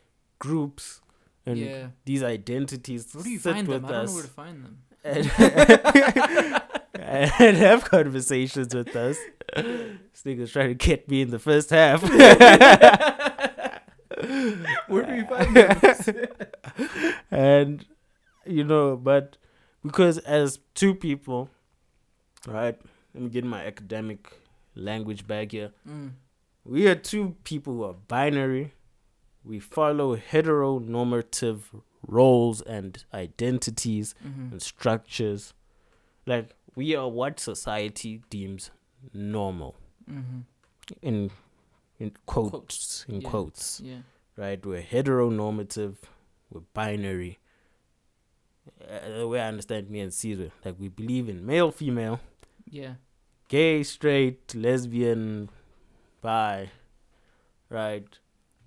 groups 0.40 1.00
and 1.44 1.58
yeah. 1.58 1.86
these 2.04 2.22
identities 2.24 3.14
Where 3.14 3.22
do 3.24 3.30
you 3.30 3.38
sit 3.38 3.52
find 3.54 3.68
with 3.68 3.82
them? 3.82 3.90
I 3.90 3.92
don't 3.92 4.04
us 4.04 4.10
know 4.10 4.14
where 4.16 4.24
to 4.24 4.28
find 4.30 4.64
them. 4.64 4.78
and, 5.04 6.62
and 7.38 7.56
have 7.56 7.84
conversations 7.84 8.74
with 8.74 8.96
us. 8.96 9.16
this 9.54 10.22
nigga's 10.24 10.50
trying 10.50 10.68
to 10.70 10.74
get 10.74 11.08
me 11.08 11.22
in 11.22 11.30
the 11.30 11.38
first 11.38 11.70
half. 11.70 12.02
Where 14.88 15.02
do 15.04 15.14
you 15.14 15.26
find 15.26 15.56
them? 15.56 16.26
and 17.30 17.86
you 18.46 18.64
know, 18.64 18.96
but 18.96 19.36
because 19.84 20.18
as 20.18 20.58
two 20.74 20.94
people, 20.94 21.48
right? 22.46 22.78
Let 23.14 23.22
me 23.22 23.30
get 23.30 23.44
my 23.44 23.64
academic 23.64 24.32
language 24.74 25.26
back 25.26 25.52
here. 25.52 25.72
Mm. 25.88 26.12
We 26.64 26.86
are 26.88 26.94
two 26.94 27.36
people 27.44 27.74
who 27.74 27.84
are 27.84 27.94
binary. 27.94 28.72
We 29.44 29.58
follow 29.60 30.16
heteronormative 30.16 31.60
roles 32.06 32.60
and 32.62 33.04
identities 33.14 34.14
Mm-hmm. 34.26 34.52
and 34.52 34.62
structures. 34.62 35.54
Like 36.26 36.50
we 36.74 36.94
are 36.96 37.08
what 37.08 37.40
society 37.40 38.22
deems 38.30 38.70
normal. 39.14 39.76
Mm-hmm. 40.10 40.40
In 41.02 41.30
in 41.98 42.12
quotes, 42.26 42.50
Quotes, 42.50 43.04
in 43.08 43.20
yeah. 43.22 43.28
quotes. 43.30 43.80
Yeah. 43.80 43.98
Right? 44.36 44.64
We're 44.66 44.82
heteronormative, 44.82 45.96
we're 46.50 46.60
binary. 46.74 47.38
Uh, 48.80 49.18
the 49.18 49.28
way 49.28 49.40
I 49.40 49.48
understand 49.48 49.90
me 49.90 50.00
and 50.00 50.12
Caesar, 50.12 50.50
like 50.64 50.76
we 50.78 50.88
believe 50.88 51.28
in 51.28 51.44
male, 51.46 51.70
female, 51.70 52.20
Yeah. 52.70 52.94
gay, 53.48 53.82
straight, 53.82 54.54
lesbian, 54.54 55.48
bi, 56.20 56.70
right? 57.70 58.06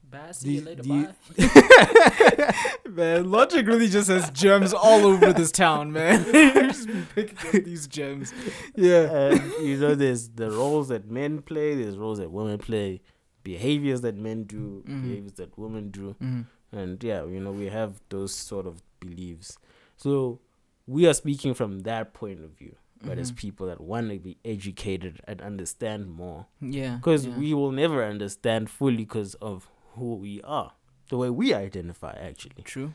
Bye. 0.10 0.32
See 0.32 0.56
you 0.56 0.62
later. 0.62 0.84
Bye. 0.84 1.14
man, 2.90 3.30
logic 3.30 3.68
really 3.68 3.88
just 3.88 4.08
has 4.10 4.30
gems 4.32 4.74
all 4.74 5.06
over 5.06 5.32
this 5.34 5.52
town, 5.52 5.92
man. 5.92 6.24
just 6.34 6.90
picking 7.16 7.38
up 7.60 7.64
these 7.66 7.88
gems. 7.88 8.34
Yeah. 8.76 9.12
and 9.12 9.54
you 9.62 9.78
know, 9.78 9.96
there's 9.96 10.30
the 10.30 10.50
roles 10.52 10.88
that 10.90 11.10
men 11.10 11.42
play, 11.42 11.76
there's 11.76 11.98
roles 11.98 12.18
that 12.20 12.32
women 12.32 12.58
play, 12.58 13.02
behaviors 13.44 14.02
that 14.02 14.16
men 14.16 14.44
do, 14.44 14.84
Mhm. 14.88 15.04
behaviors 15.04 15.34
that 15.34 15.58
women 15.58 15.92
do, 15.92 16.16
Mm-hmm. 16.22 16.42
and 16.78 17.04
yeah, 17.04 17.24
you 17.26 17.40
know, 17.40 17.52
we 17.52 17.68
have 17.68 18.02
those 18.10 18.34
sort 18.34 18.66
of 18.66 18.82
beliefs. 19.00 19.58
So 20.00 20.40
we 20.88 21.06
are 21.08 21.14
speaking 21.14 21.54
from 21.54 21.80
that 21.82 22.14
point 22.14 22.42
of 22.42 22.52
view, 22.52 22.76
but 23.04 23.18
as 23.20 23.32
Mhm. 23.32 23.36
people 23.36 23.68
that 23.68 23.82
want 23.82 24.10
to 24.12 24.18
be 24.20 24.38
educated 24.46 25.20
and 25.26 25.42
understand 25.42 26.10
more, 26.10 26.46
Yeah. 26.62 26.96
because 26.96 27.26
yeah. 27.26 27.38
we 27.38 27.54
will 27.54 27.72
never 27.74 28.04
understand 28.04 28.70
fully 28.70 28.98
because 28.98 29.34
of 29.36 29.70
who 29.96 30.16
we 30.16 30.42
are, 30.44 30.72
the 31.10 31.18
way 31.18 31.30
we 31.30 31.54
identify, 31.54 32.14
actually. 32.14 32.64
True. 32.64 32.94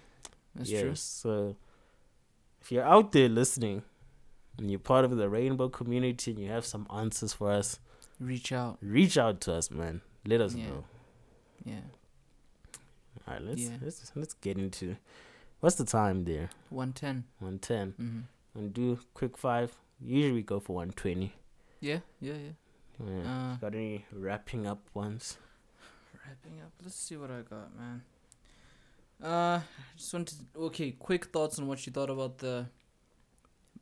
That's 0.54 0.70
yes. 0.70 1.00
So 1.00 1.56
if 2.62 2.72
you're 2.72 2.84
out 2.84 3.12
there 3.12 3.28
listening 3.28 3.82
and 4.56 4.70
you're 4.70 4.80
part 4.80 5.04
of 5.04 5.14
the 5.16 5.28
rainbow 5.28 5.68
community 5.68 6.30
and 6.30 6.40
you 6.40 6.48
have 6.48 6.64
some 6.64 6.86
answers 6.90 7.34
for 7.34 7.50
us. 7.50 7.78
Reach 8.20 8.50
out. 8.52 8.78
reach 8.80 9.18
out 9.18 9.40
to 9.42 9.52
us, 9.52 9.70
man. 9.70 10.00
Let 10.24 10.40
us 10.40 10.54
Yeah. 10.54 10.68
know. 10.68 10.84
Yeah. 11.66 11.80
All 13.26 13.34
right, 13.34 13.42
let's 13.42 13.60
Yeah. 13.62 13.76
let's 13.82 14.12
let's 14.14 14.34
get 14.34 14.56
into 14.58 14.96
what's 15.64 15.76
the 15.76 15.84
time 15.84 16.24
there? 16.24 16.50
110. 16.68 17.24
One 17.38 17.58
ten. 17.58 17.94
Mm-hmm. 17.98 18.58
And 18.58 18.74
do 18.74 18.98
quick 19.14 19.38
five. 19.38 19.74
Usually 19.98 20.32
we 20.32 20.42
go 20.42 20.60
for 20.60 20.76
one 20.76 20.90
twenty. 20.90 21.32
Yeah. 21.80 22.00
Yeah. 22.20 22.34
Yeah. 22.34 23.06
Yeah. 23.06 23.30
Uh, 23.30 23.56
Got 23.56 23.74
any 23.74 24.04
wrapping 24.12 24.66
up 24.66 24.80
ones? 24.92 25.38
wrapping 26.26 26.60
up. 26.60 26.70
Let's 26.82 26.96
see 26.96 27.16
what 27.16 27.30
I 27.30 27.40
got, 27.40 27.70
man. 27.78 28.02
Uh, 29.22 29.60
just 29.96 30.12
wanted. 30.12 30.36
To, 30.52 30.60
okay, 30.64 30.90
quick 30.92 31.26
thoughts 31.26 31.58
on 31.58 31.66
what 31.66 31.86
you 31.86 31.92
thought 31.92 32.10
about 32.10 32.38
the 32.38 32.66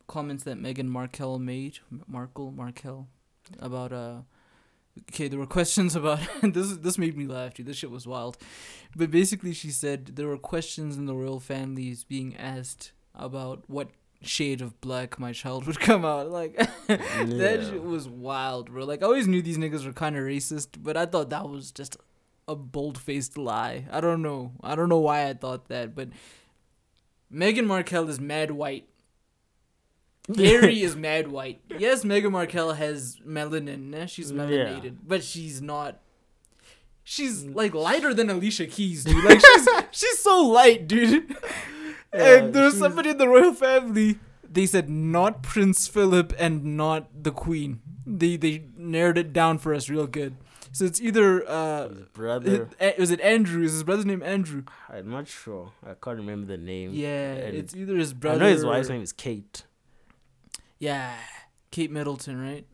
comments 0.06 0.44
that 0.44 0.58
Meghan 0.58 0.86
Markle 0.86 1.40
made. 1.40 1.80
Markle, 2.06 2.52
Markle, 2.52 3.08
about 3.58 3.92
uh. 3.92 4.20
Okay, 5.00 5.28
there 5.28 5.38
were 5.38 5.46
questions 5.46 5.96
about 5.96 6.20
this. 6.42 6.76
This 6.76 6.98
made 6.98 7.16
me 7.16 7.26
laugh, 7.26 7.54
dude. 7.54 7.66
This 7.66 7.76
shit 7.76 7.90
was 7.90 8.06
wild. 8.06 8.36
But 8.94 9.10
basically, 9.10 9.52
she 9.52 9.70
said 9.70 10.16
there 10.16 10.28
were 10.28 10.38
questions 10.38 10.96
in 10.96 11.06
the 11.06 11.14
royal 11.14 11.40
families 11.40 12.04
being 12.04 12.36
asked 12.36 12.92
about 13.14 13.64
what 13.68 13.88
shade 14.22 14.60
of 14.60 14.80
black 14.80 15.18
my 15.18 15.32
child 15.32 15.66
would 15.66 15.80
come 15.88 16.04
out. 16.04 16.30
Like 16.30 16.56
that 16.86 17.68
shit 17.70 17.82
was 17.82 18.08
wild, 18.08 18.70
bro. 18.70 18.84
Like 18.84 19.02
I 19.02 19.06
always 19.06 19.26
knew 19.26 19.42
these 19.42 19.58
niggas 19.58 19.84
were 19.84 19.92
kind 19.92 20.16
of 20.16 20.24
racist, 20.24 20.82
but 20.82 20.96
I 20.96 21.06
thought 21.06 21.30
that 21.30 21.48
was 21.48 21.72
just 21.72 21.96
a 22.48 22.56
bold-faced 22.56 23.38
lie. 23.38 23.86
I 23.90 24.00
don't 24.00 24.22
know. 24.22 24.52
I 24.62 24.74
don't 24.74 24.88
know 24.88 24.98
why 24.98 25.28
I 25.28 25.34
thought 25.34 25.68
that, 25.68 25.94
but 25.94 26.08
Meghan 27.32 27.66
Markle 27.66 28.08
is 28.08 28.20
mad 28.20 28.50
white. 28.50 28.88
Harry 30.36 30.82
is 30.88 30.94
mad 30.96 31.28
white. 31.28 31.60
Yes, 31.78 32.04
Meghan 32.04 32.32
Markle 32.32 32.74
has 32.74 33.18
melanin. 33.26 33.94
eh, 33.94 34.06
She's 34.06 34.30
Yeah. 34.30 34.38
melanated, 34.42 34.96
but 35.06 35.22
she's 35.24 35.60
not. 35.60 36.00
She's 37.04 37.44
like 37.44 37.74
lighter 37.74 38.14
than 38.14 38.30
Alicia 38.30 38.66
Keys, 38.66 39.04
dude. 39.04 39.24
Like 39.24 39.40
she's 39.40 39.68
she's 39.90 40.18
so 40.20 40.40
light, 40.46 40.86
dude. 40.86 41.34
Yeah, 42.14 42.36
and 42.36 42.54
there 42.54 42.64
was 42.64 42.78
somebody 42.78 43.10
in 43.10 43.18
the 43.18 43.26
royal 43.28 43.52
family. 43.54 44.18
They 44.48 44.66
said 44.66 44.88
not 44.88 45.42
Prince 45.42 45.88
Philip 45.88 46.32
and 46.38 46.76
not 46.76 47.08
the 47.24 47.32
Queen. 47.32 47.80
They 48.06 48.36
they 48.36 48.66
narrowed 48.76 49.18
it 49.18 49.32
down 49.32 49.58
for 49.58 49.74
us 49.74 49.88
real 49.88 50.06
good. 50.06 50.36
So 50.70 50.84
it's 50.84 51.00
either 51.02 51.42
uh, 51.48 51.88
His 51.88 51.98
brother. 52.14 52.68
it, 52.80 52.98
was 52.98 53.10
it 53.10 53.20
Andrew? 53.20 53.62
Is 53.64 53.72
his 53.72 53.82
brother's 53.82 54.06
name 54.06 54.22
Andrew? 54.22 54.62
I'm 54.88 55.10
not 55.10 55.26
sure. 55.28 55.72
I 55.84 55.94
can't 55.94 56.16
remember 56.18 56.46
the 56.46 56.56
name. 56.56 56.92
Yeah, 56.94 57.32
and 57.34 57.56
it's 57.56 57.74
either 57.74 57.96
his 57.96 58.14
brother. 58.14 58.36
I 58.36 58.46
know 58.48 58.52
his 58.52 58.64
wife's 58.64 58.88
name 58.88 59.02
is 59.02 59.12
Kate. 59.12 59.64
Yeah, 60.82 61.14
Kate 61.70 61.92
Middleton, 61.92 62.40
right? 62.42 62.66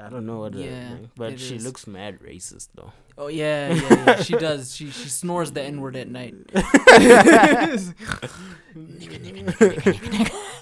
I 0.00 0.08
don't 0.08 0.24
know 0.26 0.38
what 0.38 0.54
Yeah, 0.54 0.94
name, 0.94 1.10
but 1.16 1.40
she 1.40 1.56
is. 1.56 1.64
looks 1.64 1.88
mad 1.88 2.20
racist 2.20 2.68
though. 2.76 2.92
Oh 3.18 3.26
yeah, 3.26 3.74
yeah, 3.74 3.88
yeah. 4.06 4.22
she 4.26 4.34
does. 4.34 4.72
She 4.76 4.90
she 4.92 5.08
snores 5.08 5.50
the 5.50 5.60
N 5.60 5.80
word 5.80 5.96
at 5.96 6.06
night. 6.08 6.34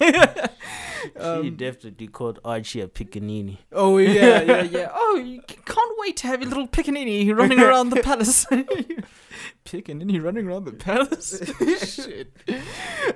she 0.09 1.19
Um, 1.19 1.55
definitely 1.55 2.07
called 2.07 2.39
Archie 2.43 2.81
a 2.81 2.87
pickaninny. 2.87 3.59
Oh 3.71 3.97
yeah, 3.99 4.41
yeah, 4.41 4.61
yeah. 4.77 4.89
Oh, 4.93 5.15
you 5.23 5.41
can't 5.43 5.93
wait 5.99 6.17
to 6.17 6.27
have 6.27 6.41
your 6.41 6.49
little 6.49 6.67
pickaninny 6.67 7.33
running 7.35 7.59
around 7.59 7.89
the 7.91 8.01
palace. 8.01 8.45
pickaninny 9.65 10.21
running 10.21 10.47
around 10.47 10.65
the 10.65 10.73
palace. 10.73 11.41
Shit. 11.95 12.33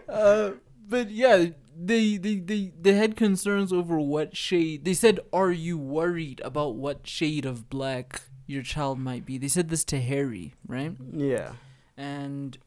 Uh, 0.07 0.51
but 0.87 1.09
yeah, 1.09 1.47
they, 1.75 2.17
they 2.17 2.35
they 2.35 2.73
they 2.79 2.93
had 2.93 3.15
concerns 3.15 3.71
over 3.73 3.99
what 3.99 4.35
shade. 4.35 4.85
They 4.85 4.93
said, 4.93 5.19
"Are 5.31 5.51
you 5.51 5.77
worried 5.77 6.41
about 6.43 6.75
what 6.75 7.07
shade 7.07 7.45
of 7.45 7.69
black 7.69 8.21
your 8.47 8.63
child 8.63 8.99
might 8.99 9.25
be?" 9.25 9.37
They 9.37 9.47
said 9.47 9.69
this 9.69 9.83
to 9.85 9.99
Harry, 9.99 10.53
right? 10.67 10.95
Yeah. 11.11 11.53
And 11.97 12.57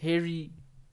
Harry 0.00 0.52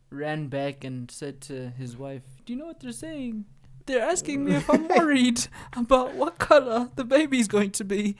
ran 0.09 0.47
back 0.47 0.83
and 0.83 1.09
said 1.09 1.41
to 1.41 1.69
his 1.71 1.97
wife, 1.97 2.23
"Do 2.45 2.53
you 2.53 2.59
know 2.59 2.65
what 2.65 2.79
they're 2.79 2.91
saying? 2.91 3.45
They're 3.85 4.01
asking 4.01 4.45
me 4.45 4.55
if 4.55 4.69
I'm 4.69 4.87
worried 4.97 5.47
about 5.75 6.15
what 6.15 6.37
color 6.37 6.89
the 6.95 7.03
baby's 7.03 7.47
going 7.47 7.71
to 7.71 7.83
be." 7.83 8.17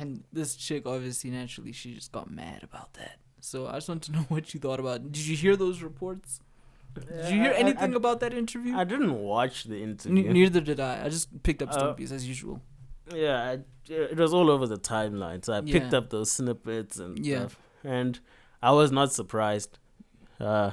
And 0.00 0.24
this 0.32 0.56
chick, 0.56 0.86
obviously, 0.86 1.30
naturally, 1.30 1.72
she 1.72 1.94
just 1.94 2.12
got 2.12 2.30
mad 2.30 2.62
about 2.62 2.94
that. 2.94 3.18
So 3.40 3.66
I 3.66 3.74
just 3.74 3.88
want 3.88 4.02
to 4.04 4.12
know 4.12 4.24
what 4.28 4.54
you 4.54 4.60
thought 4.60 4.80
about. 4.80 5.12
Did 5.12 5.26
you 5.26 5.36
hear 5.36 5.56
those 5.56 5.82
reports? 5.82 6.40
Did 7.00 7.30
you 7.34 7.40
hear 7.42 7.50
I- 7.52 7.54
I- 7.54 7.58
anything 7.58 7.92
I, 7.94 7.96
about 7.96 8.20
that 8.20 8.32
interview? 8.32 8.74
I 8.76 8.84
didn't 8.84 9.14
watch 9.18 9.64
the 9.64 9.76
N- 9.76 9.90
interview. 9.90 10.32
neither 10.32 10.60
did 10.60 10.80
I. 10.80 11.04
I 11.04 11.08
just 11.08 11.42
picked 11.42 11.62
up 11.62 11.70
Uh, 11.72 11.94
as 12.00 12.26
usual. 12.26 12.60
yeah, 13.14 13.42
I, 13.50 13.92
it 13.92 14.16
was 14.16 14.32
all 14.34 14.50
over 14.50 14.66
the 14.66 14.78
timeline. 14.78 15.44
So 15.44 15.52
I 15.52 15.60
picked 15.60 15.94
up 15.94 16.10
those 16.10 16.30
snippets 16.32 16.98
and 16.98 17.24
Yeah. 17.24 17.38
stuff, 17.40 17.58
and 17.84 18.18
I 18.62 18.72
was 18.72 18.90
not 18.90 19.12
surprised. 19.12 19.78
Uh, 20.40 20.72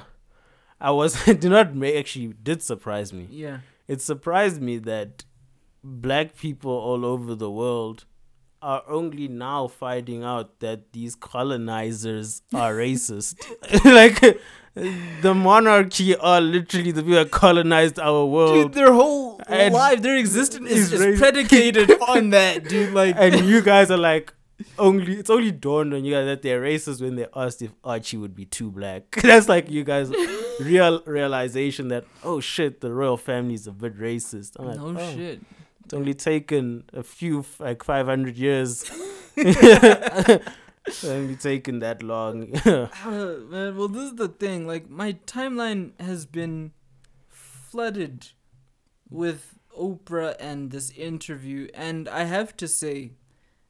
I 0.80 0.90
was 0.90 1.26
it 1.28 1.40
did 1.40 1.50
not 1.50 1.74
make 1.74 1.94
actually 1.96 2.34
did 2.42 2.62
surprise 2.62 3.12
me. 3.12 3.28
Yeah. 3.30 3.58
It 3.86 4.00
surprised 4.00 4.60
me 4.62 4.78
that 4.78 5.24
black 5.82 6.36
people 6.36 6.72
all 6.72 7.04
over 7.04 7.34
the 7.34 7.50
world 7.50 8.04
are 8.62 8.82
only 8.88 9.28
now 9.28 9.68
finding 9.68 10.24
out 10.24 10.60
that 10.60 10.92
these 10.94 11.14
colonizers 11.14 12.40
are 12.54 12.72
racist. 12.84 13.34
like 13.84 14.40
the 14.74 15.34
monarchy 15.34 16.16
are 16.16 16.40
literally 16.40 16.90
the 16.90 17.02
people 17.02 17.14
that 17.14 17.30
colonized 17.30 17.98
our 18.00 18.26
world. 18.26 18.54
Dude, 18.54 18.72
their 18.72 18.92
whole 18.92 19.40
and 19.46 19.72
life, 19.72 20.02
their 20.02 20.16
existence 20.16 20.70
is, 20.70 20.92
is 20.92 21.18
predicated 21.18 21.90
on 22.08 22.30
that, 22.30 22.68
dude. 22.68 22.92
Like, 22.92 23.14
and 23.16 23.46
you 23.46 23.62
guys 23.62 23.90
are 23.90 23.96
like 23.96 24.32
only 24.78 25.14
it's 25.14 25.30
only 25.30 25.52
dawned 25.52 25.94
on 25.94 26.04
you 26.04 26.12
guys 26.12 26.26
that 26.26 26.42
they're 26.42 26.62
racist 26.62 27.00
when 27.00 27.16
they 27.16 27.26
asked 27.34 27.62
if 27.62 27.72
Archie 27.82 28.16
would 28.16 28.34
be 28.34 28.44
too 28.46 28.70
black. 28.70 29.10
That's 29.22 29.48
like 29.48 29.70
you 29.70 29.84
guys 29.84 30.12
real 30.60 31.02
realization 31.06 31.88
that 31.88 32.04
oh 32.22 32.40
shit, 32.40 32.80
the 32.80 32.92
royal 32.92 33.16
family 33.16 33.54
is 33.54 33.66
a 33.66 33.72
bit 33.72 33.98
racist. 33.98 34.56
I'm 34.58 34.66
like, 34.66 34.76
no 34.78 35.00
oh, 35.00 35.14
shit. 35.14 35.40
It's 35.84 35.94
only 35.94 36.14
taken 36.14 36.84
a 36.92 37.02
few 37.02 37.44
like 37.58 37.84
five 37.84 38.06
hundred 38.06 38.36
years. 38.36 38.90
it's 40.86 41.04
only 41.04 41.36
taken 41.36 41.78
that 41.80 42.02
long. 42.02 42.52
Uh, 42.64 43.36
man, 43.48 43.76
well, 43.76 43.88
this 43.88 44.04
is 44.10 44.14
the 44.16 44.28
thing. 44.28 44.66
Like, 44.66 44.88
my 44.90 45.14
timeline 45.26 45.98
has 46.00 46.26
been 46.26 46.72
flooded 47.28 48.28
with 49.08 49.54
Oprah 49.78 50.36
and 50.38 50.70
this 50.70 50.90
interview, 50.90 51.68
and 51.74 52.08
I 52.08 52.24
have 52.24 52.56
to 52.58 52.68
say, 52.68 53.12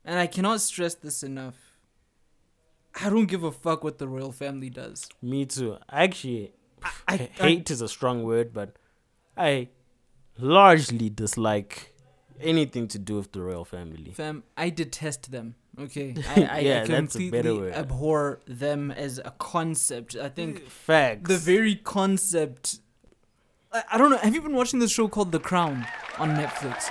and 0.04 0.18
I 0.18 0.26
cannot 0.26 0.60
stress 0.60 0.94
this 0.94 1.22
enough. 1.22 1.56
I 3.00 3.10
don't 3.10 3.26
give 3.26 3.42
a 3.42 3.50
fuck 3.50 3.82
what 3.82 3.98
the 3.98 4.06
royal 4.06 4.30
family 4.32 4.70
does. 4.70 5.08
Me 5.20 5.46
too. 5.46 5.78
Actually, 5.90 6.52
I, 7.08 7.14
h- 7.14 7.30
hate 7.34 7.70
is 7.70 7.80
a 7.80 7.88
strong 7.88 8.22
word, 8.22 8.52
but 8.52 8.76
I 9.36 9.68
largely 10.38 11.08
dislike 11.10 11.94
anything 12.40 12.86
to 12.88 12.98
do 12.98 13.16
with 13.16 13.32
the 13.32 13.40
royal 13.42 13.64
family. 13.64 14.12
Fam, 14.12 14.44
I 14.56 14.70
detest 14.70 15.32
them. 15.32 15.56
Okay, 15.78 16.14
I, 16.36 16.42
I, 16.44 16.58
Yeah, 16.60 16.82
I 16.82 16.86
that's 16.86 17.16
a 17.16 17.30
better 17.30 17.48
completely 17.50 17.72
abhor 17.72 18.40
them 18.46 18.90
as 18.90 19.18
a 19.24 19.32
concept. 19.38 20.16
I 20.16 20.28
think 20.28 20.68
Facts. 20.68 21.28
the 21.28 21.38
very 21.38 21.76
concept. 21.76 22.80
I, 23.72 23.82
I 23.92 23.98
don't 23.98 24.10
know. 24.10 24.18
Have 24.18 24.34
you 24.34 24.42
been 24.42 24.54
watching 24.54 24.78
this 24.78 24.92
show 24.92 25.08
called 25.08 25.32
The 25.32 25.40
Crown 25.40 25.86
on 26.18 26.30
Netflix? 26.36 26.90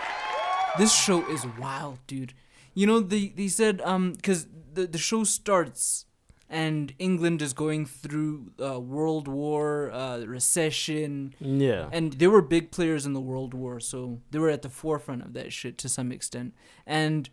This 0.77 0.93
show 0.93 1.27
is 1.30 1.45
wild, 1.60 1.99
dude. 2.07 2.34
You 2.73 2.88
know 2.88 2.99
they 2.99 3.27
they 3.27 3.47
said 3.47 3.81
um 3.81 4.14
because 4.14 4.47
the 4.73 4.88
the 4.88 4.97
show 4.97 5.23
starts 5.23 6.05
and 6.49 6.93
England 6.99 7.41
is 7.41 7.51
going 7.51 7.85
through 7.88 8.51
uh, 8.64 8.80
World 8.80 9.27
War, 9.27 9.91
uh, 9.91 10.19
recession, 10.19 11.34
yeah. 11.39 11.89
and 11.91 12.14
they 12.14 12.27
were 12.27 12.43
big 12.43 12.69
players 12.69 13.07
in 13.07 13.14
the 13.14 13.19
world 13.19 13.55
war 13.55 13.80
so 13.80 14.19
they 14.30 14.38
were 14.38 14.49
at 14.49 14.61
the 14.61 14.69
forefront 14.69 15.23
of 15.23 15.34
that 15.34 15.51
shit 15.51 15.80
to 15.80 15.89
some 15.89 16.11
extent 16.11 16.53
and 16.85 17.31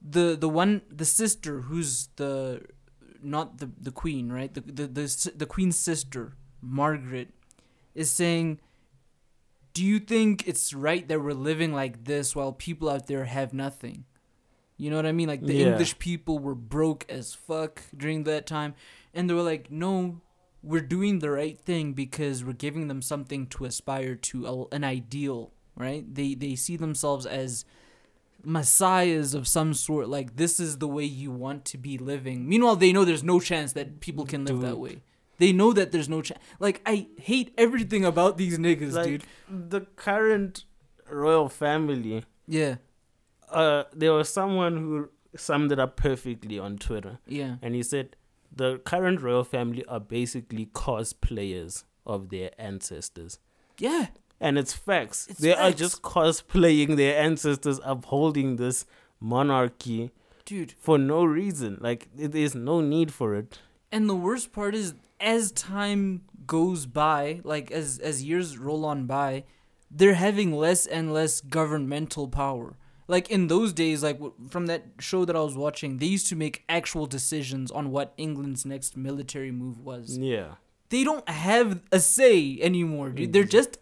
the 0.00 0.36
the 0.36 0.48
one 0.48 0.82
the 0.90 1.04
sister 1.04 1.62
who's 1.62 2.08
the 2.16 2.62
not 3.22 3.58
the 3.58 3.70
the 3.80 3.90
queen 3.92 4.32
right? 4.32 4.52
The 4.52 4.60
the 4.60 4.86
the, 4.86 5.32
the 5.36 5.46
queen's 5.46 5.78
sister 5.78 6.34
margaret 6.62 7.28
is 7.94 8.10
saying 8.10 8.60
do 9.72 9.84
you 9.84 9.98
think 10.00 10.46
it's 10.48 10.74
right 10.74 11.06
that 11.08 11.20
we're 11.22 11.32
living 11.32 11.72
like 11.72 12.04
this 12.04 12.34
while 12.34 12.52
people 12.52 12.88
out 12.88 13.06
there 13.06 13.24
have 13.24 13.52
nothing? 13.52 14.04
You 14.76 14.90
know 14.90 14.96
what 14.96 15.06
i 15.06 15.12
mean? 15.12 15.28
Like 15.28 15.42
the 15.46 15.54
Yeah. 15.54 15.68
english 15.72 15.98
people 15.98 16.38
were 16.38 16.54
broke 16.54 17.04
as 17.08 17.34
fuck 17.34 17.82
during 17.96 18.24
that 18.24 18.46
time 18.46 18.74
and 19.12 19.28
they 19.28 19.34
were 19.34 19.42
like 19.42 19.70
no 19.70 20.20
we're 20.62 20.80
doing 20.80 21.18
the 21.20 21.30
right 21.30 21.58
thing 21.58 21.92
because 21.94 22.44
we're 22.44 22.52
giving 22.52 22.88
them 22.88 23.00
something 23.02 23.46
to 23.48 23.64
aspire 23.64 24.14
to 24.14 24.46
a, 24.46 24.74
an 24.74 24.84
ideal 24.84 25.52
right? 25.76 26.04
They 26.14 26.34
they 26.34 26.54
see 26.56 26.76
themselves 26.76 27.24
as 27.26 27.64
messiahs 28.44 29.34
of 29.34 29.46
some 29.46 29.74
sort 29.74 30.08
like 30.08 30.36
this 30.36 30.58
is 30.60 30.78
the 30.78 30.88
way 30.88 31.04
you 31.04 31.30
want 31.30 31.64
to 31.66 31.78
be 31.78 31.98
living. 31.98 32.48
Meanwhile 32.48 32.76
they 32.76 32.92
know 32.92 33.04
there's 33.04 33.24
no 33.24 33.40
chance 33.40 33.72
that 33.74 34.00
people 34.00 34.24
can 34.26 34.44
live 34.44 34.60
that 34.60 34.78
way. 34.78 35.02
They 35.38 35.52
know 35.52 35.72
that 35.72 35.90
there's 35.90 36.08
no 36.08 36.20
chance 36.22 36.40
like 36.58 36.82
i 36.84 37.06
hate 37.18 37.54
everything 37.56 38.04
about 38.04 38.36
these 38.36 38.58
niggas 38.58 38.92
like 38.92 39.06
dude. 39.06 39.24
the 39.48 39.80
current 39.96 40.64
royal 41.08 41.48
family. 41.48 42.24
yeah. 42.46 42.76
Uh, 43.50 43.82
there 43.92 44.12
was 44.12 44.28
someone 44.28 44.76
who 44.76 45.08
summed 45.36 45.72
it 45.72 45.78
up 45.80 45.96
perfectly 45.96 46.56
on 46.56 46.78
Twitter, 46.78 47.18
yeah. 47.26 47.56
And 47.62 47.74
he 47.74 47.82
said 47.82 48.14
the 48.54 48.78
current 48.78 49.20
royal 49.20 49.42
family 49.44 49.84
are 49.86 49.98
basically 49.98 50.66
cosplayers 50.66 51.82
of 52.06 52.28
their 52.30 52.50
ancestors. 52.58 53.38
yeah 53.78 54.06
And 54.40 54.58
it's 54.58 54.72
facts. 54.72 55.28
It's 55.28 55.40
they 55.40 55.54
are 55.54 55.70
just 55.70 56.02
cosplaying 56.02 56.96
their 56.96 57.20
ancestors, 57.20 57.78
upholding 57.84 58.56
this 58.56 58.86
monarchy 59.20 60.10
dude 60.46 60.74
for 60.80 60.98
no 60.98 61.24
reason. 61.24 61.78
Like 61.80 62.08
there's 62.14 62.54
no 62.54 62.80
need 62.80 63.12
for 63.12 63.34
it. 63.34 63.58
And 63.92 64.08
the 64.08 64.16
worst 64.16 64.52
part 64.52 64.74
is, 64.74 64.94
as 65.20 65.52
time 65.52 66.22
goes 66.46 66.86
by, 66.86 67.40
like 67.44 67.70
as 67.70 67.98
as 67.98 68.24
years 68.24 68.56
roll 68.56 68.84
on 68.84 69.06
by, 69.06 69.44
they're 69.90 70.14
having 70.14 70.52
less 70.52 70.86
and 70.86 71.12
less 71.12 71.40
governmental 71.40 72.28
power. 72.28 72.76
Like 73.08 73.28
in 73.28 73.48
those 73.48 73.72
days, 73.72 74.02
like 74.02 74.20
from 74.48 74.66
that 74.66 74.84
show 75.00 75.24
that 75.24 75.34
I 75.34 75.40
was 75.40 75.56
watching, 75.56 75.98
they 75.98 76.06
used 76.06 76.28
to 76.28 76.36
make 76.36 76.64
actual 76.68 77.06
decisions 77.06 77.70
on 77.70 77.90
what 77.90 78.14
England's 78.16 78.64
next 78.64 78.96
military 78.96 79.50
move 79.50 79.80
was. 79.80 80.16
Yeah. 80.16 80.54
They 80.90 81.04
don't 81.04 81.28
have 81.28 81.80
a 81.92 82.00
say 82.00 82.58
anymore, 82.60 83.10
dude. 83.10 83.32
They're 83.32 83.44
just 83.44 83.78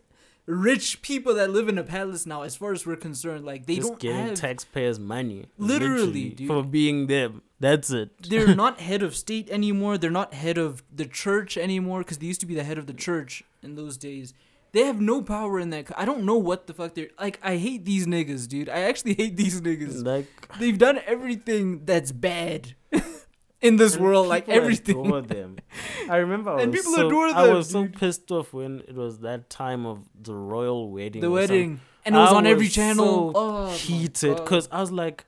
rich 0.48 1.02
people 1.02 1.34
that 1.34 1.50
live 1.50 1.68
in 1.68 1.76
a 1.78 1.84
palace 1.84 2.24
now. 2.26 2.42
As 2.42 2.56
far 2.56 2.72
as 2.72 2.86
we're 2.86 2.96
concerned, 2.96 3.44
like 3.44 3.66
they 3.66 3.76
just 3.76 3.88
don't 3.90 4.00
getting 4.00 4.26
have. 4.28 4.34
taxpayers' 4.40 4.98
money. 4.98 5.46
Literally, 5.58 6.30
dude. 6.30 6.48
for 6.48 6.62
being 6.64 7.06
them. 7.06 7.42
That's 7.60 7.90
it. 7.90 8.10
they're 8.28 8.54
not 8.64 8.80
head 8.80 9.02
of 9.02 9.14
state 9.14 9.50
anymore. 9.50 9.98
They're 9.98 10.10
not 10.10 10.32
head 10.34 10.58
of 10.58 10.82
the 10.94 11.04
church 11.06 11.56
anymore 11.56 12.00
because 12.00 12.18
they 12.18 12.26
used 12.26 12.40
to 12.40 12.46
be 12.46 12.54
the 12.54 12.64
head 12.64 12.78
of 12.78 12.86
the 12.86 12.94
church 12.94 13.44
in 13.62 13.74
those 13.74 13.96
days. 13.96 14.32
They 14.72 14.84
have 14.84 15.00
no 15.00 15.22
power 15.22 15.58
in 15.58 15.70
that. 15.70 15.86
co- 15.86 15.94
I 15.96 16.04
don't 16.04 16.24
know 16.24 16.36
what 16.36 16.66
the 16.66 16.74
fuck 16.74 16.94
they're 16.94 17.08
like. 17.18 17.38
I 17.42 17.56
hate 17.56 17.84
these 17.84 18.06
niggas, 18.06 18.46
dude. 18.48 18.68
I 18.68 18.80
actually 18.80 19.14
hate 19.14 19.36
these 19.36 19.60
niggas. 19.60 20.04
Like 20.04 20.26
They've 20.58 20.76
done 20.78 21.00
everything 21.06 21.84
that's 21.86 22.12
bad 22.12 22.74
in 23.60 23.76
this 23.76 23.94
and 23.94 24.04
world, 24.04 24.28
like 24.28 24.48
everything. 24.48 25.04
adore 25.04 25.20
them. 25.22 25.56
I 26.10 26.16
remember, 26.16 26.50
I 26.50 26.62
And 26.62 26.72
people 26.72 26.92
so, 26.92 27.06
adore 27.06 27.26
I 27.26 27.46
them, 27.46 27.56
was 27.56 27.70
so 27.70 27.86
pissed 27.86 28.30
off 28.30 28.52
when 28.52 28.80
it 28.88 28.94
was 28.94 29.20
that 29.20 29.50
time 29.50 29.84
of 29.86 30.08
the 30.20 30.34
royal 30.34 30.90
wedding. 30.90 31.20
The 31.22 31.30
wedding, 31.30 31.80
and 32.04 32.14
it 32.14 32.18
was 32.18 32.32
I 32.32 32.36
on 32.36 32.46
every 32.46 32.68
channel. 32.68 33.32
so 33.32 33.32
oh, 33.34 33.70
heated 33.72 34.36
because 34.36 34.68
I 34.70 34.80
was 34.80 34.92
like, 34.92 35.24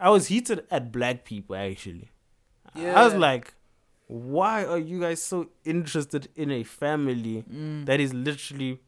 I 0.00 0.10
was 0.10 0.28
heated 0.28 0.66
at 0.70 0.90
black 0.92 1.24
people 1.24 1.54
actually. 1.56 2.10
Yeah. 2.74 3.00
I 3.00 3.04
was 3.04 3.14
like, 3.14 3.54
why 4.06 4.64
are 4.64 4.78
you 4.78 5.00
guys 5.00 5.22
so 5.22 5.50
interested 5.64 6.28
in 6.34 6.50
a 6.50 6.62
family 6.64 7.44
Mm. 7.50 7.86
that 7.86 8.00
is 8.00 8.12
literally 8.12 8.80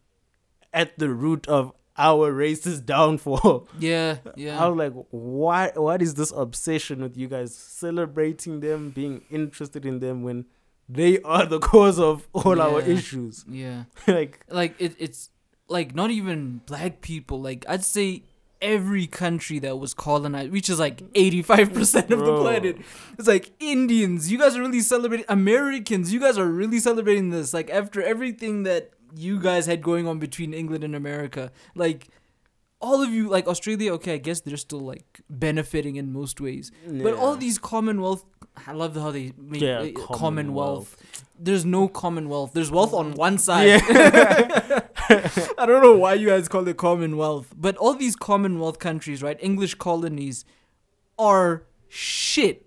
at 0.72 0.98
the 0.98 1.08
root 1.08 1.46
of 1.46 1.72
our 1.98 2.32
race's 2.32 2.80
downfall? 2.80 3.68
yeah, 3.78 4.18
yeah. 4.36 4.62
I 4.62 4.68
was 4.68 4.76
like, 4.76 5.06
why? 5.10 5.72
What 5.74 6.02
is 6.02 6.14
this 6.14 6.32
obsession 6.36 7.02
with 7.02 7.16
you 7.16 7.28
guys 7.28 7.54
celebrating 7.54 8.60
them, 8.60 8.90
being 8.90 9.22
interested 9.30 9.84
in 9.86 10.00
them 10.00 10.22
when 10.22 10.46
they 10.88 11.20
are 11.22 11.46
the 11.46 11.58
cause 11.72 11.98
of 11.98 12.28
all 12.32 12.60
our 12.60 12.80
issues? 12.80 13.44
yeah. 13.50 13.84
like, 14.06 14.40
like 14.48 14.74
it, 14.78 14.94
it's 14.98 15.30
like 15.68 15.94
not 15.94 16.10
even 16.10 16.60
black 16.66 17.00
people 17.00 17.40
like 17.40 17.64
i'd 17.68 17.84
say 17.84 18.22
every 18.62 19.06
country 19.06 19.58
that 19.58 19.76
was 19.76 19.92
colonized 19.92 20.50
which 20.50 20.70
is 20.70 20.78
like 20.78 20.98
85% 21.12 22.10
of 22.10 22.20
the 22.20 22.40
planet 22.40 22.78
it's 23.18 23.28
like 23.28 23.52
indians 23.60 24.32
you 24.32 24.38
guys 24.38 24.56
are 24.56 24.60
really 24.60 24.80
celebrating 24.80 25.26
americans 25.28 26.12
you 26.12 26.18
guys 26.18 26.38
are 26.38 26.46
really 26.46 26.78
celebrating 26.78 27.30
this 27.30 27.52
like 27.52 27.68
after 27.68 28.02
everything 28.02 28.62
that 28.62 28.92
you 29.14 29.38
guys 29.40 29.66
had 29.66 29.82
going 29.82 30.06
on 30.06 30.18
between 30.18 30.54
England 30.54 30.84
and 30.84 30.94
America. 30.94 31.52
Like 31.74 32.08
all 32.80 33.02
of 33.02 33.10
you 33.10 33.28
like 33.28 33.46
Australia, 33.46 33.92
okay, 33.94 34.14
I 34.14 34.18
guess 34.18 34.40
they're 34.40 34.56
still 34.56 34.80
like 34.80 35.20
benefiting 35.30 35.96
in 35.96 36.12
most 36.12 36.40
ways. 36.40 36.70
But 36.86 37.14
all 37.14 37.36
these 37.36 37.58
Commonwealth 37.58 38.24
I 38.66 38.72
love 38.72 38.94
how 38.94 39.10
they 39.10 39.32
make 39.36 39.60
Yeah, 39.60 39.80
uh, 39.80 39.92
Commonwealth. 39.92 40.18
Commonwealth. 40.18 41.24
There's 41.38 41.64
no 41.64 41.88
Commonwealth. 41.88 42.52
There's 42.54 42.70
wealth 42.70 42.94
on 42.94 43.12
one 43.12 43.38
side. 43.38 43.66
Yeah. 43.66 44.80
I 45.58 45.66
don't 45.66 45.82
know 45.82 45.96
why 45.96 46.14
you 46.14 46.28
guys 46.28 46.48
call 46.48 46.66
it 46.66 46.76
Commonwealth, 46.76 47.54
but 47.56 47.76
all 47.76 47.94
these 47.94 48.16
Commonwealth 48.16 48.78
countries, 48.78 49.22
right? 49.22 49.36
English 49.40 49.74
colonies 49.74 50.44
are 51.18 51.64
shit. 51.88 52.65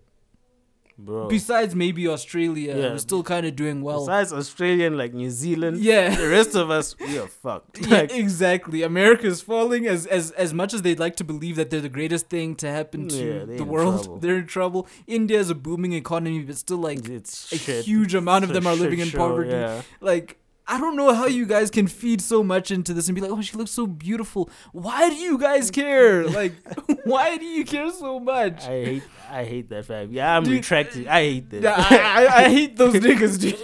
Bro. 1.05 1.29
Besides 1.29 1.73
maybe 1.75 2.07
Australia, 2.07 2.75
Yeah. 2.75 2.91
we're 2.91 2.97
still 2.97 3.23
kind 3.23 3.45
of 3.45 3.55
doing 3.55 3.81
well. 3.81 4.01
Besides 4.01 4.33
Australia 4.33 4.87
and 4.87 4.97
like 4.97 5.13
New 5.13 5.29
Zealand, 5.29 5.77
Yeah. 5.77 6.13
the 6.15 6.27
rest 6.27 6.55
of 6.55 6.69
us 6.69 6.95
we 6.99 7.17
are 7.17 7.27
fucked. 7.27 7.79
Yeah, 7.89 8.01
exactly. 8.23 8.83
America 8.83 9.25
is 9.27 9.41
falling 9.41 9.87
as 9.87 10.05
as 10.05 10.31
as 10.31 10.53
much 10.53 10.73
as 10.73 10.81
they'd 10.81 10.99
like 10.99 11.15
to 11.17 11.23
believe 11.23 11.55
that 11.55 11.69
they're 11.69 11.87
the 11.89 11.95
greatest 11.99 12.27
thing 12.29 12.55
to 12.63 12.67
happen 12.69 13.07
to 13.09 13.25
Yeah, 13.49 13.57
the 13.57 13.63
world. 13.63 14.03
trouble. 14.03 14.19
They're 14.23 14.37
in 14.39 14.47
trouble. 14.47 14.87
India 15.07 15.39
is 15.39 15.49
a 15.49 15.55
booming 15.55 15.93
economy, 15.93 16.39
but 16.49 16.57
still 16.57 16.77
like 16.89 17.07
it's 17.07 17.51
a 17.53 17.57
shit. 17.57 17.85
huge 17.85 18.13
amount 18.13 18.43
of 18.45 18.51
them 18.53 18.67
are 18.67 18.73
shit 18.73 18.81
living 18.83 18.99
in 18.99 19.07
show, 19.07 19.17
poverty. 19.17 19.51
Yeah. 19.51 19.81
Like 20.01 20.37
I 20.71 20.79
don't 20.79 20.95
know 20.95 21.13
how 21.13 21.25
you 21.25 21.45
guys 21.45 21.71
can 21.71 21.87
feed 21.87 22.21
so 22.21 22.43
much 22.43 22.69
into 22.69 22.93
this 22.93 23.07
and 23.07 23.15
be 23.15 23.21
like, 23.21 23.31
"Oh, 23.31 23.41
she 23.41 23.57
looks 23.57 23.71
so 23.71 23.87
beautiful." 23.87 24.49
Why 24.71 25.09
do 25.09 25.15
you 25.15 25.37
guys 25.37 25.71
care? 25.81 26.25
Like, 26.27 26.53
why 27.05 27.37
do 27.37 27.45
you 27.45 27.65
care 27.65 27.91
so 27.91 28.19
much? 28.19 28.63
I 28.65 28.85
hate 28.85 29.03
I 29.29 29.43
hate 29.45 29.69
that 29.69 29.85
fact. 29.85 30.11
Yeah, 30.11 30.37
I'm 30.37 30.43
Dude, 30.43 30.53
retracting. 30.53 31.07
I 31.07 31.21
hate. 31.21 31.45
Yeah, 31.51 31.73
I, 31.75 32.25
I, 32.25 32.35
I 32.45 32.49
hate 32.49 32.77
those 32.77 32.93
niggas, 33.07 33.39
dude. 33.39 33.57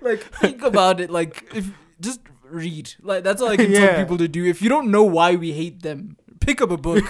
like, 0.00 0.20
think 0.20 0.62
about 0.62 1.00
it. 1.00 1.10
Like, 1.10 1.44
if 1.54 1.70
just 2.00 2.20
read. 2.44 2.92
Like, 3.02 3.22
that's 3.24 3.40
all 3.40 3.48
I 3.48 3.56
can 3.56 3.72
tell 3.72 3.96
people 3.96 4.18
to 4.18 4.28
do. 4.28 4.44
If 4.44 4.60
you 4.62 4.68
don't 4.68 4.90
know 4.90 5.04
why 5.04 5.36
we 5.36 5.52
hate 5.52 5.82
them, 5.82 6.16
pick 6.40 6.60
up 6.60 6.70
a 6.70 6.76
book. 6.76 7.04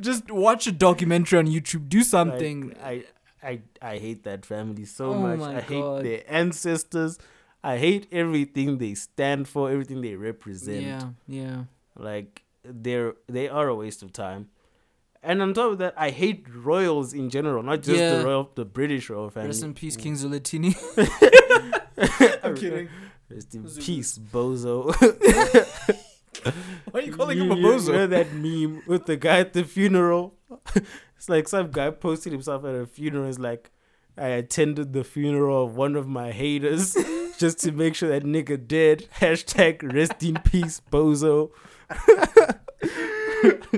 just 0.00 0.30
watch 0.30 0.66
a 0.66 0.72
documentary 0.72 1.38
on 1.38 1.46
YouTube. 1.46 1.88
Do 1.88 2.02
something. 2.02 2.74
I 2.82 3.04
I 3.42 3.60
I 3.80 3.98
hate 3.98 4.24
that 4.24 4.44
family 4.46 4.84
so 4.86 5.12
Oh 5.12 5.36
much. 5.36 5.40
I 5.40 5.60
hate 5.60 6.02
their 6.02 6.22
ancestors. 6.28 7.18
I 7.62 7.76
hate 7.78 8.06
everything 8.12 8.78
they 8.78 8.94
stand 8.94 9.46
for, 9.48 9.70
everything 9.70 10.00
they 10.00 10.14
represent. 10.14 10.82
yeah, 10.82 11.08
yeah. 11.28 11.64
Like 11.96 12.42
they're 12.64 13.14
they 13.28 13.48
are 13.48 13.68
a 13.68 13.74
waste 13.74 14.02
of 14.02 14.12
time. 14.12 14.48
And 15.22 15.42
on 15.42 15.52
top 15.52 15.72
of 15.72 15.78
that, 15.78 15.92
I 15.98 16.08
hate 16.08 16.46
royals 16.54 17.12
in 17.12 17.28
general, 17.28 17.62
not 17.62 17.82
just 17.82 17.98
Yeah. 18.00 18.16
the 18.18 18.24
royal, 18.24 18.50
the 18.54 18.64
British 18.64 19.10
royal 19.10 19.28
family. 19.28 19.48
Rest 19.48 19.62
in 19.62 19.74
peace, 19.74 19.96
mm. 19.96 20.02
King 20.02 20.14
Zwelithini. 20.14 20.72
I'm 22.44 22.54
kidding. 22.56 22.88
Rest 23.28 23.54
in 23.54 23.68
Zulu. 23.68 23.84
peace, 23.84 24.16
bozo. 24.18 24.94
Why 26.90 27.00
are 27.00 27.02
you 27.02 27.12
calling 27.12 27.38
him 27.38 27.50
a 27.52 27.54
You- 27.56 27.60
you 27.60 27.66
bozo? 27.76 27.92
know 27.92 28.06
that 28.06 28.32
meme 28.32 28.82
with 28.86 29.04
the 29.06 29.16
guy 29.16 29.40
at 29.40 29.52
the 29.52 29.64
funeral? 29.64 30.34
it's 31.16 31.28
like 31.28 31.48
some 31.48 31.70
guy 31.70 31.90
posted 31.90 32.32
himself 32.32 32.64
at 32.64 32.74
a 32.74 32.86
funeral. 32.86 33.28
It's 33.28 33.38
like, 33.38 33.70
I 34.16 34.28
attended 34.28 34.92
the 34.94 35.04
funeral 35.04 35.64
of 35.64 35.76
one 35.76 35.96
of 35.96 36.08
my 36.08 36.32
haters 36.32 36.96
just 37.40 37.58
to 37.60 37.72
make 37.72 37.94
sure 37.94 38.08
that 38.10 38.22
nigga 38.24 38.56
dead. 38.66 39.06
Hashtag 39.20 39.92
rest 39.92 40.22
in 40.22 40.34
peace, 40.44 40.80
bozo. 40.90 41.50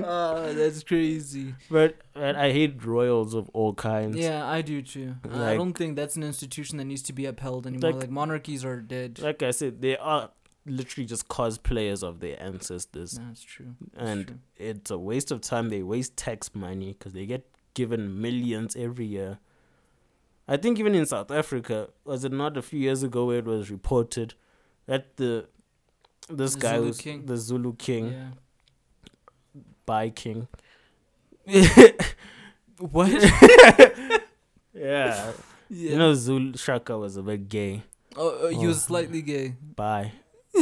Ah, 0.03 0.51
that's 0.53 0.83
crazy. 0.83 1.55
But, 1.69 1.95
but 2.13 2.35
I 2.35 2.51
hate 2.51 2.83
royals 2.83 3.33
of 3.33 3.49
all 3.53 3.73
kinds. 3.73 4.17
Yeah, 4.17 4.45
I 4.45 4.61
do 4.61 4.81
too. 4.81 5.15
I 5.31 5.55
don't 5.55 5.73
think 5.73 5.95
that's 5.95 6.15
an 6.17 6.23
institution 6.23 6.77
that 6.79 6.85
needs 6.85 7.01
to 7.03 7.13
be 7.13 7.25
upheld 7.25 7.65
anymore. 7.67 7.91
Like- 7.91 8.01
Like, 8.01 8.09
monarchies 8.09 8.65
are 8.65 8.81
dead. 8.81 9.19
Like 9.19 9.41
I 9.41 9.51
said, 9.51 9.81
they 9.81 9.95
are 9.97 10.31
literally 10.65 11.05
just 11.05 11.27
cosplayers 11.29 12.03
of 12.03 12.19
their 12.19 12.41
ancestors. 12.43 13.11
That's 13.21 13.41
true. 13.41 13.75
That's 13.93 14.09
and 14.09 14.27
true. 14.27 14.37
it's 14.57 14.91
a 14.91 14.97
waste 14.97 15.31
of 15.31 15.39
time. 15.41 15.69
They 15.69 15.83
waste 15.83 16.17
tax 16.17 16.53
money 16.53 16.93
because 16.97 17.13
they 17.13 17.25
get 17.25 17.45
given 17.73 18.19
millions 18.21 18.75
every 18.75 19.05
year. 19.05 19.39
I 20.47 20.57
think 20.57 20.77
even 20.79 20.93
in 20.95 21.05
South 21.05 21.31
Africa, 21.31 21.89
was 22.03 22.23
it 22.25 22.31
not 22.31 22.57
a 22.57 22.61
few 22.61 22.79
years 22.79 23.01
ago 23.03 23.25
where 23.25 23.39
it 23.39 23.45
was 23.45 23.71
reported 23.71 24.33
that 24.87 25.15
the 25.17 25.47
this 26.29 26.55
The 26.55 26.59
guy 26.59 26.75
Zulu 26.75 26.87
was 26.87 26.97
king? 26.97 27.25
the 27.25 27.37
Zulu 27.37 27.73
king, 27.75 28.11
Yeah. 28.11 28.29
by 29.85 30.09
king. 30.09 30.47
What? 32.79 33.11
yeah, 33.11 34.21
yeah. 34.73 35.31
you 35.69 35.97
know 35.97 36.13
Zulu 36.13 36.57
Shaka 36.57 36.97
was 36.97 37.15
a 37.17 37.21
bit 37.23 37.47
gay. 37.47 37.83
oh, 38.15 38.29
uh, 38.29 38.47
he 38.49 38.65
Oh. 38.65 38.67
was 38.67 38.83
slightly 38.83 39.21
gay. 39.21 39.55
Bye. 39.75 40.11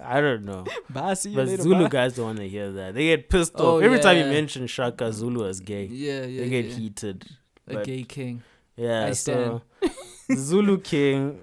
I 0.00 0.20
don't 0.20 0.44
know, 0.44 0.64
Bye. 0.90 1.14
But 1.14 1.48
later. 1.48 1.62
Zulu 1.62 1.84
bye. 1.84 1.88
guys 1.88 2.14
don't 2.14 2.26
want 2.26 2.38
to 2.38 2.48
hear 2.48 2.70
that. 2.72 2.94
They 2.94 3.06
get 3.06 3.28
pissed 3.28 3.52
Oh, 3.56 3.76
off 3.78 3.82
every 3.82 3.98
time 4.00 4.16
you 4.16 4.24
mention 4.24 4.66
Shaka 4.66 5.12
Zulu 5.12 5.46
as 5.46 5.60
gay. 5.60 5.86
Yeah, 5.86 6.24
yeah. 6.24 6.42
they 6.42 6.48
get 6.48 6.64
yeah. 6.66 6.74
heated. 6.76 7.24
A 7.66 7.82
gay 7.84 8.02
king. 8.04 8.42
Yeah, 8.78 9.06
I 9.06 9.12
so 9.12 9.62
Zulu 10.34 10.78
King 10.80 11.40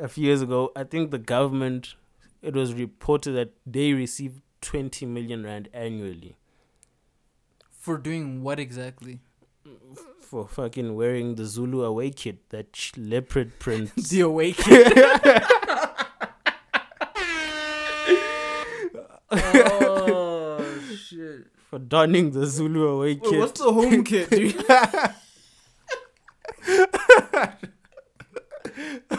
a 0.00 0.08
few 0.08 0.24
years 0.24 0.40
ago, 0.42 0.72
I 0.74 0.84
think 0.84 1.10
the 1.10 1.18
government 1.18 1.94
it 2.40 2.54
was 2.54 2.72
reported 2.72 3.32
that 3.32 3.50
they 3.66 3.92
received 3.92 4.40
20 4.62 5.04
million 5.06 5.44
rand 5.44 5.68
annually 5.72 6.36
For 7.70 7.98
doing 7.98 8.42
what 8.42 8.58
exactly? 8.58 9.20
for 10.20 10.46
fucking 10.48 10.94
wearing 10.94 11.34
the 11.36 11.44
Zulu 11.44 11.82
away 11.84 12.10
kit, 12.10 12.48
that 12.50 12.74
sh- 12.74 12.92
leopard 12.96 13.58
print. 13.58 13.92
The 14.10 14.20
awakening. 14.20 14.92
oh 19.30 20.64
shit! 20.96 21.46
for 21.68 21.78
donning 21.78 22.30
the 22.32 22.46
Zulu 22.46 22.86
away 22.88 23.14
Wait, 23.14 23.22
kit. 23.22 23.38
what's 23.38 23.60
the 23.60 23.72
home 23.72 24.04
kit, 24.04 24.30
dude? 24.30 24.64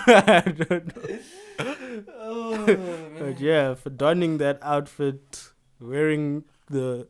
I 0.10 0.42
don't 0.42 0.96
know. 0.96 1.20
oh, 2.20 2.66
But 3.20 3.40
yeah, 3.40 3.76
for 3.76 3.90
donning 3.90 4.38
that 4.40 4.60
outfit, 4.62 5.50
wearing 5.80 6.44
the 6.70 7.08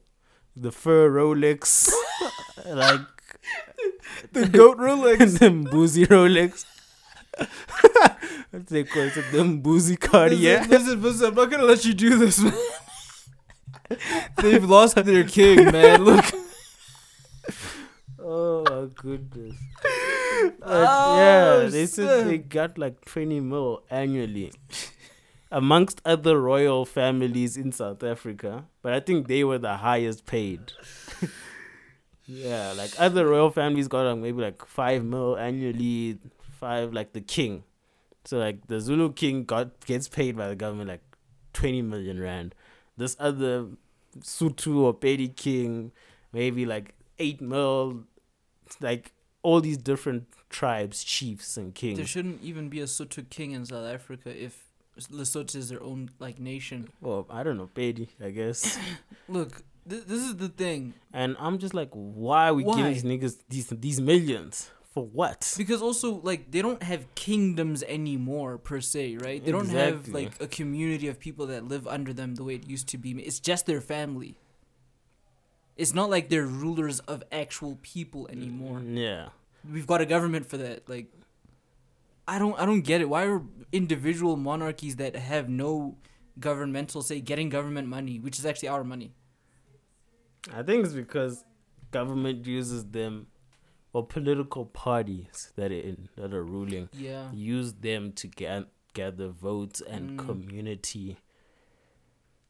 the 0.55 0.71
fur 0.71 1.09
Rolex, 1.09 1.91
like 2.65 3.01
the 4.31 4.47
goat 4.47 4.77
Rolex. 4.77 5.39
them 5.39 5.63
boozy 5.63 6.05
Rolex. 6.05 6.65
What's 8.51 8.71
they 8.71 8.83
call 8.83 9.03
it? 9.03 9.31
Them 9.31 9.61
boozy 9.61 9.95
Cartier. 9.95 10.59
Listen, 10.59 10.71
listen, 10.71 11.01
listen, 11.01 11.25
I'm 11.27 11.35
not 11.35 11.51
gonna 11.51 11.63
let 11.63 11.85
you 11.85 11.93
do 11.93 12.17
this, 12.17 12.39
man. 12.39 12.53
They've 14.41 14.63
lost 14.63 14.95
their 14.95 15.23
king, 15.23 15.65
man. 15.71 16.03
Look. 16.03 16.25
Oh 18.21 18.63
my 18.63 18.87
goodness. 18.93 19.55
Oh, 20.61 21.15
yeah, 21.17 21.69
they 21.69 21.85
said 21.85 22.27
they 22.27 22.37
got 22.37 22.77
like 22.77 23.05
20 23.05 23.39
mil 23.39 23.83
annually. 23.89 24.51
Amongst 25.51 26.01
other 26.05 26.39
royal 26.39 26.85
families 26.85 27.57
in 27.57 27.71
South 27.71 28.03
Africa. 28.03 28.65
But 28.81 28.93
I 28.93 28.99
think 28.99 29.27
they 29.27 29.43
were 29.43 29.57
the 29.57 29.77
highest 29.77 30.25
paid. 30.27 30.73
yeah, 32.25 32.73
like 32.77 32.91
other 32.99 33.27
royal 33.27 33.49
families 33.49 33.87
got 33.87 34.03
like 34.03 34.17
maybe 34.17 34.41
like 34.41 34.63
5 34.65 35.03
mil 35.03 35.37
annually, 35.37 36.19
5 36.59 36.93
like 36.93 37.13
the 37.13 37.21
king. 37.21 37.63
So 38.25 38.37
like 38.37 38.67
the 38.67 38.79
Zulu 38.79 39.13
king 39.13 39.43
got 39.45 39.85
gets 39.85 40.07
paid 40.07 40.37
by 40.37 40.49
the 40.49 40.55
government 40.55 40.89
like 40.89 41.03
20 41.53 41.81
million 41.81 42.19
rand. 42.19 42.53
This 42.95 43.15
other 43.19 43.67
Sotho 44.19 44.75
or 44.81 44.93
Pedi 44.93 45.35
king 45.35 45.91
maybe 46.31 46.65
like 46.65 46.93
8 47.17 47.41
mil 47.41 48.03
like 48.81 49.13
all 49.41 49.61
these 49.61 49.77
different 49.77 50.27
tribes, 50.49 51.03
chiefs 51.03 51.57
and 51.57 51.73
kings. 51.73 51.97
There 51.97 52.07
shouldn't 52.07 52.41
even 52.43 52.69
be 52.69 52.81
a 52.81 52.85
Sotho 52.85 53.29
king 53.29 53.51
in 53.51 53.65
South 53.65 53.85
Africa 53.87 54.29
if 54.35 54.65
Lesotho 55.11 55.55
is 55.55 55.69
their 55.69 55.81
own 55.81 56.09
like 56.19 56.39
nation. 56.39 56.89
Well, 57.01 57.25
I 57.29 57.43
don't 57.43 57.57
know, 57.57 57.69
Pedi, 57.73 58.09
I 58.23 58.31
guess. 58.31 58.77
Look, 59.29 59.63
th- 59.89 60.03
this 60.05 60.21
is 60.21 60.35
the 60.37 60.49
thing. 60.49 60.93
and 61.13 61.35
I'm 61.39 61.57
just 61.57 61.73
like, 61.73 61.89
why 61.91 62.49
are 62.49 62.53
we 62.53 62.63
Why? 62.63 62.75
giving 62.77 62.93
these 62.93 63.03
niggas 63.03 63.37
these 63.49 63.67
these 63.67 64.01
millions 64.01 64.69
for 64.93 65.05
what? 65.05 65.53
Because 65.57 65.81
also, 65.81 66.19
like, 66.23 66.51
they 66.51 66.61
don't 66.61 66.81
have 66.83 67.13
kingdoms 67.15 67.83
anymore 67.83 68.57
per 68.57 68.81
se, 68.81 69.17
right? 69.17 69.43
They 69.43 69.51
don't 69.51 69.69
have 69.69 70.07
like 70.09 70.33
a 70.41 70.47
community 70.47 71.07
of 71.07 71.19
people 71.19 71.45
that 71.47 71.67
live 71.67 71.87
under 71.87 72.11
them 72.11 72.35
the 72.35 72.43
way 72.43 72.55
it 72.55 72.67
used 72.67 72.87
to 72.89 72.97
be. 72.97 73.11
It's 73.11 73.39
just 73.39 73.67
their 73.67 73.81
family. 73.81 74.35
It's 75.81 75.93
not 75.93 76.09
like 76.09 76.27
they're 76.29 76.45
rulers 76.45 76.99
of 77.13 77.23
actual 77.31 77.77
people 77.81 78.27
anymore. 78.29 78.81
Yeah, 78.85 79.29
We've 79.73 79.87
got 79.87 80.01
a 80.01 80.05
government 80.05 80.45
for 80.49 80.57
that. 80.57 80.87
Like, 80.89 81.07
I 82.27 82.37
don't, 82.37 82.59
I 82.59 82.65
don't 82.65 82.81
get 82.81 82.99
it. 83.01 83.07
Why 83.09 83.25
are 83.25 83.41
individual 83.71 84.35
monarchies 84.35 84.97
that 84.97 85.15
have 85.15 85.47
no 85.49 85.95
governmental 86.39 87.01
say 87.01 87.21
getting 87.21 87.49
government 87.49 87.87
money, 87.87 88.19
which 88.19 88.37
is 88.39 88.45
actually 88.45 88.67
our 88.69 88.83
money? 88.83 89.13
I 90.53 90.63
think 90.63 90.83
it's 90.85 90.93
because 90.93 91.43
government 91.91 92.45
uses 92.45 92.85
them, 92.85 93.27
or 93.93 94.05
political 94.05 94.65
parties 94.65 95.51
that 95.55 95.71
are 95.71 95.79
in, 95.91 96.09
that 96.17 96.33
are 96.33 96.43
ruling 96.43 96.89
Yeah. 96.93 97.31
use 97.31 97.73
them 97.73 98.11
to 98.13 98.27
get 98.27 98.65
gather 98.93 99.29
votes 99.29 99.81
and 99.81 100.03
Mm. 100.19 100.25
community 100.25 101.17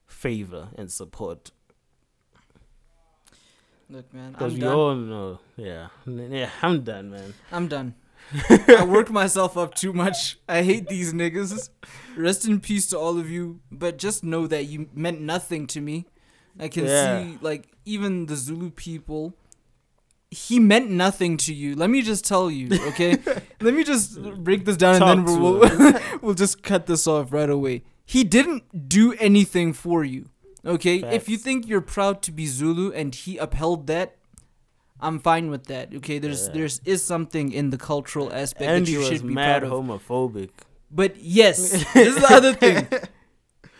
favor 0.08 0.70
and 0.76 0.92
support. 0.92 1.52
Look, 3.90 4.14
man, 4.14 4.32
Because 4.34 4.54
I'm 4.54 4.60
we 4.60 4.66
done. 4.66 4.74
all 4.76 4.96
know, 4.96 5.40
yeah, 5.58 5.88
yeah, 6.06 6.50
I'm 6.62 6.84
done, 6.84 7.10
man. 7.12 7.34
I'm 7.52 7.68
done. 7.68 7.96
I 8.68 8.86
worked 8.86 9.10
myself 9.10 9.58
up 9.58 9.74
too 9.74 9.94
much. 9.94 10.38
I 10.48 10.62
hate 10.62 10.88
these 10.88 11.14
niggas. 11.14 11.70
Rest 12.16 12.46
in 12.46 12.60
peace 12.60 12.86
to 12.88 13.00
all 13.00 13.18
of 13.18 13.30
you. 13.32 13.62
But 13.72 13.98
just 13.98 14.24
know 14.24 14.46
that 14.46 14.66
you 14.66 14.90
meant 14.94 15.22
nothing 15.22 15.66
to 15.68 15.82
me. 15.82 16.06
I 16.60 16.68
can 16.68 16.86
Yeah. 16.86 17.24
see, 17.24 17.38
like, 17.42 17.70
even 17.86 18.28
the 18.28 18.36
Zulu 18.36 18.70
people. 18.70 19.34
He 20.30 20.60
meant 20.60 20.92
nothing 20.92 21.38
to 21.38 21.54
you. 21.56 21.76
Let 21.76 21.90
me 21.90 22.04
just 22.04 22.24
tell 22.24 22.52
you, 22.52 22.68
okay? 22.90 23.18
Let 23.62 23.74
me 23.74 23.84
just 23.84 24.22
break 24.44 24.66
this 24.66 24.78
down 24.78 25.02
and 25.02 25.26
then 25.26 25.26
Talk 25.26 25.40
we'll, 25.42 25.68
to 25.68 25.78
we'll, 25.78 26.00
we'll 26.22 26.34
just 26.36 26.62
cut 26.62 26.86
this 26.86 27.08
off 27.08 27.34
right 27.34 27.50
away. 27.50 27.82
He 28.06 28.24
didn't 28.24 28.88
do 28.90 29.14
anything 29.14 29.74
for 29.74 30.04
you, 30.04 30.30
okay? 30.66 30.98
If 31.16 31.30
you 31.30 31.38
think 31.38 31.68
you're 31.68 31.82
proud 31.82 32.22
to 32.24 32.32
be 32.32 32.46
Zulu 32.48 32.92
and 32.92 33.14
he 33.14 33.38
upheld 33.38 33.88
that, 33.88 34.16
I'm 35.00 35.20
fine 35.20 35.50
with 35.50 35.66
that. 35.68 35.94
Okay, 35.96 36.20
there's 36.20 36.48
Yeah. 36.48 36.54
there's 36.54 36.82
is 36.86 37.02
something 37.04 37.52
in 37.52 37.70
the 37.70 37.78
cultural 37.78 38.32
aspect 38.34 38.70
and 38.70 38.86
that 38.86 38.92
you 38.92 39.04
should 39.04 39.26
be 39.26 39.34
mad 39.34 39.62
proud 39.62 39.72
of. 39.72 39.86
homophobic. 39.86 40.50
But 40.92 41.16
yes, 41.22 41.72
this 41.94 42.08
is 42.08 42.16
the 42.16 42.34
other 42.34 42.54
thing. 42.54 42.88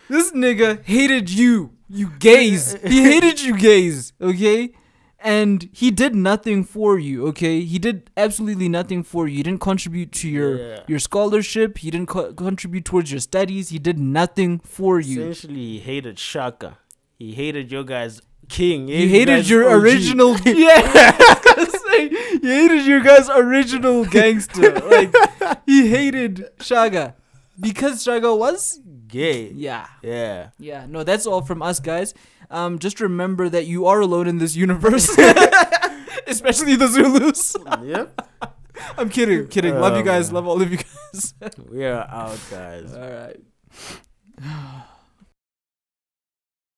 This 0.08 0.32
nigga 0.32 0.82
hated 0.84 1.30
you, 1.30 1.70
you 1.88 2.10
gays. 2.18 2.74
He 2.82 3.00
hated 3.04 3.40
you 3.40 3.56
gays, 3.56 4.12
okay? 4.20 4.72
And 5.22 5.68
he 5.72 5.90
did 5.90 6.14
nothing 6.14 6.64
for 6.64 6.98
you, 6.98 7.26
okay? 7.28 7.60
He 7.60 7.78
did 7.78 8.10
absolutely 8.16 8.68
nothing 8.70 9.02
for 9.02 9.28
you. 9.28 9.36
He 9.36 9.42
didn't 9.42 9.60
contribute 9.60 10.12
to 10.12 10.28
your 10.28 10.56
Yeah. 10.58 10.80
your 10.88 10.98
scholarship. 10.98 11.78
He 11.78 11.90
didn't 11.90 12.08
co- 12.08 12.32
contribute 12.32 12.84
towards 12.86 13.10
your 13.12 13.20
studies. 13.20 13.68
He 13.68 13.78
did 13.78 13.98
nothing 13.98 14.60
for 14.60 14.98
you. 14.98 15.20
Essentially, 15.28 15.60
he 15.72 15.78
hated 15.80 16.18
Shaka. 16.18 16.78
He 17.18 17.32
hated 17.34 17.70
your 17.70 17.84
guys' 17.84 18.22
king. 18.48 18.88
He 18.88 19.08
hated 19.08 19.46
your 19.48 19.64
OG. 19.68 19.82
original. 19.82 20.36
yeah, 20.46 21.12
he 22.42 22.48
hated 22.48 22.86
your 22.86 23.00
guys' 23.00 23.28
original 23.28 24.04
gangster. 24.06 24.72
Like 24.80 25.14
he 25.66 25.88
hated 25.88 26.48
shaka 26.60 27.14
because 27.58 28.02
shaka 28.02 28.34
was. 28.34 28.80
gay. 29.10 29.50
Yeah, 29.54 29.86
Yeah. 30.02 30.50
yeah. 30.58 30.86
No, 30.88 31.02
that's 31.04 31.26
all 31.26 31.42
from 31.42 31.62
us, 31.62 31.80
guys. 31.80 32.14
Um, 32.50 32.78
just 32.78 33.00
remember 33.00 33.48
that 33.48 33.66
you 33.66 33.86
are 33.86 34.00
alone 34.00 34.26
in 34.26 34.38
this 34.38 34.56
universe, 34.56 35.08
especially 36.26 36.76
the 36.76 36.88
Zulus. 36.88 37.56
yep. 37.84 38.28
I'm 38.98 39.08
kidding, 39.08 39.46
kidding. 39.48 39.74
Love 39.78 39.96
you 39.96 40.02
guys. 40.02 40.28
man. 40.28 40.36
Love 40.36 40.48
all 40.48 40.60
of 40.60 40.70
you 40.70 40.78
guys. 40.78 41.34
We 41.70 41.84
are 41.84 42.08
out, 42.08 42.38
guys. 42.50 42.94
all 42.94 43.08
right. 43.08 44.90